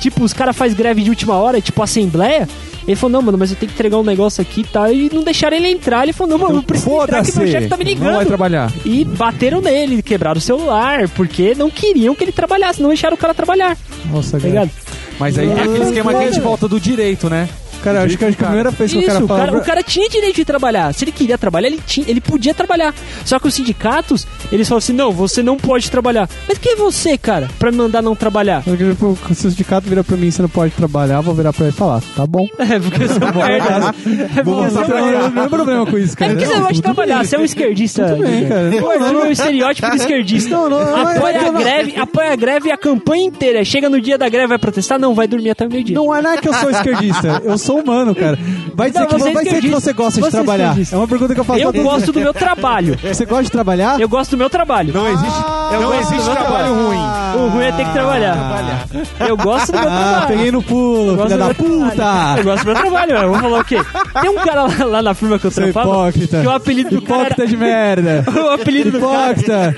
Tipo, 0.00 0.24
os 0.24 0.32
caras 0.32 0.56
fazem 0.56 0.74
greve 0.74 1.02
de 1.02 1.10
última 1.10 1.34
hora, 1.34 1.60
tipo 1.60 1.82
assembleia. 1.82 2.48
Ele 2.86 2.96
falou, 2.96 3.12
não, 3.12 3.20
mano, 3.20 3.36
mas 3.36 3.50
eu 3.50 3.56
tenho 3.58 3.68
que 3.68 3.74
entregar 3.74 3.98
um 3.98 4.02
negócio 4.02 4.40
aqui 4.40 4.62
e 4.62 4.64
tal. 4.64 4.90
E 4.90 5.10
não 5.12 5.22
deixaram 5.22 5.54
ele 5.58 5.68
entrar. 5.68 6.04
Ele 6.04 6.14
falou, 6.14 6.38
não, 6.38 6.46
mano, 6.46 6.60
eu 6.60 6.62
preciso 6.62 7.02
entrar 7.02 7.22
que 7.22 7.36
meu 7.36 7.46
chefe 7.46 7.68
tá 7.68 7.76
me 7.76 7.84
ligando. 7.84 8.06
Não 8.06 8.16
vai 8.16 8.24
trabalhar. 8.24 8.72
E 8.86 9.04
bateram 9.04 9.60
nele, 9.60 10.02
quebraram 10.02 10.38
o 10.38 10.40
celular, 10.40 11.06
porque 11.10 11.54
não 11.54 11.68
queriam 11.68 12.14
que 12.14 12.24
ele 12.24 12.32
trabalhasse, 12.32 12.80
não 12.80 12.88
deixaram 12.88 13.16
o 13.16 13.18
cara 13.18 13.34
trabalhar, 13.34 13.76
Nossa, 14.10 14.40
tá 14.40 14.46
ligado? 14.46 14.70
Mas 15.18 15.36
aí 15.36 15.50
é 15.50 15.52
aquele 15.52 15.84
esquema 15.84 16.14
que 16.14 16.24
a 16.24 16.30
gente 16.30 16.40
volta 16.40 16.66
do 16.66 16.80
direito, 16.80 17.28
né? 17.28 17.50
Cara, 17.82 18.02
acho 18.02 18.16
que 18.18 18.24
acho 18.24 18.36
que 18.36 18.42
a 18.44 18.46
primeira 18.46 18.70
vez 18.70 18.90
que 18.92 18.98
o 18.98 19.06
cara 19.06 19.24
o 19.24 19.28
fala. 19.28 19.40
cara, 19.46 19.58
o 19.58 19.64
cara 19.64 19.82
tinha 19.82 20.08
direito 20.08 20.36
de 20.36 20.44
trabalhar. 20.44 20.92
Se 20.92 21.04
ele 21.04 21.12
queria 21.12 21.38
trabalhar, 21.38 21.68
ele, 21.68 21.80
tinha, 21.86 22.06
ele 22.08 22.20
podia 22.20 22.52
trabalhar. 22.54 22.94
Só 23.24 23.38
que 23.38 23.46
os 23.48 23.54
sindicatos, 23.54 24.26
eles 24.50 24.68
falam 24.68 24.78
assim: 24.78 24.92
não, 24.92 25.12
você 25.12 25.42
não 25.42 25.56
pode 25.56 25.90
trabalhar. 25.90 26.28
Mas 26.48 26.58
quem 26.58 26.72
é 26.72 26.76
você, 26.76 27.16
cara, 27.18 27.48
pra 27.58 27.70
me 27.70 27.78
mandar 27.78 28.02
não 28.02 28.14
trabalhar? 28.16 28.62
Porque, 28.62 28.90
tipo, 28.90 29.16
Se 29.34 29.46
o 29.46 29.50
sindicato 29.50 29.88
vira 29.88 30.02
pra 30.04 30.16
mim, 30.16 30.30
você 30.30 30.42
não 30.42 30.48
pode 30.48 30.72
trabalhar, 30.72 31.16
eu 31.16 31.22
vou 31.22 31.34
virar 31.34 31.52
pra 31.52 31.66
ele 31.66 31.74
e 31.74 31.78
falar, 31.78 32.00
tá 32.16 32.26
bom. 32.26 32.46
É 32.58 32.78
porque 32.78 33.06
você 33.06 33.14
é 33.24 33.26
um 33.26 33.34
merda. 33.34 33.94
É 34.36 34.42
porque 34.42 34.70
você 34.70 34.78
é 34.78 34.88
merda. 34.88 34.98
eu 34.98 35.22
não 35.22 35.30
tenho 35.32 35.48
problema 35.50 35.86
com 35.86 35.98
isso, 35.98 36.12
É 36.14 36.16
cara. 36.16 36.30
porque 36.32 36.46
você 36.46 36.54
Não, 36.58 36.66
de 36.68 36.74
tudo 36.74 36.82
trabalhar, 36.82 37.24
você 37.24 37.36
é 37.36 37.38
um 37.38 37.44
esquerdista. 37.44 38.04
Tudo 38.08 38.22
bem, 38.22 38.46
cara. 38.48 38.70
Não, 38.70 38.78
O 38.78 38.98
não, 39.12 39.24
é 39.24 39.28
o 39.28 39.32
estereótipo 39.32 39.88
do 39.90 39.96
esquerdista. 39.96 40.50
Não, 40.50 40.68
não, 40.68 40.78
não, 40.84 41.06
apoia 41.08 41.32
é 41.32 41.38
a 41.48 41.52
não- 41.52 41.60
greve, 41.60 41.96
apoia 41.96 42.32
a 42.32 42.36
greve 42.36 42.70
a 42.70 42.76
campanha 42.76 43.24
inteira. 43.24 43.64
Chega 43.64 43.88
no 43.88 44.00
dia 44.00 44.18
da 44.18 44.28
greve, 44.28 44.48
vai 44.48 44.58
protestar? 44.58 44.98
Não, 44.98 45.14
vai 45.14 45.26
dormir 45.28 45.50
até 45.50 45.66
o 45.66 45.70
meio-dia. 45.70 45.94
Não 45.94 46.14
é, 46.14 46.20
não 46.22 46.32
é 46.32 46.36
que 46.38 46.48
eu 46.48 46.54
sou 46.54 46.70
esquerdista. 46.70 47.40
Eu 47.44 47.56
sou 47.58 47.67
humano, 47.76 48.14
cara. 48.14 48.38
Vai 48.74 48.88
dizer, 48.90 49.00
Não, 49.00 49.06
que, 49.08 49.12
vocês 49.18 49.34
vai 49.34 49.42
que 49.44 49.50
dizer 49.50 49.56
eu 49.56 49.60
que 49.62 49.68
disse. 49.68 49.80
você 49.86 49.92
gosta 49.92 50.12
de 50.14 50.20
Vocês 50.20 50.30
que 50.34 50.38
eu 50.40 50.44
trabalhar. 50.44 50.74
disse. 50.74 50.94
É 50.94 50.96
uma 50.98 51.08
pergunta 51.08 51.34
que 51.34 51.40
eu 51.40 51.44
faço 51.44 51.60
Eu 51.60 51.72
pra 51.72 51.82
todos. 51.82 51.96
gosto 51.96 52.12
do 52.12 52.20
meu 52.20 52.34
trabalho. 52.34 52.98
Você 53.02 53.24
gosta 53.26 53.44
de 53.44 53.50
trabalhar? 53.50 54.00
Eu 54.00 54.08
gosto 54.08 54.30
do 54.32 54.36
meu 54.38 54.50
trabalho. 54.50 54.92
Não 54.94 55.06
existe, 55.08 55.40
Eu 55.72 55.80
não 55.80 55.88
gosto 55.90 56.00
existe 56.00 56.18
do 56.18 56.24
meu 56.24 56.36
trabalho 56.36 56.74
ruim. 56.74 56.98
O 57.44 57.48
ruim 57.48 57.64
é 57.64 57.72
ter 57.72 57.84
que 57.84 57.92
trabalhar. 57.92 58.86
Eu 59.28 59.36
gosto 59.36 59.72
do 59.72 59.78
meu 59.78 59.88
Ah, 59.88 59.92
trabalho. 60.00 60.26
peguei 60.28 60.52
no 60.52 60.62
pulo, 60.62 61.10
Eu 61.12 61.16
gosto 61.16 61.22
filha 61.30 61.36
do 61.36 61.38
da 61.38 61.44
meu 61.46 61.54
puta! 61.54 61.94
trabalho. 61.96 62.38
Eu 62.40 62.44
gosto 62.44 62.64
do 62.64 62.66
meu 62.66 62.74
trabalho, 62.82 63.12
eu 63.16 63.28
vou 63.32 63.38
falar 63.40 63.60
o 63.60 63.64
quê? 63.64 63.76
Tem 64.20 64.30
um 64.30 64.34
cara 64.36 64.62
lá, 64.62 64.84
lá 64.84 65.02
na 65.02 65.14
firma 65.14 65.38
que 65.38 65.46
eu 65.46 65.50
Seu 65.50 65.64
trampava 65.64 65.88
hipócrita. 66.08 66.40
que 66.40 66.46
o 66.46 66.50
apelido 66.50 66.90
do 66.90 67.02
cara 67.02 67.18
Hipócrita 67.22 67.46
de 67.46 67.56
merda. 67.56 68.24
era... 68.26 68.30
O 68.48 68.50
apelido 68.50 68.90
do 68.92 69.00
cara... 69.00 69.30
Hipócrita. 69.32 69.76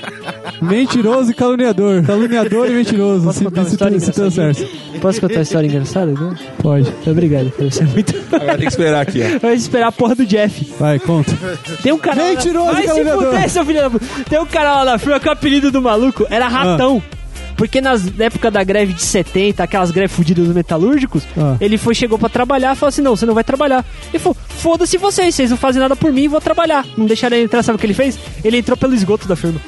Mentiroso 0.61 1.31
e 1.31 1.33
caluniador. 1.33 2.03
Caluniador 2.03 2.67
e 2.67 2.73
mentiroso. 2.73 3.25
Posso 3.25 3.39
Se, 3.39 3.45
contar 3.45 3.61
uma 3.61 3.67
se, 3.67 3.71
história 3.73 3.99
se, 3.99 4.05
se 4.05 4.11
deu 4.11 4.27
engraçadinha? 4.27 4.53
certo. 4.67 4.99
Posso 5.01 5.21
contar 5.21 5.35
uma 5.35 5.41
história 5.41 5.67
engraçada? 5.67 6.13
Pode. 6.61 6.93
Obrigado, 7.07 7.51
Você 7.81 7.91
é 7.91 7.93
muito... 7.93 8.35
Agora 8.35 8.51
tem 8.57 8.57
que 8.59 8.65
esperar 8.67 9.01
aqui, 9.01 9.19
ó. 9.23 9.39
Vai 9.39 9.53
esperar 9.55 9.87
a 9.87 9.91
porra 9.91 10.15
do 10.15 10.25
Jeff. 10.25 10.73
Vai, 10.79 10.99
conta. 10.99 11.31
Tem 11.81 11.91
um 11.91 11.97
cara... 11.97 12.21
lá 12.21 12.27
na- 12.27 12.35
Mentiroso, 12.35 12.71
Vai 12.73 12.87
se 12.87 13.03
fuder, 13.03 13.49
seu 13.49 13.65
filho 13.65 13.81
da 13.81 13.89
puta. 13.89 14.05
Tem 14.29 14.39
um 14.39 14.45
cara 14.45 14.75
lá 14.77 14.85
na 14.85 14.97
firma 14.97 15.19
que 15.19 15.27
o 15.27 15.31
apelido 15.31 15.71
do 15.71 15.81
maluco 15.81 16.25
era 16.29 16.47
Ratão. 16.47 17.01
Porque 17.57 17.79
nas 17.79 18.03
na 18.17 18.25
época 18.25 18.49
da 18.49 18.63
greve 18.63 18.93
de 18.93 19.01
70, 19.03 19.61
aquelas 19.63 19.91
greves 19.91 20.15
fudidas 20.15 20.45
dos 20.47 20.55
metalúrgicos, 20.55 21.21
Ah. 21.37 21.57
ele 21.61 21.77
foi, 21.77 21.93
chegou 21.93 22.17
pra 22.17 22.27
trabalhar 22.27 22.73
e 22.73 22.75
falou 22.75 22.89
assim: 22.89 23.01
não, 23.03 23.15
você 23.15 23.23
não 23.25 23.35
vai 23.35 23.43
trabalhar. 23.43 23.85
Ele 24.11 24.17
falou: 24.17 24.35
foda-se 24.49 24.97
vocês, 24.97 25.35
vocês 25.35 25.51
não 25.51 25.57
fazem 25.57 25.79
nada 25.79 25.95
por 25.95 26.11
mim, 26.11 26.27
vou 26.27 26.41
trabalhar. 26.41 26.83
Não 26.97 27.05
deixaram 27.05 27.35
ele 27.37 27.45
entrar, 27.45 27.61
sabe 27.61 27.75
o 27.75 27.79
que 27.79 27.85
ele 27.85 27.93
fez? 27.93 28.17
Ele 28.43 28.57
entrou 28.57 28.75
pelo 28.75 28.95
esgoto 28.95 29.27
da 29.27 29.35
firma. 29.35 29.61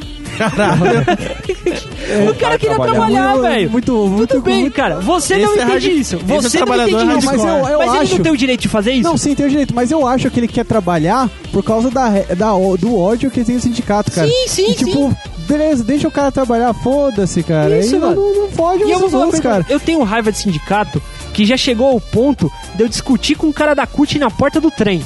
O 2.29 2.35
cara 2.35 2.57
queria 2.57 2.75
trabalhar. 2.79 3.29
Muito- 3.29 3.41
velho. 3.41 3.69
Muito, 3.71 4.07
muito. 4.07 4.29
Tudo 4.35 4.41
bem, 4.43 4.61
muito- 4.61 4.73
cara. 4.75 4.99
Você 4.99 5.35
Esse 5.35 5.43
não 5.45 5.53
é 5.53 5.63
entende 5.63 5.91
isso. 5.91 6.17
Você 6.17 6.33
é 6.33 6.41
não 6.41 6.49
trabalhador 6.49 7.03
entende 7.03 7.17
isso. 7.19 7.25
Mas 7.27 7.43
eu, 7.43 7.47
eu 7.49 7.77
Mas 7.79 7.89
ele 7.93 7.97
acho. 8.03 8.15
não 8.15 8.23
tem 8.23 8.31
o 8.31 8.37
direito 8.37 8.61
de 8.61 8.67
fazer 8.67 8.91
isso? 8.93 9.03
Não, 9.09 9.17
sim, 9.17 9.35
tem 9.35 9.45
o 9.45 9.49
direito, 9.49 9.73
mas 9.73 9.91
eu 9.91 10.07
acho 10.07 10.29
que 10.29 10.39
ele 10.39 10.47
quer 10.47 10.65
trabalhar 10.65 11.29
por 11.51 11.63
causa 11.63 11.89
da, 11.89 12.09
da, 12.35 12.51
do 12.79 12.97
ódio 12.97 13.29
que 13.31 13.43
tem 13.43 13.55
no 13.55 13.61
sindicato, 13.61 14.11
cara. 14.11 14.27
Sim, 14.27 14.47
sim, 14.47 14.71
E, 14.71 14.75
tipo, 14.75 15.15
beleza, 15.47 15.83
deixa 15.83 16.07
o 16.07 16.11
cara 16.11 16.31
trabalhar, 16.31 16.73
foda-se, 16.73 17.43
cara. 17.43 17.79
Isso, 17.79 17.99
mano. 17.99 18.15
não, 18.15 18.35
não 18.35 18.45
E 18.87 18.93
vou 18.93 19.05
os 19.07 19.13
outros, 19.13 19.39
cara. 19.39 19.65
eu 19.69 19.79
tenho 19.79 20.01
raiva 20.03 20.31
de 20.31 20.37
sindicato 20.39 21.01
que 21.33 21.45
já 21.45 21.57
chegou 21.57 21.87
ao 21.87 21.99
ponto 21.99 22.51
de 22.75 22.83
eu 22.83 22.87
discutir 22.87 23.35
com 23.35 23.47
o 23.47 23.53
cara 23.53 23.73
da 23.73 23.85
CUT 23.87 24.19
na 24.19 24.29
porta 24.29 24.59
do 24.61 24.69
trem. 24.71 25.03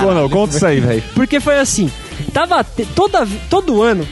Pô, 0.00 0.12
não, 0.14 0.28
conta 0.28 0.56
isso 0.56 0.64
aí, 0.66 0.80
velho. 0.80 1.02
Porque 1.14 1.38
foi 1.40 1.58
assim, 1.58 1.90
tava 2.32 2.64
toda, 2.94 3.26
todo 3.48 3.82
ano 3.82 4.06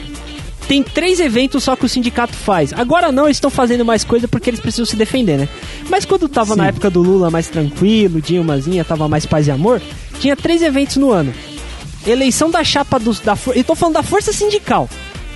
tem 0.67 0.81
três 0.81 1.19
eventos 1.19 1.63
só 1.63 1.75
que 1.75 1.85
o 1.85 1.89
sindicato 1.89 2.33
faz. 2.33 2.73
Agora 2.73 3.11
não, 3.11 3.25
eles 3.25 3.37
estão 3.37 3.49
fazendo 3.49 3.85
mais 3.85 4.03
coisa 4.03 4.27
porque 4.27 4.49
eles 4.49 4.59
precisam 4.59 4.85
se 4.85 4.95
defender, 4.95 5.37
né? 5.37 5.49
Mas 5.89 6.05
quando 6.05 6.27
tava 6.27 6.55
na 6.55 6.67
época 6.67 6.89
do 6.89 7.01
Lula 7.01 7.29
mais 7.29 7.47
tranquilo, 7.47 8.21
Dilmazinha 8.21 8.83
tava 8.83 9.07
mais 9.07 9.25
paz 9.25 9.47
e 9.47 9.51
amor, 9.51 9.81
tinha 10.19 10.35
três 10.35 10.61
eventos 10.61 10.97
no 10.97 11.11
ano. 11.11 11.33
Eleição 12.05 12.49
da 12.49 12.63
chapa 12.63 12.99
dos, 12.99 13.19
da 13.19 13.37
eu 13.55 13.63
tô 13.63 13.75
falando 13.75 13.95
da 13.95 14.03
força 14.03 14.31
sindical. 14.31 14.89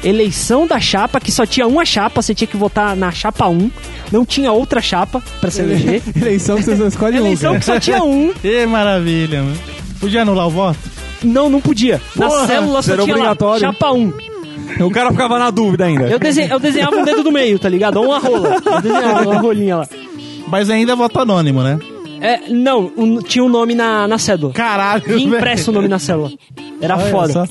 Eleição 0.03 0.65
da 0.65 0.80
chapa, 0.80 1.20
que 1.20 1.32
só 1.32 1.45
tinha 1.45 1.67
uma 1.67 1.84
chapa, 1.84 2.22
você 2.22 2.34
tinha 2.34 2.47
que 2.47 2.55
votar 2.55 2.95
na 2.95 3.11
chapa 3.11 3.47
1, 3.47 3.70
não 4.11 4.26
tinha 4.26 4.51
outra 4.51 4.82
chapa 4.82 5.22
pra 5.41 5.51
se 5.51 5.61
eleger. 5.61 6.01
Eleição 6.15 6.55
que 6.55 6.63
você 6.63 6.78
só 6.78 6.88
escolhe 6.88 7.20
um, 7.20 7.26
Eleição 7.26 7.59
que 7.59 7.65
só 7.65 7.80
tinha 7.80 8.01
um, 8.01 8.34
Que 8.41 8.65
maravilha, 8.65 9.43
mano. 9.43 9.59
Podia 9.99 10.22
anular 10.22 10.47
o 10.47 10.49
voto? 10.49 10.80
Não, 11.24 11.49
não 11.49 11.61
podia. 11.61 12.01
Na 12.15 12.28
Porra, 12.28 12.47
célula 12.47 12.82
só 12.82 12.93
era 12.93 13.03
tinha 13.03 13.15
lá, 13.15 13.22
obrigatório. 13.22 13.59
chapa 13.61 13.91
1. 13.91 14.13
O 14.82 14.91
cara 14.91 15.11
ficava 15.11 15.39
na 15.39 15.49
dúvida 15.49 15.86
ainda. 15.86 16.07
Eu, 16.07 16.20
desen- 16.20 16.47
eu 16.49 16.59
desenhava 16.59 16.95
um 16.95 17.03
dedo 17.03 17.24
do 17.24 17.32
meio, 17.32 17.57
tá 17.57 17.67
ligado? 17.67 17.97
Ou 17.97 18.05
uma 18.05 18.20
rola. 18.20 18.57
Eu 18.65 18.82
desenhava 18.82 19.22
uma 19.30 19.39
rolinha 19.39 19.78
lá. 19.78 19.88
Mas 20.47 20.70
ainda 20.70 20.93
é 20.93 20.95
voto 20.95 21.20
anônimo, 21.20 21.61
né? 21.63 21.80
É, 22.22 22.49
não, 22.49 22.91
um- 22.97 23.20
tinha 23.22 23.43
um 23.43 23.49
nome 23.49 23.74
na, 23.74 24.07
na 24.07 24.17
cédula. 24.17 24.53
Caralho, 24.53 25.03
Vinha 25.05 25.26
impresso 25.38 25.72
o 25.72 25.74
nome 25.74 25.88
na 25.88 25.97
célula. 25.99 26.32
Era 26.82 26.95
Olha 26.97 27.05
foda. 27.11 27.34
só. 27.34 27.45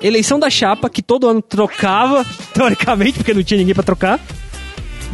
Eleição 0.00 0.38
da 0.38 0.48
chapa, 0.48 0.88
que 0.88 1.02
todo 1.02 1.28
ano 1.28 1.42
trocava, 1.42 2.24
teoricamente, 2.54 3.14
porque 3.18 3.34
não 3.34 3.42
tinha 3.42 3.58
ninguém 3.58 3.74
pra 3.74 3.82
trocar. 3.82 4.20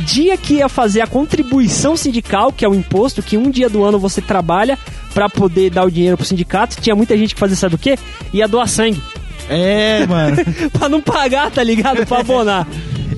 Dia 0.01 0.37
que 0.37 0.55
ia 0.55 0.69
fazer 0.69 1.01
a 1.01 1.07
contribuição 1.07 1.97
sindical, 1.97 2.53
que 2.53 2.65
é 2.65 2.69
o 2.69 2.75
imposto, 2.75 3.23
que 3.23 3.37
um 3.39 3.49
dia 3.51 3.69
do 3.69 3.83
ano 3.85 3.99
você 3.99 4.21
trabalha 4.21 4.77
pra 5.15 5.29
poder 5.29 5.71
dar 5.71 5.85
o 5.85 5.91
dinheiro 5.91 6.17
pro 6.17 6.27
sindicato. 6.27 6.81
Tinha 6.81 6.97
muita 6.97 7.17
gente 7.17 7.35
que 7.35 7.41
fazia, 7.41 7.57
sabe 7.57 7.77
o 7.77 7.79
quê? 7.79 7.97
Ia 8.33 8.49
doar 8.49 8.69
sangue. 8.69 9.01
É, 9.49 10.07
mano. 10.07 10.37
pra 10.73 10.89
não 10.89 11.01
pagar, 11.01 11.51
tá 11.51 11.63
ligado? 11.63 12.05
Pra 12.05 12.21
abonar. 12.21 12.67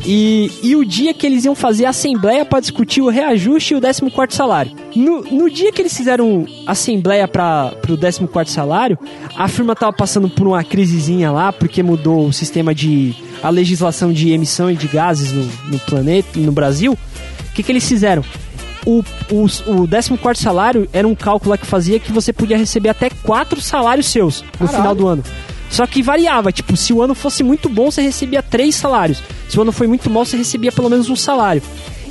E, 0.04 0.52
e 0.62 0.76
o 0.76 0.84
dia 0.84 1.12
que 1.12 1.26
eles 1.26 1.44
iam 1.44 1.54
fazer 1.54 1.84
a 1.84 1.90
assembleia 1.90 2.44
pra 2.44 2.60
discutir 2.60 3.00
o 3.00 3.08
reajuste 3.08 3.74
e 3.74 3.76
o 3.76 3.80
14 3.80 4.36
salário. 4.36 4.72
No, 4.94 5.22
no 5.22 5.50
dia 5.50 5.72
que 5.72 5.82
eles 5.82 5.96
fizeram 5.96 6.46
assembleia 6.64 7.26
para 7.26 7.72
pro 7.82 7.98
14 7.98 8.50
salário, 8.50 8.96
a 9.36 9.48
firma 9.48 9.74
tava 9.74 9.92
passando 9.92 10.28
por 10.28 10.46
uma 10.46 10.62
crisezinha 10.62 11.32
lá, 11.32 11.52
porque 11.52 11.82
mudou 11.82 12.28
o 12.28 12.32
sistema 12.32 12.72
de. 12.72 13.14
a 13.42 13.50
legislação 13.50 14.12
de 14.12 14.30
emissão 14.30 14.72
de 14.72 14.86
gases 14.86 15.32
no, 15.32 15.44
no 15.72 15.78
planeta, 15.80 16.38
no 16.38 16.52
Brasil. 16.52 16.92
O 16.92 17.52
que, 17.52 17.62
que 17.62 17.72
eles 17.72 17.88
fizeram? 17.88 18.22
O, 18.86 19.02
o, 19.30 19.82
o 19.82 19.88
14 19.88 20.40
salário 20.40 20.88
era 20.92 21.06
um 21.06 21.14
cálculo 21.14 21.50
lá 21.50 21.58
que 21.58 21.66
fazia 21.66 21.98
que 21.98 22.12
você 22.12 22.32
podia 22.32 22.56
receber 22.56 22.88
até 22.88 23.10
quatro 23.10 23.60
salários 23.60 24.06
seus 24.06 24.44
no 24.60 24.68
final 24.68 24.94
do 24.94 25.06
ano. 25.08 25.24
Só 25.68 25.86
que 25.86 26.02
variava, 26.02 26.52
tipo, 26.52 26.76
se 26.76 26.92
o 26.92 27.02
ano 27.02 27.14
fosse 27.14 27.42
muito 27.42 27.68
bom, 27.68 27.90
você 27.90 28.00
recebia 28.00 28.42
três 28.42 28.76
salários. 28.76 29.22
Se 29.48 29.58
o 29.58 29.62
ano 29.62 29.72
foi 29.72 29.86
muito 29.86 30.08
mal, 30.08 30.24
você 30.24 30.36
recebia 30.36 30.70
pelo 30.70 30.88
menos 30.88 31.10
um 31.10 31.16
salário. 31.16 31.60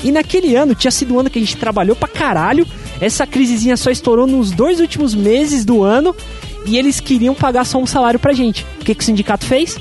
E 0.03 0.11
naquele 0.11 0.55
ano, 0.55 0.75
tinha 0.75 0.91
sido 0.91 1.15
um 1.15 1.19
ano 1.19 1.29
que 1.29 1.39
a 1.39 1.41
gente 1.41 1.57
trabalhou 1.57 1.95
pra 1.95 2.07
caralho. 2.07 2.67
Essa 2.99 3.25
crisezinha 3.25 3.77
só 3.77 3.89
estourou 3.89 4.27
nos 4.27 4.51
dois 4.51 4.79
últimos 4.79 5.15
meses 5.15 5.63
do 5.63 5.83
ano. 5.83 6.15
E 6.65 6.77
eles 6.77 6.99
queriam 6.99 7.33
pagar 7.33 7.65
só 7.65 7.77
um 7.77 7.85
salário 7.85 8.19
pra 8.19 8.33
gente. 8.33 8.65
O 8.81 8.83
que, 8.85 8.93
que 8.93 9.01
o 9.01 9.05
sindicato 9.05 9.45
fez? 9.45 9.77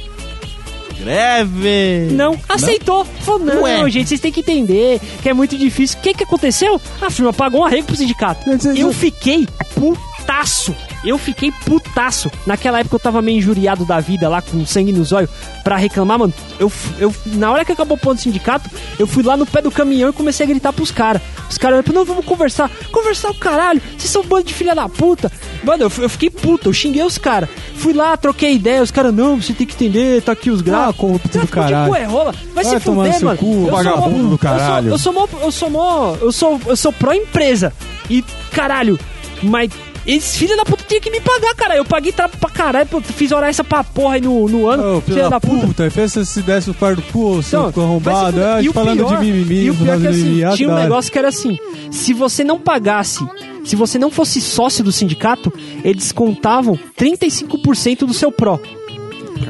Greve. 0.98 2.08
Não, 2.12 2.38
aceitou. 2.48 3.04
Falou, 3.04 3.40
não, 3.40 3.62
Ué. 3.62 3.90
gente, 3.90 4.08
vocês 4.08 4.20
têm 4.20 4.32
que 4.32 4.40
entender 4.40 5.00
que 5.22 5.28
é 5.28 5.34
muito 5.34 5.56
difícil. 5.56 5.98
O 5.98 6.02
que, 6.02 6.14
que 6.14 6.24
aconteceu? 6.24 6.80
A 7.00 7.10
firma 7.10 7.32
pagou 7.32 7.60
um 7.60 7.64
arrego 7.64 7.86
pro 7.86 7.96
sindicato. 7.96 8.48
Não, 8.48 8.74
Eu 8.74 8.92
fiquei 8.92 9.46
putaço. 9.74 10.74
Eu 11.04 11.18
fiquei 11.18 11.52
putaço. 11.64 12.30
Naquela 12.46 12.80
época 12.80 12.96
eu 12.96 13.00
tava 13.00 13.20
meio 13.20 13.38
injuriado 13.38 13.84
da 13.84 14.00
vida 14.00 14.28
lá, 14.28 14.40
com 14.40 14.64
sangue 14.64 14.92
nos 14.92 15.12
olhos, 15.12 15.30
pra 15.62 15.76
reclamar, 15.76 16.18
mano. 16.18 16.32
Eu, 16.58 16.72
eu, 16.98 17.14
na 17.26 17.50
hora 17.52 17.64
que 17.64 17.72
acabou 17.72 17.96
o 17.96 18.00
ponto 18.00 18.16
do 18.16 18.20
sindicato, 18.22 18.70
eu 18.98 19.06
fui 19.06 19.22
lá 19.22 19.36
no 19.36 19.44
pé 19.46 19.60
do 19.60 19.70
caminhão 19.70 20.08
e 20.10 20.12
comecei 20.12 20.44
a 20.44 20.48
gritar 20.48 20.72
pros 20.72 20.90
caras. 20.90 21.20
Os 21.50 21.58
caras 21.58 21.84
não, 21.92 22.04
vamos 22.04 22.24
conversar. 22.24 22.70
Conversar 22.90 23.30
o 23.30 23.34
caralho, 23.34 23.82
vocês 23.98 24.10
são 24.10 24.22
um 24.22 24.26
bando 24.26 24.44
de 24.44 24.54
filha 24.54 24.74
da 24.74 24.88
puta. 24.88 25.30
Mano, 25.62 25.82
eu, 25.84 25.92
eu 26.02 26.08
fiquei 26.08 26.30
puto, 26.30 26.68
eu 26.70 26.72
xinguei 26.72 27.02
os 27.02 27.18
caras. 27.18 27.48
Fui 27.76 27.92
lá, 27.92 28.16
troquei 28.16 28.54
ideia, 28.54 28.82
os 28.82 28.90
caras, 28.90 29.12
não, 29.14 29.40
você 29.40 29.52
tem 29.52 29.66
que 29.66 29.74
entender, 29.74 30.22
tá 30.22 30.32
aqui 30.32 30.50
os 30.50 30.60
Ah, 30.60 30.64
gráficos. 30.64 30.96
corrupto 30.96 31.38
do 31.38 31.46
caralho. 31.48 31.92
de 31.94 32.04
rola. 32.04 32.32
Vai, 32.54 32.64
Vai 32.64 32.64
se 32.64 32.80
fuder, 32.80 33.22
mano. 33.24 33.38
cu, 33.38 33.46
Eu 33.54 33.60
sou 33.64 33.70
vagabundo 33.72 34.24
mó- 34.24 34.30
do 34.30 34.38
caralho. 34.38 34.88
Eu 34.90 34.98
sou, 34.98 35.12
eu 35.12 35.18
sou 35.28 35.28
mó, 35.28 35.42
eu 35.44 35.52
sou 35.52 35.70
mó, 35.70 36.16
eu 36.20 36.32
sou, 36.32 36.60
eu 36.66 36.76
sou 36.76 36.92
pró-empresa. 36.92 37.72
E, 38.08 38.24
caralho, 38.52 38.98
mas 39.42 39.70
esse 40.06 40.38
filho 40.38 40.56
da 40.56 40.64
puta 40.64 40.84
tinha 40.86 41.00
que 41.00 41.10
me 41.10 41.20
pagar, 41.20 41.54
cara. 41.54 41.76
Eu 41.76 41.84
paguei 41.84 42.12
tra- 42.12 42.28
pra 42.28 42.50
caralho, 42.50 42.88
fiz 43.02 43.32
hora 43.32 43.48
essa 43.48 43.64
pra 43.64 43.82
porra 43.82 44.14
aí 44.16 44.20
no, 44.20 44.48
no 44.48 44.66
ano. 44.68 44.98
Ô, 44.98 45.00
filho 45.00 45.28
da 45.30 45.40
puta, 45.40 45.90
pensa 45.94 46.24
se 46.24 46.42
desse 46.42 46.70
o 46.70 46.74
par 46.74 46.94
do 46.94 47.02
seu 47.42 47.68
Então, 47.68 47.84
arrombado. 47.84 48.40
É, 48.40 48.62
E 48.62 48.72
falando 48.72 48.98
pior- 48.98 49.18
de 49.18 49.24
mimimi, 49.26 49.64
E 49.64 49.70
o 49.70 49.74
pior 49.74 49.96
é 49.96 50.00
que 50.00 50.06
assim, 50.08 50.22
mimimi, 50.22 50.56
tinha 50.56 50.68
um 50.70 50.74
negócio 50.74 51.10
que 51.12 51.18
era 51.18 51.28
assim: 51.28 51.56
se 51.90 52.12
você 52.12 52.44
não 52.44 52.58
pagasse, 52.58 53.26
se 53.64 53.74
você 53.76 53.98
não 53.98 54.10
fosse 54.10 54.40
sócio 54.40 54.84
do 54.84 54.92
sindicato, 54.92 55.52
eles 55.82 56.12
contavam 56.12 56.78
35% 56.98 58.00
do 58.06 58.12
seu 58.14 58.30
pró. 58.30 58.58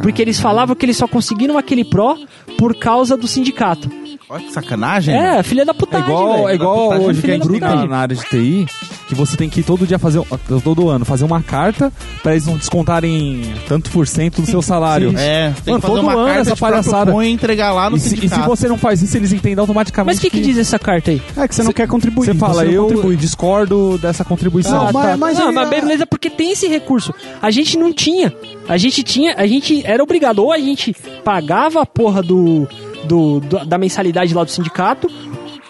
Porque 0.03 0.21
eles 0.23 0.39
falavam 0.41 0.75
que 0.75 0.85
eles 0.87 0.97
só 0.97 1.07
conseguiram 1.07 1.57
aquele 1.59 1.85
pró 1.85 2.17
por 2.59 2.75
causa 2.77 3.17
do 3.17 3.27
sindicato. 3.27 3.89
Olha 4.35 4.43
que 4.45 4.53
sacanagem. 4.53 5.15
É, 5.15 5.43
filha 5.45 5.65
da 5.65 5.71
É 5.71 5.75
putagem, 5.75 6.07
igual, 6.09 6.49
é 6.49 6.55
igual 6.57 6.85
Putagem, 6.89 7.07
hoje 7.07 7.21
que 7.21 7.27
da 7.29 7.33
gente 7.35 7.43
tá 7.47 7.53
putagem. 7.53 7.89
na 7.89 7.97
área 7.99 8.17
de 8.17 8.23
TI, 8.29 8.67
que 9.07 9.15
você 9.15 9.37
tem 9.37 9.49
que 9.49 9.63
todo 9.63 9.87
dia 9.87 9.97
fazer, 9.99 10.21
todo 10.65 10.89
ano, 10.89 11.05
fazer 11.05 11.25
uma 11.25 11.41
carta 11.41 11.93
pra 12.21 12.33
eles 12.33 12.45
não 12.47 12.57
descontarem 12.57 13.43
tanto 13.69 13.91
por 13.91 14.09
cento 14.09 14.41
do 14.43 14.47
seu 14.49 14.61
salário. 14.61 15.11
É, 15.17 15.51
você 15.55 15.63
tem 15.63 15.73
Mano, 15.73 15.81
que 15.81 15.87
fazer 15.87 16.01
todo 16.01 16.01
uma 16.03 16.13
ano 16.15 16.25
carta 16.27 16.41
essa 16.41 16.57
palhaçada. 16.57 17.13
punho 17.13 17.29
e 17.29 17.33
entregar 17.33 17.73
lá 17.73 17.89
no 17.89 17.97
E 17.97 18.01
se, 18.01 18.15
e 18.25 18.29
se 18.29 18.41
você 18.41 18.67
não 18.69 18.77
faz 18.77 19.03
isso, 19.03 19.17
eles 19.17 19.33
entendem 19.33 19.61
automaticamente 19.61 20.17
Mas 20.17 20.19
o 20.19 20.21
que, 20.21 20.31
que 20.31 20.41
diz 20.41 20.59
essa 20.59 20.81
carta 20.81 21.13
aí? 21.13 21.23
É 21.37 21.47
que 21.47 21.55
você 21.55 21.63
não 21.63 21.73
quer 21.73 21.87
contribuir. 21.87 22.27
Você 22.27 22.35
fala, 22.35 22.65
eu 22.67 22.83
contribui. 22.89 23.17
discordo 23.17 23.99
dessa 23.99 24.25
contribuição. 24.25 24.87
Não, 24.87 24.93
mas- 24.93 25.17
mas 25.19 25.39
não, 25.39 25.49
aí- 25.51 25.55
mas 25.55 25.71
beleza, 25.71 26.07
porque 26.07 26.29
tem 26.29 26.51
esse 26.51 26.67
recurso. 26.67 27.15
A 27.41 27.53
gente 27.53 27.79
não 27.79 27.93
tinha. 27.93 28.35
A 28.69 28.77
gente 28.77 29.03
tinha, 29.05 29.35
a 29.37 29.47
gente 29.47 29.87
era 29.87 30.03
obrigado. 30.03 30.41
Ou 30.41 30.51
a 30.51 30.59
gente 30.59 30.93
pagava 31.23 31.83
a 31.83 31.87
porra 31.87 32.23
do, 32.23 32.67
do, 33.05 33.41
do- 33.41 33.65
da 33.65 33.79
mensalidade 33.79 34.33
lá 34.35 34.45
do 34.45 34.51
sindicato, 34.51 35.09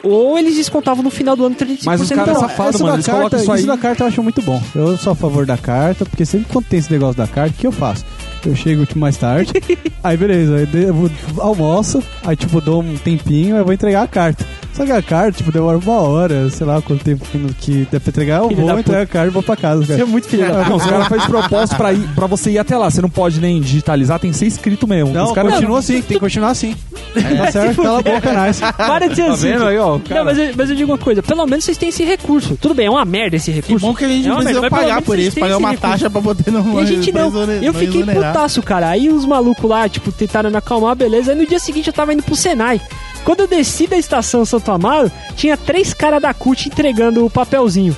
ou 0.02 0.38
eles 0.38 0.56
descontavam 0.56 1.02
no 1.02 1.10
final 1.10 1.34
do 1.34 1.46
ano 1.46 1.54
35% 1.56 1.80
Mas 1.86 2.00
os 2.00 2.08
caras 2.10 2.38
safado, 2.38 2.68
Essa 2.70 2.84
mano, 2.84 2.96
eles 2.96 3.06
carta, 3.06 3.36
isso 3.38 3.52
aí. 3.52 3.64
da 3.64 3.78
carta 3.78 4.02
eu 4.04 4.08
acho 4.08 4.22
muito 4.22 4.42
bom. 4.42 4.62
Eu 4.74 4.96
sou 4.98 5.12
a 5.12 5.16
favor 5.16 5.46
da 5.46 5.56
carta, 5.56 6.04
porque 6.04 6.26
sempre 6.26 6.52
quando 6.52 6.66
tem 6.66 6.78
esse 6.78 6.92
negócio 6.92 7.16
da 7.16 7.26
carta, 7.26 7.54
o 7.56 7.58
que 7.58 7.66
eu 7.66 7.72
faço? 7.72 8.04
Eu 8.44 8.54
chego 8.54 8.84
tipo, 8.84 8.98
mais 8.98 9.16
tarde, 9.16 9.52
aí 10.04 10.16
beleza, 10.18 10.56
aí 10.56 10.68
eu 10.84 11.10
almoço, 11.40 12.02
aí 12.22 12.36
tipo 12.36 12.60
dou 12.60 12.82
um 12.82 12.96
tempinho, 12.98 13.54
aí 13.54 13.60
eu 13.62 13.64
vou 13.64 13.72
entregar 13.72 14.02
a 14.02 14.06
carta. 14.06 14.44
Só 14.76 14.84
que 14.84 14.90
a 14.92 15.00
carta, 15.00 15.38
tipo, 15.38 15.52
demora 15.52 15.78
uma 15.78 16.00
hora, 16.00 16.50
sei 16.50 16.66
lá 16.66 16.82
quanto 16.82 17.04
tempo 17.04 17.24
que, 17.30 17.38
que 17.60 17.88
deve 17.90 18.08
entregar. 18.10 18.42
Eu 18.42 18.48
Filho 18.48 18.66
vou 18.66 18.78
entregar 18.78 19.02
a 19.02 19.06
carta 19.06 19.28
e 19.28 19.30
vou 19.30 19.42
pra 19.42 19.56
casa, 19.56 19.84
Você 19.86 19.92
é 19.92 19.96
cara. 19.98 20.08
muito 20.08 20.26
filho 20.26 20.46
da 20.52 20.64
Não, 20.68 20.76
os 20.76 20.84
caras 20.84 21.06
fazem 21.08 21.26
propósito 21.26 21.76
pra, 21.76 21.92
ir, 21.92 22.00
pra 22.14 22.26
você 22.26 22.50
ir 22.50 22.58
até 22.58 22.76
lá. 22.76 22.90
Você 22.90 23.00
não 23.00 23.08
pode 23.08 23.40
nem 23.40 23.60
digitalizar, 23.60 24.18
tem 24.18 24.32
que 24.32 24.36
ser 24.36 24.46
escrito 24.46 24.86
mesmo. 24.88 25.12
Não, 25.12 25.26
os 25.26 25.32
caras 25.32 25.52
continua 25.54 25.78
assim, 25.78 25.94
tem 26.02 26.16
que 26.16 26.18
continuar 26.20 26.50
assim. 26.50 26.74
Tá 27.14 27.52
certo? 27.52 27.80
Cala 27.82 27.98
a 28.00 28.02
boca, 28.02 28.46
nice. 28.46 28.60
Para 28.76 29.06
de 29.08 29.14
ser 29.14 29.26
Tá 29.26 29.32
assim. 29.32 29.48
vendo 29.52 29.64
aí, 29.66 29.78
ó? 29.78 29.98
Não, 30.10 30.24
mas 30.24 30.38
eu, 30.38 30.50
mas 30.56 30.70
eu 30.70 30.76
digo 30.76 30.90
uma 30.90 30.98
coisa, 30.98 31.22
pelo 31.22 31.46
menos 31.46 31.64
vocês 31.64 31.78
têm 31.78 31.90
esse 31.90 32.04
recurso. 32.04 32.58
Tudo 32.60 32.74
bem, 32.74 32.86
é 32.86 32.90
uma 32.90 33.04
merda 33.04 33.36
esse 33.36 33.52
Que 33.52 33.60
recurso. 33.60 33.86
bom 33.86 33.94
que 33.94 34.04
a 34.04 34.08
gente 34.08 34.26
é 34.28 34.52
não 34.52 34.68
pagar 34.68 35.00
por 35.02 35.16
isso, 35.18 35.38
pagar 35.38 35.56
uma 35.58 35.70
recurso. 35.70 35.92
taxa 35.92 36.10
pra 36.10 36.20
poder 36.20 36.50
não 36.50 36.80
E 36.80 36.82
a 36.82 36.84
gente 36.84 37.12
não. 37.12 37.32
Eu 37.62 37.72
fiquei 37.72 38.02
putaço, 38.04 38.60
cara. 38.62 38.88
Aí 38.88 39.08
os 39.08 39.24
malucos 39.24 39.70
lá, 39.70 39.88
tipo, 39.88 40.10
tentaram 40.10 40.50
me 40.50 40.56
acalmar, 40.56 40.96
beleza. 40.96 41.30
Aí 41.32 41.38
no 41.38 41.46
dia 41.46 41.60
seguinte 41.60 41.86
eu 41.86 41.92
tava 41.92 42.12
indo 42.12 42.22
pro 42.24 42.34
Senai. 42.34 42.80
Quando 43.24 43.40
eu 43.40 43.48
desci 43.48 43.86
da 43.86 43.96
estação 43.96 44.44
Santo 44.44 44.70
Amaro, 44.70 45.10
tinha 45.34 45.56
três 45.56 45.94
caras 45.94 46.20
da 46.20 46.34
CUT 46.34 46.68
entregando 46.68 47.24
o 47.24 47.30
papelzinho, 47.30 47.96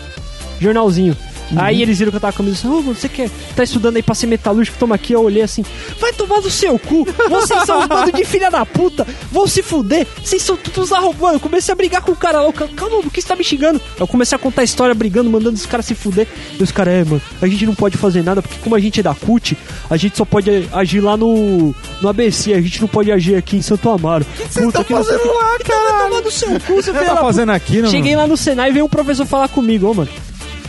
jornalzinho. 0.61 1.17
Uhum. 1.51 1.59
Aí 1.61 1.83
eles 1.83 1.99
viram 1.99 2.11
que 2.11 2.17
eu 2.17 2.21
tava 2.21 2.33
com 2.33 2.43
a 2.43 2.45
camisa 2.45 2.69
ô, 2.69 2.83
mano, 2.83 2.95
você 2.95 3.09
quer, 3.09 3.31
tá 3.55 3.63
estudando 3.63 3.97
aí 3.97 4.03
pra 4.03 4.15
ser 4.15 4.27
metalúrgico, 4.27 4.79
toma 4.79 4.95
aqui, 4.95 5.13
eu 5.13 5.23
olhei 5.23 5.43
assim, 5.43 5.65
vai 6.01 6.13
tomar 6.13 6.41
no 6.41 6.51
seu 6.51 6.79
cu, 6.79 7.07
vocês 7.29 7.65
são 7.65 7.81
os 7.81 7.87
bando 7.87 8.13
de 8.13 8.25
filha 8.25 8.51
da 8.51 8.65
puta, 8.67 9.07
vão 9.31 9.47
se 9.47 9.63
fuder, 9.63 10.07
vocês 10.23 10.43
são 10.43 10.57
todos 10.57 10.93
arrombados, 10.93 11.35
eu 11.35 11.41
comecei 11.41 11.73
a 11.73 11.77
brigar 11.77 12.03
com 12.03 12.13
o 12.13 12.17
cara 12.17 12.41
lá, 12.41 12.49
o 12.49 12.53
cara, 12.53 12.71
calma, 12.75 13.01
por 13.03 13.13
que 13.13 13.21
você 13.21 13.29
tá 13.29 13.37
me 13.37 13.45
xingando? 13.45 13.81
Eu 13.99 14.07
comecei 14.07 14.37
a 14.37 14.39
contar 14.39 14.63
a 14.63 14.65
história, 14.65 14.95
brigando, 14.95 15.31
mandando 15.31 15.57
os 15.57 15.67
caras 15.67 15.87
se 15.87 15.95
fuder, 15.95 16.27
e 16.59 16.63
os 16.63 16.73
caras, 16.73 16.95
é, 16.95 17.05
mano, 17.05 17.23
a 17.41 17.47
gente 17.47 17.67
não 17.67 17.75
pode 17.75 17.97
fazer 17.97 18.23
nada, 18.23 18.43
porque 18.43 18.59
como 18.59 18.75
a 18.75 18.81
gente 18.81 19.01
é 19.01 19.03
da 19.03 19.15
CUT, 19.15 19.57
a 19.89 19.97
gente 19.97 20.17
só 20.17 20.25
pode 20.25 20.69
agir 20.73 21.01
lá 21.01 21.17
no, 21.17 21.75
no 22.01 22.09
ABC, 22.09 22.53
a 22.53 22.61
gente 22.61 22.81
não 22.81 22.89
pode 22.89 23.13
agir 23.13 23.37
aqui 23.37 23.57
em 23.57 23.63
Santo 23.63 23.89
Amaro. 23.89 24.25
O 24.25 24.43
que 24.43 24.53
vocês 24.53 24.67
estão 24.67 24.85
fazendo 24.85 25.27
lá, 25.27 25.59
cara? 25.65 25.87
tomar 26.17 26.23
no 26.23 26.31
seu 26.31 26.61
cu, 26.61 26.77
você 26.83 26.93
tá 26.93 27.17
fazendo 27.17 27.53
aqui, 27.53 27.83
não? 27.83 27.91
Cheguei 27.91 28.17
lá 28.17 28.27
no 28.27 28.37
Senai 28.37 28.71
e 28.71 28.73
veio 28.73 28.85
um 28.85 28.89
professor 28.89 29.27
falar 29.27 29.49
comigo, 29.49 29.91
ô 29.91 29.95
mano. 29.95 30.11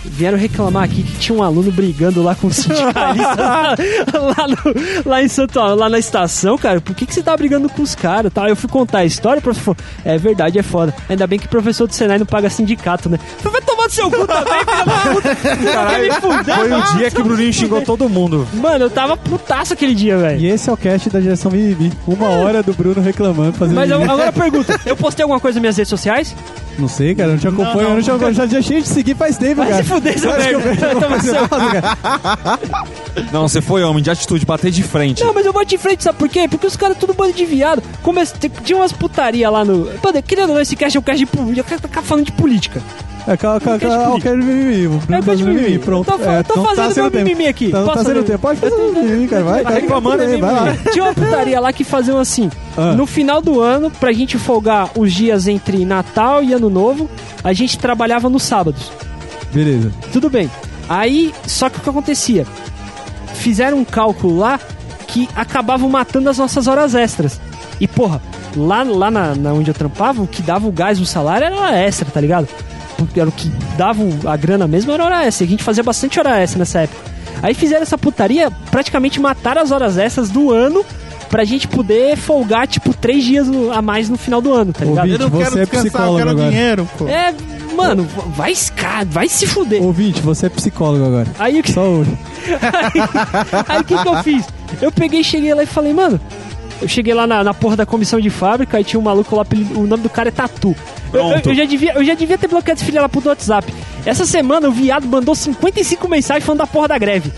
Vieram 0.10 0.38
reclamar 0.38 0.84
aqui 0.84 1.04
que 1.04 1.18
tinha 1.20 1.38
um 1.38 1.44
aluno 1.44 1.72
brigando 1.72 2.24
lá 2.24 2.34
com 2.36 2.48
o 2.48 2.54
sindicalista 2.54 3.36
lá, 3.36 3.76
lá, 4.38 4.48
no- 4.48 5.10
lá 5.10 5.24
em 5.24 5.28
Santo 5.28 5.60
lá 5.60 5.90
na 5.90 6.00
estação, 6.00 6.58
cara. 6.58 6.82
Por 6.82 6.96
que, 6.96 7.06
que 7.06 7.14
você 7.14 7.22
tá 7.22 7.36
brigando 7.38 7.70
com 7.70 7.82
os 7.82 7.94
caras? 7.94 8.32
Tá? 8.34 8.50
Eu 8.50 8.56
fui 8.56 8.70
contar 8.70 9.00
a 9.00 9.06
história, 9.06 9.40
o 9.40 9.42
professor 9.44 9.76
falou, 9.76 9.78
é 10.04 10.18
verdade, 10.18 10.58
é 10.58 10.64
foda. 10.64 10.94
Ainda 11.08 11.28
bem 11.28 11.38
que 11.38 11.48
professor 11.48 11.88
do 11.88 11.94
Senai 11.94 12.18
não 12.18 12.26
paga 12.26 12.50
sindicato, 12.50 13.10
né? 13.10 13.20
Vai 13.44 13.62
tomar 13.62 13.88
do 13.88 13.94
seu 13.94 14.10
cu 14.10 14.26
também, 14.28 14.60
filha 14.60 14.86
da 14.86 15.14
puta. 15.14 16.00
Me 16.00 16.12
fuder? 16.12 16.56
Foi 16.58 16.72
o 16.74 16.98
dia 16.98 17.12
que 17.12 17.22
o 17.22 17.24
Bruninho 17.24 17.54
xingou 17.54 17.82
todo 17.82 18.10
mundo. 18.10 18.48
Mano, 18.54 18.86
eu 18.86 18.90
tava 18.90 19.16
putaço 19.18 19.74
aquele 19.74 19.94
dia, 19.94 20.18
velho. 20.18 20.40
E 20.40 20.48
esse 20.48 20.70
é 20.70 20.74
o 20.74 20.78
cast 20.78 21.10
da 21.10 21.22
geração 21.22 21.52
Mimimi. 21.52 21.92
Uma 22.08 22.30
hora 22.30 22.64
do 22.64 22.74
Bruno 22.74 23.02
reclamando, 23.02 23.54
fazendo 23.54 23.76
Mas 23.76 23.90
eu- 23.90 24.02
agora 24.02 24.32
pergunta, 24.32 24.80
eu 24.86 24.96
postei 24.96 25.24
alguma 25.24 25.40
coisa 25.40 25.56
nas 25.58 25.62
minhas 25.62 25.78
redes 25.78 25.90
sociais? 25.90 26.36
Não 26.78 26.88
sei, 26.88 27.16
cara, 27.16 27.30
eu 27.30 27.34
não 27.34 27.40
te 27.40 27.48
acompanho, 27.48 27.90
eu 27.90 27.96
não 27.96 28.02
te 28.02 28.10
acompanho. 28.10 28.34
Já 28.34 28.46
deixei 28.46 28.82
de 28.82 28.88
seguir 28.88 29.16
faz 29.16 29.38
tempo, 29.38 29.56
Vai 29.56 29.70
cara. 29.70 29.84
se 29.84 29.90
fuder, 29.90 30.20
seu 30.20 30.32
eu 30.32 30.38
Vai 30.38 30.52
errada, 30.52 31.98
cara? 31.98 32.60
Não, 33.32 33.48
você 33.48 33.62
foi 33.62 33.84
homem 33.84 34.04
de 34.04 34.12
atitude, 34.12 34.46
bater 34.46 34.72
de 34.72 34.84
frente. 34.84 35.24
Não, 35.24 35.34
mas 35.34 35.46
eu 35.46 35.52
vou 35.54 35.66
de 35.66 35.78
frente, 35.78 36.04
sabe 36.04 36.20
por 36.20 36.30
quê? 36.30 36.48
Porque 36.48 36.68
os 36.68 36.76
caras 36.76 36.98
tudo 36.98 37.14
bando 37.14 37.34
de 37.34 37.46
viado. 37.46 37.82
Come... 38.04 38.22
Tinha 38.64 38.78
umas 38.78 38.94
putaria 38.94 39.50
lá 39.50 39.66
no. 39.66 39.90
Mano, 40.04 40.24
querendo 40.24 40.50
ou 40.50 40.56
não, 40.56 40.62
esse 40.62 40.76
cast 40.76 40.96
é 40.96 41.00
um 41.00 41.04
cast 41.04 41.20
de 41.20 41.26
política. 41.26 41.60
Eu 41.60 41.64
quero 41.64 41.82
ficar 41.82 42.02
falando 42.02 42.26
de 42.26 42.32
política. 42.32 42.82
É, 43.28 43.32
de 43.34 43.38
calma, 43.38 44.16
eu 44.16 44.20
quero 44.22 44.38
mimimi. 44.38 44.88
Mimimi. 45.44 45.80
Pronto. 45.80 46.10
Tô 46.10 46.18
fa- 46.18 46.32
É, 46.32 46.44
tô 46.44 46.54
então 46.54 46.66
fazendo 46.66 46.94
sendo 46.94 47.12
meu 47.12 47.24
mimimi 47.26 47.48
aqui. 47.48 47.70
Tá, 47.72 47.84
tá 47.84 47.98
sendo 47.98 48.14
meu- 48.14 48.24
tempo. 48.24 48.40
Pode 48.40 48.60
fazer 48.60 48.74
o 48.76 48.94
mimimi, 48.94 49.28
cara. 49.28 49.44
Vai, 49.44 49.64
Tá 49.64 49.70
vai, 49.72 49.82
reclamando, 49.82 50.18
vai, 50.18 50.34
é 50.34 50.38
vai 50.38 50.54
lá. 50.54 50.78
Tinha 50.94 51.04
uma 51.04 51.14
putaria 51.14 51.60
lá 51.60 51.74
que 51.74 51.84
faziam 51.84 52.18
assim. 52.20 52.50
Ah. 52.78 52.94
No 52.94 53.06
final 53.06 53.42
do 53.42 53.60
ano, 53.60 53.92
pra 53.92 54.14
gente 54.14 54.38
folgar 54.38 54.90
os 54.96 55.12
dias 55.12 55.48
entre 55.48 55.84
Natal 55.84 56.42
e 56.42 56.54
Ano 56.54 56.70
Novo, 56.70 57.10
a 57.44 57.52
gente 57.52 57.78
trabalhava 57.78 58.30
nos 58.30 58.44
sábados. 58.44 58.92
Beleza. 59.52 59.92
Tudo 60.14 60.30
bem. 60.30 60.50
Aí, 60.88 61.34
só 61.46 61.70
que 61.70 61.80
o 61.80 61.82
que 61.82 61.90
acontecia? 61.90 62.46
Fizeram 63.34 63.78
um 63.80 63.84
cálculo 63.86 64.38
lá 64.38 64.60
que 65.06 65.28
acabavam 65.36 65.90
matando 65.90 66.30
as 66.30 66.38
nossas 66.38 66.68
horas 66.68 66.96
extras. 66.96 67.40
E, 67.80 67.88
porra, 67.88 68.22
lá, 68.56 68.84
lá 68.84 69.12
na, 69.12 69.36
na 69.36 69.54
onde 69.54 69.70
eu 69.70 69.74
trampava, 69.76 70.22
o 70.22 70.28
que 70.28 70.42
dava 70.42 70.68
o 70.68 70.72
gás, 70.72 71.00
o 71.00 71.06
salário 71.06 71.46
era 71.46 71.56
hora 71.56 71.78
extra, 71.78 72.10
tá 72.10 72.20
ligado? 72.20 72.48
Era 73.16 73.30
o 73.30 73.32
que 73.32 73.50
dava 73.78 74.04
a 74.26 74.38
grana 74.38 74.68
mesmo, 74.68 74.92
era 74.92 75.04
hora 75.04 75.26
extra. 75.26 75.46
A 75.46 75.50
gente 75.50 75.64
fazia 75.64 75.84
bastante 75.84 76.20
hora 76.20 76.40
extra 76.40 76.60
nessa 76.60 76.80
época. 76.82 77.02
Aí 77.42 77.54
fizeram 77.54 77.84
essa 77.84 77.98
putaria, 77.98 78.52
praticamente 78.72 79.20
mataram 79.20 79.62
as 79.62 79.72
horas 79.72 79.98
extras 79.98 80.30
do 80.30 80.52
ano 80.52 80.84
pra 81.30 81.44
gente 81.44 81.68
poder 81.68 82.16
folgar, 82.16 82.68
tipo, 82.68 82.94
três 82.94 83.24
dias 83.24 83.48
a 83.74 83.82
mais 83.82 84.10
no 84.10 84.18
final 84.18 84.42
do 84.42 84.54
ano, 84.54 84.74
tá 84.74 84.86
ligado? 84.86 85.06
Ouvinte, 85.06 85.22
Eu 85.22 85.30
não 85.30 85.38
quero 85.40 85.58
é 85.60 85.66
descansar, 85.66 86.08
eu 86.08 86.16
quero 86.16 86.30
agora. 86.30 86.50
dinheiro, 86.50 86.90
pô. 86.98 87.08
É, 87.08 87.34
mano, 87.76 88.08
vai, 88.36 88.54
vai 89.08 89.28
se 89.28 89.46
fuder. 89.46 89.84
Ouvinte, 89.84 90.22
você 90.22 90.46
é 90.46 90.50
psicólogo 90.50 91.06
agora. 91.06 91.28
Aí 91.38 91.60
o 91.60 91.64
que 91.64 91.72
Só 91.72 91.82
hoje. 91.82 92.18
Aí 93.68 93.82
o 93.82 93.84
que, 93.84 93.98
que 93.98 94.08
eu 94.08 94.24
fiz? 94.24 94.46
Eu 94.82 94.92
peguei, 94.92 95.24
cheguei 95.24 95.54
lá 95.54 95.64
e 95.64 95.68
falei, 95.68 95.94
mano. 95.94 96.20
Eu 96.82 96.88
cheguei 96.88 97.14
lá 97.14 97.26
na, 97.26 97.44
na 97.44 97.54
porra 97.54 97.76
da 97.76 97.86
comissão 97.88 98.20
de 98.20 98.30
fábrica 98.30 98.80
e 98.80 98.84
tinha 98.84 99.00
um 99.00 99.04
maluco 99.04 99.36
lá, 99.36 99.44
o 99.76 99.88
nome 99.88 100.04
do 100.04 100.10
cara 100.10 100.30
é 100.30 100.32
Tatu. 100.32 100.76
Eu, 101.14 101.20
eu- 101.22 101.30
Pronto. 101.30 101.50
eu 101.50 101.56
já 101.56 101.66
devia, 101.66 101.94
eu 101.94 102.04
já 102.04 102.14
devia 102.14 102.38
ter 102.38 102.48
bloqueado 102.48 102.78
esse 102.80 102.86
filho 102.86 103.02
da 103.02 103.08
puta 103.10 103.24
do 103.26 103.30
WhatsApp. 103.30 103.74
Essa 104.06 104.26
semana 104.26 104.68
o 104.68 104.72
viado 104.72 105.08
mandou 105.08 105.34
55 105.36 106.08
mensagens 106.08 106.46
falando 106.46 106.60
da 106.60 106.68
porra 106.68 106.88
da 106.90 106.98
greve. 106.98 107.32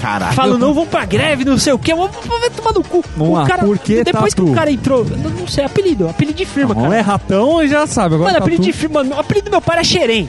Caralho. 0.00 0.34
Falando, 0.34 0.58
não, 0.60 0.72
vamos 0.72 0.88
pra 0.88 1.04
greve, 1.04 1.44
não 1.44 1.58
sei 1.58 1.74
o 1.74 1.78
que, 1.78 1.94
vamos 1.94 2.10
tomar 2.56 2.72
no 2.72 2.82
cu. 2.82 3.04
Vamos 3.16 3.34
o 3.34 3.36
lá, 3.38 3.46
cara, 3.46 3.64
por 3.64 3.78
que 3.78 4.02
Depois 4.02 4.32
que 4.32 4.40
Tatu? 4.40 4.50
o 4.52 4.54
cara 4.54 4.70
entrou, 4.70 5.04
não, 5.04 5.30
não 5.30 5.46
sei, 5.46 5.62
apelido, 5.64 6.08
apelido 6.08 6.38
de 6.38 6.46
firma, 6.46 6.74
Não 6.74 6.84
cara. 6.84 6.96
é 6.96 7.00
ratão, 7.00 7.66
já 7.68 7.86
sabe. 7.86 8.14
Agora 8.14 8.30
Mano, 8.30 8.38
tá 8.38 8.44
apelido 8.44 8.62
de 8.64 8.72
firma, 8.72 9.02
o 9.02 9.18
apelido 9.20 9.46
do 9.46 9.50
meu 9.50 9.60
pai 9.60 9.76
era 9.76 9.84
Xerém. 9.84 10.26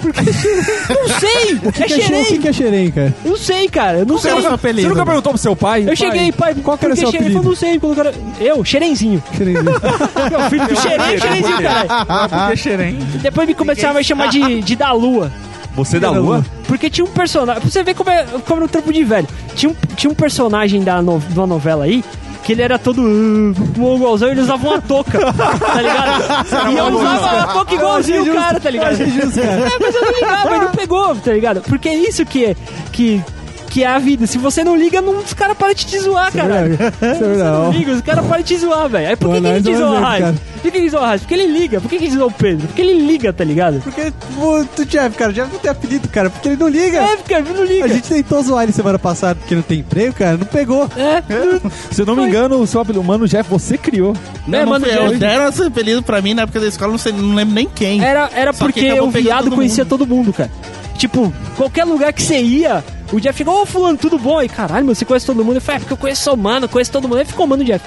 Porque, 0.00 0.20
não 0.20 1.18
sei, 1.18 1.54
O 1.54 1.72
que, 1.72 1.82
é 1.82 1.86
que, 1.86 1.94
é, 1.94 2.00
xerém? 2.00 2.22
o 2.22 2.26
que, 2.26 2.38
que 2.38 2.48
é 2.48 2.52
xerém, 2.52 2.90
cara? 2.90 3.14
Eu 3.24 3.30
não 3.30 3.38
sei, 3.38 3.68
cara, 3.68 3.98
eu 3.98 4.06
não 4.06 4.18
sei. 4.18 4.30
era 4.30 4.54
o 4.54 4.58
Você 4.58 4.88
nunca 4.88 5.06
perguntou 5.06 5.32
pro 5.32 5.38
seu 5.40 5.56
pai? 5.56 5.82
Eu 5.82 5.86
Pai, 5.86 5.96
cheguei, 5.96 6.32
pai, 6.32 6.54
qual 6.62 6.78
que 6.78 6.84
era 6.84 6.94
por 6.94 7.00
seu 7.00 7.08
apelido? 7.08 7.32
falou, 7.32 7.48
não 7.48 7.56
sei, 7.56 7.78
quando 7.78 7.92
o 7.92 7.96
cara... 7.96 8.14
Eu, 8.40 8.64
Xerenzinho. 8.64 9.22
Xerém. 9.36 9.54
Meu 9.62 10.50
filho 10.50 10.68
do 10.68 10.80
Xerém, 10.80 11.18
Xerenzinho, 11.18 11.62
caralho. 11.62 11.88
Por 12.28 12.50
que 12.50 12.56
xerém? 12.56 12.98
Depois 13.22 13.48
me 13.48 13.54
começaram 13.54 13.98
a 13.98 14.02
chamar 14.02 14.28
de, 14.28 14.62
de 14.62 14.76
da 14.76 14.92
Lua. 14.92 15.32
Você 15.78 16.00
da 16.00 16.10
lua? 16.10 16.44
Porque 16.66 16.90
tinha 16.90 17.04
um 17.04 17.08
personagem. 17.08 17.62
Pra 17.62 17.70
você 17.70 17.84
ver 17.84 17.94
como 17.94 18.10
é, 18.10 18.24
como 18.44 18.62
é 18.62 18.64
um 18.64 18.68
trampo 18.68 18.92
de 18.92 19.04
velho. 19.04 19.28
Tinha 19.54 19.70
um, 19.70 19.76
tinha 19.94 20.10
um 20.10 20.14
personagem 20.14 20.82
da 20.82 21.00
no, 21.00 21.20
de 21.20 21.38
uma 21.38 21.46
novela 21.46 21.84
aí. 21.84 22.02
Que 22.48 22.52
ele 22.54 22.62
era 22.62 22.78
todo 22.78 23.02
uh, 23.02 23.54
mongolzão 23.76 24.26
e 24.28 24.30
ele 24.30 24.40
usava 24.40 24.66
uma 24.66 24.80
touca, 24.80 25.18
tá 25.34 25.82
ligado? 25.82 26.72
E 26.72 26.76
eu 26.78 26.86
usava 26.86 27.34
uma 27.34 27.46
touca 27.52 27.74
igualzinho 27.74 28.22
o 28.22 28.34
cara, 28.34 28.58
tá 28.58 28.70
ligado? 28.70 28.96
Justo, 28.96 29.38
cara. 29.38 29.68
É, 29.68 29.78
mas 29.78 29.94
eu 29.94 30.00
não 30.00 30.12
ligava, 30.12 30.54
ele 30.54 30.64
não 30.64 30.72
pegou, 30.72 31.14
tá 31.16 31.32
ligado? 31.34 31.60
Porque 31.60 31.90
é 31.90 31.94
isso 31.94 32.24
que 32.24 32.46
é, 32.46 32.56
que, 32.90 33.22
que 33.68 33.84
é 33.84 33.86
a 33.86 33.98
vida. 33.98 34.26
Se 34.26 34.38
você 34.38 34.64
não 34.64 34.76
liga, 34.76 35.00
não, 35.00 35.18
os 35.18 35.32
caras 35.34 35.56
param 35.56 35.74
de 35.74 35.84
te 35.86 35.98
zoar, 35.98 36.28
é 36.28 36.30
caralho. 36.30 36.74
Isso 36.74 36.82
é 37.04 37.14
Você 37.14 37.44
não 37.44 37.70
liga, 37.72 37.92
os 37.92 38.00
caras 38.00 38.26
param 38.26 38.42
de 38.42 38.48
te 38.48 38.58
zoar, 38.58 38.88
velho. 38.88 39.08
Aí 39.08 39.16
por 39.16 39.28
que, 39.28 39.34
Pô, 39.36 39.40
que 39.40 39.46
ele 39.46 39.54
nós 39.54 39.62
te 39.62 39.76
zoa 39.76 40.00
cara. 40.00 40.34
Por 40.62 40.72
que, 40.72 40.78
ele 40.78 40.90
zoa? 40.90 41.18
Porque 41.18 41.34
ele 41.34 41.46
liga. 41.46 41.80
Por 41.80 41.88
que, 41.88 41.98
que 41.98 42.04
ele 42.04 42.16
zoa 42.16 42.26
o 42.26 42.30
Pedro? 42.32 42.66
Porque 42.66 42.82
ele 42.82 43.06
liga, 43.06 43.32
tá 43.32 43.44
ligado? 43.44 43.80
Porque 43.80 44.12
o 44.36 44.64
do 44.76 44.84
Jeff, 44.84 45.16
cara, 45.16 45.30
o 45.30 45.34
Jeff 45.34 45.52
não 45.52 45.60
tem 45.60 45.70
apelido, 45.70 46.08
cara, 46.08 46.30
porque 46.30 46.48
ele 46.48 46.56
não 46.56 46.68
liga. 46.68 46.98
É, 46.98 47.16
cara, 47.18 47.40
ele 47.42 47.52
não 47.58 47.64
liga. 47.64 47.84
A 47.84 47.88
gente 47.88 48.08
tentou 48.08 48.42
zoar 48.42 48.64
ele 48.64 48.72
semana 48.72 48.98
passada 48.98 49.36
porque 49.36 49.54
não 49.54 49.62
tem 49.62 49.80
emprego, 49.80 50.14
cara, 50.14 50.36
não 50.36 50.46
pegou. 50.46 50.88
É, 50.96 51.22
Se 51.92 52.02
eu 52.02 52.06
não 52.06 52.16
me 52.16 52.24
engano, 52.26 52.58
o 52.58 52.66
seu 52.66 52.80
apelido, 52.80 53.04
mano, 53.04 53.28
Jeff, 53.28 53.48
você 53.48 53.78
criou. 53.78 54.14
Não, 54.46 54.58
É, 54.58 54.62
não 54.62 54.70
mano, 54.72 54.86
eu. 54.86 55.12
já- 55.12 55.18
Deram 55.18 55.48
esse 55.48 55.62
apelido 55.62 56.02
pra 56.02 56.20
mim 56.20 56.34
na 56.34 56.42
época 56.42 56.60
da 56.60 56.66
escola, 56.66 56.90
não, 56.90 56.98
sei, 56.98 57.12
não 57.12 57.34
lembro 57.34 57.54
nem 57.54 57.68
quem. 57.68 58.02
era, 58.02 58.30
era 58.34 58.52
Só 58.52 58.64
porque 58.64 59.00
o 59.00 59.10
viado 59.10 59.44
todo 59.44 59.54
conhecia 59.56 59.84
todo 59.84 60.06
mundo, 60.06 60.32
cara. 60.32 60.50
Tipo, 60.96 61.32
qualquer 61.56 61.84
lugar 61.84 62.12
que 62.12 62.20
você 62.22 62.40
ia, 62.40 62.82
o 63.12 63.20
Jeff 63.20 63.36
ficou, 63.36 63.62
ô 63.62 63.66
fulano, 63.66 63.96
tudo 63.96 64.18
bom? 64.18 64.42
E 64.42 64.48
caralho, 64.48 64.84
meu, 64.84 64.94
você 64.94 65.04
conhece 65.04 65.26
todo 65.26 65.44
mundo? 65.44 65.56
Eu 65.56 65.60
falei, 65.60 65.76
é 65.76 65.80
porque 65.80 65.92
eu 65.92 65.96
conheço 65.96 66.32
o 66.32 66.36
mano, 66.36 66.68
conheço 66.68 66.92
todo 66.92 67.08
mundo. 67.08 67.18
Aí 67.18 67.24
ficou 67.24 67.46
mano 67.46 67.64
Jeff. 67.64 67.84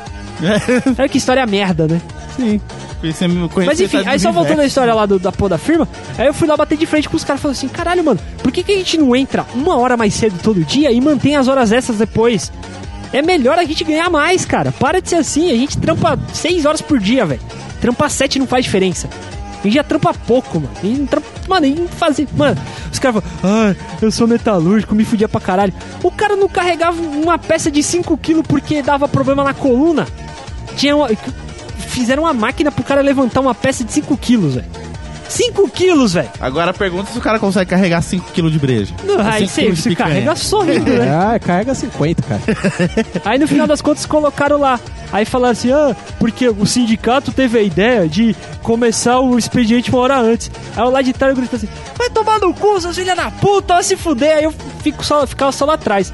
Olha 0.97 1.09
que 1.09 1.17
história 1.17 1.45
merda, 1.45 1.87
né? 1.87 2.01
Sim. 2.35 2.59
Mas 3.65 3.79
enfim, 3.79 4.03
aí 4.05 4.19
só 4.19 4.31
voltando 4.31 4.59
à 4.61 4.65
história 4.65 4.93
lá 4.93 5.05
do, 5.05 5.17
da 5.19 5.31
porra 5.31 5.49
da 5.49 5.57
firma, 5.57 5.87
aí 6.17 6.27
eu 6.27 6.33
fui 6.33 6.47
lá 6.47 6.55
bater 6.55 6.77
de 6.77 6.85
frente 6.85 7.09
com 7.09 7.17
os 7.17 7.23
caras 7.23 7.39
e 7.39 7.41
falei 7.41 7.57
assim, 7.57 7.67
caralho, 7.67 8.03
mano, 8.03 8.19
por 8.43 8.51
que, 8.51 8.63
que 8.63 8.71
a 8.71 8.75
gente 8.75 8.97
não 8.97 9.15
entra 9.15 9.45
uma 9.55 9.77
hora 9.77 9.97
mais 9.97 10.13
cedo 10.13 10.39
todo 10.41 10.63
dia 10.63 10.91
e 10.91 11.01
mantém 11.01 11.35
as 11.35 11.47
horas 11.47 11.71
extras 11.71 11.97
depois? 11.97 12.51
É 13.11 13.21
melhor 13.21 13.59
a 13.59 13.65
gente 13.65 13.83
ganhar 13.83 14.09
mais, 14.09 14.45
cara. 14.45 14.71
Para 14.71 15.01
de 15.01 15.09
ser 15.09 15.15
assim, 15.15 15.51
a 15.51 15.55
gente 15.55 15.77
trampa 15.77 16.17
seis 16.33 16.65
horas 16.65 16.81
por 16.81 16.99
dia, 16.99 17.25
velho. 17.25 17.41
Trampar 17.81 18.09
sete 18.09 18.39
não 18.39 18.47
faz 18.47 18.63
diferença. 18.63 19.09
A 19.61 19.63
gente 19.63 19.75
já 19.75 19.83
trampa 19.83 20.13
pouco, 20.13 20.59
mano. 20.59 20.73
Não 20.83 21.05
trampa, 21.05 21.27
mano, 21.47 21.65
e 21.65 21.75
não 21.75 21.87
fazer. 21.87 22.27
Mano, 22.35 22.59
os 22.91 22.97
caras 22.97 23.23
falam, 23.23 23.37
ah, 23.43 23.75
eu 24.01 24.11
sou 24.11 24.27
metalúrgico, 24.27 24.95
me 24.95 25.05
fudia 25.05 25.29
pra 25.29 25.39
caralho. 25.39 25.73
O 26.03 26.11
cara 26.11 26.35
não 26.35 26.49
carregava 26.49 26.99
uma 26.99 27.37
peça 27.37 27.69
de 27.69 27.81
5kg 27.81 28.43
porque 28.47 28.81
dava 28.81 29.07
problema 29.07 29.43
na 29.43 29.53
coluna. 29.53 30.07
Tinha 30.75 30.95
uma, 30.95 31.09
fizeram 31.77 32.23
uma 32.23 32.33
máquina 32.33 32.71
pro 32.71 32.83
cara 32.83 33.01
levantar 33.01 33.39
uma 33.41 33.53
peça 33.53 33.83
de 33.83 33.91
5 33.91 34.17
quilos, 34.17 34.55
velho. 34.55 34.67
5 35.31 35.69
quilos, 35.69 36.13
velho. 36.13 36.29
Agora 36.39 36.73
pergunta 36.73 37.11
se 37.11 37.17
o 37.17 37.21
cara 37.21 37.39
consegue 37.39 37.69
carregar 37.69 38.01
5kg 38.01 38.49
de 38.49 38.59
breja. 38.59 38.93
Não, 39.03 39.15
Ou 39.15 39.21
Aí 39.21 39.47
5 39.47 39.75
você 39.75 39.89
quilos 39.89 39.97
carrega 39.97 40.35
sorrindo, 40.35 40.91
né? 40.91 41.09
Ah, 41.21 41.39
carrega 41.39 41.73
50, 41.73 42.23
cara. 42.23 42.41
Aí 43.23 43.39
no 43.39 43.47
final 43.47 43.65
das 43.65 43.81
contas 43.81 44.05
colocaram 44.05 44.59
lá. 44.59 44.79
Aí 45.11 45.23
falaram 45.25 45.51
assim, 45.51 45.71
ah, 45.71 45.95
porque 46.19 46.47
o 46.49 46.65
sindicato 46.65 47.31
teve 47.31 47.57
a 47.57 47.61
ideia 47.61 48.07
de 48.07 48.35
começar 48.61 49.19
o 49.19 49.37
expediente 49.37 49.89
uma 49.89 49.99
hora 49.99 50.19
antes. 50.19 50.51
Aí 50.75 50.83
eu 50.83 50.89
lá 50.89 51.01
de 51.01 51.13
trás 51.13 51.31
eu 51.31 51.37
grito 51.37 51.55
assim, 51.55 51.67
vai 51.97 52.09
tomar 52.09 52.39
no 52.39 52.53
cu, 52.53 52.79
seus 52.81 52.95
filha 52.95 53.15
da 53.15 53.31
puta, 53.31 53.75
vai 53.75 53.83
se 53.83 53.95
fuder. 53.95 54.37
Aí 54.37 54.43
eu 54.43 54.53
fico 54.81 55.03
só, 55.03 55.25
ficava 55.25 55.51
só 55.51 55.65
lá 55.65 55.73
atrás. 55.75 56.13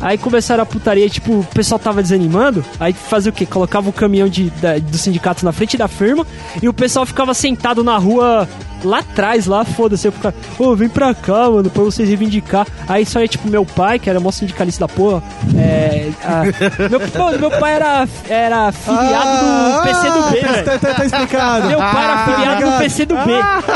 Aí 0.00 0.16
começaram 0.16 0.62
a 0.62 0.66
putaria, 0.66 1.08
tipo, 1.08 1.40
o 1.40 1.44
pessoal 1.52 1.78
tava 1.78 2.02
desanimando. 2.02 2.64
Aí 2.78 2.92
fazia 2.92 3.30
o 3.30 3.34
quê? 3.34 3.44
Colocava 3.46 3.88
o 3.88 3.92
caminhão 3.92 4.28
de, 4.28 4.50
da, 4.50 4.78
do 4.78 4.96
sindicato 4.96 5.44
na 5.44 5.52
frente 5.52 5.76
da 5.76 5.88
firma 5.88 6.26
e 6.62 6.68
o 6.68 6.72
pessoal 6.72 7.04
ficava 7.04 7.34
sentado 7.34 7.82
na 7.82 7.96
rua 7.98 8.48
lá 8.84 8.98
atrás, 9.00 9.46
lá, 9.46 9.64
foda-se. 9.64 10.06
Eu 10.06 10.12
ficava, 10.12 10.34
ô, 10.58 10.76
vem 10.76 10.88
pra 10.88 11.12
cá, 11.14 11.50
mano, 11.50 11.68
pra 11.68 11.82
vocês 11.82 12.08
reivindicar. 12.08 12.64
Aí 12.88 13.04
só 13.04 13.20
ia, 13.20 13.26
tipo, 13.28 13.48
meu 13.48 13.64
pai, 13.66 13.98
que 13.98 14.08
era 14.08 14.20
mó 14.20 14.30
sindicalista 14.30 14.86
da 14.86 14.92
porra. 14.92 15.20
É. 15.56 16.10
a- 16.24 16.42
meu, 16.88 17.00
mano, 17.24 17.38
meu 17.40 17.50
pai 17.50 17.72
era, 17.74 18.08
era 18.28 18.70
filiado 18.72 19.28
do 19.76 19.82
PCdoB, 19.82 20.40
tá, 20.40 20.52
velho. 20.52 20.80
tá, 20.80 20.94
tá 20.94 21.04
explicado. 21.04 21.66
Meu 21.68 21.78
pai 21.78 22.04
era 22.04 22.24
filiado 22.24 22.70
do 22.70 22.78
PCdoB. 22.78 23.30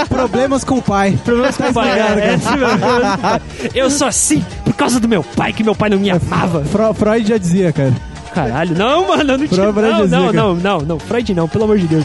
Problemas 0.09 0.62
com 0.65 0.77
o 0.78 0.82
pai. 0.82 1.19
Problemas 1.24 1.57
com 1.57 1.65
o 1.69 1.73
pai. 1.74 1.90
É, 1.90 2.35
é 2.35 2.39
pai. 2.39 3.40
Eu 3.74 3.90
sou 3.90 4.07
assim 4.07 4.44
por 4.65 4.74
causa 4.74 5.01
do 5.01 5.09
meu 5.09 5.23
pai, 5.24 5.53
que 5.53 5.65
meu 5.65 5.74
pai 5.74 5.90
não 5.90 5.99
me 5.99 6.11
amava. 6.16 6.64
Freud 6.94 7.28
já 7.28 7.39
dizia, 7.39 7.72
cara. 7.72 7.93
Caralho, 8.34 8.76
não, 8.76 9.09
mano, 9.09 9.32
eu 9.32 9.39
não 9.39 9.47
tinha. 9.47 9.72
Não, 9.72 10.06
não, 10.06 10.32
não, 10.32 10.55
não, 10.55 10.78
não, 10.80 10.98
Freud 10.98 11.34
não, 11.34 11.48
pelo 11.48 11.64
amor 11.64 11.78
de 11.78 11.86
Deus. 11.86 12.05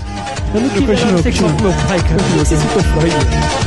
Eu 0.54 0.62
não 0.62 0.70
queria 0.70 0.98
ser 0.98 1.42
meu 1.42 1.74
pai, 1.88 2.00
cara. 2.00 2.46
Se 2.46 2.56
foi 2.58 2.84
Freud. 2.84 3.67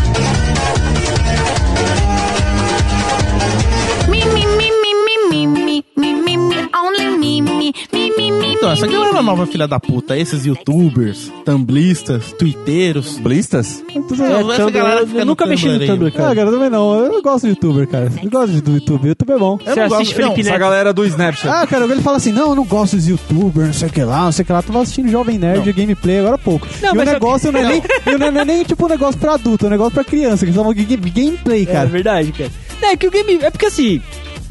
Então, 8.60 8.72
essa 8.72 8.86
galera 8.86 9.22
nova 9.22 9.46
filha 9.46 9.66
da 9.66 9.80
puta, 9.80 10.18
esses 10.18 10.44
youtubers, 10.44 11.32
tumblistas, 11.46 12.32
twitteiros. 12.32 13.16
Blistas? 13.18 13.82
É, 13.88 14.52
essa 14.52 14.70
galera 14.70 15.00
eu 15.00 15.06
fica 15.06 15.20
no 15.20 15.24
nunca 15.24 15.46
mexi 15.46 15.66
no 15.66 15.72
Tumblr 15.78 15.82
aí. 15.82 15.88
Tumblr, 15.96 16.08
Ah, 16.08 16.18
cara. 16.18 16.34
cara, 16.34 16.48
eu 16.48 16.52
também 16.52 16.68
não. 16.70 16.94
Eu 17.06 17.22
gosto 17.22 17.44
de 17.44 17.50
youtuber, 17.50 17.88
cara. 17.88 18.12
Eu 18.22 18.30
gosto 18.30 18.60
do 18.60 18.72
YouTube. 18.72 19.08
YouTube 19.08 19.30
é 19.32 19.38
bom. 19.38 19.58
Eu 19.64 19.72
Você 19.74 19.80
não 19.80 19.86
assiste 19.86 19.96
gosto- 19.98 20.14
Felipe 20.14 20.40
Essa 20.42 20.50
Neto? 20.50 20.60
galera 20.60 20.92
do 20.92 21.04
Snapchat. 21.06 21.48
Ah, 21.48 21.66
cara, 21.66 21.84
ele 21.86 22.02
fala 22.02 22.18
assim: 22.18 22.32
não, 22.32 22.50
eu 22.50 22.54
não 22.54 22.64
gosto 22.64 22.96
dos 22.96 23.08
youtubers, 23.08 23.66
não 23.68 23.72
sei 23.72 23.88
o 23.88 23.92
que 23.92 24.02
lá, 24.04 24.24
não 24.24 24.32
sei 24.32 24.42
o 24.42 24.46
que 24.46 24.52
lá. 24.52 24.62
Tava 24.62 24.82
assistindo 24.82 25.08
Jovem 25.10 25.38
Nerd 25.38 25.72
gameplay 25.72 26.18
agora 26.18 26.34
há 26.34 26.38
pouco. 26.38 26.66
Não, 26.82 26.90
e 26.90 26.92
o 26.92 26.96
mas 26.96 27.06
eu- 27.08 27.14
negócio 27.14 27.50
não 27.52 27.60
é, 27.60 27.64
nem, 27.68 27.82
não 28.32 28.40
é 28.40 28.44
nem 28.44 28.62
tipo 28.64 28.84
um 28.84 28.88
negócio 28.88 29.18
pra 29.18 29.34
adulto, 29.34 29.64
é 29.64 29.68
um 29.68 29.70
negócio 29.70 29.92
pra 29.94 30.04
criança, 30.04 30.38
que 30.44 30.50
eles 30.50 30.56
falam 30.56 30.74
gameplay, 30.74 31.62
É 31.62 31.66
cara. 31.66 31.88
verdade, 31.88 32.30
cara. 32.32 32.50
É 32.82 32.96
que 32.96 33.06
o 33.06 33.10
game. 33.10 33.38
É 33.42 33.50
porque 33.50 33.66
assim. 33.66 34.00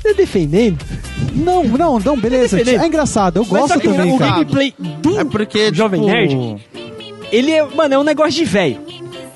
Tá 0.03 0.13
defendendo? 0.15 0.77
Não, 1.35 1.63
não, 1.63 1.99
não, 1.99 2.17
beleza. 2.17 2.57
defendendo. 2.57 2.83
É 2.83 2.87
engraçado, 2.87 3.37
eu 3.37 3.45
Mas 3.49 3.61
gosto 3.61 3.79
também, 3.79 4.13
o 4.13 4.17
cara. 4.17 4.31
gameplay 4.31 4.73
do 4.77 5.19
É 5.19 5.25
porque, 5.25 5.73
Jovem 5.73 5.99
tipo, 6.01 6.11
Nerd, 6.11 6.65
ele 7.31 7.51
é. 7.51 7.65
Mano, 7.65 7.93
é 7.95 7.99
um 7.99 8.03
negócio 8.03 8.31
de 8.33 8.45
velho. 8.45 8.79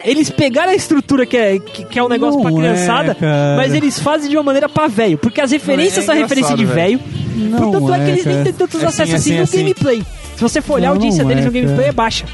Eles 0.03 0.29
pegaram 0.29 0.71
a 0.71 0.75
estrutura 0.75 1.25
que 1.25 1.37
é, 1.37 1.59
que, 1.59 1.85
que 1.85 1.97
é 1.97 2.03
um 2.03 2.09
negócio 2.09 2.35
Não 2.41 2.43
pra 2.43 2.51
é, 2.51 2.55
criançada, 2.73 3.15
cara. 3.15 3.55
mas 3.55 3.73
eles 3.73 3.97
fazem 3.99 4.29
de 4.29 4.35
uma 4.35 4.43
maneira 4.43 4.67
pra 4.67 4.87
velho. 4.87 5.17
Porque 5.17 5.39
as 5.39 5.51
referências 5.51 6.03
é 6.03 6.07
são 6.07 6.15
referência 6.15 6.55
de 6.57 6.65
velho. 6.65 6.99
Portanto, 7.57 7.93
é, 7.93 7.97
que 7.97 8.03
é, 8.03 8.09
eles 8.09 8.25
nem 8.25 8.43
têm 8.43 8.53
tantos 8.53 8.83
É 8.83 8.85
acessos 8.85 9.13
assim, 9.15 9.31
assim, 9.31 9.37
no 9.37 9.43
assim, 9.43 9.57
assim. 9.57 9.63
gameplay. 9.63 10.03
Se 10.35 10.41
você 10.41 10.61
for 10.61 10.73
olhar 10.73 10.89
a 10.89 10.91
audiência 10.91 11.23
deles 11.23 11.43
é, 11.43 11.45
no 11.45 11.51
gameplay, 11.53 11.77
cara. 11.77 11.89
é 11.89 11.91
baixa. 11.93 12.25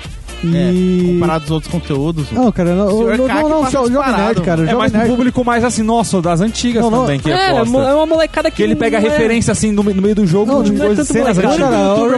E... 0.44 1.06
comparado 1.14 1.44
aos 1.44 1.52
outros 1.52 1.72
conteúdos. 1.72 2.32
Não, 2.32 2.52
cara, 2.52 2.74
não, 2.76 2.90
Senhor 2.90 3.18
não, 3.18 3.28
não, 3.28 3.49
não, 3.49 3.64
jo- 3.70 3.91
Jovem. 3.91 4.11
Nerd, 4.18 4.41
cara. 4.41 4.61
É 4.61 4.66
Jovem 4.66 4.78
mais 4.78 4.91
Nerd. 4.94 5.10
público 5.10 5.45
mais 5.45 5.64
assim, 5.64 5.84
nossa, 5.84 6.22
das 6.22 6.41
antigas 6.41 6.82
Não, 6.84 6.90
não. 6.91 7.02
também 7.02 7.20
que 7.20 7.30
É, 7.32 7.34
é 7.34 7.49
aposta. 7.52 7.78
uma 7.95 8.06
molecada 8.06 8.49
que. 8.49 8.57
Que 8.57 8.64
ele 8.64 8.76
pega 8.76 8.98
é- 8.98 9.02
referência 9.02 9.52
assim 9.52 9.72
no, 9.72 9.84
no 9.84 10.02
meio 10.02 10.16
do 10.16 10.26
jogo 10.26 10.52
Não, 10.52 10.64
de 10.64 10.72
não 10.72 10.84
é 10.84 10.88
coisas, 10.88 11.07
cenas 11.07 11.38
antigas. 11.38 11.57
O 11.99 12.10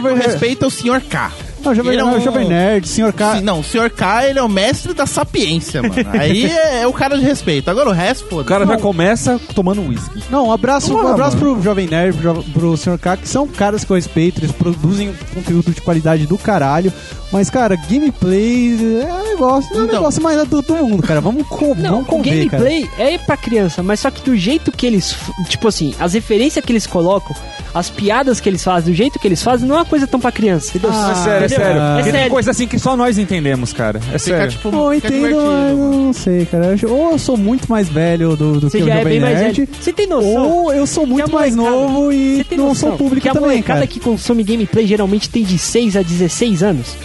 é 0.64 0.66
o 0.66 0.70
Sr. 0.70 1.00
K. 1.08 1.30
Não, 1.64 1.74
Jovem, 1.74 1.92
Ele 1.92 2.00
é 2.00 2.04
não, 2.04 2.16
um- 2.16 2.20
Jovem 2.20 2.48
Nerd, 2.48 2.88
Senhor 2.88 3.12
K. 3.12 3.36
Sim, 3.36 3.40
não, 3.42 3.60
o 3.60 3.64
Sr. 3.64 3.90
K, 3.90 4.28
ele 4.28 4.38
é 4.38 4.42
o 4.42 4.48
mestre 4.48 4.92
da 4.94 5.06
sapiência, 5.06 5.82
mano. 5.82 5.94
Aí 6.18 6.44
é, 6.50 6.82
é 6.82 6.86
o 6.86 6.92
cara 6.92 7.16
de 7.16 7.24
respeito. 7.24 7.70
Agora 7.70 7.88
o 7.88 7.92
resto, 7.92 8.24
O 8.26 8.28
foda 8.28 8.44
cara 8.44 8.66
já 8.66 8.76
começa 8.78 9.40
tomando 9.54 9.80
uísque. 9.88 10.22
Não, 10.30 10.48
um 10.48 10.52
abraço, 10.52 10.94
um 10.94 11.06
abraço 11.06 11.36
mano. 11.38 11.54
pro 11.54 11.62
Jovem 11.62 11.86
Nerd, 11.86 12.16
pro, 12.18 12.42
pro 12.44 12.76
Sr. 12.76 12.98
K, 12.98 13.16
que 13.16 13.28
são 13.28 13.46
caras 13.46 13.84
que 13.84 13.90
eu 13.90 13.96
respeito, 13.96 14.40
eles 14.40 14.52
produzem 14.52 15.14
conteúdo 15.34 15.70
de 15.72 15.80
qualidade 15.80 16.26
do 16.26 16.36
caralho. 16.38 16.92
Mas, 17.30 17.48
cara, 17.48 17.76
gameplay 17.76 19.00
é 19.02 19.12
um 19.12 19.22
negócio, 19.30 19.74
é 19.74 19.80
um 19.80 19.84
Então. 19.84 19.94
negócio 19.96 20.22
mais 20.22 20.38
adulto 20.38 20.74
do 20.74 20.84
mundo, 20.86 21.02
cara. 21.02 21.20
Vamos, 21.20 21.46
com, 21.48 21.74
Não, 21.74 21.90
vamos 21.90 22.06
o 22.06 22.10
conver, 22.10 22.46
cara. 22.48 22.62
gameplay 22.64 22.90
é 22.98 23.16
pra 23.18 23.36
criança, 23.38 23.82
mas 23.82 24.00
só 24.00 24.10
que 24.10 24.20
do 24.22 24.36
jeito 24.36 24.70
que 24.70 24.86
eles. 24.86 25.16
Tipo 25.48 25.68
assim, 25.68 25.94
as 25.98 26.12
referências 26.12 26.62
que 26.62 26.70
eles 26.70 26.86
colocam, 26.86 27.34
as 27.74 27.88
piadas 27.88 28.38
que 28.38 28.48
eles 28.50 28.62
fazem, 28.62 28.92
do 28.92 28.96
jeito 28.96 29.18
que 29.18 29.26
eles 29.26 29.42
fazem, 29.42 29.66
não 29.66 29.76
é 29.76 29.78
uma 29.78 29.84
coisa 29.86 30.06
tão 30.06 30.20
pra 30.20 30.30
criança. 30.30 30.72
Ah, 30.90 31.24
é 31.42 31.48
sério, 31.56 31.64
é 31.64 31.74
sério. 31.74 31.82
É 31.82 31.94
Porque 31.94 32.02
tem 32.04 32.12
sério. 32.12 32.30
coisa 32.30 32.50
assim 32.50 32.66
que 32.66 32.78
só 32.78 32.96
nós 32.96 33.18
entendemos, 33.18 33.72
cara. 33.72 33.98
É 34.12 34.18
Fica, 34.18 34.18
sério. 34.18 34.50
tipo, 34.50 34.70
fica 34.70 35.08
entendo, 35.08 35.36
mas 35.36 35.78
não 35.78 36.12
sei, 36.12 36.46
cara. 36.46 36.74
Ou 36.88 37.12
eu 37.12 37.18
sou 37.18 37.36
muito 37.36 37.68
mais 37.68 37.88
velho 37.88 38.36
do, 38.36 38.60
do 38.60 38.70
que 38.70 38.78
o 38.78 38.86
já 38.86 38.94
é 38.94 38.98
Jovem 38.98 39.12
bem 39.12 39.20
mais 39.20 39.40
Nerd. 39.40 39.68
Você 39.80 39.92
tem 39.92 40.06
noção? 40.06 40.50
ou 40.50 40.72
eu 40.72 40.86
sou 40.86 41.06
muito 41.06 41.30
a 41.30 41.40
mais 41.40 41.54
novo 41.54 42.12
e 42.12 42.44
não 42.56 42.74
sou 42.74 42.92
público 42.96 43.22
que 43.22 43.28
a 43.28 43.32
também, 43.32 43.50
molecada 43.50 43.80
cara. 43.80 43.86
que 43.86 44.00
consome 44.00 44.42
gameplay 44.42 44.86
geralmente 44.86 45.28
tem 45.28 45.42
de 45.44 45.58
6 45.58 45.96
a 45.96 46.02
16 46.02 46.62
anos. 46.62 46.96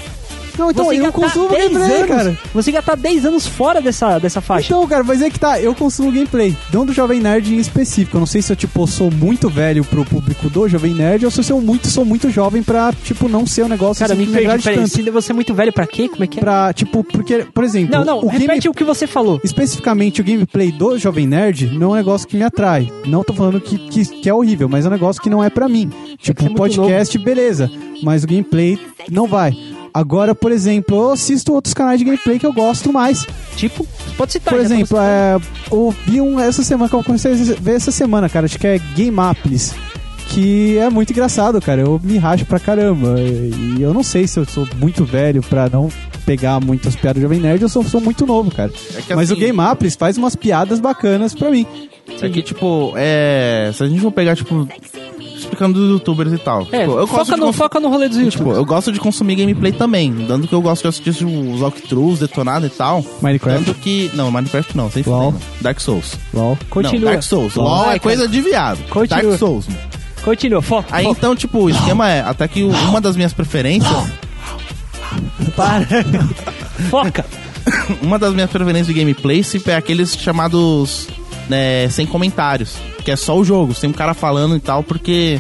Não, 0.58 0.72
então 0.72 0.86
você 0.86 1.00
eu 1.00 1.06
tá 1.06 1.12
consumo 1.12 1.50
10 1.50 1.72
gameplay, 1.72 1.96
anos, 1.98 2.08
cara. 2.08 2.38
Você 2.54 2.72
já 2.72 2.82
tá 2.82 2.96
10 2.96 3.26
anos 3.26 3.46
fora 3.48 3.82
dessa, 3.82 4.20
dessa 4.20 4.42
faixa. 4.42 4.68
Então, 4.68 4.88
cara, 4.88 5.04
mas 5.04 5.22
é 5.22 5.30
que 5.30 5.40
tá, 5.40 5.60
eu 5.62 5.74
consumo 5.76 6.12
gameplay, 6.12 6.56
não 6.74 6.86
do 6.86 6.94
Jovem 6.94 7.20
Nerd 7.20 7.54
em 7.54 7.58
específico. 7.60 8.18
Eu 8.18 8.20
não 8.20 8.26
sei 8.28 8.42
se 8.42 8.52
eu, 8.52 8.56
tipo, 8.56 8.86
sou 8.88 9.12
muito 9.12 9.50
velho 9.50 9.84
pro 9.84 10.04
público 10.06 10.50
do 10.50 10.68
Jovem 10.68 10.94
Nerd 10.94 11.26
ou 11.26 11.32
se 11.32 11.40
eu 11.40 11.44
sou 11.44 11.62
muito, 11.62 11.88
sou 11.88 12.04
muito 12.06 12.30
jovem 12.30 12.64
pra, 12.64 12.94
tipo, 13.04 13.28
não 13.30 13.46
ser 13.46 13.64
um 13.66 13.68
negócio 13.68 14.02
Cara, 14.02 14.14
assim, 14.14 14.26
me 14.26 14.32
perdi, 14.32 14.64
peraí. 14.64 14.88
Se 14.88 15.02
você 15.10 15.32
é 15.32 15.36
muito 15.36 15.54
velho 15.54 15.72
pra 15.74 15.86
quê? 15.88 16.08
Como 16.10 16.24
é 16.24 16.28
que 16.28 16.38
é? 16.40 16.42
Pra, 16.42 16.74
tipo, 16.74 17.04
porque, 17.04 17.46
por 17.54 17.64
exemplo, 17.64 17.96
Não, 17.96 18.06
não, 18.06 18.18
o 18.20 18.30
game- 18.30 18.40
repete 18.48 18.68
o 18.70 18.74
que 18.74 18.84
você 18.84 19.06
falou. 19.08 19.40
especificamente 19.44 20.22
o 20.22 20.24
gameplay 20.24 20.72
do 20.72 20.98
Jovem 20.98 21.28
Nerd 21.28 21.68
não 21.78 21.90
é 21.90 21.94
um 21.94 21.96
negócio 21.96 22.28
que 22.28 22.36
me 22.38 22.44
atrai. 22.44 22.92
Não 23.06 23.24
tô 23.24 23.34
falando 23.34 23.60
que, 23.62 23.78
que, 23.78 24.06
que 24.06 24.30
é 24.30 24.34
horrível, 24.34 24.68
mas 24.70 24.86
é 24.86 24.88
um 24.88 24.92
negócio 24.92 25.22
que 25.22 25.30
não 25.30 25.44
é 25.44 25.50
pra 25.50 25.68
mim. 25.70 25.90
Tipo, 26.18 26.46
é 26.46 26.50
podcast, 26.50 27.18
beleza. 27.18 27.70
Mas 28.04 28.24
o 28.24 28.28
gameplay 28.28 28.78
não 29.12 29.28
vai. 29.28 29.54
Agora, 29.93 30.35
por 30.35 30.51
exemplo, 30.51 30.95
eu 30.97 31.11
assisto 31.11 31.53
outros 31.53 31.73
canais 31.73 31.99
de 31.99 32.05
gameplay 32.05 32.38
que 32.39 32.45
eu 32.45 32.53
gosto 32.53 32.91
mais. 32.93 33.26
Tipo, 33.55 33.85
pode 34.15 34.31
citar. 34.34 34.53
Por 34.53 34.59
já 34.59 34.65
exemplo, 34.65 34.97
é, 34.99 35.38
eu 35.72 35.95
vi 36.05 36.22
um 36.22 36.39
essa 36.39 36.64
semana 36.64 36.89
que 36.89 36.95
eu 36.95 37.03
comecei 37.03 37.31
a 37.31 37.35
ver 37.35 37.76
essa 37.76 37.91
semana, 37.91 38.30
cara. 38.30 38.45
Acho 38.45 38.59
que 38.59 38.68
é 38.68 38.77
Game 38.95 39.19
Apples. 39.19 39.73
Que 40.30 40.77
é 40.77 40.89
muito 40.89 41.11
engraçado, 41.11 41.59
cara. 41.61 41.81
Eu 41.81 41.99
me 42.03 42.18
racho 42.18 42.45
pra 42.45 42.59
caramba. 42.59 43.15
E 43.19 43.81
eu 43.81 43.93
não 43.93 44.03
sei 44.03 44.27
se 44.27 44.38
eu 44.39 44.45
sou 44.45 44.68
muito 44.76 45.05
velho 45.05 45.41
pra 45.41 45.69
não 45.69 45.89
pegar 46.26 46.59
muitas 46.59 46.95
piadas 46.97 47.22
do 47.22 47.23
Jovem 47.23 47.39
Nerd 47.39 47.61
eu 47.61 47.69
sou 47.69 48.01
muito 48.01 48.26
novo, 48.26 48.51
cara. 48.51 48.69
É 48.95 49.01
que 49.01 49.15
Mas 49.15 49.31
assim- 49.31 49.39
o 49.41 49.43
Game 49.45 49.59
Apples 49.61 49.95
faz 49.95 50.18
umas 50.18 50.35
piadas 50.35 50.81
bacanas 50.81 51.34
pra 51.34 51.49
mim. 51.49 51.65
É 52.22 52.30
que, 52.30 52.41
tipo, 52.41 52.93
é. 52.97 53.72
Se 53.73 53.81
a 53.84 53.88
gente 53.88 54.01
for 54.01 54.11
pegar, 54.11 54.35
tipo. 54.35 54.68
Explicando 55.48 55.80
dos 55.80 55.90
youtubers 55.90 56.34
e 56.34 56.38
tal. 56.38 56.64
É, 56.72 56.82
tipo, 56.82 56.91
eu 56.91 57.07
gosto 57.07 57.10
foca, 57.10 57.24
de 57.36 57.40
no, 57.40 57.45
cons- 57.48 57.56
foca 57.56 57.80
no 57.80 57.90
rolê 57.90 58.10
dos 58.10 58.18
Tipo, 58.18 58.26
youtubers. 58.26 58.57
eu 58.57 58.65
gosto 58.65 58.91
de 58.91 58.99
consumir 58.99 59.36
gameplay 59.36 59.72
também. 59.72 60.11
Dando 60.28 60.45
que 60.48 60.53
eu 60.53 60.61
gosto 60.61 60.82
de 60.82 60.88
assistir 60.90 61.14
tipo, 61.14 61.32
os 61.53 61.61
walkthroughs, 61.61 62.19
detonado 62.19 62.65
e 62.65 62.69
tal. 62.69 63.03
Minecraft. 63.22 63.64
Tanto 63.65 63.80
que. 63.80 64.11
Não, 64.14 64.30
Minecraft 64.30 64.76
não, 64.76 64.91
sem 64.91 65.03
LOL. 65.07 65.34
Dark 65.61 65.80
Souls. 65.80 66.15
LOL. 66.34 66.57
Continua. 66.69 67.06
Não, 67.06 67.11
Dark 67.11 67.24
Souls. 67.24 67.56
LOL. 67.56 67.65
LOL 67.65 67.91
é 67.91 67.99
coisa 67.99 68.28
de 68.28 68.41
viado. 68.41 68.80
Continua. 68.90 69.24
Dark 69.24 69.40
Souls, 69.40 69.68
mano. 69.68 69.80
Continua, 70.24 70.61
foca. 70.61 70.88
Aí 70.91 71.06
foca. 71.06 71.18
então, 71.18 71.36
tipo, 71.36 71.60
o 71.60 71.69
esquema 71.69 72.10
é, 72.10 72.19
até 72.22 72.45
que 72.49 72.61
uma 72.64 72.99
das 72.99 73.15
minhas 73.15 73.32
preferências, 73.32 73.90
Para. 75.56 75.88
foca. 76.90 77.26
uma 78.02 78.19
das 78.19 78.34
minhas 78.34 78.49
preferências 78.49 78.88
de 78.88 78.94
gameplay 78.94 79.41
é 79.68 79.76
aqueles 79.76 80.15
chamados 80.18 81.07
né, 81.49 81.88
sem 81.90 82.06
comentários, 82.06 82.76
que 83.03 83.11
é 83.11 83.15
só 83.15 83.38
o 83.38 83.44
jogo, 83.44 83.74
sem 83.74 83.90
um 83.90 83.94
cara 83.94 84.14
falando 84.14 84.56
e 84.56 84.60
tal, 84.60 84.84
porque 84.84 85.40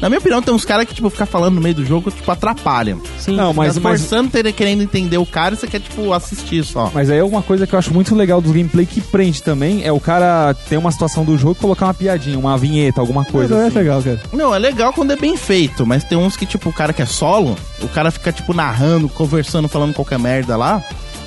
na 0.00 0.08
minha 0.08 0.20
opinião 0.20 0.40
tem 0.40 0.54
uns 0.54 0.64
caras 0.64 0.86
que 0.86 0.94
tipo 0.94 1.10
ficar 1.10 1.26
falando 1.26 1.56
no 1.56 1.60
meio 1.60 1.74
do 1.74 1.84
jogo, 1.84 2.10
tipo 2.10 2.30
atrapalham. 2.30 3.00
Sim. 3.18 3.34
Não, 3.34 3.52
mas, 3.52 3.76
mas, 3.78 4.00
forçando, 4.00 4.30
querendo 4.52 4.82
entender 4.82 5.18
o 5.18 5.26
cara, 5.26 5.54
e 5.54 5.58
você 5.58 5.66
quer 5.66 5.80
tipo 5.80 6.12
assistir 6.12 6.64
só. 6.64 6.90
mas 6.94 7.10
aí 7.10 7.18
é 7.18 7.24
uma 7.24 7.42
coisa 7.42 7.66
que 7.66 7.74
eu 7.74 7.78
acho 7.78 7.92
muito 7.92 8.14
legal 8.14 8.40
do 8.40 8.52
gameplay 8.52 8.86
que 8.86 9.00
prende 9.00 9.42
também, 9.42 9.82
é 9.84 9.90
o 9.90 9.98
cara 9.98 10.54
ter 10.68 10.76
uma 10.76 10.92
situação 10.92 11.24
do 11.24 11.36
jogo 11.36 11.56
e 11.58 11.60
colocar 11.60 11.86
uma 11.86 11.94
piadinha, 11.94 12.38
uma 12.38 12.56
vinheta, 12.56 13.00
alguma 13.00 13.24
coisa 13.24 13.54
Não 13.56 13.62
é 13.62 13.66
assim. 13.66 13.78
legal, 13.78 14.00
cara. 14.02 14.20
Não, 14.32 14.54
é 14.54 14.58
legal 14.58 14.92
quando 14.92 15.12
é 15.12 15.16
bem 15.16 15.36
feito, 15.36 15.84
mas 15.84 16.04
tem 16.04 16.16
uns 16.16 16.36
que 16.36 16.46
tipo 16.46 16.68
o 16.68 16.72
cara 16.72 16.92
que 16.92 17.02
é 17.02 17.06
solo, 17.06 17.56
o 17.82 17.88
cara 17.88 18.10
fica 18.12 18.30
tipo 18.30 18.54
narrando, 18.54 19.08
conversando, 19.08 19.68
falando 19.68 19.92
qualquer 19.94 20.18
merda 20.18 20.56
lá. 20.56 20.82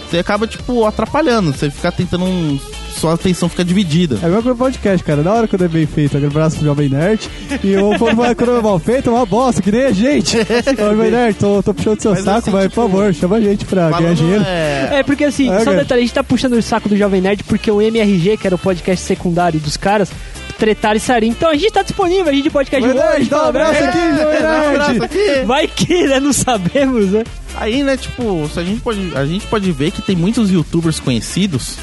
Você 0.10 0.20
acaba, 0.20 0.46
tipo, 0.46 0.86
atrapalhando. 0.86 1.54
Você 1.54 1.70
fica 1.72 1.90
tentando 1.90 2.26
um- 2.26 2.60
sua 2.92 3.14
atenção 3.14 3.50
fica 3.50 3.64
dividida. 3.66 4.20
É 4.22 4.28
igual 4.28 4.44
com 4.44 4.50
o 4.52 4.56
podcast, 4.56 5.04
cara. 5.04 5.22
Na 5.24 5.34
hora 5.34 5.48
quando 5.48 5.64
é 5.66 5.68
bem 5.68 5.86
feito, 5.86 6.18
aquele 6.18 6.32
braço 6.32 6.58
pro 6.58 6.66
Jovem 6.66 6.90
Nerd. 6.90 7.30
E 7.64 7.76
o 7.78 7.96
quando 8.00 8.16
vai- 8.18 8.36
quando 8.36 8.58
é 8.58 8.62
mal 8.62 8.78
feito, 8.80 9.10
é 9.10 9.14
uma 9.14 9.26
bosta, 9.26 9.62
que 9.62 9.72
nem 9.72 9.86
a 9.86 9.92
gente. 9.92 10.38
Jovem 10.78 11.12
Nerd, 11.12 11.38
tô, 11.38 11.64
tô 11.64 11.74
puxando 11.74 12.00
seu 12.02 12.12
Mas 12.12 12.24
saco, 12.24 12.38
assim, 12.40 12.52
mas 12.52 12.64
tipo, 12.64 12.76
por 12.76 12.82
favor, 12.90 13.14
chama 13.14 13.38
a 13.38 13.42
gente 13.42 13.66
pra 13.66 13.90
ganhar 13.92 14.14
dinheiro. 14.14 14.44
é, 14.46 14.90
É, 15.00 15.04
porque 15.04 15.24
assim, 15.24 15.52
É, 15.52 15.64
só 15.64 15.72
um 15.72 15.76
detalhe, 15.76 16.02
a 16.02 16.06
gente 16.06 16.14
tá 16.14 16.24
puxando 16.24 16.54
o 16.54 16.62
saco 16.62 16.88
do 16.90 16.98
Jovem 16.98 17.22
Nerd 17.22 17.44
porque 17.46 17.72
o 17.72 17.82
MRG, 17.82 18.38
que 18.38 18.46
era 18.48 18.56
o 18.56 18.60
podcast 18.60 19.06
secundário 19.06 19.60
dos 19.60 19.78
caras, 19.78 20.10
tretaram 20.58 20.96
e 20.98 21.00
saíram. 21.00 21.28
Então 21.28 21.50
a 21.50 21.56
gente 21.56 21.72
tá 21.72 21.82
disponível, 21.82 22.28
a 22.28 22.34
gente 22.34 22.50
podcast 22.50 22.88
Jovem 22.88 23.02
Nerd, 23.02 23.22
hoje, 23.22 23.30
dá 23.30 23.44
um 23.44 23.46
abraço 23.48 23.84
aqui, 23.84 23.98
um 23.98 24.78
Nerd. 25.00 25.04
aqui. 25.06 25.46
Vai 25.46 25.68
que, 25.68 26.08
né? 26.08 26.20
Não 26.20 26.34
sabemos, 26.34 27.08
né? 27.12 27.24
Aí, 27.56 27.84
né, 27.84 27.98
tipo, 27.98 28.48
se 28.54 28.60
a 28.60 28.64
gente 28.64 28.80
pode, 28.82 29.12
a 29.16 29.26
gente 29.26 29.46
pode 29.48 29.72
ver 29.72 29.92
que 29.92 30.02
tem 30.02 30.16
muitos 30.16 30.50
youtubers 30.52 31.00
conhecidos, 31.00 31.78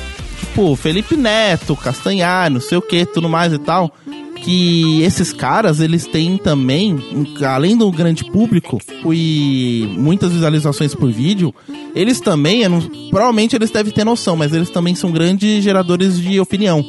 tipo 0.49 0.75
Felipe 0.77 1.17
Neto, 1.17 1.77
Castanhar, 1.77 2.51
não 2.51 2.61
sei 2.61 2.79
o 2.79 2.83
que, 2.83 3.07
tudo 3.07 3.29
mais 3.29 3.53
e 3.53 3.59
tal, 3.59 3.93
que 4.37 5.03
esses 5.03 5.33
caras, 5.33 5.81
eles 5.81 6.07
têm 6.07 6.37
também, 6.37 6.97
além 7.47 7.77
do 7.77 7.91
grande 7.91 8.25
público 8.25 8.79
e 9.13 9.95
muitas 9.97 10.33
visualizações 10.33 10.95
por 10.95 11.11
vídeo, 11.11 11.55
eles 11.95 12.21
também, 12.21 12.63
provavelmente 13.11 13.57
eles 13.57 13.71
devem 13.71 13.93
ter 13.93 14.05
noção, 14.05 14.37
mas 14.37 14.53
eles 14.53 14.71
também 14.71 14.95
são 14.95 15.11
grandes 15.11 15.63
geradores 15.63 16.21
de 16.21 16.41
opinião. 16.41 16.85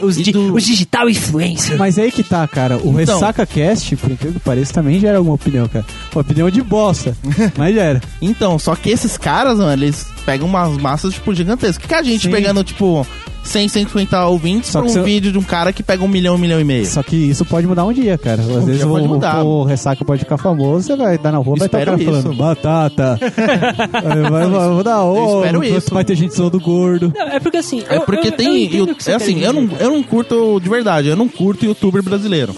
Os, 0.00 0.16
di- 0.16 0.32
do- 0.32 0.54
os 0.54 0.64
digital 0.64 1.08
influencers. 1.08 1.78
Mas 1.78 1.98
aí 1.98 2.10
que 2.12 2.22
tá, 2.22 2.46
cara. 2.46 2.76
O 2.78 3.00
Então. 3.00 3.14
Ressaca 3.16 3.46
Cast, 3.46 3.96
por 3.96 4.10
incrível 4.10 4.34
que 4.38 4.44
pareça, 4.44 4.72
também 4.72 4.98
gera 5.00 5.18
alguma 5.18 5.34
opinião, 5.36 5.66
cara. 5.68 5.84
Uma 6.14 6.20
opinião 6.20 6.50
de 6.50 6.62
bosta. 6.62 7.16
mas 7.56 7.74
gera. 7.74 8.00
Então, 8.20 8.58
só 8.58 8.74
que 8.76 8.90
esses 8.90 9.16
caras, 9.16 9.58
mano, 9.58 9.72
eles 9.72 10.06
pegam 10.26 10.46
umas 10.46 10.76
massas, 10.76 11.14
tipo, 11.14 11.34
gigantescas. 11.34 11.86
Que 11.86 11.94
a 11.94 12.02
gente 12.02 12.22
Sim. 12.26 12.30
pegando, 12.30 12.62
tipo, 12.62 13.06
100, 13.44 13.68
150 13.68 14.26
ouvintes 14.26 14.70
Só 14.70 14.80
pra 14.82 14.90
um 14.90 15.02
vídeo 15.02 15.32
de 15.32 15.38
um 15.38 15.42
cara 15.42 15.72
que 15.72 15.82
pega 15.82 16.02
um 16.02 16.08
milhão, 16.08 16.36
um 16.36 16.38
milhão 16.38 16.60
e 16.60 16.64
meio. 16.64 16.86
Só 16.86 17.02
que 17.02 17.16
isso 17.16 17.44
pode 17.44 17.66
mudar 17.66 17.84
um 17.84 17.92
dia, 17.92 18.16
cara. 18.16 18.40
Às 18.42 18.48
Um 18.48 18.64
vezes 18.64 18.82
o, 18.84 18.88
pode 18.88 19.08
mudar. 19.08 19.42
o 19.44 19.64
Ressaca 19.64 20.04
pode 20.04 20.20
ficar 20.20 20.38
famoso, 20.38 20.86
você 20.86 20.96
vai 20.96 21.18
dar 21.18 21.32
na 21.32 21.38
rua, 21.38 21.56
vai 21.56 21.66
estar 21.66 21.78
cara 21.84 21.98
falando 21.98 22.30
isso. 22.32 22.38
batata. 22.38 23.18
vai, 23.92 24.30
vai, 24.30 24.46
vai 24.48 24.68
mudar 24.68 24.98
Eu 25.04 25.40
espero 25.42 25.64
isso. 25.64 25.92
Vai 25.94 26.04
ter 26.04 26.14
gente 26.16 26.34
zoando 26.34 26.58
gordo. 26.60 27.12
Não, 27.16 27.26
é 27.28 27.40
porque 27.40 27.56
assim. 27.58 27.82
É 27.88 27.98
porque 28.00 28.28
eu- 28.28 28.32
tem. 28.32 28.74
eu 28.74 28.86
eu- 28.86 28.96
é 29.06 29.14
assim, 29.14 29.40
eu 29.40 29.52
não, 29.52 29.68
eu 29.78 29.90
não 29.90 30.02
curto, 30.02 30.60
de 30.60 30.68
verdade, 30.68 31.08
eu 31.08 31.16
não 31.16 31.28
curto 31.28 31.64
youtuber 31.64 32.02
brasileiro. 32.02 32.54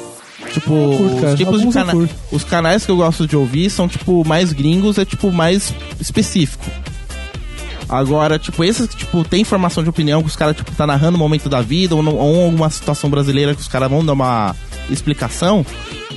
Tipo, 0.52 0.70
curto, 0.70 1.26
os 1.26 1.34
tipos 1.34 1.60
de 1.60 1.66
Alguns 1.66 1.76
eu 1.76 1.82
cana 1.84 1.92
curto. 1.92 2.14
Os 2.30 2.44
canais 2.44 2.84
que 2.86 2.90
eu 2.92 2.96
gosto 2.96 3.26
de 3.26 3.36
ouvir 3.36 3.70
são, 3.70 3.88
tipo, 3.88 4.22
mais 4.26 4.52
gringos, 4.52 4.98
é 4.98 5.04
tipo 5.04 5.32
mais 5.32 5.74
específico. 6.00 6.64
Agora, 7.88 8.38
tipo, 8.38 8.64
esses 8.64 8.86
que, 8.86 8.96
tipo, 8.96 9.22
tem 9.24 9.40
informação 9.42 9.82
de 9.82 9.88
opinião 9.90 10.20
que 10.22 10.28
os 10.28 10.36
caras, 10.36 10.56
tipo, 10.56 10.72
tá 10.72 10.86
narrando 10.86 11.16
o 11.16 11.18
momento 11.18 11.48
da 11.48 11.60
vida, 11.60 11.94
ou, 11.94 12.02
não- 12.02 12.16
ou 12.16 12.44
alguma 12.46 12.70
situação 12.70 13.10
brasileira 13.10 13.54
que 13.54 13.60
os 13.60 13.68
caras 13.68 13.90
vão 13.90 14.04
dar 14.04 14.12
uma 14.14 14.54
explicação. 14.90 15.64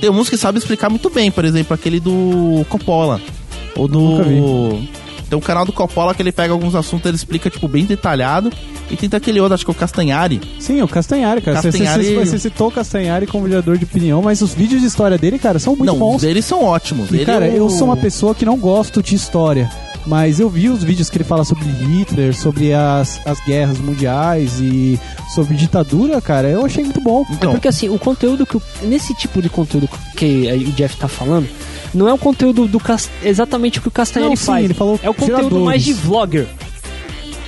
Tem 0.00 0.10
uns 0.10 0.28
que 0.28 0.36
sabem 0.36 0.58
explicar 0.58 0.88
muito 0.88 1.10
bem, 1.10 1.30
por 1.30 1.44
exemplo, 1.44 1.74
aquele 1.74 2.00
do 2.00 2.64
Coppola. 2.68 3.20
Ou 3.76 3.86
do. 3.86 4.80
Tem 5.28 5.36
um 5.36 5.42
canal 5.42 5.66
do 5.66 5.72
Coppola 5.74 6.14
que 6.14 6.22
ele 6.22 6.32
pega 6.32 6.54
alguns 6.54 6.74
assuntos, 6.74 7.04
ele 7.06 7.16
explica, 7.16 7.50
tipo, 7.50 7.68
bem 7.68 7.84
detalhado. 7.84 8.50
E 8.90 8.96
tem 8.96 9.10
aquele 9.12 9.38
outro, 9.38 9.54
acho 9.54 9.64
que 9.66 9.70
é 9.70 9.72
o 9.72 9.74
Castanhari. 9.74 10.40
Sim, 10.58 10.80
o 10.80 10.88
Castanhari, 10.88 11.42
cara. 11.42 11.60
Você- 11.60 11.68
Castanhari- 11.68 12.14
Você, 12.14 12.24
você 12.26 12.38
citou 12.38 12.68
o 12.68 12.70
Castanhari 12.70 13.26
como 13.26 13.44
vereador 13.44 13.76
de 13.76 13.84
opinião, 13.84 14.22
mas 14.22 14.40
os 14.40 14.54
vídeos 14.54 14.80
de 14.80 14.86
história 14.86 15.18
dele, 15.18 15.38
cara, 15.38 15.58
são 15.58 15.76
muito 15.76 15.84
não, 15.92 15.98
bons. 15.98 16.16
os 16.16 16.22
deles 16.22 16.46
são 16.46 16.64
ótimos. 16.64 17.10
E, 17.12 17.26
cara, 17.26 17.46
é 17.46 17.50
o- 17.50 17.56
eu 17.56 17.68
sou 17.70 17.84
uma 17.88 17.96
pessoa 17.98 18.34
que 18.34 18.46
não 18.46 18.56
gosto 18.56 19.02
de 19.02 19.14
história. 19.14 19.70
Mas 20.08 20.40
eu 20.40 20.48
vi 20.48 20.70
os 20.70 20.82
vídeos 20.82 21.10
que 21.10 21.18
ele 21.18 21.24
fala 21.24 21.44
sobre 21.44 21.64
Hitler, 21.66 22.34
sobre 22.34 22.72
as, 22.72 23.20
as 23.26 23.38
guerras 23.44 23.78
mundiais 23.78 24.58
e 24.58 24.98
sobre 25.34 25.54
ditadura, 25.54 26.18
cara, 26.22 26.48
eu 26.48 26.64
achei 26.64 26.82
muito 26.82 26.98
bom. 27.02 27.26
É 27.28 27.34
Então, 27.34 27.52
porque 27.52 27.68
assim, 27.68 27.90
o 27.90 27.98
conteúdo 27.98 28.46
que. 28.46 28.56
o- 28.56 28.62
Nesse 28.82 29.12
tipo 29.14 29.42
de 29.42 29.50
conteúdo 29.50 29.86
que 30.16 30.48
o 30.66 30.72
Jeff 30.72 30.96
tá 30.96 31.08
falando, 31.08 31.46
não 31.92 32.08
é 32.08 32.12
o 32.14 32.16
conteúdo 32.16 32.66
do 32.66 32.80
exatamente 33.22 33.80
o 33.80 33.82
que 33.82 33.88
o 33.88 34.36
sim, 34.36 34.46
faz. 34.46 34.64
ele 34.64 34.72
falou 34.72 34.98
é 35.02 35.10
o 35.10 35.14
conteúdo 35.14 35.36
tiradores. 35.40 35.64
mais 35.66 35.84
de 35.84 35.92
vlogger. 35.92 36.46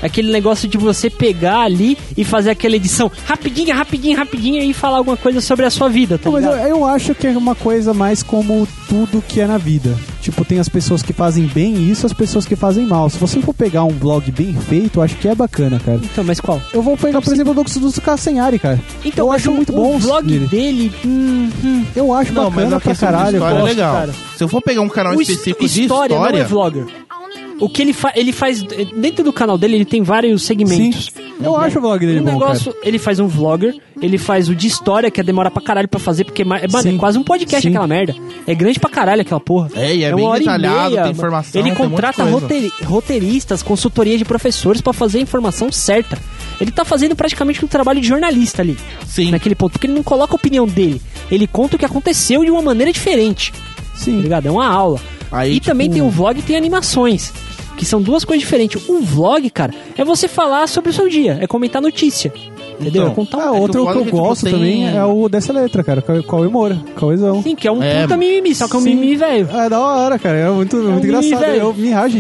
Aquele 0.02 0.30
negócio 0.30 0.68
de 0.68 0.76
você 0.78 1.08
pegar 1.10 1.60
ali 1.60 1.96
e 2.16 2.24
fazer 2.24 2.50
aquela 2.50 2.76
edição 2.76 3.10
rapidinha, 3.26 3.74
rapidinha, 3.74 4.16
rapidinha 4.16 4.62
e 4.64 4.72
falar 4.74 4.98
alguma 4.98 5.16
coisa 5.16 5.40
sobre 5.40 5.64
a 5.64 5.70
sua 5.70 5.88
vida, 5.88 6.18
tá 6.18 6.24
Não, 6.26 6.32
mas 6.32 6.44
eu, 6.44 6.52
ligado? 6.52 6.68
eu 6.68 6.84
acho 6.86 7.14
que 7.14 7.26
é 7.26 7.30
uma 7.36 7.54
coisa 7.54 7.92
mais 7.94 8.22
como 8.22 8.66
tudo 8.88 9.22
que 9.26 9.40
é 9.40 9.46
na 9.46 9.58
vida. 9.58 9.94
Tipo, 10.20 10.44
tem 10.44 10.58
as 10.58 10.68
pessoas 10.68 11.02
que 11.02 11.12
fazem 11.12 11.46
bem 11.46 11.88
isso, 11.90 12.06
as 12.06 12.12
pessoas 12.12 12.44
que 12.46 12.54
fazem 12.54 12.86
mal. 12.86 13.08
Se 13.08 13.18
você 13.18 13.40
for 13.40 13.54
pegar 13.54 13.84
um 13.84 13.88
vlog 13.90 14.30
bem 14.30 14.52
feito, 14.52 14.98
eu 14.98 15.02
acho 15.02 15.16
que 15.16 15.26
é 15.28 15.34
bacana, 15.34 15.80
cara. 15.84 15.98
Então, 16.02 16.22
mas 16.22 16.40
qual? 16.40 16.60
Eu 16.74 16.82
vou 16.82 16.96
pegar, 16.96 17.22
por 17.22 17.32
exemplo, 17.32 17.52
o 17.52 17.64
do, 17.64 17.90
do 17.92 18.00
Castanhari, 18.00 18.58
cara. 18.58 18.78
Então, 19.04 19.26
eu 19.26 19.32
mas 19.32 19.40
acho 19.42 19.50
o- 19.50 19.54
muito 19.54 19.72
o 19.72 19.76
bom 19.76 19.98
vlog 19.98 20.26
dele. 20.26 20.46
dele. 20.46 20.92
hum, 21.04 21.50
hum, 21.64 21.84
Eu 21.96 22.12
acho 22.12 22.32
Não, 22.32 22.44
mas 22.50 22.68
bacana 22.70 22.76
a 22.76 22.80
pra 22.80 22.94
caralho. 22.94 23.36
história 23.36 23.54
é 23.56 23.60
gosto, 23.60 23.64
legal. 23.74 23.94
cara. 23.94 24.14
Se 24.36 24.44
eu 24.44 24.48
for 24.48 24.62
pegar 24.62 24.80
um 24.82 24.88
canal 24.88 25.14
o 25.14 25.20
específico 25.22 25.66
de 25.66 25.82
história, 25.82 26.14
história, 26.14 26.38
não 26.38 26.44
é 26.44 26.48
vlogger. 26.48 26.86
O 27.60 27.68
que 27.68 27.82
ele, 27.82 27.92
fa 27.92 28.12
ele 28.16 28.32
faz. 28.32 28.62
Dentro 28.62 29.22
do 29.22 29.32
canal 29.32 29.58
dele, 29.58 29.74
ele 29.76 29.84
tem 29.84 30.02
vários 30.02 30.42
segmentos. 30.42 31.10
Sim, 31.14 31.22
eu 31.44 31.56
acho 31.56 31.78
o 31.78 31.82
vlog 31.82 32.04
dele 32.06 32.20
Um 32.20 32.24
bom, 32.24 32.32
negócio, 32.32 32.74
ele 32.82 32.98
faz 32.98 33.20
um 33.20 33.26
vlogger, 33.28 33.74
ele 34.00 34.16
faz 34.16 34.48
o 34.48 34.54
de 34.54 34.66
história, 34.66 35.10
que 35.10 35.22
demora 35.22 35.50
pra 35.50 35.62
caralho 35.62 35.86
pra 35.88 36.00
fazer, 36.00 36.24
porque 36.24 36.42
é, 36.42 36.44
ma- 36.44 36.58
é, 36.58 36.66
mano, 36.66 36.88
é 36.94 36.98
quase 36.98 37.18
um 37.18 37.22
podcast 37.22 37.62
Sim. 37.62 37.68
aquela 37.68 37.86
merda. 37.86 38.14
É 38.46 38.54
grande 38.54 38.80
pra 38.80 38.88
caralho 38.88 39.20
aquela 39.20 39.40
porra. 39.40 39.68
É, 39.74 39.94
e 39.94 40.02
é 40.04 40.08
uma 40.08 40.16
bem 40.16 40.26
hora 40.26 40.38
e 40.38 40.40
detalhado, 40.40 40.90
meia, 40.90 41.02
tem 41.02 41.12
informação, 41.12 41.60
Ele 41.60 41.74
contrata 41.74 42.22
coisa. 42.22 42.30
roteiri- 42.38 42.72
roteiristas, 42.82 43.62
consultoria 43.62 44.16
de 44.16 44.24
professores 44.24 44.80
pra 44.80 44.92
fazer 44.92 45.18
a 45.18 45.22
informação 45.22 45.70
certa. 45.70 46.18
Ele 46.60 46.70
tá 46.70 46.84
fazendo 46.84 47.14
praticamente 47.14 47.64
um 47.64 47.68
trabalho 47.68 48.00
de 48.00 48.08
jornalista 48.08 48.62
ali, 48.62 48.76
sim. 49.06 49.30
naquele 49.30 49.54
ponto, 49.54 49.72
porque 49.72 49.86
ele 49.86 49.94
não 49.94 50.02
coloca 50.02 50.32
a 50.34 50.36
opinião 50.36 50.66
dele. 50.66 51.00
Ele 51.30 51.46
conta 51.46 51.76
o 51.76 51.78
que 51.78 51.84
aconteceu 51.84 52.44
de 52.44 52.50
uma 52.50 52.62
maneira 52.62 52.92
diferente. 52.92 53.52
Tá 53.52 53.58
Sim. 54.06 54.20
ligado? 54.20 54.46
É 54.46 54.50
uma 54.50 54.66
aula. 54.66 54.98
Aí, 55.30 55.56
e 55.56 55.60
também 55.60 55.86
tipo, 55.88 55.94
tem 56.00 56.02
o 56.02 56.10
vlog 56.10 56.38
e 56.38 56.42
tem 56.42 56.56
animações. 56.56 57.32
Que 57.80 57.86
são 57.86 58.02
duas 58.02 58.26
coisas 58.26 58.42
diferentes. 58.42 58.86
Um 58.90 59.00
vlog, 59.00 59.48
cara, 59.48 59.72
é 59.96 60.04
você 60.04 60.28
falar 60.28 60.66
sobre 60.68 60.90
o 60.90 60.92
seu 60.92 61.08
dia, 61.08 61.38
é 61.40 61.46
comentar 61.46 61.80
notícia. 61.80 62.30
Entendeu? 62.78 63.04
Então, 63.04 63.12
é 63.12 63.14
contar 63.14 63.38
um 63.38 63.40
Ah, 63.40 63.52
que 63.54 63.58
outro 63.58 63.72
que 63.72 63.78
vlog 63.78 63.96
eu 63.96 63.98
que, 64.00 64.04
tipo, 64.10 64.16
gosto 64.18 64.44
tem- 64.44 64.52
também 64.52 64.96
é 64.96 65.02
o 65.02 65.28
dessa 65.30 65.50
letra, 65.50 65.82
cara. 65.82 66.02
Cauê- 66.02 66.22
Cauê 66.22 66.48
Moura. 66.48 66.78
Cauêzão. 66.94 67.42
Sim, 67.42 67.56
que 67.56 67.66
é 67.66 67.72
um 67.72 67.82
É, 67.82 68.02
puta 68.02 68.18
mimimi, 68.18 68.54
só 68.54 68.68
que 68.68 68.76
é 68.76 68.78
um 68.78 68.82
mimimi 68.82 69.16
velho. 69.16 69.48
É 69.50 69.68
da 69.70 69.80
hora, 69.80 70.18
cara. 70.18 70.36
É 70.36 70.50
muito, 70.50 70.76
muito 70.76 71.06
mimimi, 71.06 71.26
engraçado. 71.28 71.54
Eu 71.54 71.72
me 71.72 71.88
rajo. 71.90 72.18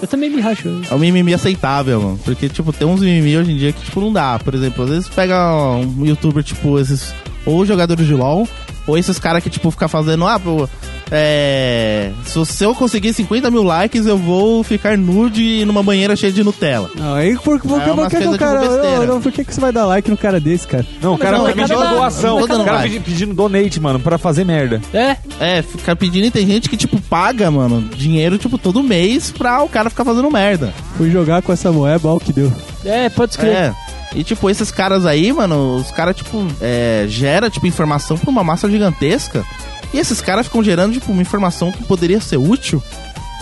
Eu 0.00 0.06
também 0.06 0.30
me 0.30 0.40
racho. 0.40 0.68
É 0.88 0.94
um 0.94 0.98
mimimi 0.98 1.34
aceitável, 1.34 2.00
mano. 2.00 2.20
Porque, 2.24 2.48
tipo, 2.48 2.72
tem 2.72 2.86
uns 2.86 3.00
mimimi 3.00 3.36
hoje 3.36 3.50
em 3.50 3.56
dia 3.56 3.72
que, 3.72 3.82
tipo, 3.84 4.00
não 4.00 4.12
dá. 4.12 4.38
Por 4.38 4.54
exemplo, 4.54 4.84
às 4.84 4.90
vezes 4.90 5.08
pega 5.08 5.36
um 5.74 6.06
youtuber, 6.06 6.44
tipo, 6.44 6.78
esses. 6.78 7.12
Ou 7.44 7.66
jogadores 7.66 8.06
de 8.06 8.14
LOL, 8.14 8.46
ou 8.86 8.96
esses 8.96 9.18
caras 9.18 9.42
que, 9.42 9.50
tipo, 9.50 9.70
ficar 9.72 9.88
fazendo. 9.88 10.24
Ah, 10.24 10.38
pô. 10.38 10.68
É. 11.12 12.12
Se, 12.24 12.44
se 12.46 12.64
eu 12.64 12.74
conseguir 12.74 13.12
50 13.12 13.50
mil 13.50 13.62
likes, 13.62 14.06
eu 14.06 14.16
vou 14.16 14.62
ficar 14.62 14.96
nude 14.96 15.64
numa 15.64 15.82
banheira 15.82 16.14
cheia 16.16 16.32
de 16.32 16.42
Nutella. 16.44 16.90
Não, 16.94 17.14
aí 17.14 17.36
por, 17.38 17.60
por, 17.60 17.80
É 17.80 17.84
por 17.86 18.08
que, 18.10 18.16
o 18.26 18.38
cara. 18.38 18.60
não, 18.60 19.06
não, 19.06 19.20
por 19.20 19.32
que, 19.32 19.44
que 19.44 19.54
você 19.54 19.60
vai 19.60 19.72
dar 19.72 19.86
like 19.86 20.10
no 20.10 20.16
cara 20.16 20.38
desse, 20.40 20.66
cara? 20.66 20.86
Não, 21.02 21.14
o 21.14 21.18
cara 21.18 21.38
não, 21.38 21.44
tá 21.46 21.52
cada- 21.52 21.68
pedindo 21.74 21.88
doação. 21.94 22.38
O 22.40 22.46
cara 22.48 22.62
like. 22.62 22.88
pedi- 22.94 23.04
pedindo 23.10 23.34
donate, 23.34 23.80
mano, 23.80 23.98
pra 24.00 24.18
fazer 24.18 24.44
merda. 24.44 24.80
É, 24.92 25.16
É, 25.40 25.62
ficar 25.62 25.96
pedindo 25.96 26.26
e 26.26 26.30
tem 26.30 26.46
gente 26.46 26.68
que, 26.68 26.76
tipo, 26.76 27.00
paga, 27.02 27.50
mano, 27.50 27.80
dinheiro, 27.96 28.38
tipo, 28.38 28.56
todo 28.58 28.82
mês 28.82 29.30
pra 29.30 29.62
o 29.62 29.68
cara 29.68 29.90
ficar 29.90 30.04
fazendo 30.04 30.30
merda. 30.30 30.72
Fui 30.96 31.10
jogar 31.10 31.42
com 31.42 31.52
essa 31.52 31.70
moeda, 31.72 32.08
o 32.08 32.20
que 32.20 32.32
deu. 32.32 32.52
é, 32.84 33.08
pode 33.08 33.32
escrever. 33.32 33.56
É. 33.56 33.74
E, 34.14 34.24
tipo, 34.24 34.50
esses 34.50 34.70
caras 34.72 35.06
aí, 35.06 35.32
mano, 35.32 35.76
os 35.76 35.90
caras, 35.92 36.16
tipo, 36.16 36.44
é, 36.60 37.04
gera, 37.08 37.48
tipo, 37.48 37.66
informação 37.66 38.18
pra 38.18 38.28
uma 38.28 38.42
massa 38.42 38.68
gigantesca. 38.68 39.44
E 39.92 39.98
esses 39.98 40.20
caras 40.20 40.46
ficam 40.46 40.62
gerando, 40.62 40.92
tipo, 40.94 41.10
uma 41.12 41.22
informação 41.22 41.72
que 41.72 41.82
poderia 41.84 42.20
ser 42.20 42.36
útil. 42.36 42.82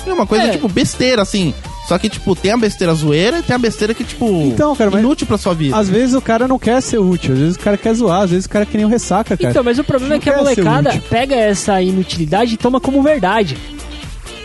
E 0.07 0.11
uma 0.11 0.27
coisa, 0.27 0.45
É. 0.45 0.51
tipo, 0.53 0.69
besteira, 0.69 1.21
assim. 1.23 1.53
Só 1.87 1.99
que, 1.99 2.09
tipo, 2.09 2.37
tem 2.37 2.51
a 2.51 2.57
besteira 2.57 2.93
zoeira 2.95 3.39
e 3.39 3.43
tem 3.43 3.57
a 3.57 3.59
besteira 3.59 3.95
que, 3.95 4.05
tipo, 4.05 4.27
Então, 4.45 4.77
cara, 4.77 4.91
mas- 4.91 5.01
inútil 5.01 5.27
pra 5.27 5.39
sua 5.39 5.55
vida. 5.55 5.75
Às 5.77 5.89
vezes 5.89 6.15
o 6.15 6.21
cara 6.21 6.47
não 6.47 6.59
quer 6.59 6.81
ser 6.83 6.99
útil, 6.99 7.33
às 7.33 7.39
vezes 7.41 7.57
o 7.57 7.59
cara 7.59 7.77
quer 7.79 7.95
zoar, 7.95 8.23
às 8.23 8.31
vezes 8.31 8.45
o 8.45 8.49
cara 8.51 8.67
quer 8.67 8.77
nem 8.77 8.87
o 8.87 8.91
ressaca, 8.91 9.37
cara. 9.37 9.51
Então, 9.51 9.65
mas 9.65 9.79
o 9.79 9.85
problema 9.85 10.15
é 10.15 10.19
que 10.19 10.29
a 10.29 10.37
molecada 10.37 11.03
pega 11.09 11.35
essa 11.35 11.81
inutilidade 11.81 12.55
e 12.55 12.57
toma 12.59 12.79
como 12.81 13.03
verdade. 13.03 13.57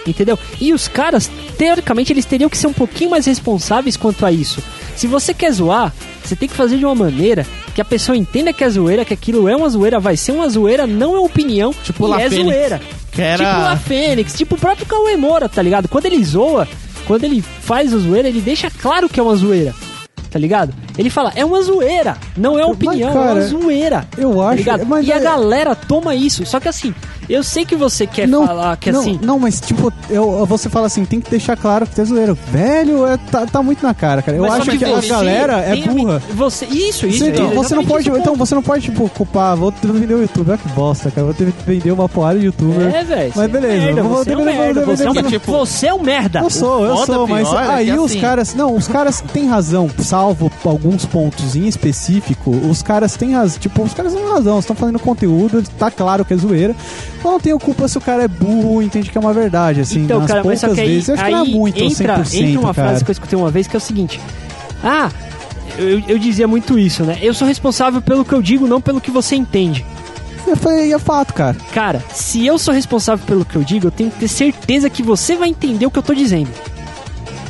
Entendeu? 0.05 0.37
E 0.59 0.73
os 0.73 0.87
caras, 0.89 1.29
teoricamente, 1.57 2.11
eles 2.11 2.25
teriam 2.25 2.49
que 2.49 2.57
ser 2.57 2.67
um 2.67 2.73
pouquinho 2.73 3.09
mais 3.11 3.25
responsáveis 3.25 3.95
quanto 3.95 4.25
a 4.25 4.31
isso. 4.31 4.61
Se 4.95 5.07
você 5.07 5.33
quer 5.33 5.51
zoar, 5.51 5.93
você 6.23 6.35
tem 6.35 6.47
que 6.49 6.55
fazer 6.55 6.77
de 6.77 6.85
uma 6.85 6.95
maneira 6.95 7.45
que 7.73 7.81
a 7.81 7.85
pessoa 7.85 8.15
entenda 8.17 8.53
que 8.53 8.63
é 8.63 8.69
zoeira, 8.69 9.03
que 9.05 9.13
aquilo 9.13 9.47
é 9.49 9.55
uma 9.55 9.67
zoeira, 9.69 9.99
vai 9.99 10.15
ser 10.15 10.31
uma 10.31 10.47
zoeira, 10.49 10.85
não 10.85 11.15
é 11.15 11.19
opinião, 11.19 11.73
Tipo 11.83 12.07
e 12.07 12.21
é 12.21 12.29
Fênix, 12.29 12.45
zoeira. 12.55 12.81
que 13.11 13.21
era- 13.21 13.37
Tipo 13.45 13.59
a 13.65 13.77
Fênix, 13.77 14.33
tipo 14.33 14.55
o 14.55 14.57
próprio 14.59 14.85
Cauê 14.85 15.15
Moura, 15.17 15.49
tá 15.49 15.61
ligado? 15.61 15.87
Quando 15.87 16.05
ele 16.05 16.23
zoa, 16.23 16.67
quando 17.07 17.23
ele 17.23 17.41
faz 17.41 17.93
a 17.93 17.97
zoeira, 17.97 18.27
ele 18.27 18.41
deixa 18.41 18.69
claro 18.69 19.09
que 19.09 19.19
é 19.19 19.23
uma 19.23 19.35
zoeira. 19.35 19.73
Tá 20.29 20.39
ligado? 20.39 20.73
Ele 20.97 21.09
fala, 21.09 21.31
é 21.35 21.43
uma 21.43 21.61
zoeira, 21.61 22.17
não 22.37 22.57
é 22.57 22.61
Mas, 22.63 22.71
opinião, 22.71 23.09
é 23.09 23.13
cara, 23.13 23.33
uma 23.33 23.41
zoeira. 23.41 24.07
eu 24.17 24.35
Tá 24.35 24.47
acho- 24.47 24.55
ligado? 24.57 24.85
mas 24.85 25.07
e 25.07 25.11
a 25.11 25.17
é- 25.17 25.19
galera 25.19 25.75
toma 25.75 26.13
isso. 26.15 26.45
Só 26.45 26.59
que 26.59 26.67
assim, 26.67 26.93
Eu 27.29 27.41
sei 27.41 27.63
que 27.63 27.73
você 27.73 28.05
quer 28.05 28.27
falar 28.27 28.75
que 28.75 28.91
não, 28.91 28.99
assim. 28.99 29.17
Não, 29.23 29.39
mas 29.39 29.61
tipo, 29.61 29.93
eu, 30.09 30.45
você 30.45 30.67
fala 30.67 30.87
assim, 30.87 31.05
tem 31.05 31.21
que 31.21 31.31
deixar 31.31 31.55
claro 31.55 31.87
que 31.87 32.01
é 32.01 32.03
zoeiro. 32.03 32.37
Velho, 32.51 33.07
é, 33.07 33.15
tá, 33.31 33.45
tá 33.45 33.63
muito 33.63 33.81
na 33.81 33.93
cara, 33.93 34.21
cara. 34.21 34.35
Eu 34.35 34.43
mas 34.43 34.55
acho 34.55 34.77
que, 34.77 34.83
a 34.83 34.89
você 34.99 35.07
galera 35.07 35.53
é 35.61 35.71
a 35.71 35.75
burra. 35.89 35.93
men- 35.93 36.35
Você, 36.35 36.65
isso, 36.65 37.07
isso. 37.07 37.19
Sim, 37.23 37.29
então, 37.29 37.49
é 37.49 37.55
você 37.55 37.75
não 37.75 37.85
pode, 37.85 38.09
esse 38.09 38.11
o 38.11 38.17
então 38.19 38.35
você 38.35 38.53
não 38.53 38.61
pode 38.61 38.83
tipo 38.83 39.07
culpar, 39.07 39.55
vou 39.55 39.71
ter 39.71 39.87
que 39.87 39.93
vender 39.93 40.15
o 40.15 40.21
YouTube, 40.21 40.49
olha 40.49 40.57
que 40.57 40.67
bosta, 40.67 41.09
cara, 41.11 41.23
vou 41.23 41.33
ter 41.33 41.49
que 41.53 41.63
vender 41.65 41.91
uma 41.93 42.09
porrada 42.09 42.37
de 42.39 42.47
youtuber. 42.47 42.93
É, 42.93 43.03
velho. 43.05 43.31
Mas 43.33 43.49
beleza, 43.49 43.73
é 43.73 43.85
merda, 43.85 44.03
vou 44.03 44.17
você 44.17 44.33
é 44.33 44.37
um 44.37 44.43
merda. 44.43 44.63
vender- 44.81 44.85
Você 44.85 45.03
é 45.03 45.09
um 45.09 45.13
vender- 45.13 45.21
merda. 45.23 45.39
tipo- 45.39 45.51
Você 45.53 45.87
é 45.87 45.93
um 45.93 46.01
merda. 46.03 46.39
Eu 46.39 46.49
sou, 46.49 46.85
eu 46.85 46.97
sou, 47.05 47.25
mas 47.25 47.47
é 47.47 47.51
que 47.51 47.57
aí 47.71 47.97
os 47.99 48.11
assim- 48.11 48.19
caras. 48.19 48.53
Não, 48.53 48.75
os 48.75 48.89
caras 48.89 49.23
têm 49.31 49.47
razão, 49.47 49.89
salvo 49.99 50.51
alguns 50.65 50.82
pontos 51.05 51.55
em 51.55 51.67
específico. 51.67 52.51
Os 52.51 52.81
caras 52.81 53.15
têm 53.15 53.33
razão. 53.33 53.59
Tipo, 53.59 53.83
os 53.83 53.93
caras 53.93 54.13
têm 54.13 54.23
razão, 54.27 54.59
estão 54.59 54.75
fazendo 54.75 54.99
conteúdo, 54.99 55.63
tá 55.77 55.89
claro 55.89 56.23
que 56.25 56.33
é 56.33 56.37
zoeira. 56.37 56.75
Eu 57.23 57.31
não 57.31 57.39
tenho 57.39 57.59
culpa 57.59 57.87
se 57.87 57.97
o 57.97 58.01
cara 58.01 58.23
é 58.23 58.27
burro 58.27 58.81
entende 58.81 59.09
que 59.09 59.17
é 59.17 59.21
uma 59.21 59.33
verdade, 59.33 59.81
assim. 59.81 60.03
Então, 60.03 60.19
nas 60.19 60.27
cara, 60.27 60.43
mas 60.43 60.59
poucas 60.61 60.71
só 60.71 60.75
que 60.75 60.81
aí, 60.81 60.87
vezes. 60.87 61.07
Eu 61.07 61.13
acho 61.15 61.23
que 61.23 61.31
não 61.31 61.37
é 61.37 61.41
aí 61.41 61.53
muito, 61.53 61.83
entra, 61.83 62.19
100%, 62.19 62.41
entra 62.41 62.59
uma 62.59 62.73
cara. 62.73 62.87
frase 62.89 63.05
que 63.05 63.11
eu 63.11 63.13
escutei 63.13 63.39
uma 63.39 63.51
vez 63.51 63.67
que 63.67 63.75
é 63.75 63.77
o 63.77 63.81
seguinte: 63.81 64.19
Ah, 64.83 65.09
eu, 65.77 66.01
eu 66.07 66.19
dizia 66.19 66.47
muito 66.47 66.77
isso, 66.77 67.03
né? 67.03 67.17
Eu 67.21 67.33
sou 67.33 67.47
responsável 67.47 68.01
pelo 68.01 68.23
que 68.25 68.33
eu 68.33 68.41
digo, 68.41 68.67
não 68.67 68.81
pelo 68.81 69.01
que 69.01 69.11
você 69.11 69.35
entende. 69.35 69.85
Falei, 70.57 70.93
é 70.93 70.99
fato, 70.99 71.33
cara. 71.33 71.55
Cara, 71.71 72.03
se 72.13 72.45
eu 72.45 72.57
sou 72.57 72.73
responsável 72.73 73.25
pelo 73.25 73.45
que 73.45 73.55
eu 73.55 73.63
digo, 73.63 73.87
eu 73.87 73.91
tenho 73.91 74.11
que 74.11 74.19
ter 74.19 74.27
certeza 74.27 74.89
que 74.89 75.01
você 75.01 75.35
vai 75.35 75.49
entender 75.49 75.85
o 75.85 75.91
que 75.91 75.97
eu 75.97 76.03
tô 76.03 76.13
dizendo. 76.13 76.49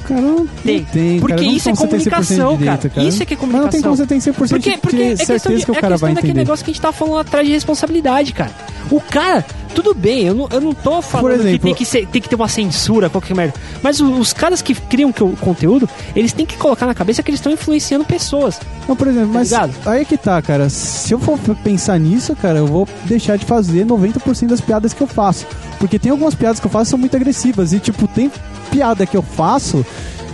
Cara, 0.07 0.21
não 0.21 0.45
Tem. 0.47 0.83
tem, 0.85 1.19
Porque 1.19 1.35
cara. 1.35 1.47
Isso 1.47 1.69
é 1.69 1.71
tem 1.71 1.75
como 1.75 1.91
você 1.91 1.97
ter 1.97 2.09
100% 2.09 2.13
comunicação, 2.13 2.51
de 2.53 2.57
direito, 2.63 2.89
cara. 2.89 3.07
Isso 3.07 3.23
é 3.23 3.25
que 3.25 3.33
é 3.33 3.37
Mas 3.37 3.41
não 3.45 3.49
tem 3.69 3.81
comunicação. 3.81 3.81
como 3.83 3.95
você 3.97 4.05
ter 4.07 4.15
100% 4.15 4.49
Porque, 4.49 4.69
de 4.71 4.77
porque 4.77 4.95
é 4.95 4.99
ter 4.99 5.07
questão, 5.17 5.25
certeza 5.39 5.59
de, 5.59 5.65
que 5.65 5.71
o 5.71 5.75
é 5.75 5.81
cara 5.81 5.93
questão 5.93 6.07
vai 6.07 6.15
daquele 6.15 6.31
entender. 6.31 6.43
negócio 6.45 6.65
que 6.65 6.71
a 6.71 6.73
gente 6.73 6.81
tava 6.81 6.93
falando 6.93 7.17
atrás 7.19 7.45
de 7.47 7.53
responsabilidade, 7.53 8.33
cara. 8.33 8.51
O 8.91 8.99
cara, 8.99 9.45
tudo 9.73 9.93
bem, 9.93 10.23
eu 10.27 10.33
não, 10.35 10.47
eu 10.51 10.61
não 10.61 10.73
tô 10.73 11.01
falando 11.01 11.35
exemplo- 11.35 11.51
que, 11.51 11.59
tem 11.59 11.73
que, 11.73 11.85
ser- 11.85 12.05
tem 12.07 12.21
que 12.21 12.27
ter 12.29 12.35
uma 12.35 12.47
censura, 12.49 13.09
qualquer 13.09 13.33
merda. 13.35 13.53
Mas 13.81 13.99
o- 14.01 14.11
os 14.19 14.33
caras 14.33 14.61
que 14.61 14.75
criam 14.75 15.11
que- 15.11 15.23
o 15.23 15.29
conteúdo, 15.37 15.89
eles 16.15 16.33
têm 16.33 16.45
que 16.45 16.57
colocar 16.57 16.85
na 16.85 16.93
cabeça 16.93 17.23
que 17.23 17.31
eles 17.31 17.39
estão 17.39 17.51
influenciando 17.51 18.03
pessoas. 18.05 18.59
Não, 18.87 18.95
por 18.95 19.07
exemplo, 19.07 19.29
Tá 19.29 19.39
mas 19.39 19.49
ligado? 19.51 19.73
aí 19.85 20.01
é 20.01 20.05
que 20.05 20.17
tá, 20.17 20.41
cara. 20.41 20.69
Se 20.69 21.13
eu 21.13 21.19
for 21.19 21.39
pensar 21.63 21.97
nisso, 21.99 22.35
cara, 22.35 22.59
eu 22.59 22.67
vou 22.67 22.87
deixar 23.05 23.37
de 23.37 23.45
fazer 23.45 23.85
90% 23.85 24.49
das 24.49 24.59
piadas 24.61 24.93
que 24.93 25.01
eu 25.01 25.07
faço. 25.07 25.45
Porque 25.83 25.99
tem 25.99 26.13
algumas 26.13 26.33
piadas 26.33 26.61
que 26.61 26.65
eu 26.65 26.71
faço 26.71 26.85
que 26.85 26.89
são 26.91 26.99
muito 26.99 27.13
agressivas. 27.17 27.73
E, 27.73 27.79
tipo, 27.81 28.07
tem 28.07 28.31
piada 28.71 29.05
que 29.05 29.17
eu 29.17 29.21
faço 29.21 29.85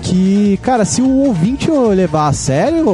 que, 0.03 0.59
cara, 0.61 0.85
se 0.85 1.01
o 1.01 1.09
ouvinte 1.09 1.71
levar 1.71 2.27
a 2.27 2.33
sério, 2.33 2.85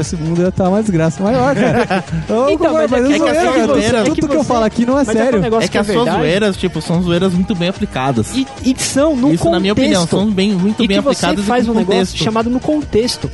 esse 0.00 0.14
mundo 0.14 0.40
ia 0.40 0.48
estar 0.48 0.68
uma 0.68 0.80
desgraça 0.80 1.20
maior, 1.20 1.52
cara. 1.56 2.04
Eu 2.30 2.48
Então, 2.50 2.72
mas 2.74 2.92
é 2.92 2.96
concordo, 2.96 3.08
que- 3.08 3.14
é 3.14 3.18
que 3.18 3.18
zoeira, 3.18 3.40
a 3.40 3.52
cara. 3.52 3.66
zoeira- 3.66 3.98
é 3.98 4.02
que 4.04 4.08
Tudo 4.10 4.28
que 4.28 4.34
eu 4.36 4.38
você- 4.42 4.48
falo 4.48 4.64
aqui 4.64 4.86
não 4.86 4.94
é 4.94 4.96
Mas 4.98 5.08
é 5.08 5.12
que 5.12 5.18
sério. 5.18 5.38
um 5.40 5.42
negócio 5.42 5.64
É 5.64 5.68
que 5.68 5.78
as 5.78 5.86
suas 5.88 6.08
zoeiras, 6.14 6.56
tipo, 6.56 6.80
são 6.80 7.02
zoeiras 7.02 7.32
muito 7.32 7.54
bem 7.56 7.68
aplicadas. 7.70 8.28
E, 8.36 8.46
e 8.64 8.74
são 8.80 9.16
no 9.16 9.34
Isso, 9.34 9.42
contexto. 9.42 9.50
na 9.50 9.58
minha 9.60 9.72
opinião, 9.72 10.06
são 10.06 10.30
bem, 10.30 10.52
muito 10.52 10.82
e 10.84 10.86
bem 10.86 10.98
que 10.98 11.02
você 11.02 11.26
aplicadas 11.26 11.44
e 11.44 11.48
faz 11.48 11.68
um 11.68 11.74
negócio 11.74 11.98
contexto. 11.98 12.22
chamado 12.24 12.48
no 12.48 12.60
contexto. 12.60 13.28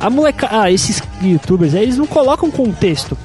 A 0.00 0.08
moleca... 0.08 0.48
Ah, 0.50 0.72
esses 0.72 1.02
youtubers 1.22 1.74
aí, 1.74 1.82
eles 1.82 1.98
não 1.98 2.06
colocam 2.06 2.50
contexto. 2.50 3.16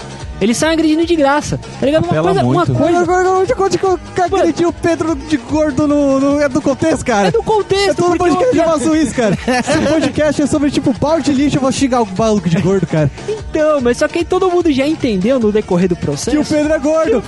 Eles 0.42 0.56
saem 0.58 0.74
agredindo 0.74 1.06
de 1.06 1.16
graça. 1.16 1.60
Tá 1.80 1.86
ligado? 1.86 2.04
Uma 2.04 2.10
Apela 2.12 2.26
coisa, 2.28 2.44
uma 2.44 2.54
muito. 2.54 2.74
coisa. 2.74 3.00
Agora, 3.00 3.30
onde 3.32 3.54
onde 3.58 3.78
que 3.78 3.84
eu 3.86 4.00
agredi 4.24 4.66
o 4.66 4.72
Pedro 4.74 5.16
de 5.16 5.38
gordo 5.38 5.88
no, 5.88 6.20
no- 6.20 6.40
é 6.42 6.48
do 6.48 6.62
contexto, 6.62 7.06
cara? 7.06 7.28
É 7.28 7.32
do 7.32 7.44
contexto. 7.44 7.90
É 7.90 7.94
todo 7.94 8.18
podcast 8.18 8.56
uma 8.56 8.64
eu 8.64 8.70
faço 8.72 8.96
isso, 8.96 9.14
cara. 9.16 9.38
Esse 9.60 9.92
podcast 9.92 10.42
é 10.42 10.48
sobre, 10.48 10.72
tipo, 10.72 10.94
pau 10.98 11.20
de 11.20 11.34
lixo, 11.34 11.58
eu 11.58 11.62
vou 11.62 11.72
xingar 11.72 12.02
o 12.02 12.08
maluco 12.18 12.48
de 12.50 12.58
gordo, 12.62 12.88
cara. 12.88 13.12
Então, 13.28 13.82
mas 13.82 13.98
só 13.98 14.08
que 14.08 14.20
aí 14.20 14.26
todo 14.26 14.50
mundo 14.50 14.72
já 14.72 14.88
entendeu 14.88 15.40
no 15.40 15.52
decorrer 15.52 15.90
do 15.90 15.96
processo. 15.96 16.32
Que 16.32 16.38
o 16.38 16.46
Pedro 16.46 16.72
é 16.74 16.80
gordo. 16.80 17.24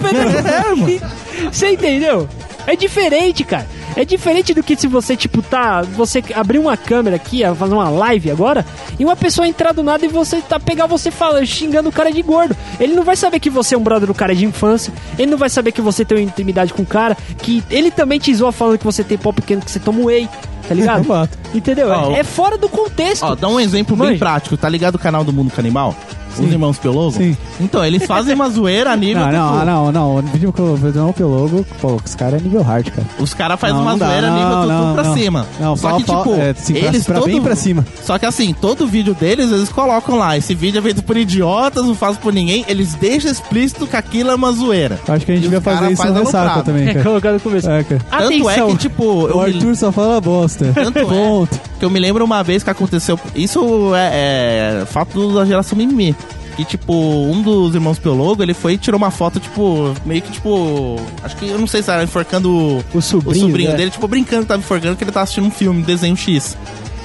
Você 1.51 1.71
entendeu? 1.71 2.27
É 2.67 2.75
diferente, 2.75 3.43
cara. 3.43 3.65
É 3.95 4.05
diferente 4.05 4.53
do 4.53 4.63
que 4.63 4.75
se 4.75 4.87
você, 4.87 5.15
tipo, 5.15 5.41
tá. 5.41 5.81
Você 5.81 6.23
abrir 6.33 6.59
uma 6.59 6.77
câmera 6.77 7.15
aqui, 7.15 7.41
fazer 7.55 7.73
uma 7.73 7.89
live 7.89 8.31
agora, 8.31 8.65
e 8.99 9.05
uma 9.05 9.15
pessoa 9.15 9.47
entrar 9.47 9.73
do 9.73 9.83
nada 9.83 10.05
e 10.05 10.09
você 10.09 10.41
tá 10.41 10.59
pegar 10.59 10.85
você 10.85 11.11
fala, 11.11 11.45
xingando 11.45 11.89
o 11.89 11.91
cara 11.91 12.11
de 12.11 12.21
gordo. 12.21 12.55
Ele 12.79 12.93
não 12.93 13.03
vai 13.03 13.15
saber 13.15 13.39
que 13.39 13.49
você 13.49 13.75
é 13.75 13.77
um 13.77 13.83
brother 13.83 14.07
do 14.07 14.13
cara 14.13 14.35
de 14.35 14.45
infância. 14.45 14.93
Ele 15.17 15.31
não 15.31 15.37
vai 15.37 15.49
saber 15.49 15.71
que 15.71 15.81
você 15.81 16.05
tem 16.05 16.17
uma 16.17 16.23
intimidade 16.23 16.73
com 16.73 16.83
o 16.83 16.85
cara. 16.85 17.17
Que 17.37 17.63
ele 17.69 17.91
também 17.91 18.19
te 18.19 18.33
zoa 18.33 18.51
falando 18.51 18.77
que 18.77 18.85
você 18.85 19.03
tem 19.03 19.17
pau 19.17 19.33
pequeno, 19.33 19.61
que 19.61 19.71
você 19.71 19.79
toma 19.79 20.03
whey. 20.05 20.29
Tá 20.67 20.75
ligado? 20.75 21.05
Entendeu? 21.53 21.89
Ó, 21.89 22.15
é, 22.15 22.19
é 22.19 22.23
fora 22.23 22.57
do 22.57 22.69
contexto. 22.69 23.23
Ó, 23.23 23.35
dá 23.35 23.47
um 23.47 23.59
exemplo 23.59 23.95
bem 23.95 24.17
prático. 24.17 24.55
Tá 24.55 24.69
ligado 24.69 24.95
o 24.95 24.99
canal 24.99 25.23
do 25.23 25.33
Mundo 25.33 25.51
Canibal? 25.51 25.95
Os 26.39 26.51
irmãos 26.51 26.77
Pelogo? 26.77 27.11
Sim. 27.17 27.35
Então, 27.59 27.83
eles 27.85 28.05
fazem 28.05 28.33
uma 28.33 28.49
zoeira 28.49 28.91
a 28.91 28.95
nível 28.95 29.25
Não, 29.27 29.59
do- 29.59 29.65
não, 29.65 29.65
não, 29.65 29.91
não. 29.91 30.15
O 30.17 30.21
vídeo 30.21 30.51
que 30.53 30.59
eu 30.59 30.77
fiz 30.81 30.95
não 30.95 31.11
pelo 31.13 31.29
logo, 31.41 31.65
pô, 31.79 31.99
os 32.03 32.15
caras 32.15 32.39
é 32.39 32.43
nível 32.43 32.61
hard, 32.61 32.89
cara. 32.89 33.07
Os 33.19 33.33
caras 33.33 33.59
fazem 33.59 33.75
Não, 33.75 33.83
uma 33.83 33.91
não 33.91 33.97
dá, 33.99 34.07
zoeira 34.07 34.27
a 34.27 34.31
nível 34.31 34.49
não, 34.49 34.61
tudo 34.61 34.73
não, 34.87 34.93
pra 34.93 35.03
não. 35.03 35.13
cima. 35.13 35.47
Não, 35.59 35.75
só 35.75 35.89
só 35.91 35.97
que, 35.97 36.03
tipo, 36.03 36.33
é, 36.41 36.53
sim, 36.53 36.73
eles 36.77 37.03
pra 37.03 37.19
todo... 37.19 37.25
bem 37.27 37.41
pra 37.41 37.55
cima. 37.55 37.85
Só 38.03 38.17
que 38.17 38.25
assim, 38.25 38.53
todo 38.53 38.87
vídeo 38.87 39.13
deles, 39.13 39.51
eles 39.51 39.69
colocam 39.69 40.17
lá. 40.17 40.37
Esse 40.37 40.55
vídeo 40.55 40.79
é 40.79 40.81
feito 40.81 41.03
por 41.03 41.17
idiotas, 41.17 41.85
não 41.85 41.95
faz 41.95 42.17
por 42.17 42.33
ninguém. 42.33 42.63
Eles 42.67 42.93
deixam 42.95 43.31
explícito 43.31 43.85
que 43.87 43.95
aquilo 43.95 44.31
é 44.31 44.35
uma 44.35 44.51
zoeira. 44.51 44.99
Acho 45.07 45.25
que 45.25 45.31
a 45.31 45.35
gente 45.35 45.43
devia 45.43 45.61
fazer 45.61 45.91
isso 45.91 46.01
faz 46.01 46.13
no 46.13 46.19
Ressaca 46.23 46.63
também, 46.63 46.87
É 46.87 46.93
cara. 46.93 47.03
colocado 47.05 47.33
no 47.33 47.39
começo. 47.39 47.69
É, 47.69 47.83
cara. 47.83 48.01
Tanto 48.09 48.25
Atenção. 48.25 48.67
é 48.67 48.71
que, 48.71 48.77
tipo, 48.77 49.03
O 49.03 49.37
me- 49.43 49.53
Arthur 49.55 49.75
só 49.75 49.91
fala 49.91 50.19
bosta. 50.21 50.71
Tanto 50.73 50.99
é. 50.99 51.05
Ponto. 51.05 51.59
que 51.79 51.85
eu 51.85 51.89
me 51.89 51.99
lembro 51.99 52.23
uma 52.23 52.43
vez 52.43 52.63
que 52.63 52.69
aconteceu. 52.69 53.19
Isso 53.35 53.91
é, 53.95 54.81
é 54.81 54.85
fato 54.85 55.33
da 55.33 55.45
geração 55.45 55.77
mimimi. 55.77 56.15
Que, 56.55 56.65
tipo, 56.65 56.93
um 56.93 57.41
dos 57.41 57.73
irmãos 57.73 57.97
Piologo, 57.97 58.43
ele 58.43 58.53
foi 58.53 58.73
e 58.73 58.77
tirou 58.77 58.97
uma 58.97 59.09
foto, 59.11 59.39
tipo, 59.39 59.93
meio 60.05 60.21
que, 60.21 60.31
tipo. 60.31 60.99
Acho 61.23 61.35
que 61.37 61.47
eu 61.47 61.57
não 61.57 61.65
sei 61.67 61.81
se 61.81 61.89
era 61.89 62.03
enforcando 62.03 62.51
o, 62.51 62.83
O 62.93 63.01
sobrinho, 63.01 63.45
o 63.45 63.47
sobrinho 63.47 63.71
né? 63.71 63.77
dele, 63.77 63.91
tipo, 63.91 64.07
brincando 64.07 64.41
que 64.43 64.47
tava 64.49 64.59
enforcando, 64.59 64.95
que 64.95 65.03
ele 65.03 65.11
tava 65.11 65.23
assistindo 65.23 65.47
um 65.47 65.51
filme, 65.51 65.81
desenho 65.83 66.15
X. 66.17 66.57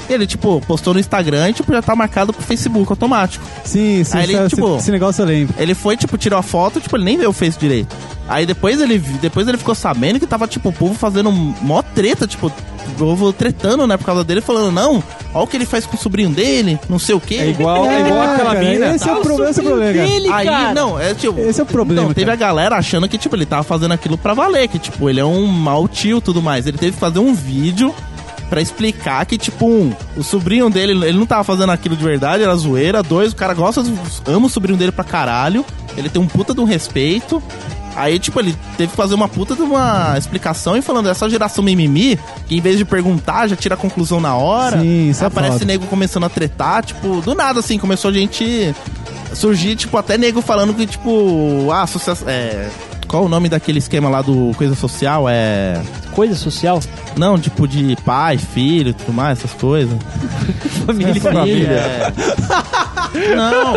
Ele, 0.09 0.25
tipo, 0.27 0.61
postou 0.69 0.95
no 0.95 1.01
Instagram 1.01 1.51
e, 1.51 1.53
tipo, 1.53 1.73
já 1.73 1.83
tá 1.83 1.97
marcado 1.97 2.33
pro 2.33 2.41
Facebook 2.43 2.87
automático. 2.91 3.45
Sim, 3.65 4.05
sim, 4.05 4.17
Aí 4.19 4.25
ele, 4.25 4.35
esse, 4.37 4.55
tipo- 4.55 4.77
esse 4.77 4.91
negócio 4.93 5.23
eu 5.23 5.27
lembro. 5.27 5.55
Ele 5.59 5.75
foi, 5.75 5.97
tipo, 5.97 6.17
tirou 6.17 6.39
a 6.39 6.43
foto, 6.43 6.81
tipo, 6.81 6.97
ele 6.97 7.05
nem 7.05 7.19
viu 7.19 7.31
o 7.31 7.33
Face 7.33 7.59
direito. 7.59 7.95
Aí 8.29 8.47
depois 8.47 8.81
ele, 8.81 8.99
depois 8.99 9.49
ele 9.49 9.59
ficou 9.59 9.75
sabendo 9.75 10.21
que 10.21 10.27
tava, 10.27 10.47
tipo, 10.47 10.69
o 10.69 10.73
povo 10.73 10.95
fazendo 10.95 11.33
mó 11.33 11.83
treta, 11.83 12.25
tipo, 12.27 12.53
o 12.89 12.95
povo 12.99 13.33
tretando, 13.33 13.87
né, 13.87 13.97
por 13.97 14.05
causa 14.05 14.25
dele, 14.25 14.41
falando, 14.41 14.73
não, 14.73 15.03
olha 15.35 15.45
o 15.45 15.47
que 15.47 15.57
ele 15.57 15.67
faz 15.67 15.87
com 15.87 15.97
o 15.97 16.01
sobrinho 16.01 16.31
dele, 16.31 16.79
não 16.89 16.99
sei 16.99 17.15
o 17.15 17.21
quê. 17.21 17.37
É 17.37 17.49
igual, 17.49 17.87
é 17.87 18.01
igual 18.01 18.23
É, 18.23 18.35
aquela 18.35 18.55
cara, 18.55 18.65
mina. 18.69 18.95
Esse 18.95 19.09
é 19.09 19.13
o 19.15 19.21
problema, 19.21 19.51
esse 19.51 19.61
é 19.61 19.63
o 19.63 19.67
problema, 19.67 19.93
dele, 19.93 20.29
Aí, 20.33 20.47
cara. 20.47 20.75
não, 20.75 20.99
é 21.01 21.15
tipo. 21.15 21.39
Esse 21.41 21.61
é 21.61 21.63
o 21.63 21.67
problema, 21.67 22.03
Então, 22.03 22.15
teve 22.15 22.27
cara. 22.27 22.35
a 22.35 22.37
galera 22.37 22.77
achando 22.77 23.09
que, 23.09 23.19
tipo, 23.19 23.35
ele 23.37 23.47
tava 23.47 23.63
fazendo 23.63 23.93
aquilo 23.93 24.17
pra 24.19 24.35
valer, 24.35 24.69
que, 24.69 24.79
tipo, 24.79 25.09
ele 25.11 25.21
é 25.21 25.25
um 25.25 25.47
mau 25.47 25.87
tio 25.89 26.19
e 26.19 26.21
tudo 26.21 26.41
mais. 26.43 26.67
Ele 26.67 26.79
teve 26.79 26.93
que 26.93 26.99
fazer 26.99 27.19
um 27.19 27.35
vídeo 27.35 27.95
pra 28.49 28.61
explicar 28.61 29.27
que, 29.27 29.37
tipo, 29.37 29.67
um, 29.67 29.93
o 30.17 30.23
sobrinho 30.23 30.71
dele, 30.71 30.93
ele 31.07 31.19
não 31.19 31.27
tava 31.27 31.43
fazendo 31.45 31.73
aquilo 31.73 31.97
de 31.97 32.05
verdade, 32.05 32.43
era 32.45 32.55
zoeira. 32.55 33.03
Dois, 33.03 33.33
o 33.33 33.37
cara 33.37 33.55
gosta, 33.55 33.83
ama 34.27 34.47
o 34.47 34.51
sobrinho 34.51 34.79
dele 34.79 34.93
pra 34.93 35.03
caralho. 35.05 35.65
Ele 35.97 36.09
tem 36.09 36.21
um 36.23 36.27
puta 36.29 36.55
de 36.55 36.61
um 36.61 36.65
respeito. 36.65 37.43
Aí, 37.97 38.19
tipo, 38.19 38.39
ele 38.39 38.55
teve 38.77 38.91
que 38.91 38.97
fazer 38.97 39.15
uma 39.15 39.27
puta 39.27 39.57
de 39.57 39.63
uma 39.63 40.17
explicação 40.19 40.77
e 40.77 40.83
falando, 40.83 41.09
essa 41.09 41.29
geração 41.31 41.65
mimimi, 41.65 42.19
que 42.47 42.55
em 42.55 42.61
vez 42.61 42.77
de 42.77 42.85
perguntar, 42.85 43.49
já 43.49 43.57
tira 43.57 43.75
a 43.75 43.79
conclusão 43.79 44.21
na 44.21 44.37
hora. 44.37 44.81
Sim, 44.81 45.09
isso 45.09 45.25
é 45.25 45.27
aparece 45.27 45.61
foda. 45.61 45.65
nego 45.65 45.87
começando 45.87 46.25
a 46.25 46.29
tretar, 46.29 46.85
tipo, 46.85 47.23
do 47.23 47.35
nada, 47.35 47.61
assim, 47.61 47.79
começou 47.79 48.13
gente 48.13 48.75
surgir, 49.33 49.77
tipo, 49.77 49.97
até 49.97 50.19
nego 50.19 50.43
falando 50.43 50.75
que, 50.75 50.87
tipo, 50.87 51.71
ah, 51.73 51.83
associação. 51.83 52.29
É. 52.29 52.69
Qual 53.09 53.25
o 53.25 53.29
nome 53.29 53.49
daquele 53.49 53.79
esquema 53.79 54.09
lá 54.09 54.21
do 54.21 54.53
Coisa 54.57 54.75
Social? 54.75 55.27
É. 55.29 55.81
Coisa 56.13 56.35
social. 56.35 56.81
Não, 57.17 57.39
tipo, 57.39 57.67
de 57.67 57.97
pai, 58.05 58.37
filho, 58.39 58.93
tudo 58.93 59.13
mais, 59.13 59.39
essas 59.39 59.53
coisas. 59.55 59.97
Família. 60.87 61.21
Família. 61.21 61.69
É. 61.71 62.13
Não. 63.35 63.75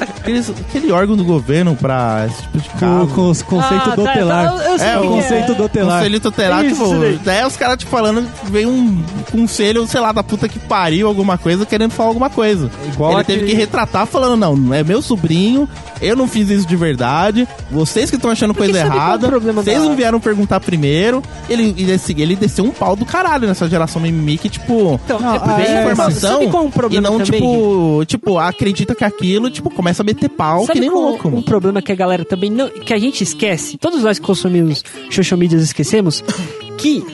Aqueles- 0.00 0.50
aquele 0.50 0.90
órgão 0.92 1.16
do 1.16 1.24
governo 1.24 1.74
pra 1.76 2.26
esse 2.28 2.42
tipo 2.42 2.58
de 2.58 2.68
caso. 2.70 3.06
com 3.08 3.30
os 3.30 3.42
conceitos 3.42 3.88
Ah, 3.92 3.96
do 3.96 4.04
tá, 4.04 4.12
tá, 4.12 4.64
eu 4.68 4.78
sei 4.78 4.88
É, 4.88 4.98
o 4.98 5.02
que 5.02 5.08
conceito 5.08 5.52
é. 5.52 5.54
do 5.54 5.68
telar. 5.68 5.98
Conselho 5.98 6.20
tutelar, 6.20 6.64
Isso, 6.64 6.84
tipo, 6.84 7.24
daí 7.24 7.44
os 7.46 7.56
caras 7.56 7.76
te 7.78 7.86
falando, 7.86 8.26
veio 8.44 8.68
um 8.68 9.02
conselho, 9.30 9.86
sei 9.86 10.00
lá, 10.00 10.12
da 10.12 10.22
puta 10.22 10.48
que 10.48 10.58
pariu, 10.58 11.06
alguma 11.08 11.36
coisa, 11.38 11.66
querendo 11.66 11.90
falar 11.90 12.08
alguma 12.10 12.30
coisa. 12.30 12.70
Igual 12.92 13.12
Ele 13.12 13.20
aquele- 13.20 13.38
teve 13.40 13.50
que 13.52 13.56
retratar 13.56 14.06
falando, 14.06 14.36
não, 14.36 14.74
é 14.74 14.82
meu 14.82 15.00
sobrinho, 15.02 15.68
eu 16.00 16.16
não 16.16 16.26
fiz 16.28 16.48
isso 16.50 16.66
de 16.66 16.76
verdade, 16.76 17.46
vocês 17.70 18.10
que 18.10 18.16
estão 18.16 18.30
achando 18.30 18.54
Porque 18.54 18.70
coisa 18.72 18.84
é 18.84 18.86
errada, 18.86 19.28
vocês 19.38 19.82
não 19.82 19.94
vieram 19.96 20.20
perguntar 20.20 20.60
primeiro. 20.60 21.22
Ele, 21.48 21.74
ele, 21.76 21.93
assim, 21.94 22.14
ele 22.18 22.36
desceu 22.36 22.64
um 22.64 22.70
pau 22.70 22.96
do 22.96 23.04
caralho 23.04 23.46
nessa 23.46 23.68
geração 23.68 24.00
mimimi 24.00 24.38
que, 24.38 24.48
tipo, 24.48 25.00
Então, 25.04 25.18
é 25.18 25.40
ah, 25.42 25.62
é, 25.62 25.82
informação 25.82 26.42
é 26.42 26.46
um 26.46 26.70
e 26.90 27.00
não, 27.00 27.18
também, 27.18 27.40
tipo, 27.40 28.04
tipo, 28.06 28.38
acredita 28.38 28.94
que 28.94 29.04
aquilo, 29.04 29.50
tipo, 29.50 29.70
começa 29.70 30.02
a 30.02 30.04
meter 30.04 30.28
pau 30.28 30.60
Sabe 30.66 30.74
que 30.74 30.80
nem 30.80 30.90
qual 30.90 31.02
louco. 31.02 31.28
um 31.28 31.42
problema 31.42 31.80
que 31.80 31.92
a 31.92 31.94
galera 31.94 32.24
também 32.24 32.50
não. 32.50 32.68
que 32.68 32.92
a 32.92 32.98
gente 32.98 33.22
esquece, 33.22 33.78
todos 33.78 34.02
nós 34.02 34.18
que 34.18 34.24
consumimos 34.24 34.82
social 35.10 35.38
medias 35.38 35.62
esquecemos, 35.62 36.22
que 36.78 37.04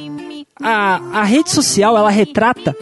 a, 0.63 1.21
a 1.21 1.25
rede 1.25 1.51
social 1.51 1.97
ela 1.97 2.11
retrata 2.11 2.75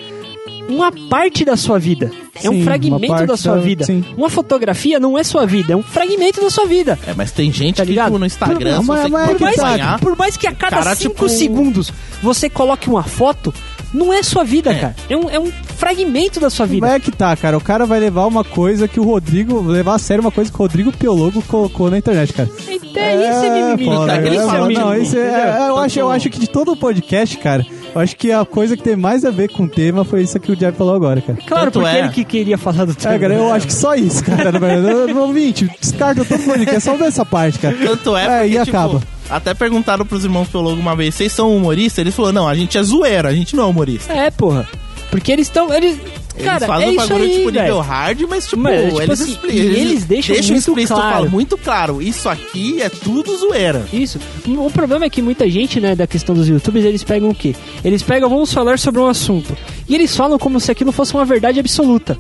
uma 0.69 0.93
parte 1.09 1.45
da 1.45 1.57
sua 1.57 1.79
vida. 1.79 2.11
É 2.43 2.49
um 2.49 2.55
Sim, 2.55 2.65
fragmento 2.65 3.27
da 3.27 3.37
sua 3.37 3.55
da- 3.57 3.61
vida. 3.61 3.85
sim. 3.85 4.05
Uma 4.17 4.29
fotografia 4.31 5.01
não 5.01 5.19
é 5.19 5.25
sua 5.25 5.45
vida, 5.47 5.73
é 5.73 5.77
um 5.77 5.83
fragmento 5.83 6.41
da 6.41 6.51
sua 6.51 6.67
vida. 6.67 6.99
É, 7.07 7.13
mas 7.15 7.33
tem 7.33 7.51
gente 7.53 7.77
Tá 7.77 7.83
que 7.85 7.91
ligado? 7.91 8.07
tipo, 8.07 8.19
no 8.19 8.27
Instagram, 8.27 8.77
Por- 8.85 8.87
mas- 8.87 9.01
é 9.01 9.27
Por 9.27 9.37
que 9.37 9.43
mais, 9.45 9.57
tá, 9.57 9.63
acompanhar, 9.67 10.01
por 10.01 10.17
mais 10.17 10.37
que 10.37 10.47
a 10.47 10.53
cada 10.53 10.77
cara, 10.77 10.95
5 10.95 11.15
tipo- 11.15 11.29
segundos 11.29 11.93
você 12.23 12.49
coloque 12.49 12.89
uma 12.89 13.03
foto, 13.03 13.53
não 13.93 14.13
é 14.13 14.23
sua 14.23 14.45
vida, 14.45 14.71
É. 14.71 14.75
cara. 14.75 14.97
É 15.09 15.17
um, 15.17 15.31
é 15.31 15.41
um 15.41 15.51
fragmento 15.77 16.39
da 16.39 16.51
sua 16.51 16.67
vida. 16.67 16.87
Mas 16.87 16.97
é 16.97 17.01
que 17.01 17.11
tá, 17.11 17.35
cara. 17.37 17.57
O 17.57 17.61
cara 17.61 17.87
vai 17.87 17.99
levar 17.99 18.27
uma 18.27 18.45
coisa 18.45 18.87
que 18.87 19.01
o 19.01 19.05
Rodrigo. 19.05 19.61
levar 19.63 19.95
a 19.95 19.99
sério 19.99 20.21
uma 20.23 20.31
coisa 20.31 20.51
que 20.51 20.57
o 20.57 20.59
Rodrigo 20.59 20.93
Piologo 20.93 21.43
colocou 21.43 21.91
na 21.91 21.99
internet, 21.99 22.33
cara. 22.33 22.49
Até 22.51 23.17
isso 23.31 23.45
é 23.45 23.51
mimimi. 23.77 23.97
cara. 24.07 24.29
É, 24.29 24.35
Isso 24.35 24.43
é 24.43 24.59
não, 24.59 24.67
mimimi, 24.67 25.03
isso 25.03 25.17
é, 25.17 25.29
entendeu? 25.29 25.67
eu, 25.69 25.79
acho, 25.79 25.99
eu 26.01 26.11
acho 26.11 26.31
que 26.31 26.39
de 26.39 26.49
todo 26.49 26.73
o 26.73 26.77
podcast, 26.77 27.37
cara, 27.39 27.65
acho 27.99 28.17
que 28.17 28.31
a 28.33 28.45
coisa 28.45 28.77
que 28.77 28.83
tem 28.83 28.97
mais 28.97 29.25
a 29.25 29.31
ver 29.31 29.51
com 29.51 29.65
o 29.65 29.69
tema 29.69 30.05
foi 30.05 30.23
isso 30.23 30.39
que 30.39 30.53
o 30.53 30.57
Diabo 30.57 30.77
falou 30.77 30.95
agora, 30.95 31.21
cara. 31.21 31.39
Claro, 31.47 31.65
Tanto 31.67 31.81
porque 31.81 31.97
é. 31.97 31.99
ele 32.01 32.09
que 32.11 32.25
queria 32.25 32.59
falar 32.59 32.85
do 32.85 32.95
tema. 32.95 33.15
É, 33.15 33.19
cara, 33.19 33.35
eu 33.35 33.53
acho 33.53 33.67
que 33.67 33.75
só 33.75 33.95
isso, 33.95 34.23
cara. 34.25 34.51
na 34.53 34.59
verdade. 34.59 35.13
Ouvinte, 35.13 35.71
descarta 35.81 36.25
todo 36.25 36.41
o 36.41 36.45
podcast, 36.45 36.81
só 36.83 36.97
dessa 36.97 37.25
parte, 37.25 37.59
cara. 37.59 37.77
Tanto 37.77 38.17
é, 38.17 38.23
É, 38.25 38.27
porque, 38.27 38.47
e 38.47 38.65
tipo, 38.65 38.77
acaba. 38.77 39.03
até 39.29 39.55
perguntaram 39.55 40.07
pros 40.07 40.25
irmãos 40.25 40.49
Piologo 40.49 40.81
uma 40.81 40.95
vez, 40.97 41.15
vocês 41.15 41.33
são 41.33 41.55
humoristas? 41.57 41.99
Eles 41.99 42.15
falaram, 42.15 42.35
não, 42.35 42.49
a 42.49 42.55
gente 42.55 42.77
é 42.79 42.83
zoeiro, 42.83 43.29
a 43.29 43.35
gente 43.35 43.55
não 43.57 43.65
é 43.65 43.67
humorista. 43.67 44.13
É, 44.13 44.31
porra. 44.31 44.69
Porque 45.11 45.33
eles 45.33 45.47
estão. 45.47 45.73
Eles, 45.73 45.99
Eles 46.39 46.45
cara, 46.53 46.67
fazem 46.67 46.89
é 46.89 46.91
um 46.91 46.97
bagulho 46.97 47.25
aí, 47.25 47.31
tipo 47.39 47.51
nível 47.51 47.81
hard, 47.81 48.21
mas 48.29 48.45
tipo, 48.47 48.63
Mas, 48.63 48.85
tipo 48.85 49.01
eles, 49.03 49.21
assim, 49.21 49.33
expli- 49.33 49.53
e 49.55 49.59
eles 49.61 50.05
deixam 50.05 50.35
muito 50.37 50.55
explícito, 50.57 50.95
claro. 50.95 51.15
falam 51.15 51.31
muito 51.31 51.59
claro, 51.59 52.03
isso 52.03 52.29
aqui 52.29 52.81
é 52.81 52.89
tudo 52.89 53.37
zoeira. 53.37 53.85
Isso. 53.93 54.19
O 54.47 54.71
problema 54.71 55.05
é 55.05 55.11
que 55.11 55.21
muita 55.21 55.49
gente, 55.51 55.81
né, 55.81 55.95
da 55.97 56.07
questão 56.07 56.35
dos 56.35 56.49
youtubers, 56.49 56.85
eles 56.85 57.03
pegam 57.03 57.31
o 57.31 57.35
quê? 57.35 57.55
Eles 57.85 58.03
pegam, 58.03 58.29
vamos 58.31 58.53
falar 58.53 58.79
sobre 58.79 59.01
um 59.01 59.07
assunto. 59.07 59.57
E 59.89 59.95
eles 59.95 60.15
falam 60.17 60.39
como 60.39 60.61
se 60.61 60.71
aquilo 60.71 60.93
fosse 60.93 61.15
uma 61.15 61.25
verdade 61.25 61.59
absoluta. 61.59 62.17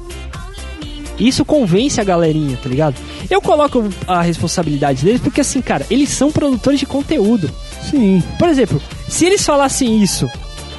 Isso 1.18 1.44
convence 1.44 2.00
a 2.00 2.04
galerinha, 2.04 2.56
tá 2.62 2.68
ligado? 2.68 2.94
Eu 3.28 3.40
coloco 3.42 3.84
a 4.06 4.22
responsabilidade 4.22 5.04
deles 5.04 5.20
porque, 5.20 5.40
assim, 5.40 5.60
cara, 5.60 5.84
eles 5.90 6.10
são 6.10 6.30
produtores 6.30 6.78
de 6.78 6.86
conteúdo. 6.86 7.50
Sim. 7.90 8.22
Por 8.38 8.48
exemplo, 8.48 8.80
se 9.08 9.26
eles 9.26 9.44
falassem 9.44 10.00
isso 10.00 10.30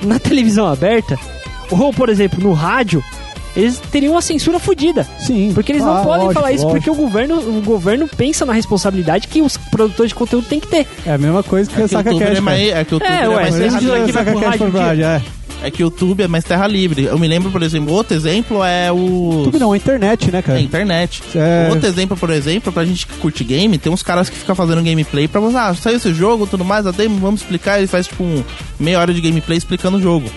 na 0.02 0.18
televisão 0.18 0.66
aberta, 0.66 1.20
ou, 1.70 1.92
por 1.94 2.08
exemplo, 2.08 2.42
no 2.42 2.54
rádio, 2.54 3.04
eles 3.56 3.80
teriam 3.92 4.14
uma 4.14 4.22
censura 4.22 4.60
fodida. 4.60 5.08
Sim. 5.20 5.52
Porque 5.54 5.72
eles 5.72 5.82
Ah, 5.84 5.86
não 5.96 6.04
podem 6.04 6.26
lógico, 6.28 6.34
falar 6.34 6.52
isso, 6.54 6.64
lógico. 6.66 6.84
porque 6.86 6.90
o 6.90 6.96
governo, 7.04 7.36
o 7.40 7.62
governo 7.62 8.08
pensa 8.08 8.46
na 8.46 8.54
responsabilidade 8.54 9.28
que 9.28 9.42
os 9.42 9.58
produtores 9.58 10.10
de 10.10 10.16
conteúdo 10.16 10.48
têm 10.48 10.60
que 10.60 10.68
ter. 10.68 10.88
É 11.06 11.14
a 11.14 11.18
mesma 11.18 11.44
coisa 11.44 11.70
que 11.70 11.76
É 11.76 11.84
a 11.84 11.88
que 11.88 11.94
o 11.94 11.98
Saca 11.98 12.10
YouTube 12.12 12.28
Cash. 12.28 12.38
é 12.38 12.42
mais, 12.42 12.62
é 12.70 12.84
que 12.86 12.94
o 12.94 12.96
YouTube 12.96 13.08
É, 13.12 13.24
é, 13.24 13.30
ué, 13.30 13.36
mais 13.36 13.54
se 13.56 13.60
terra 13.62 13.78
a 13.78 13.80
livre. 13.82 14.14
Saca 14.14 14.34
Cash 14.34 15.00
é. 15.00 15.22
É 15.62 15.70
que 15.70 15.84
o 15.84 15.88
YouTube 15.88 16.24
é 16.24 16.28
mais 16.30 16.46
terra 16.46 16.66
livre. 16.68 17.04
Eu 17.04 17.20
me 17.20 17.28
lembro, 17.28 17.52
por 17.52 17.62
exemplo, 17.62 17.92
outro 17.94 18.16
exemplo 18.16 18.64
é 18.64 18.90
o... 18.94 19.42
YouTube 19.44 19.60
não, 19.60 19.74
a 19.74 19.78
internet, 19.78 20.32
né, 20.32 20.40
É, 20.40 20.42
cara? 20.42 20.62
internet. 20.62 21.22
É. 21.36 21.68
Outro 21.70 21.86
exemplo, 21.86 22.16
por 22.16 22.30
exemplo, 22.30 22.72
pra 22.72 22.86
gente 22.86 23.06
que 23.06 23.14
curte 23.18 23.44
game, 23.44 23.78
tem 23.78 23.92
uns 23.92 24.02
caras 24.02 24.30
que 24.30 24.38
ficam 24.38 24.56
fazendo 24.56 24.82
gameplay 24.82 25.28
pra 25.28 25.42
você, 25.42 25.58
ah, 25.58 25.74
saiu 25.74 25.98
esse 25.98 26.14
jogo 26.14 26.48
tudo 26.48 26.64
mais, 26.64 26.88
a 26.88 26.92
demo, 26.92 27.20
vamos 27.20 27.42
explicar, 27.42 27.78
ele 27.78 27.88
faz 27.88 28.08
tipo 28.08 28.24
um 28.24 28.42
meia 28.80 29.00
hora 29.02 29.14
de 29.14 29.20
gameplay 29.20 29.58
explicando 29.58 29.98
o 29.98 30.02
jogo. 30.02 30.32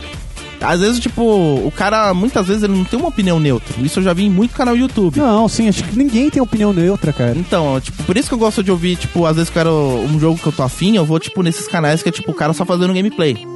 Às 0.62 0.80
vezes, 0.80 1.00
tipo, 1.00 1.22
o 1.22 1.72
cara, 1.74 2.14
muitas 2.14 2.46
vezes, 2.46 2.62
ele 2.62 2.74
não 2.74 2.84
tem 2.84 2.98
uma 2.98 3.08
opinião 3.08 3.40
neutra. 3.40 3.74
Isso 3.80 3.98
eu 3.98 4.04
já 4.04 4.12
vi 4.12 4.24
em 4.24 4.30
muito 4.30 4.54
canal 4.54 4.76
YouTube. 4.76 5.18
Não, 5.18 5.48
sim, 5.48 5.68
acho 5.68 5.84
que 5.84 5.96
ninguém 5.96 6.30
tem 6.30 6.40
opinião 6.40 6.72
neutra, 6.72 7.12
cara. 7.12 7.36
Então, 7.36 7.80
tipo, 7.80 8.02
por 8.04 8.16
isso 8.16 8.28
que 8.28 8.34
eu 8.34 8.38
gosto 8.38 8.62
de 8.62 8.70
ouvir, 8.70 8.96
tipo, 8.96 9.26
às 9.26 9.36
vezes 9.36 9.48
eu 9.48 9.54
quero 9.54 9.70
um 9.70 10.18
jogo 10.20 10.38
que 10.38 10.46
eu 10.46 10.52
tô 10.52 10.62
afim, 10.62 10.96
eu 10.96 11.04
vou, 11.04 11.18
tipo, 11.18 11.42
nesses 11.42 11.66
canais 11.66 12.02
que 12.02 12.08
é, 12.08 12.12
tipo, 12.12 12.30
o 12.30 12.34
cara 12.34 12.52
só 12.52 12.64
fazendo 12.64 12.94
gameplay. 12.94 13.46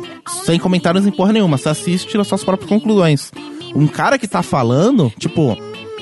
Sem 0.45 0.59
comentários 0.59 1.07
em 1.07 1.12
porra 1.12 1.33
nenhuma. 1.33 1.57
Você 1.57 1.69
assiste 1.69 2.05
e 2.05 2.09
tira 2.09 2.24
suas 2.24 2.43
próprias 2.43 2.69
conclusões. 2.69 3.31
Um 3.74 3.87
cara 3.87 4.19
que 4.19 4.27
tá 4.27 4.43
falando, 4.43 5.12
tipo, 5.19 5.57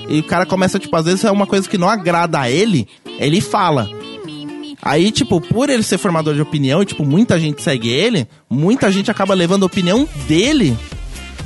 e 0.09 0.21
o 0.21 0.25
cara 0.25 0.47
começa, 0.47 0.79
tipo, 0.79 0.95
às 0.97 1.05
vezes 1.05 1.25
é 1.25 1.31
uma 1.31 1.47
coisa 1.47 1.69
que 1.69 1.79
não 1.79 1.89
agrada 1.89 2.41
a 2.41 2.51
ele, 2.51 2.87
ele 3.19 3.41
fala. 3.41 3.89
Aí, 4.83 5.11
tipo, 5.11 5.41
por 5.41 5.71
ele 5.71 5.83
ser 5.83 5.97
formador 5.97 6.35
de 6.35 6.43
opinião 6.43 6.83
e, 6.83 6.87
tipo, 6.87 7.05
muita 7.07 7.39
gente 7.41 7.63
segue 7.63 7.89
ele, 7.89 8.29
muita 8.51 8.93
gente 8.93 9.11
acaba 9.11 9.33
levando 9.33 9.63
a 9.63 9.67
opinião 9.67 10.07
dele 10.29 10.77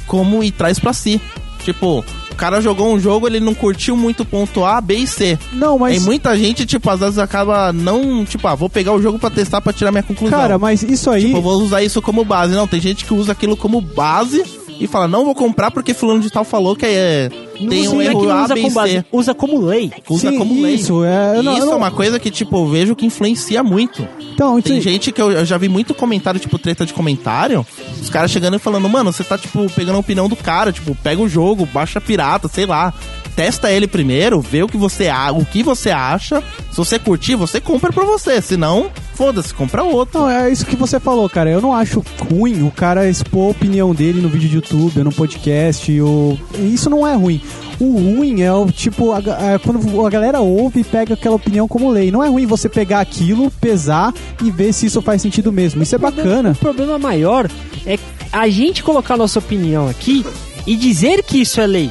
como 0.08 0.42
e 0.42 0.50
traz 0.50 0.80
pra 0.80 0.92
si. 0.92 1.20
Tipo, 1.62 2.04
o 2.30 2.34
cara 2.34 2.60
jogou 2.60 2.92
um 2.92 2.98
jogo, 2.98 3.26
ele 3.26 3.40
não 3.40 3.54
curtiu 3.54 3.96
muito 3.96 4.24
ponto 4.24 4.64
A, 4.64 4.80
B 4.80 4.96
e 4.96 5.06
C. 5.06 5.38
Não, 5.52 5.78
mas. 5.78 5.98
Tem 5.98 6.04
muita 6.04 6.36
gente, 6.36 6.64
tipo, 6.64 6.88
às 6.88 7.00
vezes 7.00 7.18
acaba 7.18 7.72
não, 7.72 8.24
tipo, 8.24 8.48
ah, 8.48 8.54
vou 8.54 8.70
pegar 8.70 8.92
o 8.92 9.02
jogo 9.02 9.18
pra 9.18 9.30
testar 9.30 9.60
pra 9.60 9.72
tirar 9.72 9.92
minha 9.92 10.02
conclusão. 10.02 10.38
Cara, 10.38 10.58
mas 10.58 10.82
isso 10.82 11.10
aí. 11.10 11.26
Tipo, 11.26 11.38
eu 11.38 11.42
vou 11.42 11.60
usar 11.60 11.82
isso 11.82 12.00
como 12.00 12.24
base. 12.24 12.54
Não, 12.54 12.66
tem 12.66 12.80
gente 12.80 13.04
que 13.04 13.12
usa 13.12 13.32
aquilo 13.32 13.56
como 13.56 13.80
base 13.80 14.44
e 14.80 14.86
fala, 14.86 15.08
não 15.08 15.24
vou 15.24 15.34
comprar 15.34 15.70
porque 15.70 15.92
fulano 15.94 16.20
de 16.20 16.30
tal 16.30 16.44
falou 16.44 16.76
que 16.76 16.86
é, 16.86 17.28
tem 17.68 17.88
um 17.88 18.00
é 18.00 18.06
erro 18.06 18.30
A, 18.30 18.44
usa 18.44 18.54
B 18.54 18.60
como 18.62 18.74
base, 18.74 19.04
usa 19.12 19.34
como 19.34 19.60
lei. 19.60 19.92
Usa 20.08 20.30
Sim, 20.30 20.38
como 20.38 20.62
lei. 20.62 20.74
isso, 20.74 21.02
é, 21.04 21.38
E 21.38 21.42
não- 21.42 21.52
isso 21.56 21.66
não- 21.66 21.72
é 21.72 21.76
uma 21.76 21.90
coisa 21.90 22.18
que, 22.20 22.30
tipo, 22.30 22.56
eu 22.56 22.66
vejo 22.68 22.94
que 22.96 23.04
influencia 23.06 23.62
muito. 23.62 24.06
Então, 24.34 24.60
Tem 24.62 24.80
gente 24.80 25.10
que 25.10 25.20
eu, 25.20 25.32
eu 25.32 25.44
já 25.44 25.58
vi 25.58 25.68
muito 25.68 25.92
comentário, 25.94 26.38
tipo, 26.38 26.58
treta 26.58 26.86
de 26.86 26.92
comentário, 26.92 27.66
os 28.00 28.08
caras 28.08 28.30
chegando 28.30 28.54
e 28.54 28.58
falando, 28.60 28.88
mano, 28.88 29.12
você 29.12 29.24
tá, 29.24 29.36
tipo, 29.36 29.68
pegando 29.70 29.96
a 29.96 30.00
opinião 30.00 30.28
do 30.28 30.36
cara, 30.36 30.70
tipo, 30.70 30.94
pega 31.02 31.20
o 31.20 31.28
jogo, 31.28 31.66
baixa 31.66 32.00
pirata, 32.00 32.46
sei 32.46 32.64
lá. 32.64 32.94
Testa 33.38 33.70
ele 33.70 33.86
primeiro, 33.86 34.40
vê 34.40 34.64
o 34.64 34.66
que 34.66 34.76
você, 34.76 35.06
a- 35.06 35.30
o 35.30 35.44
que 35.44 35.62
você 35.62 35.90
acha. 35.90 36.42
Se 36.72 36.76
você 36.76 36.98
curtir, 36.98 37.36
você 37.36 37.60
compra 37.60 37.92
pra 37.92 38.04
você. 38.04 38.42
Se 38.42 38.56
não, 38.56 38.90
foda-se, 39.14 39.54
compra 39.54 39.84
outro. 39.84 40.18
Não, 40.22 40.28
é 40.28 40.50
isso 40.50 40.66
que 40.66 40.74
você 40.74 40.98
falou, 40.98 41.28
cara. 41.30 41.48
Eu 41.48 41.60
não 41.60 41.72
acho 41.72 42.02
ruim 42.28 42.64
o 42.66 42.70
cara 42.72 43.08
expor 43.08 43.46
a 43.46 43.50
opinião 43.50 43.94
dele 43.94 44.20
no 44.20 44.28
vídeo 44.28 44.48
de 44.48 44.56
YouTube, 44.56 45.04
no 45.04 45.12
podcast. 45.12 46.00
Ou... 46.00 46.36
Isso 46.58 46.90
não 46.90 47.06
é 47.06 47.14
ruim. 47.14 47.40
O 47.78 47.92
ruim 47.92 48.40
é 48.42 48.52
o 48.52 48.66
tipo, 48.72 49.12
a, 49.12 49.18
a- 49.18 49.58
quando 49.60 50.04
a 50.04 50.10
galera 50.10 50.40
ouve 50.40 50.80
e 50.80 50.84
pega 50.84 51.14
aquela 51.14 51.36
opinião 51.36 51.68
como 51.68 51.88
lei. 51.90 52.10
Não 52.10 52.24
é 52.24 52.28
ruim 52.28 52.44
você 52.44 52.68
pegar 52.68 52.98
aquilo, 52.98 53.52
pesar 53.60 54.12
e 54.42 54.50
ver 54.50 54.72
se 54.72 54.86
isso 54.86 55.00
faz 55.00 55.22
sentido 55.22 55.52
mesmo. 55.52 55.80
Isso 55.80 55.94
é 55.94 55.98
bacana. 55.98 56.50
O 56.50 56.56
problema 56.56 56.98
maior 56.98 57.48
é 57.86 57.96
a 58.32 58.48
gente 58.48 58.82
colocar 58.82 59.16
nossa 59.16 59.38
opinião 59.38 59.86
aqui 59.86 60.26
e 60.66 60.74
dizer 60.74 61.22
que 61.22 61.38
isso 61.40 61.60
é 61.60 61.66
lei. 61.68 61.88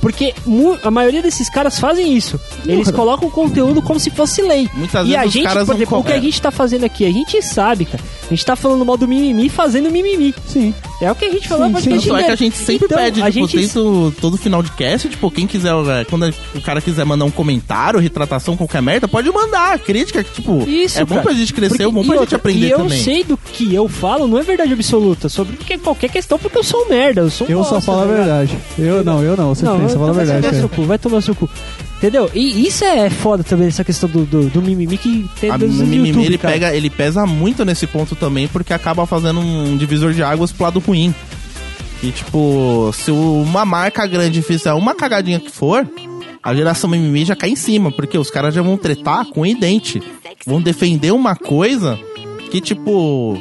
Porque 0.00 0.34
a 0.82 0.90
maioria 0.90 1.22
desses 1.22 1.48
caras 1.50 1.78
fazem 1.78 2.16
isso. 2.16 2.38
Eles 2.66 2.90
colocam 2.90 3.28
o 3.28 3.30
conteúdo 3.30 3.82
como 3.82 3.98
se 3.98 4.10
fosse 4.10 4.42
lei. 4.42 4.68
Muitas 4.74 5.02
e 5.06 5.10
vezes 5.10 5.16
a 5.22 5.26
gente, 5.26 5.44
caras 5.44 5.66
por 5.66 5.74
exemplo, 5.74 5.98
o 5.98 6.04
que 6.04 6.12
a 6.12 6.20
gente 6.20 6.40
tá 6.40 6.50
fazendo 6.50 6.84
aqui, 6.84 7.04
a 7.06 7.10
gente 7.12 7.42
sabe, 7.42 7.84
cara. 7.84 8.02
A 8.26 8.28
gente 8.30 8.44
tá 8.44 8.54
falando 8.54 8.84
mal 8.84 8.96
do 8.96 9.08
mimimi 9.08 9.48
fazendo 9.48 9.90
mimimi. 9.90 10.34
Sim. 10.46 10.74
É 11.00 11.10
o 11.10 11.14
que 11.14 11.24
a 11.24 11.30
gente 11.30 11.48
falou 11.48 11.66
Sim, 11.68 11.74
sim. 11.76 11.90
gente. 11.92 12.08
Tanto 12.08 12.16
é 12.18 12.24
que 12.24 12.30
a 12.30 12.36
gente 12.36 12.56
sempre 12.56 12.84
Então, 12.86 12.98
pede, 12.98 13.22
a 13.22 13.30
tipo, 13.30 13.46
gente 13.48 14.12
todo 14.20 14.36
final 14.36 14.62
de 14.62 14.70
cast, 14.72 15.08
tipo, 15.08 15.30
quem 15.30 15.46
quiser, 15.46 15.72
é, 15.72 16.04
quando 16.04 16.28
o 16.54 16.60
cara 16.60 16.80
quiser 16.80 17.04
mandar 17.04 17.24
um 17.24 17.30
comentário, 17.30 17.98
retratação, 18.00 18.56
qualquer 18.56 18.82
merda, 18.82 19.08
pode 19.08 19.30
mandar. 19.30 19.78
Crítica, 19.78 20.22
que, 20.22 20.32
tipo, 20.32 20.68
Isso, 20.68 20.98
é 21.00 21.04
bom 21.04 21.14
cara. 21.16 21.22
pra 21.26 21.32
gente 21.34 21.54
crescer, 21.54 21.84
é 21.84 21.86
bom 21.86 22.02
pra 22.04 22.12
gente 22.14 22.20
outra, 22.20 22.36
aprender 22.36 22.66
E 22.66 22.70
eu 22.70 22.78
também. 22.78 23.02
sei 23.02 23.24
do 23.24 23.36
que 23.36 23.74
eu 23.74 23.88
falo, 23.88 24.26
não 24.26 24.38
é 24.38 24.42
verdade 24.42 24.72
absoluta 24.72 25.28
sobre 25.28 25.56
que- 25.56 25.78
qualquer 25.78 26.10
questão, 26.10 26.38
porque 26.38 26.58
eu 26.58 26.62
sou 26.64 26.84
um 26.84 26.88
merda. 26.88 27.22
Eu, 27.22 27.30
sou 27.30 27.46
um 27.46 27.50
Eu 27.50 27.64
só 27.64 27.70
bosta, 27.76 27.86
falo 27.92 28.02
a 28.02 28.06
tá 28.06 28.12
verdade. 28.12 28.58
Eu 28.78 29.02
não, 29.04 29.22
eu 29.22 29.36
não. 29.36 29.54
Você 29.54 29.64
Não, 29.64 29.87
só 29.88 29.98
fala 29.98 30.10
a 30.10 30.12
então 30.12 30.14
vai 30.14 30.26
verdade. 30.26 30.42
tomar 30.46 30.60
seu 30.60 30.68
cara. 30.68 30.82
cu, 30.82 30.86
vai 30.88 30.98
tomar 30.98 31.20
seu 31.22 31.34
cu. 31.34 31.50
Entendeu? 31.96 32.30
E 32.34 32.66
isso 32.66 32.84
é 32.84 33.10
foda 33.10 33.42
também, 33.42 33.66
essa 33.68 33.82
questão 33.84 34.08
do, 34.08 34.24
do, 34.24 34.44
do 34.48 34.62
mimimi 34.62 34.96
que 34.96 35.28
tem 35.40 35.50
A 35.50 35.58
mimimi, 35.58 36.08
YouTube, 36.08 36.24
ele, 36.26 36.38
cara. 36.38 36.54
pega, 36.54 36.74
ele 36.74 36.90
pesa 36.90 37.26
muito 37.26 37.64
nesse 37.64 37.86
ponto 37.86 38.14
também, 38.14 38.46
porque 38.48 38.72
acaba 38.72 39.04
fazendo 39.06 39.40
um 39.40 39.76
divisor 39.76 40.12
de 40.12 40.22
águas 40.22 40.52
pro 40.52 40.64
lado 40.64 40.78
ruim. 40.78 41.14
E, 42.02 42.12
tipo, 42.12 42.90
se 42.94 43.10
uma 43.10 43.64
marca 43.64 44.06
grande 44.06 44.40
fizer 44.42 44.72
uma 44.74 44.94
cagadinha 44.94 45.40
que 45.40 45.50
for, 45.50 45.84
a 46.40 46.54
geração 46.54 46.88
mimimi 46.88 47.24
já 47.24 47.34
cai 47.34 47.50
em 47.50 47.56
cima, 47.56 47.90
porque 47.90 48.16
os 48.16 48.30
caras 48.30 48.54
já 48.54 48.62
vão 48.62 48.76
tretar 48.76 49.26
com 49.26 49.40
o 49.40 49.54
dente. 49.58 50.00
Vão 50.46 50.62
defender 50.62 51.10
uma 51.12 51.34
coisa 51.34 51.98
que, 52.52 52.60
tipo, 52.60 53.36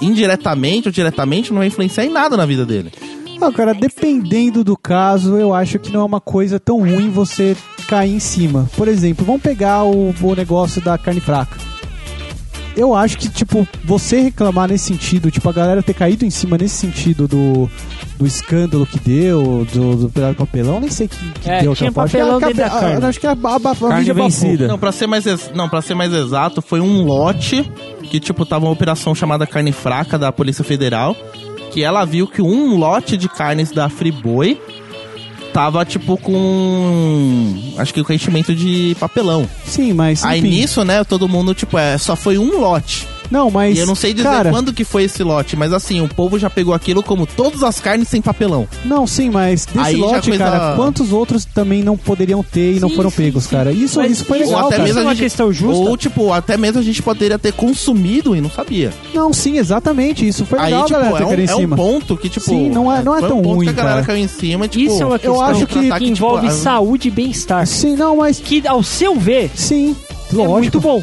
indiretamente 0.00 0.88
ou 0.88 0.92
diretamente 0.92 1.50
não 1.52 1.58
vai 1.58 1.66
influenciar 1.68 2.04
em 2.06 2.10
nada 2.10 2.36
na 2.36 2.46
vida 2.46 2.64
dele. 2.64 2.90
Não, 3.44 3.52
cara, 3.52 3.74
dependendo 3.74 4.64
do 4.64 4.76
caso, 4.76 5.36
eu 5.36 5.52
acho 5.52 5.78
que 5.78 5.92
não 5.92 6.00
é 6.00 6.04
uma 6.04 6.20
coisa 6.20 6.58
tão 6.58 6.78
ruim 6.78 7.10
você 7.10 7.54
cair 7.86 8.14
em 8.14 8.18
cima. 8.20 8.68
Por 8.76 8.88
exemplo, 8.88 9.24
vamos 9.24 9.42
pegar 9.42 9.84
o, 9.84 10.14
o 10.22 10.34
negócio 10.34 10.80
da 10.80 10.96
carne 10.96 11.20
fraca. 11.20 11.56
Eu 12.76 12.92
acho 12.94 13.18
que, 13.18 13.28
tipo, 13.28 13.68
você 13.84 14.20
reclamar 14.20 14.68
nesse 14.68 14.86
sentido, 14.86 15.30
tipo, 15.30 15.48
a 15.48 15.52
galera 15.52 15.80
ter 15.82 15.94
caído 15.94 16.24
em 16.24 16.30
cima 16.30 16.56
nesse 16.58 16.74
sentido 16.74 17.28
do, 17.28 17.70
do 18.18 18.26
escândalo 18.26 18.84
que 18.84 18.98
deu, 18.98 19.64
do, 19.72 19.94
do 19.94 20.08
pedaço 20.10 20.32
de 20.32 20.38
papelão, 20.38 20.80
nem 20.80 20.90
sei 20.90 21.06
que, 21.06 21.16
que 21.40 21.48
É, 21.50 21.60
deu 21.62 21.74
tinha 21.76 21.92
papelão 21.92 22.38
Acho 22.38 22.40
que 22.40 22.44
a- 22.44 22.48
dentro 22.48 22.62
da 22.72 22.76
a- 22.76 22.80
carne. 22.80 23.04
Acho 23.06 23.20
que 23.20 23.26
a, 23.28 23.30
a, 23.30 23.34
a, 23.34 23.94
a 23.94 23.98
mídia 23.98 24.14
vencida. 24.14 24.66
Não, 24.66 24.76
pra 24.78 24.90
ser 24.90 25.06
mais, 25.06 25.24
ex- 25.24 25.52
não, 25.54 25.68
pra 25.68 25.82
ser 25.82 25.94
mais 25.94 26.12
exato, 26.12 26.60
foi 26.60 26.80
um 26.80 27.04
lote 27.04 27.70
que, 28.02 28.18
tipo, 28.18 28.44
tava 28.44 28.64
uma 28.64 28.72
operação 28.72 29.14
chamada 29.14 29.46
Carne 29.46 29.70
Fraca 29.70 30.18
da 30.18 30.32
Polícia 30.32 30.64
Federal, 30.64 31.14
que 31.74 31.82
ela 31.82 32.04
viu 32.04 32.28
que 32.28 32.40
um 32.40 32.76
lote 32.76 33.16
de 33.16 33.28
carnes 33.28 33.72
da 33.72 33.88
Friboi 33.88 34.60
tava, 35.52 35.84
tipo, 35.84 36.16
com. 36.16 37.74
Acho 37.76 37.92
que 37.92 38.04
com 38.04 38.12
enchimento 38.12 38.54
de 38.54 38.96
papelão. 39.00 39.48
Sim, 39.66 39.92
mas. 39.92 40.24
Aí 40.24 40.38
enfim. 40.38 40.50
nisso, 40.50 40.84
né, 40.84 41.02
todo 41.02 41.28
mundo, 41.28 41.52
tipo, 41.52 41.76
é, 41.76 41.98
só 41.98 42.14
foi 42.14 42.38
um 42.38 42.60
lote. 42.60 43.08
Não, 43.34 43.50
mas. 43.50 43.76
E 43.76 43.80
eu 43.80 43.86
não 43.86 43.96
sei 43.96 44.14
dizer 44.14 44.28
cara, 44.28 44.50
quando 44.50 44.72
que 44.72 44.84
foi 44.84 45.02
esse 45.04 45.20
lote, 45.24 45.56
mas 45.56 45.72
assim, 45.72 46.00
o 46.00 46.08
povo 46.08 46.38
já 46.38 46.48
pegou 46.48 46.72
aquilo 46.72 47.02
como 47.02 47.26
todas 47.26 47.64
as 47.64 47.80
carnes 47.80 48.06
sem 48.06 48.22
papelão. 48.22 48.68
Não, 48.84 49.08
sim, 49.08 49.28
mas 49.28 49.66
desse 49.66 49.78
Aí 49.88 49.96
lote, 49.96 50.28
coisa- 50.28 50.44
cara, 50.44 50.76
quantos 50.76 51.10
outros 51.12 51.44
também 51.44 51.82
não 51.82 51.96
poderiam 51.96 52.44
ter 52.44 52.76
e 52.76 52.80
não 52.80 52.88
Sim, 52.88 52.94
foram 52.94 53.10
sim, 53.10 53.16
pegos, 53.16 53.44
sim. 53.44 53.50
cara? 53.50 53.72
Isso, 53.72 53.98
Mas 53.98 54.12
isso 54.12 54.24
foi 54.24 54.38
isso- 54.38 54.46
legal, 54.50 54.60
ou 54.62 54.66
até 54.68 54.76
cara. 54.76 54.88
Isso 54.88 54.94
mesmo 54.94 55.00
é 55.00 55.02
a 55.02 55.06
uma 55.08 55.14
gente, 55.16 55.24
questão 55.24 55.52
justa. 55.52 55.82
Ou, 55.82 55.96
tipo, 55.96 56.32
até 56.32 56.56
mesmo 56.56 56.78
a 56.78 56.82
gente 56.84 57.02
poderia 57.02 57.36
ter 57.38 57.52
consumido 57.52 58.36
e 58.36 58.40
não 58.40 58.48
sabia. 58.50 58.92
Não, 59.12 59.32
sim, 59.32 59.58
exatamente. 59.58 60.26
Isso 60.28 60.46
foi 60.46 60.58
Aí, 60.60 60.66
legal, 60.66 60.86
tipo, 60.86 61.00
galera, 61.00 61.22
é 61.22 61.26
um, 61.26 61.32
em 61.34 61.46
é 61.46 61.54
um 61.54 61.58
cima. 61.58 61.76
ponto 61.76 62.16
que, 62.16 62.28
tipo. 62.28 62.46
Sim, 62.46 62.70
não 62.70 62.90
é- 62.92 63.02
não 63.02 63.16
é 63.16 63.20
tão 63.20 63.38
um 63.40 63.42
ponto 63.42 63.54
ruim, 63.56 63.66
que 63.66 63.70
a 63.70 63.74
galera 63.74 63.94
cara. 63.96 64.06
caiu 64.06 64.24
em 64.24 64.28
cima, 64.28 64.68
tipo. 64.68 64.84
Isso 64.84 65.02
é 65.02 65.06
uma 65.06 65.18
questão 65.18 65.40
acho 65.40 65.66
que- 65.66 65.80
que 65.80 65.90
tipo, 65.90 66.04
envolve 66.04 66.46
a- 66.46 66.50
saúde 66.50 67.08
e 67.08 67.10
bem-estar. 67.10 67.66
Sim, 67.66 67.96
não, 67.96 68.18
mas. 68.18 68.38
Que, 68.38 68.66
ao 68.68 68.82
seu 68.82 69.16
ver, 69.16 69.50
Sim, 69.56 69.96
é 70.32 70.36
lógico. 70.36 70.52
muito 70.58 70.80
bom. 70.80 71.02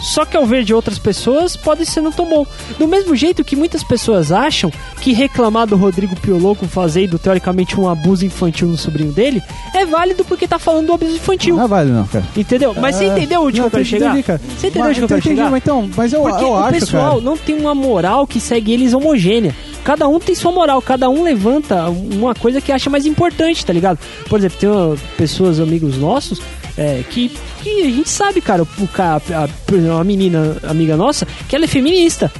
Só 0.00 0.24
que 0.24 0.36
ao 0.36 0.46
ver 0.46 0.64
de 0.64 0.72
outras 0.72 0.98
pessoas, 0.98 1.56
pode 1.56 1.84
ser 1.84 2.00
não 2.00 2.12
tão 2.12 2.26
bom. 2.28 2.46
Do 2.78 2.86
mesmo 2.86 3.14
jeito 3.16 3.44
que 3.44 3.56
muitas 3.56 3.82
pessoas 3.82 4.30
acham 4.32 4.72
que 5.00 5.12
reclamar 5.12 5.66
do 5.66 5.76
Rodrigo 5.76 6.14
Pioloco 6.16 6.66
fazendo, 6.66 7.18
teoricamente, 7.18 7.78
um 7.78 7.88
abuso 7.88 8.24
infantil 8.24 8.68
no 8.68 8.76
sobrinho 8.76 9.12
dele, 9.12 9.42
é 9.74 9.84
válido 9.84 10.24
porque 10.24 10.46
tá 10.46 10.58
falando 10.58 10.86
do 10.86 10.92
abuso 10.92 11.16
infantil. 11.16 11.56
Não 11.56 11.64
é 11.64 11.68
válido, 11.68 11.96
não, 11.96 12.06
cara. 12.06 12.24
Entendeu? 12.36 12.74
Mas 12.80 12.96
você 12.96 13.04
É, 13.04 13.08
entendeu 13.08 13.42
onde 13.42 13.52
que 13.54 13.58
não, 13.58 13.66
eu 13.66 13.70
quero 13.70 13.84
chegar? 13.84 14.16
entendi. 14.18 14.40
Você 14.56 14.66
entendeu 14.68 14.82
Mas- 14.82 14.90
onde 14.90 14.98
que 14.98 15.04
eu 15.04 15.08
quero 15.08 15.20
entendi, 15.20 15.36
chegar? 15.36 15.50
mas 15.50 15.62
então, 15.62 15.90
mas 15.96 16.12
eu, 16.12 16.22
Porque 16.22 16.44
eu 16.44 16.50
o 16.50 16.56
acho, 16.56 16.78
pessoal 16.80 17.10
cara. 17.12 17.20
não 17.22 17.36
tem 17.36 17.56
uma 17.58 17.74
moral 17.74 18.26
que 18.26 18.40
segue 18.40 18.72
eles 18.72 18.92
homogênea. 18.94 19.54
Cada 19.84 20.06
um 20.06 20.18
tem 20.20 20.34
sua 20.34 20.52
moral, 20.52 20.82
cada 20.82 21.08
um 21.08 21.22
levanta 21.22 21.88
uma 21.88 22.34
coisa 22.34 22.60
que 22.60 22.70
acha 22.70 22.90
mais 22.90 23.06
importante, 23.06 23.64
tá 23.64 23.72
ligado? 23.72 23.98
Por 24.28 24.38
exemplo, 24.38 24.58
tem 24.58 24.68
uma- 24.68 24.96
pessoas, 25.16 25.58
amigos 25.60 25.96
nossos, 25.96 26.40
é, 26.78 27.02
que, 27.10 27.36
que 27.62 27.82
a 27.82 27.90
gente 27.90 28.08
sabe, 28.08 28.40
cara, 28.40 28.62
o, 28.62 28.66
a, 28.66 29.48
exemplo, 29.74 29.94
uma 29.96 30.04
menina 30.04 30.56
amiga 30.62 30.96
nossa, 30.96 31.26
que 31.48 31.56
ela 31.56 31.64
é 31.64 31.68
feminista. 31.68 32.32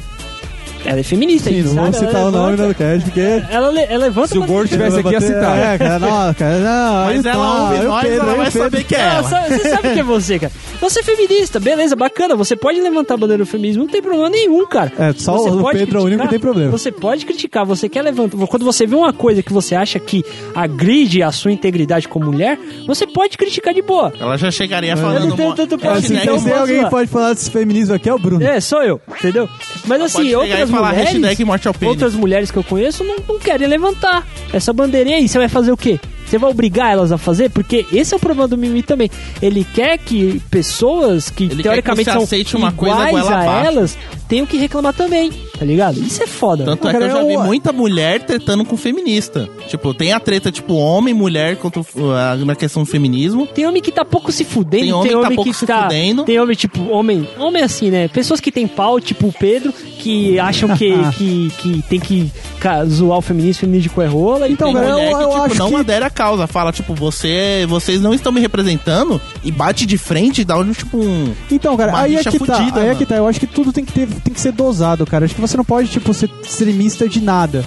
Ela 0.84 1.00
é 1.00 1.02
feminista, 1.02 1.50
a 1.50 1.52
Sim, 1.52 1.62
gente 1.62 1.74
não 1.74 1.84
vou 1.84 1.92
citar 1.92 2.24
o 2.26 2.30
nome 2.30 2.50
levanta- 2.56 2.68
do 2.68 2.74
cast, 2.74 3.05
porque. 3.05 3.20
Ela, 3.50 3.70
le- 3.70 3.86
ela 3.88 4.05
levanta 4.05 4.28
Se 4.28 4.38
o 4.38 4.46
Gordo 4.46 4.68
tivesse 4.68 4.98
aqui, 5.00 5.10
ia 5.12 5.20
citar. 5.20 5.59
É, 5.59 5.78
cara, 5.78 5.98
não, 5.98 6.34
cara, 6.34 6.59
não. 6.59 7.05
Mas 7.06 7.26
ela 7.26 7.34
tá, 7.44 7.62
ouve 7.62 7.74
o 7.84 7.88
nós, 7.88 8.02
Pedro, 8.02 8.18
ela 8.20 8.34
vai 8.34 8.44
Pedro. 8.46 8.62
saber 8.62 8.84
que 8.84 8.94
é 8.94 8.98
ela. 9.00 9.22
sabe- 9.28 9.48
você 9.59 9.68
sabe 9.70 9.92
que 9.94 10.00
é 10.00 10.02
você, 10.05 10.38
cara. 10.38 10.52
Você 10.80 11.00
é 11.00 11.02
feminista, 11.02 11.59
beleza, 11.60 11.96
bacana. 11.96 12.36
Você 12.36 12.55
pode 12.56 12.80
levantar 12.80 13.14
a 13.14 13.16
bandeira 13.16 13.42
do 13.44 13.46
feminismo, 13.46 13.82
não 13.84 13.90
tem 13.90 14.00
problema 14.00 14.30
nenhum, 14.30 14.64
cara. 14.66 14.92
É, 14.98 15.12
só 15.16 15.32
Você 15.36 15.50
o 15.50 15.60
pode 15.60 15.78
Pedro 15.78 15.98
é 15.98 16.02
o 16.02 16.05
único 16.05 16.22
que 16.22 16.28
tem 16.28 16.38
problema. 16.38 16.70
Você 16.70 16.92
pode 16.92 17.26
criticar, 17.26 17.64
você 17.66 17.88
quer 17.88 18.02
levantar. 18.02 18.36
Quando 18.46 18.64
você 18.64 18.86
vê 18.86 18.94
uma 18.94 19.12
coisa 19.12 19.42
que 19.42 19.52
você 19.52 19.74
acha 19.74 19.98
que 19.98 20.24
agride 20.55 21.22
a 21.22 21.32
sua 21.32 21.52
integridade 21.52 22.09
como 22.09 22.26
mulher, 22.26 22.59
você 22.86 23.06
pode 23.06 23.36
criticar 23.36 23.74
de 23.74 23.82
boa. 23.82 24.12
Ela 24.18 24.36
já 24.36 24.50
chegaria 24.50 24.92
Eu 24.92 24.96
falando. 24.96 25.26
não 25.28 25.36
tenho 25.36 25.48
mo- 25.50 25.55
tanto 25.55 25.74
é, 25.74 25.78
pra 25.78 25.90
É, 25.96 26.00
que 26.00 26.06
se 26.06 26.14
então, 26.14 26.34
posso 26.40 26.55
alguém 26.55 26.84
que 26.84 26.90
pode 26.90 27.10
falar 27.10 27.32
desse 27.34 27.50
feminismo 27.50 27.94
aqui 27.94 28.09
é 28.09 28.14
o 28.14 28.18
Bruno. 28.18 28.42
É, 28.44 28.60
sou 28.60 28.82
eu, 28.82 29.00
entendeu? 29.18 29.48
Mas 29.86 30.00
assim, 30.02 30.12
pode 30.18 30.28
chegar 30.30 30.38
outras 30.40 30.68
e 30.69 30.73
falar 30.73 30.89
mulheres, 30.90 31.12
hashtag 31.12 31.45
morte 31.45 31.69
ao 31.69 31.74
pênis. 31.74 31.95
outras 31.95 32.15
mulheres 32.15 32.51
que 32.51 32.57
eu 32.57 32.65
conheço 32.65 33.05
não, 33.05 33.16
não 33.28 33.39
querem 33.39 33.66
levantar 33.66 34.27
essa 34.53 34.73
bandeirinha 34.73 35.16
aí. 35.16 35.28
Você 35.28 35.39
vai 35.39 35.49
fazer 35.49 35.73
o 35.73 35.77
quê? 35.77 35.99
Você 36.27 36.36
vai 36.36 36.51
obrigar 36.51 36.93
elas 36.93 37.11
a 37.11 37.16
fazer? 37.16 37.49
Porque 37.51 37.86
esse 37.90 38.12
é 38.12 38.16
o 38.16 38.20
problema 38.20 38.47
do 38.47 38.59
Mimi 38.59 38.82
também. 38.82 39.11
Ele 39.40 39.65
quer 39.65 39.97
que 39.97 40.43
pessoas 40.51 41.31
que 41.31 41.45
Ele 41.45 41.57
quer 41.57 41.62
teoricamente 41.62 42.05
que 42.05 42.11
você 42.11 42.19
são 42.19 42.23
aceite 42.24 42.57
uma 42.57 42.70
coisa 42.70 43.09
iguais 43.09 43.27
goela 43.27 43.40
a 43.40 43.65
elas 43.65 43.97
tenham 44.28 44.45
que 44.45 44.59
reclamar 44.59 44.93
também, 44.93 45.32
tá 45.59 45.64
ligado? 45.64 45.98
Isso 46.01 46.22
é 46.22 46.26
foda. 46.26 46.64
Tanto 46.64 46.89
é 46.89 46.94
que 46.94 47.02
eu 47.02 47.10
já 47.10 47.22
vi 47.24 47.36
muita 47.36 47.72
mulher 47.72 48.22
tretando 48.22 48.64
com 48.64 48.76
feminista. 48.76 49.48
Tipo, 49.68 49.93
tem 49.93 50.12
a 50.12 50.20
treta, 50.20 50.51
tipo, 50.52 50.74
homem, 50.74 51.12
mulher 51.14 51.56
contra 51.56 51.82
na 52.44 52.55
questão 52.55 52.82
do 52.82 52.89
feminismo. 52.89 53.47
Tem 53.47 53.66
homem 53.66 53.82
que 53.82 53.93
tá 53.93 54.05
pouco 54.05 54.30
se 54.32 54.44
fudendo, 54.44 54.85
Tem 54.85 54.93
homem 54.94 55.09
que 55.09 55.28
tá 55.28 55.35
pouco 55.35 55.55
se 55.55 55.66
fudendo. 55.66 56.24
Tem 56.24 56.40
homem, 56.40 56.56
tipo, 56.56 56.89
homem, 56.90 57.28
homem 57.39 57.62
assim, 57.62 57.90
né? 57.90 58.09
Pessoas 58.09 58.40
que 58.40 58.51
tem 58.52 58.66
pau, 58.66 59.01
tipo 59.01 59.28
o 59.28 59.32
Pedro, 59.32 59.72
que 59.72 60.39
acham 60.39 60.76
que, 60.76 60.94
que, 61.16 61.51
que 61.59 61.82
tem 61.89 62.01
que 62.01 62.30
zoar 62.89 63.18
o 63.18 63.22
feminismo, 63.22 63.59
o 63.59 63.60
feminismo 63.60 63.82
de 63.89 63.94
coerrola. 63.94 64.48
Então, 64.48 64.68
tem 64.72 64.76
cara, 64.82 64.93
mulher 64.93 65.10
eu- 65.12 65.16
que, 65.18 65.24
eu 65.24 65.28
tipo, 65.30 65.43
acho 65.44 65.59
não 65.59 65.68
que- 65.70 65.76
adere 65.76 66.05
à 66.05 66.10
causa. 66.10 66.47
Fala, 66.47 66.72
tipo, 66.72 66.94
você, 66.94 67.66
vocês 67.68 68.01
não 68.01 68.14
estão 68.14 68.32
me 68.32 68.40
representando 68.40 69.20
e 69.44 69.51
bate 69.51 69.86
de 69.86 69.98
frente 69.98 70.43
e 70.43 70.44
dá 70.44 70.56
um, 70.59 70.72
tipo, 70.72 70.98
um... 70.98 71.32
Então, 71.51 71.76
cara, 71.76 71.93
Uma 71.93 72.01
aí 72.02 72.16
é 72.16 72.18
que 72.24 72.39
tá, 72.39 72.56
fudida, 72.56 72.80
aí 72.80 72.89
é 72.89 72.94
que 72.94 73.06
tá. 73.06 73.16
Eu 73.16 73.26
acho 73.26 73.40
que 73.40 73.47
tudo 73.47 73.72
tem 73.72 73.85
que, 73.85 73.93
ter, 73.93 74.06
tem 74.06 74.32
que 74.35 74.40
ser 74.40 74.52
dosado, 74.52 75.05
cara. 75.06 75.24
Acho 75.24 75.35
que 75.35 75.40
você 75.48 75.56
não 75.56 75.64
pode, 75.64 75.88
tipo, 75.88 76.12
ser 76.14 76.30
extremista 76.42 77.08
de 77.08 77.20
nada. 77.20 77.64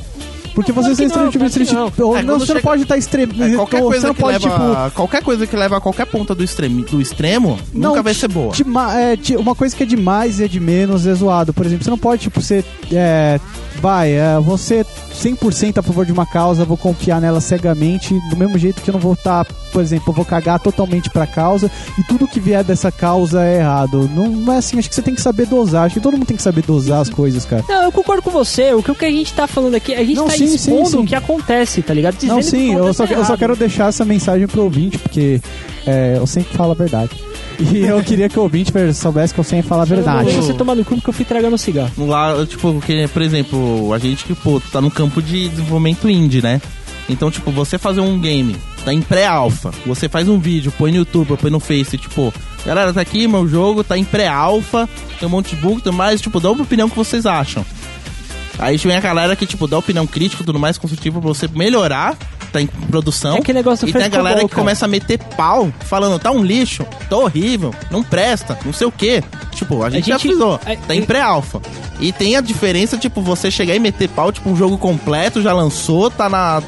Porque 0.53 0.73
Não, 0.73 0.83
você 0.83 0.93
ser 0.95 1.07
não, 1.07 1.29
extremista. 1.29 1.73
não. 1.73 1.93
ou 1.99 2.17
É, 2.17 2.21
não, 2.21 2.33
você 2.37 2.39
não 2.39 2.45
chega- 2.47 2.61
pode 2.61 2.81
estar 2.83 2.97
extremista. 2.97 3.45
É, 3.45 3.55
qualquer 3.55 3.81
coisa 3.81 4.01
você 4.01 4.07
não 4.07 4.13
que 4.13 4.19
pode, 4.21 4.45
leva, 4.45 4.83
tipo. 4.85 4.95
qualquer 4.95 5.23
coisa 5.23 5.47
que 5.47 5.55
leva 5.55 5.77
a 5.77 5.81
qualquer 5.81 6.05
ponta 6.07 6.35
do, 6.35 6.43
extremi, 6.43 6.83
do 6.83 6.99
extremo 6.99 7.57
nunca 7.73 8.03
vai 8.03 8.11
de- 8.13 8.19
ser 8.19 8.27
boa. 8.27 8.51
dema- 8.53 8.93
é, 8.99 9.15
de- 9.15 9.37
uma 9.37 9.55
coisa 9.55 9.73
que 9.73 9.83
é 9.83 9.85
demais 9.85 10.41
e 10.41 10.43
é 10.43 10.49
de 10.49 10.59
menos 10.59 11.07
é 11.07 11.13
zoado. 11.13 11.53
Por 11.53 11.65
exemplo, 11.65 11.85
você 11.85 11.89
não 11.89 11.97
pode, 11.97 12.23
tipo, 12.23 12.41
ser. 12.41 12.65
É, 12.91 13.39
vai, 13.81 14.11
é, 14.11 14.37
você 14.41 14.85
100% 15.21 15.77
a 15.77 15.81
favor 15.81 16.05
de 16.05 16.11
uma 16.11 16.25
causa, 16.25 16.65
vou 16.65 16.77
confiar 16.77 17.21
nela 17.21 17.39
cegamente, 17.39 18.19
do 18.29 18.35
mesmo 18.35 18.57
jeito 18.57 18.81
que 18.81 18.89
eu 18.89 18.93
não 18.93 18.99
vou 18.99 19.13
estar, 19.13 19.45
por 19.71 19.81
exemplo, 19.81 20.05
eu 20.09 20.13
vou 20.13 20.25
cagar 20.25 20.59
totalmente 20.59 21.09
pra 21.09 21.27
causa 21.27 21.69
e 21.97 22.03
tudo 22.03 22.27
que 22.27 22.39
vier 22.39 22.63
dessa 22.63 22.91
causa 22.91 23.43
é 23.43 23.59
errado. 23.59 24.09
Não, 24.13 24.51
é 24.51 24.57
assim, 24.57 24.79
acho 24.79 24.89
que 24.89 24.95
você 24.95 25.01
tem 25.01 25.13
que 25.13 25.21
saber 25.21 25.45
dosar. 25.45 25.85
Acho 25.85 25.95
que 25.95 26.01
todo 26.01 26.17
mundo 26.17 26.25
tem 26.25 26.37
que 26.37 26.43
saber 26.43 26.63
dosar 26.63 27.01
as 27.01 27.09
coisas, 27.09 27.45
cara. 27.45 27.63
Não, 27.67 27.83
eu 27.83 27.91
concordo 27.91 28.21
com 28.21 28.31
você. 28.31 28.73
O 28.73 28.81
que, 28.81 29.05
a 29.05 29.11
gente 29.11 29.33
tá 29.33 29.45
falando 29.47 29.75
aqui, 29.75 29.93
a 29.93 30.03
gente 30.03 30.15
Não, 30.15 30.27
tá 30.27 30.33
sim, 30.33 30.47
sim, 30.47 30.55
expondo 30.55 30.89
sim. 30.89 30.97
o 30.97 31.05
que 31.05 31.15
acontece, 31.15 31.81
tá 31.81 31.93
ligado? 31.93 32.15
Dizendo 32.15 32.35
Não, 32.35 32.41
sim, 32.41 32.73
eu 32.73 32.93
só, 32.93 33.05
eu 33.05 33.25
só 33.25 33.37
quero 33.37 33.55
deixar 33.55 33.89
essa 33.89 34.03
mensagem 34.03 34.47
pro 34.47 34.63
ouvinte, 34.63 34.97
porque 34.97 35.39
é, 35.85 36.15
eu 36.17 36.25
sempre 36.25 36.55
falo 36.55 36.71
a 36.71 36.75
verdade. 36.75 37.30
E 37.69 37.79
eu 37.85 38.01
queria 38.03 38.27
que 38.27 38.39
o 38.39 38.43
ouvinte 38.43 38.71
soubesse 38.93 39.33
que 39.33 39.39
eu 39.39 39.43
sempre 39.43 39.67
falo 39.67 39.81
a 39.81 39.85
verdade. 39.85 40.25
Deixa 40.25 40.41
você 40.41 40.53
tomar 40.53 40.75
no 40.75 40.83
cu 40.83 40.95
porque 40.95 41.09
eu 41.09 41.13
fui 41.13 41.25
tragando 41.25 41.57
cigarro. 41.57 41.91
Lá, 41.97 42.45
tipo, 42.45 42.73
porque, 42.73 43.07
por 43.13 43.21
exemplo, 43.21 43.93
a 43.93 43.99
gente 43.99 44.25
que, 44.25 44.33
pô, 44.33 44.59
tá 44.71 44.81
no 44.81 44.89
campo 44.89 45.21
de 45.21 45.49
desenvolvimento 45.49 46.09
indie, 46.09 46.41
né? 46.41 46.61
Então, 47.09 47.29
tipo, 47.29 47.51
você 47.51 47.77
fazer 47.77 47.99
um 47.99 48.19
game, 48.19 48.55
tá 48.85 48.93
em 48.93 49.01
pré-alpha, 49.01 49.71
você 49.85 50.07
faz 50.07 50.29
um 50.29 50.39
vídeo, 50.39 50.73
põe 50.77 50.91
no 50.91 50.97
YouTube, 50.97 51.35
põe 51.37 51.51
no 51.51 51.59
Face, 51.59 51.97
tipo, 51.97 52.33
galera, 52.65 52.93
tá 52.93 53.01
aqui, 53.01 53.27
meu 53.27 53.47
jogo 53.47 53.83
tá 53.83 53.97
em 53.97 54.03
pré-alpha, 54.03 54.87
tem 55.19 55.27
um 55.27 55.31
monte 55.31 55.55
de 55.55 55.61
bug 55.61 55.79
e 55.79 55.81
tudo 55.81 55.93
mais, 55.93 56.21
tipo, 56.21 56.39
dá 56.39 56.49
uma 56.51 56.63
opinião 56.63 56.89
que 56.89 56.95
vocês 56.95 57.25
acham. 57.25 57.65
Aí 58.57 58.77
vem 58.77 58.95
a 58.95 59.01
galera 59.01 59.35
que, 59.35 59.45
tipo, 59.45 59.67
dá 59.67 59.77
opinião 59.77 60.07
crítica 60.07 60.43
e 60.43 60.45
tudo 60.45 60.59
mais, 60.59 60.77
construtiva 60.77 61.19
pra 61.19 61.27
você 61.27 61.49
melhorar, 61.53 62.17
tá 62.51 62.61
em 62.61 62.67
produção. 62.67 63.35
É 63.35 63.39
aquele 63.39 63.57
negócio 63.59 63.87
E 63.87 63.93
tem 63.93 64.03
a 64.03 64.07
galera 64.09 64.39
que 64.47 64.53
começa 64.55 64.85
a 64.85 64.87
meter 64.87 65.17
pau, 65.37 65.71
falando, 65.81 66.19
tá 66.19 66.31
um 66.31 66.43
lixo, 66.43 66.85
tá 67.09 67.17
horrível, 67.17 67.73
não 67.89 68.03
presta, 68.03 68.57
não 68.65 68.73
sei 68.73 68.87
o 68.87 68.91
quê. 68.91 69.23
Tipo, 69.51 69.83
a 69.83 69.89
gente, 69.89 70.07
já 70.07 70.17
gente- 70.17 70.27
frisou, 70.29 70.55
a- 70.65 70.75
tá 70.75 70.95
em 70.95 71.03
pré-alpha. 71.03 71.61
E 71.99 72.11
tem 72.11 72.35
a 72.35 72.41
diferença, 72.41 72.97
tipo, 72.97 73.21
você 73.21 73.49
chegar 73.51 73.75
e 73.75 73.79
meter 73.79 74.09
pau, 74.09 74.31
tipo, 74.31 74.49
um 74.49 74.55
jogo 74.55 74.77
completo, 74.77 75.41
já 75.41 75.53
lançou, 75.53 76.09
tá 76.09 76.27
na, 76.29 76.61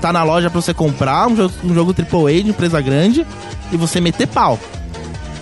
tá 0.00 0.12
na 0.12 0.22
loja 0.22 0.50
pra 0.50 0.60
você 0.60 0.74
comprar, 0.74 1.26
um 1.28 1.36
jogo, 1.36 1.54
um 1.64 1.74
jogo 1.74 1.94
AAA 1.94 2.42
de 2.42 2.50
empresa 2.50 2.80
grande, 2.80 3.26
e 3.72 3.76
você 3.76 4.00
meter 4.00 4.26
pau. 4.28 4.58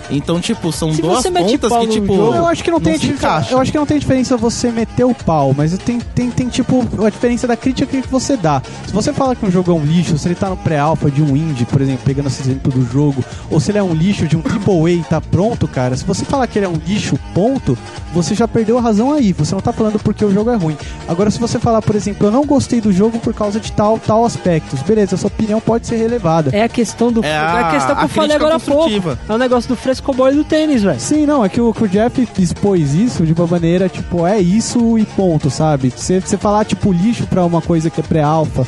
Então, 0.09 0.39
tipo, 0.39 0.71
são 0.71 0.93
Se 0.93 1.01
duas 1.01 1.23
pontas 1.23 1.71
que, 1.79 1.87
tipo. 1.87 2.15
jogo, 2.15 2.35
eu 2.35 2.45
acho 2.45 2.63
que 2.63 2.71
não, 2.71 2.79
tem 2.79 2.93
se 2.97 3.07
diferença. 3.07 3.47
Eu 3.51 3.59
acho 3.59 3.71
que 3.71 3.77
não 3.77 3.85
tem 3.85 3.97
diferença 3.99 4.37
você 4.37 4.71
meter 4.71 5.03
o 5.03 5.13
pau, 5.13 5.53
mas 5.55 5.75
tem, 5.79 5.99
tem, 5.99 6.29
tem 6.31 6.47
tipo 6.47 6.85
a 7.05 7.09
diferença 7.09 7.47
da 7.47 7.55
crítica 7.57 8.01
que 8.01 8.07
você 8.07 8.37
dá. 8.37 8.61
Se 8.85 8.93
você 8.93 9.11
fala 9.13 9.35
que 9.35 9.45
um 9.45 9.51
jogo 9.51 9.71
é 9.71 9.73
um 9.75 9.83
lixo, 9.83 10.17
se 10.17 10.27
ele 10.27 10.35
tá 10.35 10.49
no 10.49 10.57
pré-alpha 10.57 11.09
de 11.09 11.21
um 11.21 11.35
indie, 11.35 11.65
por 11.65 11.81
exemplo, 11.81 12.01
pegando 12.05 12.27
esse 12.27 12.41
exemplo 12.41 12.71
do 12.71 12.85
jogo, 12.91 13.23
ou 13.49 13.59
se 13.59 13.71
ele 13.71 13.77
é 13.79 13.83
um 13.83 13.93
lixo 13.93 14.27
de 14.27 14.35
um 14.37 14.41
AAA 14.41 14.91
e 14.91 15.03
tá 15.03 15.19
pronto, 15.21 15.67
cara, 15.67 15.95
se 15.97 16.03
você 16.05 16.23
falar 16.25 16.47
que 16.47 16.59
ele 16.59 16.65
é 16.65 16.69
um 16.69 16.79
lixo, 16.87 17.17
ponto, 17.33 17.77
você 18.13 18.33
já 18.35 18.47
perdeu 18.47 18.77
a 18.77 18.81
razão 18.81 19.11
aí. 19.11 19.33
Você 19.33 19.53
não 19.55 19.61
tá 19.61 19.73
falando 19.73 19.99
porque 19.99 20.23
o 20.23 20.31
jogo 20.31 20.49
é 20.49 20.55
ruim. 20.55 20.77
Agora, 21.07 21.29
se 21.31 21.39
você 21.39 21.59
falar, 21.59 21.81
por 21.81 21.95
exemplo, 21.95 22.27
eu 22.27 22.31
não 22.31 22.45
gostei 22.45 22.79
do 22.79 22.91
jogo 22.91 23.19
por 23.19 23.33
causa 23.33 23.59
de 23.59 23.71
tal, 23.71 23.99
tal 23.99 24.23
aspectos, 24.25 24.81
beleza, 24.81 25.15
a 25.15 25.17
sua 25.17 25.27
opinião 25.27 25.59
pode 25.59 25.87
ser 25.87 25.97
relevada. 25.97 26.51
É 26.53 26.63
a 26.63 26.69
questão 26.69 27.11
do. 27.11 27.23
É 27.23 27.29
É 27.29 27.37
a- 27.37 27.67
a, 27.67 27.71
questão 27.71 27.95
que 27.95 28.01
a 28.01 28.05
eu 28.05 28.09
falei 28.09 28.29
crítica 28.29 28.35
agora 28.45 28.55
há 28.55 28.59
pouco. 28.59 28.83
construtiva. 28.83 29.19
É 29.27 29.33
o 29.33 29.37
negócio 29.37 29.67
do 29.67 29.75
frescobol 29.95 30.31
e 30.31 30.35
do 30.35 30.43
tênis, 30.43 30.83
velho. 30.83 30.99
Sim, 30.99 31.25
não, 31.25 31.43
é 31.43 31.49
que 31.49 31.59
o, 31.61 31.73
que 31.73 31.83
o 31.83 31.87
Jeff 31.87 32.27
expôs 32.39 32.93
isso 32.93 33.25
de 33.25 33.33
uma 33.33 33.47
maneira, 33.47 33.87
tipo, 33.89 34.25
é 34.25 34.39
isso 34.39 34.97
e 34.97 35.05
ponto, 35.05 35.49
sabe? 35.49 35.91
Você 35.95 36.19
você 36.19 36.37
falar, 36.37 36.65
tipo, 36.65 36.91
lixo 36.91 37.25
pra 37.27 37.43
uma 37.45 37.61
coisa 37.61 37.89
que 37.89 37.99
é 37.99 38.03
pré-alpha 38.03 38.65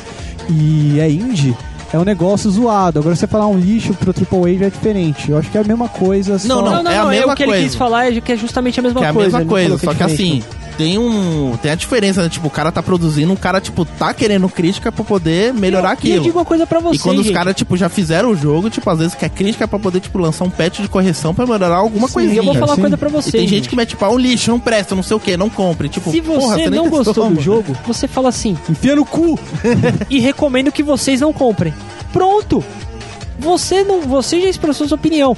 e 0.48 0.98
é 1.00 1.10
indie, 1.10 1.56
é 1.92 1.98
um 1.98 2.04
negócio 2.04 2.50
zoado. 2.50 2.98
Agora, 2.98 3.14
você 3.16 3.26
falar 3.26 3.46
um 3.48 3.58
lixo 3.58 3.94
pro 3.94 4.12
AAA 4.12 4.58
já 4.58 4.66
é 4.66 4.70
diferente. 4.70 5.30
Eu 5.30 5.38
acho 5.38 5.50
que 5.50 5.56
é 5.58 5.60
a 5.60 5.64
mesma 5.64 5.88
coisa, 5.88 6.38
só... 6.38 6.48
Não, 6.48 6.62
Não, 6.62 6.82
não, 6.82 6.90
é 6.90 6.98
a 6.98 7.04
não. 7.04 7.10
é 7.12 7.16
mesma 7.16 7.32
o 7.32 7.36
que 7.36 7.42
ele 7.42 7.52
coisa. 7.52 7.64
quis 7.66 7.74
falar 7.74 8.12
é 8.12 8.20
que 8.20 8.32
é 8.32 8.36
justamente 8.36 8.78
a 8.80 8.82
mesma 8.82 9.00
Que 9.00 9.06
é 9.06 9.10
a 9.10 9.12
coisa. 9.12 9.38
mesma 9.38 9.38
ele 9.40 9.44
não 9.44 9.50
coisa, 9.50 9.78
falou 9.78 9.94
só 9.96 10.04
é 10.04 10.08
que 10.08 10.12
diferente, 10.16 10.44
assim, 10.44 10.67
tem 10.78 10.96
um. 10.96 11.56
Tem 11.60 11.72
a 11.72 11.74
diferença, 11.74 12.22
né? 12.22 12.28
Tipo, 12.28 12.46
o 12.46 12.50
cara 12.50 12.70
tá 12.72 12.80
produzindo, 12.82 13.32
o 13.32 13.36
cara, 13.36 13.60
tipo, 13.60 13.84
tá 13.84 14.14
querendo 14.14 14.48
crítica 14.48 14.90
pra 14.92 15.04
poder 15.04 15.52
melhorar 15.52 15.88
E 15.88 15.90
eu- 15.90 15.94
E 15.94 15.98
aquilo. 15.98 16.16
eu 16.16 16.22
digo 16.22 16.38
uma 16.38 16.44
coisa 16.44 16.66
pra 16.66 16.78
você, 16.78 16.96
E 16.96 16.98
quando 17.00 17.18
os 17.18 17.26
gente. 17.26 17.34
caras, 17.34 17.54
tipo, 17.54 17.76
já 17.76 17.88
fizeram 17.88 18.30
o 18.30 18.36
jogo, 18.36 18.70
tipo, 18.70 18.88
às 18.88 18.98
vezes 19.00 19.14
quer 19.14 19.28
crítica 19.28 19.66
pra 19.66 19.78
poder, 19.78 19.98
tipo, 20.00 20.16
lançar 20.18 20.44
um 20.44 20.50
patch 20.50 20.78
de 20.80 20.88
correção 20.88 21.34
pra 21.34 21.44
melhorar 21.44 21.76
alguma 21.76 22.06
Sim, 22.06 22.14
coisinha. 22.14 22.36
Eu 22.38 22.44
vou 22.44 22.54
falar 22.54 22.72
uma 22.74 22.76
coisa 22.80 22.96
pra 22.96 23.08
você. 23.08 23.28
E 23.28 23.32
tem 23.32 23.40
gente 23.42 23.50
gente. 23.50 23.68
que 23.68 23.76
mete, 23.76 23.88
tipo, 23.90 24.04
ah, 24.04 24.10
um 24.10 24.18
lixo, 24.18 24.50
não 24.52 24.60
presta, 24.60 24.94
não 24.94 25.02
sei 25.02 25.16
o 25.16 25.20
que, 25.20 25.36
não 25.36 25.50
compre. 25.50 25.88
Tipo, 25.88 26.10
Se 26.12 26.22
porra, 26.22 26.56
você 26.56 26.70
não 26.70 26.84
testou, 26.84 27.04
gostou 27.04 27.14
do 27.14 27.30
mano. 27.30 27.40
jogo, 27.40 27.76
você 27.86 28.06
fala 28.06 28.28
assim, 28.28 28.56
Enfia 28.70 28.94
no 28.94 29.04
cu! 29.04 29.38
e 30.08 30.20
recomendo 30.20 30.70
que 30.70 30.82
vocês 30.84 31.20
não 31.20 31.32
comprem. 31.32 31.74
Pronto! 32.12 32.62
Você 33.40 33.84
não, 33.84 34.00
você 34.00 34.40
já 34.40 34.48
expressou 34.48 34.88
sua 34.88 34.96
opinião. 34.96 35.36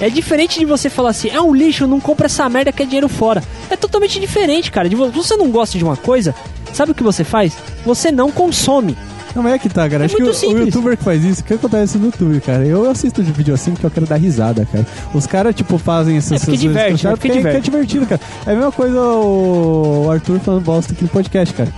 É 0.00 0.08
diferente 0.08 0.58
de 0.58 0.64
você 0.64 0.88
falar 0.88 1.10
assim, 1.10 1.28
é 1.28 1.40
um 1.40 1.54
lixo, 1.54 1.86
não 1.86 2.00
compra 2.00 2.26
essa 2.26 2.48
merda 2.48 2.72
que 2.72 2.82
é 2.82 2.86
dinheiro 2.86 3.08
fora. 3.08 3.42
É 3.68 3.76
totalmente 3.76 4.18
diferente, 4.18 4.70
cara. 4.70 4.88
De 4.88 4.96
vo- 4.96 5.10
você 5.10 5.36
não 5.36 5.50
gosta 5.50 5.76
de 5.76 5.84
uma 5.84 5.96
coisa, 5.96 6.34
sabe 6.72 6.92
o 6.92 6.94
que 6.94 7.02
você 7.02 7.22
faz? 7.22 7.56
Você 7.84 8.10
não 8.10 8.30
consome. 8.32 8.96
Não, 9.36 9.44
mas 9.44 9.52
é 9.52 9.58
que 9.60 9.68
tá, 9.68 9.88
cara. 9.88 10.02
É 10.02 10.06
Acho 10.06 10.16
que 10.16 10.22
o, 10.24 10.26
o 10.54 10.58
youtuber 10.58 10.96
que 10.96 11.04
faz 11.04 11.22
isso, 11.22 11.40
o 11.42 11.44
que 11.44 11.54
acontece 11.54 11.96
no 11.98 12.06
YouTube, 12.06 12.40
cara? 12.40 12.64
Eu 12.66 12.90
assisto 12.90 13.22
de 13.22 13.30
vídeo 13.30 13.54
assim 13.54 13.70
porque 13.70 13.86
eu 13.86 13.90
quero 13.90 14.04
dar 14.06 14.16
risada, 14.16 14.66
cara. 14.72 14.84
Os 15.14 15.24
caras, 15.24 15.54
tipo, 15.54 15.78
fazem 15.78 16.16
essas 16.16 16.32
É 16.32 16.38
porque 16.38 16.50
essas 16.50 16.60
diverte, 16.60 16.88
coisas, 16.88 17.04
é 17.04 17.08
porque 17.10 17.28
porque 17.28 17.32
é, 17.32 17.36
diverte. 17.40 17.56
é 17.56 17.60
divertido, 17.60 18.06
cara. 18.06 18.20
É 18.44 18.50
a 18.50 18.54
mesma 18.56 18.72
coisa 18.72 18.98
o 19.00 20.08
Arthur 20.10 20.40
falando 20.40 20.62
bosta 20.64 20.92
aqui 20.92 21.02
no 21.04 21.10
podcast, 21.10 21.54
cara. 21.54 21.72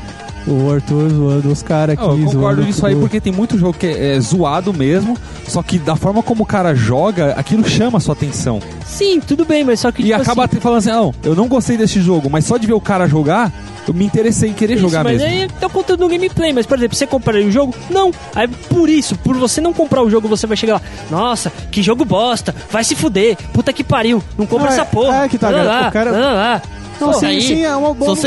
O 0.47 0.73
Arthur 0.73 1.09
zoando 1.10 1.48
os 1.51 1.62
caras 1.62 1.97
aqui. 1.97 2.05
Eu 2.05 2.19
concordo 2.27 2.64
disso 2.64 2.85
aí 2.85 2.97
porque 2.97 3.20
tem 3.20 3.32
muito 3.32 3.56
jogo 3.56 3.74
que 3.74 3.86
é, 3.86 4.16
é 4.16 4.20
zoado 4.20 4.73
mesmo, 4.74 5.16
só 5.47 5.62
que 5.62 5.78
da 5.78 5.94
forma 5.97 6.23
como 6.23 6.43
o 6.43 6.47
cara 6.47 6.74
joga, 6.74 7.32
aquilo 7.36 7.66
chama 7.69 7.98
a 7.98 8.01
sua 8.01 8.14
atenção. 8.14 8.60
Sim, 8.85 9.20
tudo 9.20 9.44
bem, 9.44 9.62
mas 9.64 9.81
só 9.81 9.93
que 9.93 10.02
E 10.02 10.06
tipo 10.06 10.20
acaba 10.20 10.44
assim, 10.44 10.59
falando 10.60 10.78
assim, 10.78 10.90
não, 10.90 11.14
eu 11.23 11.35
não 11.36 11.47
gostei 11.48 11.77
desse 11.77 12.01
jogo, 12.01 12.28
mas 12.28 12.44
só 12.44 12.56
de 12.56 12.66
ver 12.66 12.73
o 12.73 12.81
cara 12.81 13.06
jogar, 13.06 13.52
eu 13.86 13.94
me 13.94 14.05
interessei 14.05 14.51
em 14.51 14.52
querer 14.52 14.74
Isso, 14.74 14.82
jogar 14.82 15.05
mas 15.05 15.20
mesmo. 15.20 15.28
aí 15.43 15.48
é 15.60 15.66
o 15.66 15.70
conteúdo 15.70 16.01
do 16.01 16.09
gameplay. 16.09 16.52
Mas, 16.52 16.66
por 16.66 16.77
exemplo, 16.78 16.97
você 16.97 17.06
compraria 17.06 17.47
o 17.47 17.51
jogo? 17.51 17.74
Não. 17.90 18.12
Aí, 18.35 18.47
por 18.47 18.89
isso, 18.89 19.16
por 19.16 19.36
você 19.36 19.60
não 19.60 19.73
comprar 19.73 20.02
o 20.02 20.10
jogo, 20.10 20.28
você 20.28 20.47
vai 20.47 20.56
chegar 20.56 20.74
lá. 20.74 20.82
Nossa, 21.10 21.52
que 21.70 21.82
jogo 21.82 22.05
bosta. 22.05 22.55
Vai 22.70 22.85
se 22.85 22.94
fuder. 22.94 23.36
Puta 23.52 23.73
que 23.73 23.82
pariu. 23.82 24.23
Não 24.39 24.47
compra 24.47 24.70
Ah, 24.70 24.73
essa 24.73 24.85
porra. 24.85 25.24
é 25.24 25.28
que 25.28 25.36
tá, 25.39 25.51
Lá, 25.51 25.62
lá, 25.62 25.89
o 25.89 25.93
cara- 25.93 26.10
lá, 26.12 26.32
lá. 26.32 26.62
Não, 27.07 27.12
sim, 27.20 27.27
aí, 27.27 27.41
sim, 27.43 27.65
é 27.65 27.70
você 27.73 27.79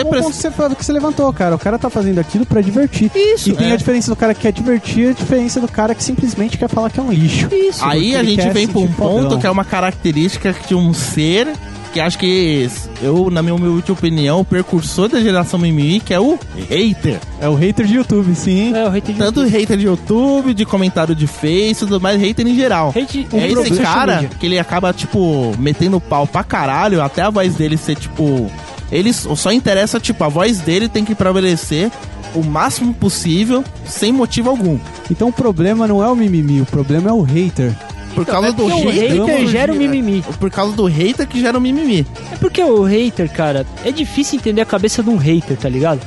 um 0.01 0.03
bom 0.03 0.09
pre- 0.09 0.19
ponto 0.21 0.31
que 0.35 0.41
você, 0.41 0.51
que 0.75 0.85
você 0.85 0.91
levantou, 0.93 1.31
cara. 1.33 1.55
O 1.55 1.59
cara 1.59 1.77
tá 1.79 1.89
fazendo 1.89 2.19
aquilo 2.19 2.45
pra 2.45 2.61
divertir. 2.61 3.11
Isso, 3.15 3.49
E 3.49 3.53
tem 3.53 3.69
é. 3.69 3.73
a 3.73 3.75
diferença 3.75 4.09
do 4.09 4.15
cara 4.15 4.33
que 4.33 4.41
quer 4.41 4.51
divertir 4.51 5.07
e 5.07 5.09
a 5.09 5.13
diferença 5.13 5.59
do 5.59 5.67
cara 5.67 5.93
que 5.95 6.03
simplesmente 6.03 6.57
quer 6.57 6.69
falar 6.69 6.89
que 6.89 6.99
é 6.99 7.03
um 7.03 7.11
lixo. 7.11 7.47
Isso. 7.51 7.83
Aí 7.85 8.15
a 8.15 8.23
gente 8.23 8.47
vem 8.49 8.67
pra 8.67 8.79
um 8.79 8.87
ponto 8.87 9.23
fodão. 9.23 9.39
que 9.39 9.47
é 9.47 9.49
uma 9.51 9.65
característica 9.65 10.55
de 10.67 10.75
um 10.75 10.93
ser 10.93 11.47
que 11.95 12.01
acho 12.01 12.19
que 12.19 12.69
eu, 13.01 13.29
na 13.31 13.41
minha 13.41 13.55
humilde 13.55 13.89
opinião, 13.89 14.41
o 14.41 14.43
precursor 14.43 15.07
da 15.07 15.21
geração 15.21 15.57
mimimi, 15.57 16.01
que 16.01 16.13
é 16.13 16.19
o 16.19 16.37
hater. 16.69 17.21
É 17.39 17.47
o 17.47 17.55
hater 17.55 17.85
de 17.85 17.95
YouTube, 17.95 18.35
sim. 18.35 18.75
É, 18.75 18.83
o 18.83 18.89
hate 18.89 19.13
de 19.13 19.17
Tanto 19.17 19.45
hater 19.45 19.77
de 19.77 19.85
YouTube, 19.85 20.53
de 20.53 20.65
comentário 20.65 21.15
de 21.15 21.25
Face, 21.25 21.75
tudo 21.79 22.01
mais, 22.01 22.19
hater 22.19 22.45
em 22.45 22.53
geral. 22.53 22.89
Hate, 22.89 23.25
É 23.31 23.49
esse 23.49 23.77
cara 23.77 24.29
que 24.37 24.45
ele 24.45 24.59
acaba, 24.59 24.91
tipo, 24.91 25.53
metendo 25.57 26.01
pau 26.01 26.27
pra 26.27 26.43
caralho, 26.43 27.01
até 27.01 27.21
a 27.21 27.29
voz 27.29 27.55
dele 27.55 27.77
ser, 27.77 27.95
tipo. 27.95 28.51
Ele 28.91 29.13
só 29.13 29.53
interessa, 29.53 29.97
tipo, 29.97 30.21
a 30.21 30.27
voz 30.27 30.59
dele 30.59 30.89
tem 30.89 31.05
que 31.05 31.15
prevalecer 31.15 31.89
o 32.35 32.43
máximo 32.43 32.93
possível, 32.93 33.63
sem 33.85 34.11
motivo 34.11 34.49
algum. 34.49 34.77
Então 35.09 35.29
o 35.29 35.33
problema 35.33 35.87
não 35.87 36.03
é 36.03 36.09
o 36.09 36.15
mimimi, 36.15 36.59
o 36.59 36.65
problema 36.65 37.09
é 37.09 37.13
o 37.13 37.21
hater. 37.21 37.73
Por 38.15 38.25
causa 38.25 38.47
é 38.47 38.51
do 38.51 38.63
porque 38.63 38.87
o 38.87 38.89
hater. 38.89 39.25
hater 39.25 39.47
gera 39.47 39.73
o 39.73 39.75
é, 39.75 39.77
mimimi. 39.77 40.23
Por 40.39 40.49
causa 40.49 40.75
do 40.75 40.85
hater 40.85 41.27
que 41.27 41.39
gera 41.39 41.57
o 41.57 41.61
mimimi. 41.61 42.07
É 42.31 42.35
porque 42.37 42.63
o 42.63 42.83
hater, 42.83 43.29
cara, 43.29 43.67
é 43.83 43.91
difícil 43.91 44.39
entender 44.39 44.61
a 44.61 44.65
cabeça 44.65 45.03
de 45.03 45.09
um 45.09 45.17
hater, 45.17 45.57
tá 45.57 45.67
ligado? 45.67 45.99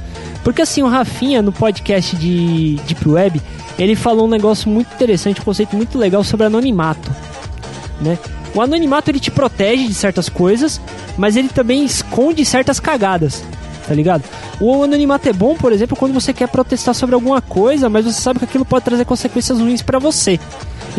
Porque 0.42 0.62
assim, 0.62 0.82
o 0.82 0.88
Rafinha, 0.88 1.42
no 1.42 1.52
podcast 1.52 2.16
de 2.16 2.76
Deep 2.86 3.06
Web, 3.06 3.42
ele 3.78 3.94
falou 3.94 4.26
um 4.26 4.30
negócio 4.30 4.70
muito 4.70 4.92
interessante, 4.94 5.40
um 5.40 5.44
conceito 5.44 5.76
muito 5.76 5.98
legal 5.98 6.24
sobre 6.24 6.46
anonimato, 6.46 7.14
né? 8.00 8.18
O 8.54 8.62
anonimato, 8.62 9.10
ele 9.10 9.20
te 9.20 9.30
protege 9.30 9.86
de 9.86 9.94
certas 9.94 10.28
coisas, 10.28 10.80
mas 11.18 11.36
ele 11.36 11.48
também 11.48 11.84
esconde 11.84 12.44
certas 12.44 12.80
cagadas, 12.80 13.44
tá 13.86 13.94
ligado? 13.94 14.24
O 14.60 14.82
anonimato 14.82 15.28
é 15.28 15.32
bom, 15.32 15.54
por 15.54 15.72
exemplo, 15.72 15.96
quando 15.96 16.14
você 16.14 16.32
quer 16.32 16.48
protestar 16.48 16.94
sobre 16.94 17.14
alguma 17.14 17.40
coisa, 17.42 17.88
mas 17.88 18.06
você 18.06 18.20
sabe 18.20 18.38
que 18.38 18.46
aquilo 18.46 18.64
pode 18.64 18.84
trazer 18.84 19.04
consequências 19.04 19.60
ruins 19.60 19.82
pra 19.82 19.98
você. 19.98 20.40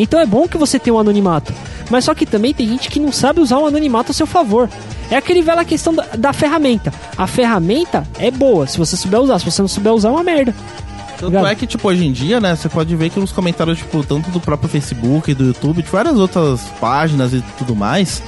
Então 0.00 0.18
é 0.18 0.24
bom 0.24 0.48
que 0.48 0.56
você 0.56 0.78
tenha 0.78 0.94
um 0.94 0.98
anonimato. 0.98 1.52
Mas 1.90 2.04
só 2.04 2.14
que 2.14 2.24
também 2.24 2.54
tem 2.54 2.66
gente 2.66 2.88
que 2.88 2.98
não 2.98 3.12
sabe 3.12 3.40
usar 3.40 3.58
o 3.58 3.66
anonimato 3.66 4.12
a 4.12 4.14
seu 4.14 4.26
favor. 4.26 4.68
É 5.10 5.16
aquele 5.16 5.42
velha 5.42 5.64
questão 5.64 5.94
da, 5.94 6.04
da 6.16 6.32
ferramenta. 6.32 6.92
A 7.18 7.26
ferramenta 7.26 8.06
é 8.18 8.30
boa 8.30 8.66
se 8.66 8.78
você 8.78 8.96
souber 8.96 9.20
usar. 9.20 9.38
Se 9.38 9.44
você 9.44 9.60
não 9.60 9.68
souber 9.68 9.92
usar, 9.92 10.08
é 10.08 10.12
uma 10.12 10.24
merda. 10.24 10.54
Tanto 11.18 11.36
é 11.46 11.54
que, 11.54 11.66
tipo, 11.66 11.86
hoje 11.86 12.06
em 12.06 12.12
dia, 12.12 12.40
né, 12.40 12.56
você 12.56 12.66
pode 12.66 12.96
ver 12.96 13.10
que 13.10 13.20
nos 13.20 13.30
comentários, 13.30 13.76
tipo, 13.76 14.02
tanto 14.02 14.30
do 14.30 14.40
próprio 14.40 14.70
Facebook, 14.70 15.34
do 15.34 15.44
YouTube, 15.44 15.82
de 15.82 15.90
várias 15.90 16.18
outras 16.18 16.62
páginas 16.80 17.34
e 17.34 17.44
tudo 17.58 17.76
mais, 17.76 18.22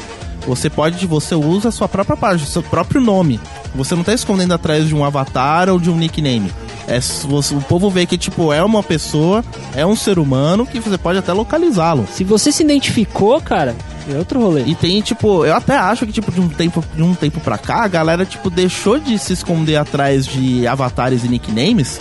você 0.46 0.68
pode, 0.68 1.06
você 1.06 1.34
usa 1.34 1.70
a 1.70 1.72
sua 1.72 1.88
própria 1.88 2.18
página, 2.18 2.46
seu 2.46 2.62
próprio 2.62 3.00
nome. 3.00 3.40
Você 3.74 3.94
não 3.94 4.04
tá 4.04 4.12
escondendo 4.12 4.52
atrás 4.52 4.86
de 4.86 4.94
um 4.94 5.02
avatar 5.02 5.70
ou 5.70 5.80
de 5.80 5.88
um 5.88 5.96
nickname. 5.96 6.52
É, 6.86 6.98
o 7.28 7.60
povo 7.62 7.88
vê 7.90 8.06
que, 8.06 8.18
tipo, 8.18 8.52
é 8.52 8.62
uma 8.62 8.82
pessoa, 8.82 9.44
é 9.74 9.86
um 9.86 9.94
ser 9.94 10.18
humano, 10.18 10.66
que 10.66 10.80
você 10.80 10.98
pode 10.98 11.18
até 11.18 11.32
localizá-lo. 11.32 12.06
Se 12.12 12.24
você 12.24 12.50
se 12.50 12.62
identificou, 12.62 13.40
cara, 13.40 13.76
é 14.12 14.18
outro 14.18 14.40
rolê. 14.40 14.62
E 14.66 14.74
tem, 14.74 15.00
tipo, 15.00 15.44
eu 15.44 15.54
até 15.54 15.76
acho 15.76 16.06
que, 16.06 16.12
tipo, 16.12 16.32
de 16.32 16.40
um 16.40 16.48
tempo, 16.48 16.84
de 16.94 17.02
um 17.02 17.14
tempo 17.14 17.40
pra 17.40 17.56
cá, 17.58 17.84
a 17.84 17.88
galera, 17.88 18.24
tipo, 18.24 18.50
deixou 18.50 18.98
de 18.98 19.18
se 19.18 19.32
esconder 19.32 19.76
atrás 19.76 20.26
de 20.26 20.66
avatares 20.66 21.24
e 21.24 21.28
nicknames 21.28 22.00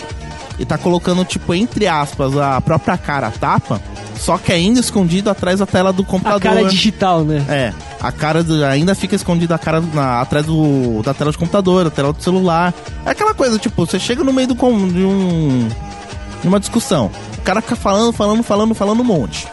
e 0.62 0.64
tá 0.64 0.78
colocando, 0.78 1.24
tipo, 1.24 1.52
entre 1.52 1.86
aspas, 1.88 2.36
a 2.38 2.60
própria 2.60 2.96
cara 2.96 3.26
a 3.26 3.30
tapa, 3.32 3.82
só 4.16 4.38
que 4.38 4.52
ainda 4.52 4.78
escondido 4.78 5.28
atrás 5.28 5.58
da 5.58 5.66
tela 5.66 5.92
do 5.92 6.02
A 6.02 6.06
computador. 6.06 6.40
cara 6.40 6.60
é 6.60 6.64
digital, 6.64 7.24
né? 7.24 7.44
É, 7.48 7.72
a 8.00 8.12
cara 8.12 8.44
do- 8.44 8.64
ainda 8.64 8.94
fica 8.94 9.16
escondida 9.16 9.56
a 9.56 9.58
cara 9.58 9.80
na- 9.80 10.20
atrás 10.20 10.46
do, 10.46 11.02
da 11.02 11.12
tela 11.12 11.32
de 11.32 11.36
computador, 11.38 11.82
da 11.84 11.90
tela 11.90 12.12
do 12.12 12.22
celular. 12.22 12.72
É 13.04 13.10
aquela 13.10 13.34
coisa, 13.34 13.58
tipo, 13.58 13.84
você 13.84 13.98
chega 13.98 14.22
no 14.22 14.32
meio 14.32 14.46
do, 14.48 14.54
de 14.54 15.04
um. 15.04 15.68
de 16.40 16.46
uma 16.48 16.60
discussão. 16.60 17.10
O 17.38 17.42
cara 17.42 17.60
fica 17.60 17.74
falando, 17.74 18.12
falando, 18.12 18.42
falando, 18.44 18.72
falando 18.74 19.00
um 19.00 19.04
monte. 19.04 19.48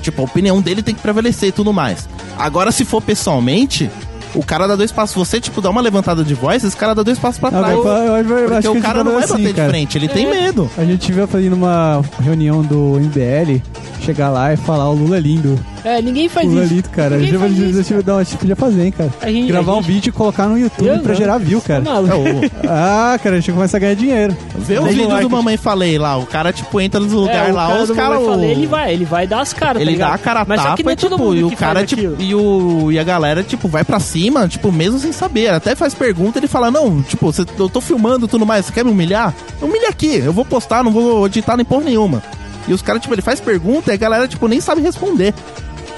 Tipo, 0.00 0.22
a 0.22 0.24
opinião 0.24 0.60
dele 0.60 0.82
tem 0.82 0.94
que 0.94 1.00
prevalecer 1.02 1.48
e 1.48 1.52
tudo 1.52 1.72
mais. 1.72 2.08
Agora, 2.38 2.70
se 2.70 2.84
for 2.84 3.02
pessoalmente, 3.02 3.90
o 4.34 4.42
cara 4.44 4.66
dá 4.66 4.76
dois 4.76 4.90
passos. 4.92 5.14
Você, 5.16 5.40
tipo, 5.40 5.60
dá 5.60 5.70
uma 5.70 5.80
levantada 5.80 6.22
de 6.24 6.34
voz, 6.34 6.62
esse 6.64 6.76
cara 6.76 6.94
dá 6.94 7.02
dois 7.02 7.18
passos 7.18 7.38
pra 7.40 7.50
trás. 7.50 7.72
eu- 7.74 7.86
eu- 7.86 8.06
eu- 8.06 8.16
eu 8.16 8.24
Porque 8.24 8.54
acho 8.54 8.72
que 8.72 8.78
o 8.78 8.82
cara 8.82 8.98
não 9.04 9.12
falam 9.12 9.14
vai 9.14 9.24
assim, 9.24 9.42
bater 9.42 9.54
cara. 9.54 9.68
de 9.68 9.72
frente, 9.74 9.98
ele 9.98 10.08
tem 10.08 10.26
É. 10.26 10.30
medo. 10.30 10.70
A 10.76 10.84
gente 10.84 11.12
viu 11.12 11.26
fazendo 11.26 11.54
uma 11.54 12.02
reunião 12.22 12.62
do 12.62 12.98
MBL, 12.98 13.62
chegar 14.00 14.30
lá 14.30 14.52
e 14.52 14.56
falar 14.56 14.88
o 14.90 14.94
Lula 14.94 15.16
é 15.16 15.20
lindo. 15.20 15.58
É, 15.84 16.00
ninguém 16.00 16.28
faz 16.28 16.46
o 16.46 16.50
Lula 16.50 16.62
é 16.62 16.64
isso. 16.66 16.74
lindo, 16.74 16.88
cara. 16.90 17.10
Ninguém 17.16 17.26
Eu 17.28 17.32
já 17.34 17.38
faz 17.40 17.52
vou 17.52 17.64
isso, 17.68 17.82
dizer, 17.82 18.04
não, 18.06 18.18
a 18.18 18.22
gente 18.22 18.36
podia 18.36 18.56
fazer, 18.56 18.84
hein, 18.84 18.92
cara. 18.92 19.10
A 19.20 19.30
gente- 19.30 19.48
Gravar 19.48 19.72
a 19.72 19.74
um 19.74 19.82
gente- 19.82 19.92
vídeo 19.92 20.08
e 20.10 20.12
colocar 20.12 20.46
no 20.46 20.56
YouTube 20.58 20.86
Eu 20.88 20.98
pra 21.00 21.08
não. 21.12 21.14
gerar 21.18 21.38
view, 21.38 21.60
Tá 21.60 21.66
cara. 21.68 21.80
maluco. 21.82 22.14
É, 22.14 22.30
o- 22.66 22.70
Ah, 22.70 23.18
cara, 23.22 23.36
a 23.36 23.40
gente 23.40 23.52
começa 23.52 23.76
a 23.76 23.80
ganhar 23.80 23.94
dinheiro. 23.94 24.36
Vê 24.56 24.78
os 24.78 24.84
Daí 24.84 24.94
vídeos 24.94 25.08
like. 25.08 25.22
do 25.24 25.30
Mamãe 25.30 25.56
Falei 25.56 25.98
lá. 25.98 26.16
O 26.18 26.26
cara, 26.26 26.52
tipo, 26.52 26.80
entra 26.80 27.00
nos 27.00 27.12
É, 27.12 27.16
lugares 27.16 27.50
o 27.52 27.54
lá, 27.56 27.66
cara 27.68 27.82
os 27.82 27.88
do 27.88 27.94
caras. 27.94 28.14
Mamãe 28.20 28.30
Falei, 28.30 28.50
ele 28.52 28.66
vai, 28.66 28.92
ele 28.94 29.04
vai 29.04 29.26
dar 29.26 29.40
as 29.40 29.52
caras, 29.52 29.74
tá 29.76 29.80
Ele 29.80 29.90
ligado? 29.92 30.08
dá 30.10 30.14
a 30.14 30.18
cara 30.18 30.44
Mas 30.46 30.60
só 30.60 30.64
tapa 30.68 30.76
que 30.76 30.82
não 30.84 30.90
é 30.90 30.92
e, 30.92 30.96
tipo, 30.96 31.10
todo 31.10 31.20
mundo 31.20 31.36
e 31.36 31.44
o 31.44 31.50
cara, 31.56 31.84
tipo, 31.84 32.16
e, 32.22 32.34
o, 32.34 32.92
e 32.92 32.98
a 32.98 33.04
galera, 33.04 33.42
tipo, 33.42 33.66
vai 33.68 33.82
pra 33.84 33.98
cima, 33.98 34.21
tipo, 34.48 34.70
mesmo 34.70 34.98
sem 34.98 35.12
saber. 35.12 35.48
Até 35.48 35.74
faz 35.74 35.94
pergunta, 35.94 36.38
ele 36.38 36.48
fala, 36.48 36.70
não, 36.70 37.02
tipo, 37.02 37.32
cê, 37.32 37.44
eu 37.58 37.68
tô 37.68 37.80
filmando 37.80 38.28
tudo 38.28 38.46
mais, 38.46 38.66
você 38.66 38.72
quer 38.72 38.84
me 38.84 38.90
humilhar? 38.90 39.34
Humilha 39.60 39.88
aqui, 39.88 40.16
eu 40.16 40.32
vou 40.32 40.44
postar, 40.44 40.84
não 40.84 40.92
vou 40.92 41.26
editar 41.26 41.56
nem 41.56 41.64
porra 41.64 41.84
nenhuma. 41.84 42.22
E 42.68 42.72
os 42.72 42.82
caras, 42.82 43.02
tipo, 43.02 43.14
ele 43.14 43.22
faz 43.22 43.40
pergunta 43.40 43.90
e 43.90 43.94
a 43.94 43.96
galera, 43.96 44.28
tipo, 44.28 44.46
nem 44.46 44.60
sabe 44.60 44.80
responder. 44.82 45.34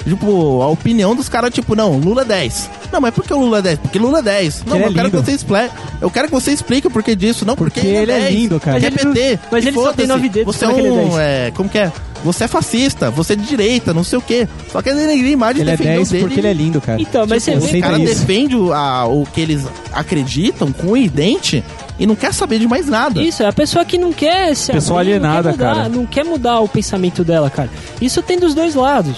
Tipo, 0.05 0.61
a 0.61 0.69
opinião 0.69 1.17
dos 1.17 1.29
caras, 1.31 1.53
tipo, 1.53 1.75
não, 1.75 1.97
Lula 1.99 2.23
é 2.23 2.25
10. 2.27 2.71
Não, 2.93 3.01
mas 3.01 3.15
por 3.15 3.25
que 3.25 3.33
o 3.33 3.39
Lula 3.39 3.59
é 3.59 3.63
10? 3.63 3.79
Porque 3.79 3.99
Lula 3.99 4.19
é 4.19 4.23
10. 4.23 4.65
Não, 4.67 4.77
ele 4.77 4.85
mas 4.85 4.85
é 4.85 4.89
eu 4.91 4.95
quero 4.95 5.11
que 5.11 5.17
você 5.17 5.33
explique. 5.33 5.71
Eu 6.01 6.11
quero 6.11 6.29
que 6.29 6.35
você 6.35 6.53
explique 6.53 6.87
o 6.87 6.91
porquê 6.91 7.17
disso. 7.17 7.47
Não, 7.47 7.57
porque, 7.57 7.81
Porque 7.81 7.95
ele 7.95 8.13
é 8.13 8.21
10. 8.21 8.35
lindo, 8.35 8.61
cara. 8.61 8.75
Mas 8.75 8.85
é 8.85 8.87
ele 8.87 8.99
PT. 8.99 9.39
mas 9.51 9.67
ele 9.67 9.75
só 9.75 9.83
tem 9.83 10.07
foda-se, 10.07 10.09
nove 10.09 10.29
dedos, 10.29 10.55
Você 10.55 10.65
é 10.65 10.69
como 10.69 10.79
é 10.79 10.83
que 10.83 10.89
ele 10.89 10.97
é 10.97 11.01
um. 11.01 11.09
10? 11.09 11.19
É, 11.19 11.51
como 11.55 11.69
que 11.71 11.79
é? 11.79 11.93
Você 12.25 12.45
é 12.45 12.49
fascista, 12.49 13.11
você 13.11 13.35
é 13.35 13.37
de 13.37 13.45
direita, 13.47 13.93
não 13.93 14.03
sei 14.03 14.19
o 14.19 14.23
quê. 14.23 14.49
Só 14.73 14.81
que 14.81 14.89
ele 14.89 15.07
nem 15.07 15.37
mais 15.37 15.57
Ele 15.59 15.69
é 15.71 15.77
defendeu 15.77 15.97
10 15.97 16.09
dele. 16.11 16.25
porque 16.25 16.41
ele 16.41 16.49
é 16.49 16.53
lindo, 16.55 16.81
cara. 16.81 17.01
Então, 17.01 17.27
mas 17.29 17.45
Tipo, 17.45 17.61
você 17.61 17.67
aceita 17.67 17.87
caras 17.87 18.03
isso. 18.03 18.21
defendem 18.21 18.57
o, 18.57 18.73
a- 18.73 19.05
o 19.07 19.27
que 19.27 19.41
eles 19.43 19.65
acreditam 19.93 20.73
com 20.73 20.89
o 20.93 20.97
idente 20.97 21.63
e 21.99 22.07
não 22.07 22.17
quer 22.17 22.33
saber 22.33 22.59
de 22.59 22.67
mais 22.67 22.87
nada. 22.89 23.23
Isso, 23.23 23.43
é 23.43 23.47
a 23.47 23.53
pessoa 23.53 23.85
que 23.85 23.99
não 23.99 24.13
quer 24.13 24.57
se 24.57 24.73
Pessoa 24.73 25.01
abrir, 25.01 25.13
alienada, 25.13 25.51
não 25.51 25.57
mudar, 25.59 25.75
cara. 25.75 25.89
Não 25.91 26.07
quer 26.07 26.25
mudar 26.25 26.61
o 26.61 26.69
pensamento 26.69 27.23
dela, 27.23 27.51
cara. 27.51 27.69
Isso 28.01 28.23
tem 28.23 28.39
dos 28.39 28.55
dois 28.55 28.75
lados. 28.75 29.17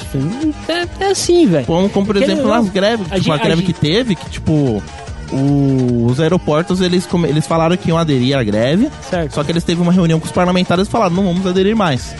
É, 0.69 1.05
é 1.05 1.11
assim, 1.11 1.47
velho. 1.47 1.65
Como, 1.65 1.89
como 1.89 2.07
por 2.07 2.17
Querendo 2.17 2.33
exemplo, 2.41 2.51
nas 2.51 2.69
greves, 2.69 3.07
a 3.11 3.17
tipo, 3.21 3.33
a 3.33 3.39
greve 3.39 3.63
a 3.63 3.65
que 3.67 3.73
teve, 3.73 4.15
que 4.17 4.29
tipo, 4.31 4.83
o- 5.33 6.07
os 6.11 6.21
aeroportos, 6.21 6.81
eles, 6.81 7.09
eles 7.29 7.47
falaram 7.47 7.77
que 7.77 7.89
iam 7.89 7.99
aderir 7.99 8.37
à 8.37 8.43
greve, 8.43 8.89
Certo. 9.09 9.33
só 9.35 9.43
que 9.45 9.53
eles 9.53 9.65
teve 9.65 9.81
uma 9.81 9.93
reunião 9.93 10.19
com 10.21 10.27
os 10.27 10.33
parlamentares 10.33 10.87
e 10.87 10.91
falaram, 10.91 11.15
não 11.15 11.25
vamos 11.25 11.47
aderir 11.47 11.75
mais. 11.77 12.15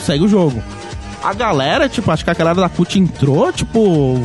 Segue 0.00 0.24
o 0.24 0.28
jogo. 0.28 0.62
A 1.22 1.34
galera, 1.34 1.88
tipo, 1.88 2.10
acho 2.10 2.24
que 2.24 2.30
a 2.30 2.34
galera 2.34 2.60
da 2.60 2.68
CUT 2.68 2.98
entrou, 2.98 3.52
tipo, 3.52 4.22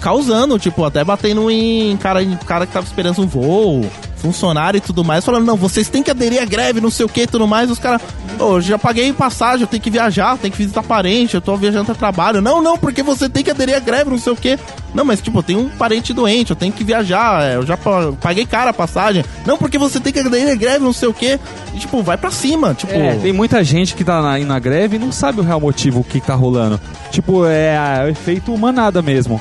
causando, 0.00 0.58
tipo, 0.58 0.84
até 0.84 1.04
batendo 1.04 1.50
em 1.50 1.96
cara, 1.98 2.22
em 2.22 2.36
cara 2.36 2.66
que 2.66 2.72
tava 2.72 2.86
esperando 2.86 3.20
um 3.20 3.26
voo, 3.26 3.84
funcionário 4.20 4.78
e 4.78 4.80
tudo 4.80 5.02
mais, 5.02 5.24
falando, 5.24 5.44
não, 5.46 5.56
vocês 5.56 5.88
têm 5.88 6.02
que 6.02 6.10
aderir 6.10 6.40
à 6.40 6.44
greve, 6.44 6.80
não 6.80 6.90
sei 6.90 7.06
o 7.06 7.08
que 7.08 7.22
e 7.22 7.26
tudo 7.26 7.46
mais. 7.46 7.70
Os 7.70 7.78
caras, 7.78 8.00
eu 8.38 8.60
já 8.60 8.78
paguei 8.78 9.12
passagem, 9.12 9.62
eu 9.62 9.66
tenho 9.66 9.82
que 9.82 9.90
viajar, 9.90 10.36
tenho 10.38 10.52
que 10.52 10.58
visitar 10.58 10.82
parente, 10.82 11.34
eu 11.34 11.40
tô 11.40 11.56
viajando 11.56 11.90
a 11.92 11.94
trabalho. 11.94 12.40
Não, 12.40 12.62
não, 12.62 12.76
porque 12.78 13.02
você 13.02 13.28
tem 13.28 13.42
que 13.42 13.50
aderir 13.50 13.74
à 13.76 13.80
greve, 13.80 14.10
não 14.10 14.18
sei 14.18 14.32
o 14.32 14.36
que. 14.36 14.58
Não, 14.94 15.04
mas 15.04 15.20
tipo, 15.20 15.38
eu 15.38 15.42
tenho 15.42 15.60
um 15.60 15.68
parente 15.68 16.12
doente, 16.12 16.50
eu 16.50 16.56
tenho 16.56 16.72
que 16.72 16.82
viajar, 16.84 17.42
é, 17.42 17.56
eu 17.56 17.64
já 17.64 17.76
pa- 17.76 18.12
paguei 18.20 18.44
cara 18.44 18.70
a 18.70 18.74
passagem. 18.74 19.24
Não, 19.46 19.56
porque 19.56 19.78
você 19.78 19.98
tem 20.00 20.12
que 20.12 20.18
aderir 20.20 20.50
à 20.50 20.54
greve, 20.54 20.84
não 20.84 20.92
sei 20.92 21.08
o 21.08 21.14
que. 21.14 21.38
E, 21.74 21.78
tipo, 21.78 22.02
vai 22.02 22.16
pra 22.18 22.30
cima, 22.30 22.74
tipo... 22.74 22.92
É, 22.92 23.14
tem 23.16 23.32
muita 23.32 23.62
gente 23.62 23.94
que 23.94 24.02
tá 24.04 24.20
na, 24.20 24.32
aí 24.32 24.44
na 24.44 24.58
greve 24.58 24.96
e 24.96 24.98
não 24.98 25.12
sabe 25.12 25.40
o 25.40 25.44
real 25.44 25.60
motivo, 25.60 26.00
o 26.00 26.04
que 26.04 26.20
tá 26.20 26.34
rolando. 26.34 26.80
Tipo, 27.10 27.46
é, 27.46 27.74
é 28.00 28.04
o 28.04 28.08
efeito 28.08 28.56
manada 28.58 29.00
mesmo. 29.00 29.40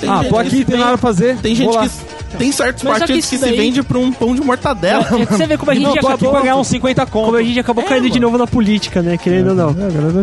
Tem 0.00 0.08
ah, 0.08 0.16
gente 0.22 0.28
tô 0.28 0.34
que 0.36 0.40
aqui, 0.46 0.56
se 0.58 0.64
tem 0.64 0.76
nada 0.78 0.88
pra 0.90 0.98
fazer. 0.98 1.36
Tem 1.38 1.54
gente 1.54 1.76
que. 1.78 2.18
Tem 2.36 2.52
certos 2.52 2.84
Mas 2.84 2.92
que 2.94 2.98
partidos 3.00 3.24
que, 3.30 3.36
se 3.38 3.42
daí- 3.42 3.56
vende 3.56 3.82
pra 3.82 3.96
um 3.98 4.12
pão 4.12 4.34
de 4.34 4.42
mortadela. 4.42 5.02
É, 5.18 5.24
você 5.24 5.46
vê 5.46 5.56
como 5.56 5.70
a 5.70 5.74
gente 5.74 5.82
Não, 5.84 5.92
tô 5.94 5.98
aqui 6.00 6.06
acabou. 6.08 6.30
pra 6.32 6.40
ganhar 6.42 6.56
uns 6.56 6.66
50 6.68 7.06
conto. 7.06 7.24
Como 7.24 7.36
a 7.38 7.42
gente 7.42 7.58
acabou 7.58 7.82
caindo 7.84 8.10
de 8.10 8.20
novo 8.20 8.36
na 8.36 8.46
política, 8.46 9.00
né? 9.00 9.16
Querendo 9.16 9.48
ou 9.48 9.54
não. 9.54 9.70
É, 9.70 9.74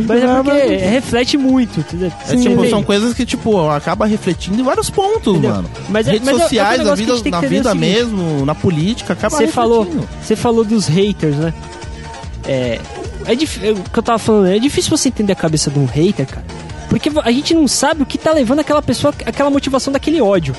Mas 0.08 0.24
é 0.24 0.28
porque 0.36 0.52
mas- 0.52 0.82
reflete 0.92 1.36
muito, 1.36 1.80
entendeu? 1.80 2.12
É, 2.30 2.36
tipo, 2.36 2.70
são 2.70 2.84
coisas 2.84 3.14
que, 3.16 3.26
tipo, 3.26 3.68
acaba 3.72 4.06
refletindo 4.06 4.62
em 4.62 4.64
vários 4.64 4.88
pontos, 4.92 5.34
Entendeu? 5.34 5.56
mano. 5.56 5.70
Mas 5.90 6.08
é- 6.08 6.12
Redes 6.12 6.26
mas 6.28 6.36
é- 6.38 6.40
é 6.40 6.40
um 6.40 6.44
sociais, 6.48 6.78
na 6.78 6.84
que 6.84 6.90
a 6.92 6.96
vida, 6.96 7.22
que 7.22 7.32
na 7.32 7.42
vida 7.42 7.76
mesmo, 7.76 8.46
na 8.46 8.54
política, 8.54 9.14
acaba 9.14 9.38
Você 9.38 9.48
falou, 9.48 9.80
refletindo. 9.84 10.10
você 10.22 10.36
falou 10.36 10.64
dos 10.64 10.86
haters, 10.88 11.36
né? 11.38 11.54
É, 12.48 12.80
é 13.26 13.36
dif- 13.36 13.66
é, 13.66 13.72
o 13.72 13.76
que 13.78 13.98
eu 13.98 14.04
tava 14.04 14.20
falando, 14.20 14.46
é 14.48 14.60
difícil 14.60 14.96
você 14.96 15.08
entender 15.10 15.34
a 15.34 15.36
cabeça 15.36 15.72
de 15.72 15.80
um 15.80 15.86
hater, 15.86 16.28
cara. 16.28 16.46
Porque 16.96 17.12
a 17.22 17.32
gente 17.32 17.54
não 17.54 17.68
sabe 17.68 18.04
o 18.04 18.06
que 18.06 18.18
tá 18.18 18.32
levando 18.32 18.60
aquela 18.60 18.82
pessoa, 18.82 19.14
aquela 19.26 19.50
motivação 19.50 19.92
daquele 19.92 20.22
ódio. 20.22 20.56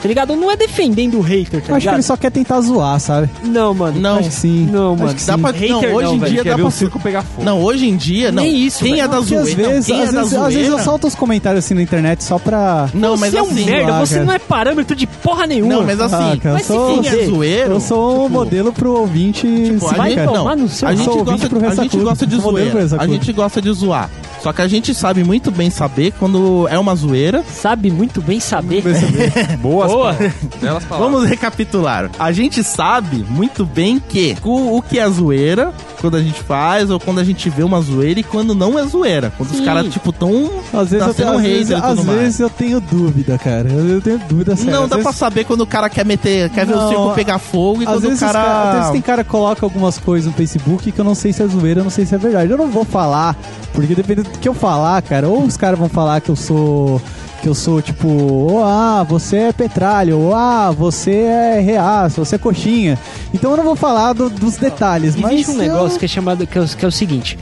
Tá 0.00 0.08
ligado? 0.08 0.34
Não 0.34 0.50
é 0.50 0.56
defendendo 0.56 1.18
o 1.18 1.20
hater, 1.20 1.44
tá 1.44 1.56
Eu 1.56 1.58
acho 1.58 1.66
que 1.66 1.74
ligado? 1.80 1.94
ele 1.96 2.02
só 2.04 2.16
quer 2.16 2.30
tentar 2.30 2.60
zoar, 2.62 2.98
sabe? 3.00 3.28
Não, 3.44 3.74
mano. 3.74 4.00
Não. 4.00 4.18
Acho 4.18 4.28
que 4.28 4.34
sim. 4.34 4.68
Não, 4.70 4.94
Acho 4.94 5.02
mano. 5.02 5.14
que 5.18 5.24
Dá 5.24 5.36
pra, 5.36 5.50
Hater 5.50 5.68
não, 5.68 5.78
hoje 5.80 6.06
não, 6.06 6.14
em 6.14 6.18
velho. 6.20 6.32
dia 6.32 6.44
dá 6.44 6.54
pra... 6.54 6.66
o 6.66 6.70
circo 6.70 7.00
pegar 7.00 7.22
fogo. 7.22 7.44
Não, 7.44 7.60
hoje 7.62 7.86
em 7.86 7.96
dia, 7.96 8.32
não. 8.32 8.42
Nem 8.44 8.56
isso, 8.64 8.78
Quem 8.78 8.92
velho. 8.92 9.04
é 9.04 9.08
da 9.08 9.16
Porque 9.18 9.34
às 9.34 9.42
zoeira? 9.42 9.62
não, 9.62 9.70
vezes, 9.70 9.86
quem 9.86 10.02
às 10.02 10.08
é 10.08 10.12
da 10.12 10.20
vezes, 10.22 10.38
às 10.38 10.54
vezes 10.54 10.70
eu 10.70 10.78
solto 10.78 11.06
os 11.08 11.14
comentários 11.16 11.64
assim 11.64 11.74
na 11.74 11.82
internet 11.82 12.22
só 12.24 12.38
pra. 12.38 12.88
Não, 12.94 13.16
mas 13.16 13.32
você 13.32 13.38
é 13.38 13.42
um 13.42 13.46
assim... 13.50 13.64
merda, 13.64 13.98
você 13.98 14.14
cara. 14.14 14.26
não 14.26 14.32
é 14.32 14.38
parâmetro 14.38 14.96
de 14.96 15.06
porra 15.06 15.46
nenhuma. 15.48 15.74
Não, 15.74 15.84
mas 15.84 16.00
assim, 16.00 16.14
Ah, 16.14 16.36
cara, 16.40 16.58
se 16.60 16.64
sou, 16.64 17.02
quem 17.02 17.10
é 17.10 17.26
zoeiro... 17.26 17.72
eu 17.72 17.80
sou 17.80 18.20
um 18.20 18.22
tipo, 18.22 18.30
modelo 18.30 18.72
pro 18.72 18.92
ouvinte. 19.00 19.40
Tipo, 19.46 19.80
sim, 19.80 19.94
a 19.94 19.98
vai 19.98 20.10
gente, 20.14 20.24
não, 20.32 20.56
no 20.56 20.68
seu 20.68 20.88
a 20.88 20.94
gente, 20.94 21.06
gosta, 21.06 22.24
a 22.24 22.26
de 22.26 22.36
zoeira. 22.36 22.86
A 22.98 23.06
gente 23.06 23.32
gosta 23.34 23.60
de 23.60 23.70
zoar. 23.72 24.08
Só 24.42 24.52
que 24.52 24.62
a 24.62 24.68
gente 24.68 24.94
sabe 24.94 25.22
muito 25.22 25.50
bem 25.50 25.68
saber 25.70 26.12
quando 26.18 26.66
é 26.68 26.78
uma 26.78 26.94
zoeira. 26.94 27.44
Sabe 27.46 27.90
muito 27.90 28.22
bem 28.22 28.40
saber. 28.40 28.82
Boas 29.60 29.90
Boa. 29.90 30.14
palavras. 30.14 30.32
Belas 30.60 30.84
palavras. 30.84 31.12
Vamos 31.12 31.28
recapitular. 31.28 32.10
A 32.18 32.32
gente 32.32 32.64
sabe 32.64 33.24
muito 33.28 33.64
bem 33.66 33.98
que 34.00 34.36
o, 34.42 34.78
o 34.78 34.82
que 34.82 34.98
é 34.98 35.08
zoeira, 35.08 35.74
quando 36.00 36.16
a 36.16 36.22
gente 36.22 36.42
faz, 36.42 36.90
ou 36.90 36.98
quando 36.98 37.18
a 37.20 37.24
gente 37.24 37.48
vê 37.50 37.62
uma 37.62 37.80
zoeira, 37.80 38.20
e 38.20 38.22
quando 38.22 38.54
não 38.54 38.78
é 38.78 38.84
zoeira. 38.86 39.32
Quando 39.36 39.50
os 39.50 39.58
Sim. 39.58 39.64
caras, 39.64 39.86
tipo, 39.92 40.12
tão. 40.12 40.50
Às 40.72 40.90
vezes, 40.90 40.98
tá 41.04 41.10
eu, 41.10 41.14
sendo 41.14 41.14
tenho, 41.14 41.28
às, 41.36 41.42
vezes, 41.42 41.72
às 41.72 42.00
vezes 42.00 42.40
eu 42.40 42.50
tenho 42.50 42.80
dúvida, 42.80 43.36
cara. 43.38 43.68
Eu, 43.68 43.86
eu 43.88 44.00
tenho 44.00 44.18
dúvida 44.28 44.56
séria. 44.56 44.72
Não, 44.72 44.84
Às 44.84 44.88
dá 44.90 44.96
pra 44.96 45.04
vezes- 45.04 45.18
saber 45.18 45.44
quando 45.44 45.60
o 45.60 45.66
cara 45.66 45.88
quer 45.90 46.04
meter, 46.06 46.48
quer 46.50 46.64
ver 46.66 46.72
o 46.74 46.76
Não, 46.76 46.88
circo 46.88 47.12
pegar 47.14 47.38
fogo 47.38 47.82
e 47.82 47.84
Às 47.84 47.92
quando 47.92 48.02
vezes, 48.02 48.22
o 48.22 48.24
os 48.26 48.32
cara. 48.32 48.44
cara- 48.44 48.68
às 48.70 48.76
vezes 48.78 48.90
tem 48.92 49.00
cara 49.02 49.22
que 49.24 49.30
coloca 49.30 49.64
algumas 49.66 49.98
coisas 49.98 50.26
no 50.26 50.32
Facebook 50.32 50.90
que 50.90 50.98
eu 50.98 51.04
não 51.04 51.14
sei 51.14 51.32
se 51.32 51.42
é 51.42 51.46
zoeira, 51.46 51.80
eu 51.80 51.84
não 51.84 51.90
sei 51.90 52.06
se 52.06 52.14
é 52.14 52.18
verdade. 52.18 52.50
Eu 52.50 52.58
não 52.58 52.68
vou 52.70 52.84
falar, 52.84 53.36
porque 53.72 53.94
dependendo 53.94 54.30
do 54.30 54.38
que 54.38 54.48
eu 54.48 54.54
falar, 54.54 55.00
cara, 55.02 55.28
ou 55.28 55.42
os 55.44 55.56
caras 55.56 55.78
vão 55.78 55.88
falar 55.88 56.20
que 56.20 56.30
eu 56.30 56.36
sou. 56.36 57.00
Que 57.42 57.48
eu 57.48 57.54
sou 57.54 57.80
tipo, 57.80 58.06
oh, 58.06 58.62
ah, 58.62 59.02
você 59.02 59.36
é 59.36 59.52
petralho, 59.52 60.18
ou 60.18 60.34
ah, 60.34 60.70
você 60.70 61.10
é 61.22 61.60
reaço, 61.60 62.22
você 62.22 62.34
é 62.34 62.38
coxinha. 62.38 62.98
Então 63.32 63.52
eu 63.52 63.56
não 63.56 63.64
vou 63.64 63.74
falar 63.76 64.12
do- 64.12 64.28
dos 64.28 64.56
detalhes, 64.56 65.16
mas. 65.16 65.32
Existe 65.32 65.50
um 65.52 65.54
eu- 65.54 65.72
negócio 65.72 65.98
que 65.98 66.04
é 66.04 66.08
chamado 66.08 66.46
que 66.46 66.58
é, 66.58 66.60
o- 66.60 66.66
que 66.68 66.84
é 66.84 66.88
o 66.88 66.92
seguinte: 66.92 67.38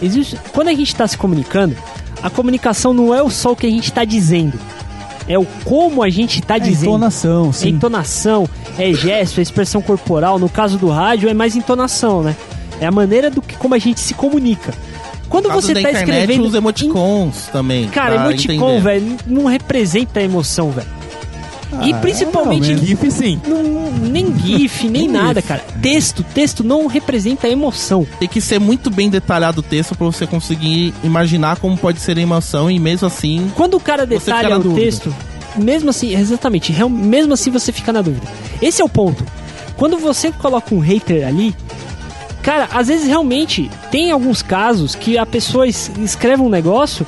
existe, 0.00 0.38
quando 0.54 0.68
a 0.68 0.72
gente 0.72 0.88
está 0.88 1.06
se 1.06 1.18
comunicando, 1.18 1.76
a 2.22 2.30
comunicação 2.30 2.94
não 2.94 3.14
é 3.14 3.22
o 3.22 3.28
só 3.28 3.52
o 3.52 3.56
que 3.56 3.66
a 3.66 3.70
gente 3.70 3.84
está 3.90 4.04
dizendo, 4.06 4.58
é 5.28 5.38
o 5.38 5.44
como 5.64 6.02
a 6.02 6.08
gente 6.08 6.40
está 6.40 6.56
É 6.56 6.58
dizendo. 6.60 6.90
entonação, 6.92 7.50
É 7.50 7.52
sim. 7.52 7.68
entonação, 7.68 8.48
é 8.78 8.90
gesto, 8.94 9.38
é 9.38 9.42
expressão 9.42 9.82
corporal. 9.82 10.38
No 10.38 10.48
caso 10.48 10.78
do 10.78 10.88
rádio, 10.88 11.28
é 11.28 11.34
mais 11.34 11.54
entonação, 11.56 12.22
né? 12.22 12.34
É 12.80 12.86
a 12.86 12.90
maneira 12.90 13.30
do 13.30 13.42
que 13.42 13.54
como 13.56 13.74
a 13.74 13.78
gente 13.78 14.00
se 14.00 14.14
comunica. 14.14 14.72
Quando 15.32 15.44
Por 15.44 15.52
causa 15.52 15.66
você 15.68 15.74
da 15.74 15.80
tá 15.80 15.88
internet, 15.90 16.10
escrevendo. 16.10 16.46
os 16.46 16.54
emoticons 16.54 17.48
também. 17.50 17.88
Cara, 17.88 18.14
emoticon, 18.16 18.80
velho, 18.80 19.16
não 19.26 19.46
representa 19.46 20.20
a 20.20 20.22
emoção, 20.22 20.70
velho. 20.70 20.86
e 21.82 21.90
Ah, 21.94 21.96
principalmente 21.96 22.66
mais 22.68 22.80
ou 22.80 22.86
GIF 22.86 23.10
sim. 23.10 23.40
não- 23.48 23.90
nem 24.10 24.38
GIF, 24.38 24.86
nem 24.90 25.08
nada, 25.08 25.40
cara. 25.40 25.64
Texto, 25.80 26.22
texto 26.22 26.62
não 26.62 26.86
representa 26.86 27.48
emoção. 27.48 28.06
Tem 28.18 28.28
que 28.28 28.42
ser 28.42 28.60
muito 28.60 28.90
bem 28.90 29.08
detalhado 29.08 29.60
o 29.60 29.62
texto 29.62 29.94
pra 29.94 30.04
você 30.04 30.26
conseguir 30.26 30.92
imaginar 31.02 31.56
como 31.56 31.78
pode 31.78 31.98
ser 31.98 32.18
a 32.18 32.20
emoção 32.20 32.70
e 32.70 32.78
mesmo 32.78 33.06
assim. 33.06 33.50
Quando 33.54 33.78
o 33.78 33.80
cara 33.80 34.04
detalha 34.04 34.58
o 34.58 34.74
texto, 34.74 35.14
mesmo 35.56 35.88
assim, 35.88 36.14
exatamente, 36.14 36.74
mesmo 36.90 37.32
assim 37.32 37.50
você 37.50 37.72
fica 37.72 37.90
na 37.90 38.02
dúvida. 38.02 38.26
Esse 38.60 38.82
é 38.82 38.84
o 38.84 38.88
ponto. 38.88 39.24
Quando 39.78 39.96
você 39.96 40.30
coloca 40.30 40.74
um 40.74 40.78
hater 40.78 41.26
ali, 41.26 41.54
cara, 42.42 42.68
às 42.72 42.88
vezes 42.88 43.06
realmente 43.06 43.70
tem 43.90 44.10
alguns 44.10 44.42
casos 44.42 44.94
que 44.94 45.16
a 45.16 45.24
pessoa 45.26 45.66
es- 45.66 45.90
escreve 45.98 46.42
um 46.42 46.48
negócio 46.48 47.06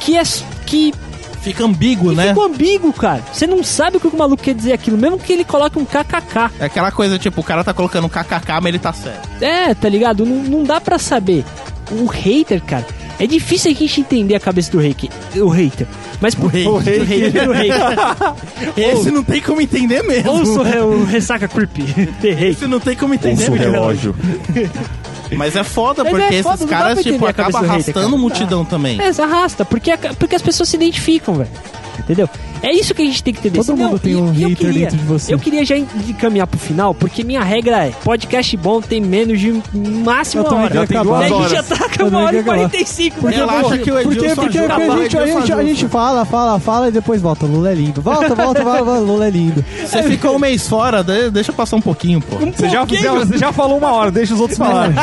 que 0.00 0.16
é 0.16 0.22
que, 0.64 0.92
Fica 1.40 1.64
ambíguo, 1.64 2.10
né? 2.12 2.28
fica 2.30 2.40
ambíguo, 2.44 2.92
cara. 2.92 3.22
Você 3.32 3.46
não 3.46 3.62
sabe 3.62 3.98
o 3.98 4.00
que 4.00 4.08
o 4.08 4.16
maluco 4.16 4.42
quer 4.42 4.54
dizer 4.54 4.72
aquilo, 4.72 4.98
mesmo 4.98 5.16
que 5.18 5.32
ele 5.32 5.44
coloque 5.44 5.78
um 5.78 5.84
kkk. 5.84 6.50
É 6.58 6.64
aquela 6.64 6.90
coisa, 6.90 7.18
tipo, 7.20 7.40
o 7.40 7.44
cara 7.44 7.62
tá 7.62 7.72
colocando 7.72 8.08
kkk, 8.08 8.52
mas 8.60 8.66
ele 8.66 8.78
tá 8.80 8.92
certo. 8.92 9.28
É, 9.40 9.72
tá 9.74 9.88
ligado? 9.88 10.26
Não, 10.26 10.36
não 10.42 10.62
dá 10.64 10.80
pra 10.80 10.98
saber. 10.98 11.44
O 11.92 12.06
hater, 12.06 12.60
cara, 12.62 12.84
é 13.18 13.26
difícil 13.26 13.70
a 13.70 13.74
gente 13.74 14.00
entender 14.00 14.34
a 14.34 14.40
cabeça 14.40 14.70
do 14.70 14.78
hater. 14.78 15.10
O 15.36 15.48
hater. 15.48 15.86
Mas 16.20 16.34
o 16.38 16.46
hater, 16.46 16.70
o 16.72 16.78
hater, 17.04 17.48
o 17.48 17.52
hater. 17.52 18.74
Esse 18.76 19.10
não 19.10 19.22
tem 19.24 19.40
como 19.40 19.60
entender 19.60 20.02
mesmo. 20.02 20.30
Ouça 20.30 20.60
o, 20.60 20.62
re- 20.62 20.80
o 20.80 21.04
Ressaca 21.04 21.48
Creepy. 21.48 21.84
Esse 22.22 22.66
não 22.66 22.80
tem 22.80 22.96
como 22.96 23.14
entender 23.14 23.50
mesmo. 23.50 24.14
Mas 25.36 25.56
é 25.56 25.64
foda, 25.64 26.02
Mas 26.04 26.12
porque 26.12 26.34
é 26.34 26.42
foda, 26.42 26.54
esses 26.56 26.66
caras, 26.68 27.02
tipo, 27.02 27.26
acabam 27.26 27.52
do 27.52 27.58
hater, 27.58 27.70
arrastando 27.70 28.06
cara. 28.06 28.16
multidão 28.18 28.64
também. 28.64 28.98
É, 29.00 29.22
arrasta, 29.22 29.64
porque, 29.64 29.90
porque 30.18 30.36
as 30.36 30.42
pessoas 30.42 30.68
se 30.68 30.76
identificam, 30.76 31.34
velho. 31.34 31.50
Entendeu? 31.98 32.28
É 32.62 32.72
isso 32.72 32.94
que 32.94 33.00
a 33.00 33.04
gente 33.06 33.22
tem 33.22 33.32
que 33.32 33.40
entender. 33.40 33.58
Todo 33.64 33.74
mundo 33.76 33.98
tem 33.98 34.16
um 34.16 34.32
e 34.34 34.42
eu 34.42 34.48
hater 34.50 34.66
queria, 34.66 34.80
dentro 34.82 34.98
de 34.98 35.04
você. 35.04 35.32
Eu 35.32 35.38
queria 35.38 35.64
já 35.64 35.76
encaminhar 35.78 36.46
pro 36.46 36.58
final, 36.58 36.94
porque 36.94 37.24
minha 37.24 37.42
regra 37.42 37.86
é: 37.86 37.90
podcast 37.90 38.54
bom 38.58 38.80
tem 38.82 39.00
menos 39.00 39.40
de 39.40 39.62
máximo 39.74 40.42
uma 40.46 40.54
hora. 40.62 40.86
quero 40.86 40.86
tem. 40.86 40.96
E 40.96 41.00
a 41.00 41.02
duas 41.02 41.28
gente 41.28 41.50
já 41.50 41.62
tá 41.62 41.88
com 41.88 42.02
Eu 42.02 42.08
uma 42.08 42.18
hora 42.20 42.36
e 42.38 42.42
quero 42.42 42.50
acabar. 42.52 42.68
45. 42.70 43.20
Porque? 43.20 43.36
Relaxa 43.36 43.62
porque, 43.62 43.78
que 43.78 43.90
o 43.90 43.94
porque, 43.94 44.08
Edilson 44.18 44.34
porque, 44.42 44.58
ajuda. 44.58 44.74
porque 44.74 44.90
a, 44.90 44.96
gente, 45.02 45.16
a, 45.18 45.26
gente, 45.26 45.52
a 45.52 45.62
gente 45.62 45.88
fala, 45.88 46.24
fala, 46.26 46.60
fala 46.60 46.88
e 46.88 46.90
depois 46.90 47.22
volta. 47.22 47.46
Lula 47.46 47.70
é 47.70 47.74
lindo. 47.74 48.02
Volta, 48.02 48.34
volta, 48.34 48.62
volta, 48.64 48.84
volta, 48.84 49.00
Lula 49.00 49.26
é 49.26 49.30
lindo. 49.30 49.64
Você 49.80 50.02
ficou 50.02 50.36
um 50.36 50.38
mês 50.38 50.68
fora, 50.68 51.02
de- 51.02 51.30
deixa 51.30 51.52
passar 51.52 51.76
um 51.76 51.80
pouquinho, 51.82 52.20
pô. 52.20 52.36
Você 52.36 52.68
já, 52.68 52.84
já- 52.86 53.12
você 53.14 53.38
já 53.38 53.52
falou 53.52 53.78
uma 53.78 53.92
hora, 53.92 54.10
deixa 54.10 54.34
os 54.34 54.40
outros 54.40 54.58
falarem. 54.58 54.94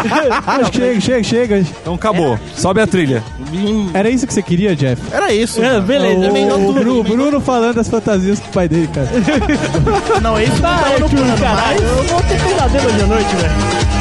Chega, 0.71 1.01
chega, 1.01 1.23
chega. 1.23 1.59
Então 1.59 1.93
acabou. 1.95 2.39
Sobe 2.55 2.81
a 2.81 2.87
trilha. 2.87 3.23
Era 3.93 4.09
isso 4.09 4.25
que 4.27 4.33
você 4.33 4.41
queria, 4.41 4.75
Jeff? 4.75 5.01
Era 5.11 5.33
isso. 5.33 5.61
É, 5.63 5.79
beleza. 5.79 6.19
O, 6.19 6.23
Emendou 6.25 6.57
o 6.59 6.65
tudo, 6.67 6.73
Bruno, 6.79 6.99
emendou- 6.99 7.17
Bruno 7.17 7.41
falando 7.41 7.75
das 7.75 7.87
fantasias 7.89 8.39
com 8.39 8.47
o 8.49 8.51
pai 8.53 8.67
dele, 8.67 8.89
cara. 8.93 9.07
Não, 10.21 10.39
esse 10.39 10.51
não 10.53 10.61
tava 10.61 10.87
no 10.87 11.05
Arthur, 11.05 11.09
plano, 11.09 11.37
caralho, 11.37 11.81
mas... 11.81 11.97
eu 11.97 12.03
vou 12.05 12.21
ter 12.21 12.41
pesadelo 12.41 12.87
hoje 12.87 13.01
à 13.01 13.07
noite, 13.07 13.35
velho. 13.35 13.92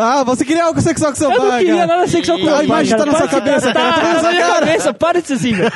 Ah, 0.00 0.22
você 0.22 0.44
queria 0.44 0.64
algo 0.64 0.80
sexual 0.80 1.10
com 1.10 1.18
seu 1.18 1.30
Eu 1.32 1.40
não 1.40 1.48
pai, 1.48 1.58
queria 1.58 1.74
cara. 1.74 1.86
nada 1.88 2.06
sexual 2.06 2.38
com 2.38 2.44
A 2.44 2.46
meu 2.46 2.56
pai, 2.56 2.64
imagem 2.66 2.96
cara. 2.96 3.04
tá 3.04 3.10
na 3.12 3.18
sua 3.18 3.28
cabeça, 3.28 3.72
cara. 3.72 3.92
Tá 3.92 4.22
na 4.22 4.30
minha 4.30 4.46
cara. 4.46 4.60
cabeça. 4.60 4.94
Para 4.94 5.20
de 5.20 5.26
ser 5.26 5.34
assim, 5.34 5.52
velho. 5.54 5.72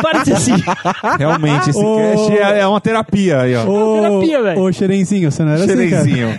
Para 0.00 0.18
de 0.20 0.24
ser 0.26 0.32
assim. 0.34 0.52
Realmente, 1.18 1.70
esse 1.70 1.78
Ô. 1.78 1.96
cast 1.96 2.38
é, 2.38 2.60
é 2.60 2.66
uma 2.68 2.80
terapia 2.80 3.40
aí, 3.40 3.56
ó. 3.56 3.64
Ô, 3.66 4.00
terapia, 4.00 4.42
velho. 4.42 4.60
Ô, 4.62 4.72
Xerenzinho, 4.72 5.32
você 5.32 5.42
não 5.42 5.52
era 5.52 5.64
assim, 5.64 5.90
cara? 5.90 6.04
Xerenzinho. 6.04 6.38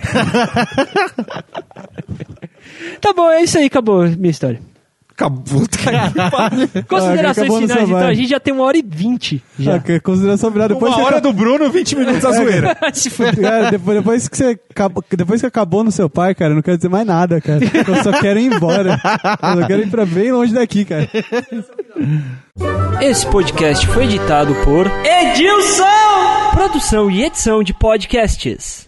Tá 3.00 3.12
bom, 3.12 3.30
é 3.30 3.42
isso 3.42 3.58
aí, 3.58 3.66
acabou 3.66 4.02
a 4.02 4.06
minha 4.08 4.30
história. 4.30 4.60
Acabou. 5.16 5.62
Considerações 6.86 7.38
acabou 7.38 7.60
no 7.60 7.68
finais, 7.68 7.88
então. 7.88 8.06
A 8.06 8.12
gente 8.14 8.28
já 8.28 8.38
tem 8.38 8.52
uma 8.52 8.64
hora 8.64 8.76
e 8.76 8.84
vinte. 8.86 9.42
Já. 9.58 9.76
Ah, 9.76 9.78
que 9.78 9.98
consideração 10.00 10.52
final. 10.52 10.68
Depois 10.68 10.92
Uma 10.92 11.04
hora 11.04 11.16
acaba- 11.16 11.32
do 11.32 11.32
Bruno, 11.32 11.70
20 11.70 11.96
minutos 11.96 12.24
a 12.24 12.32
zoeira. 12.32 12.76
Se 12.92 13.08
fuder. 13.08 13.40
Cara, 13.40 13.70
depois, 13.70 13.96
depois 13.96 14.28
que 14.28 14.36
você 14.36 14.60
acabou, 14.70 15.02
depois 15.10 15.40
que 15.40 15.46
acabou 15.46 15.82
no 15.82 15.90
seu 15.90 16.10
pai, 16.10 16.34
cara, 16.34 16.50
eu 16.50 16.56
não 16.56 16.62
quero 16.62 16.76
dizer 16.76 16.90
mais 16.90 17.06
nada, 17.06 17.40
cara. 17.40 17.60
Eu 17.64 18.02
só 18.02 18.12
quero 18.20 18.38
ir 18.38 18.52
embora. 18.52 19.00
Eu 19.42 19.60
só 19.62 19.66
quero 19.66 19.82
ir 19.82 19.90
pra 19.90 20.04
bem 20.04 20.30
longe 20.32 20.52
daqui, 20.52 20.84
cara. 20.84 21.08
Esse 23.00 23.26
podcast 23.26 23.86
foi 23.86 24.04
editado 24.04 24.54
por 24.64 24.86
Edilson! 25.04 25.84
Produção 26.52 27.10
e 27.10 27.24
edição 27.24 27.62
de 27.62 27.72
podcasts. 27.72 28.85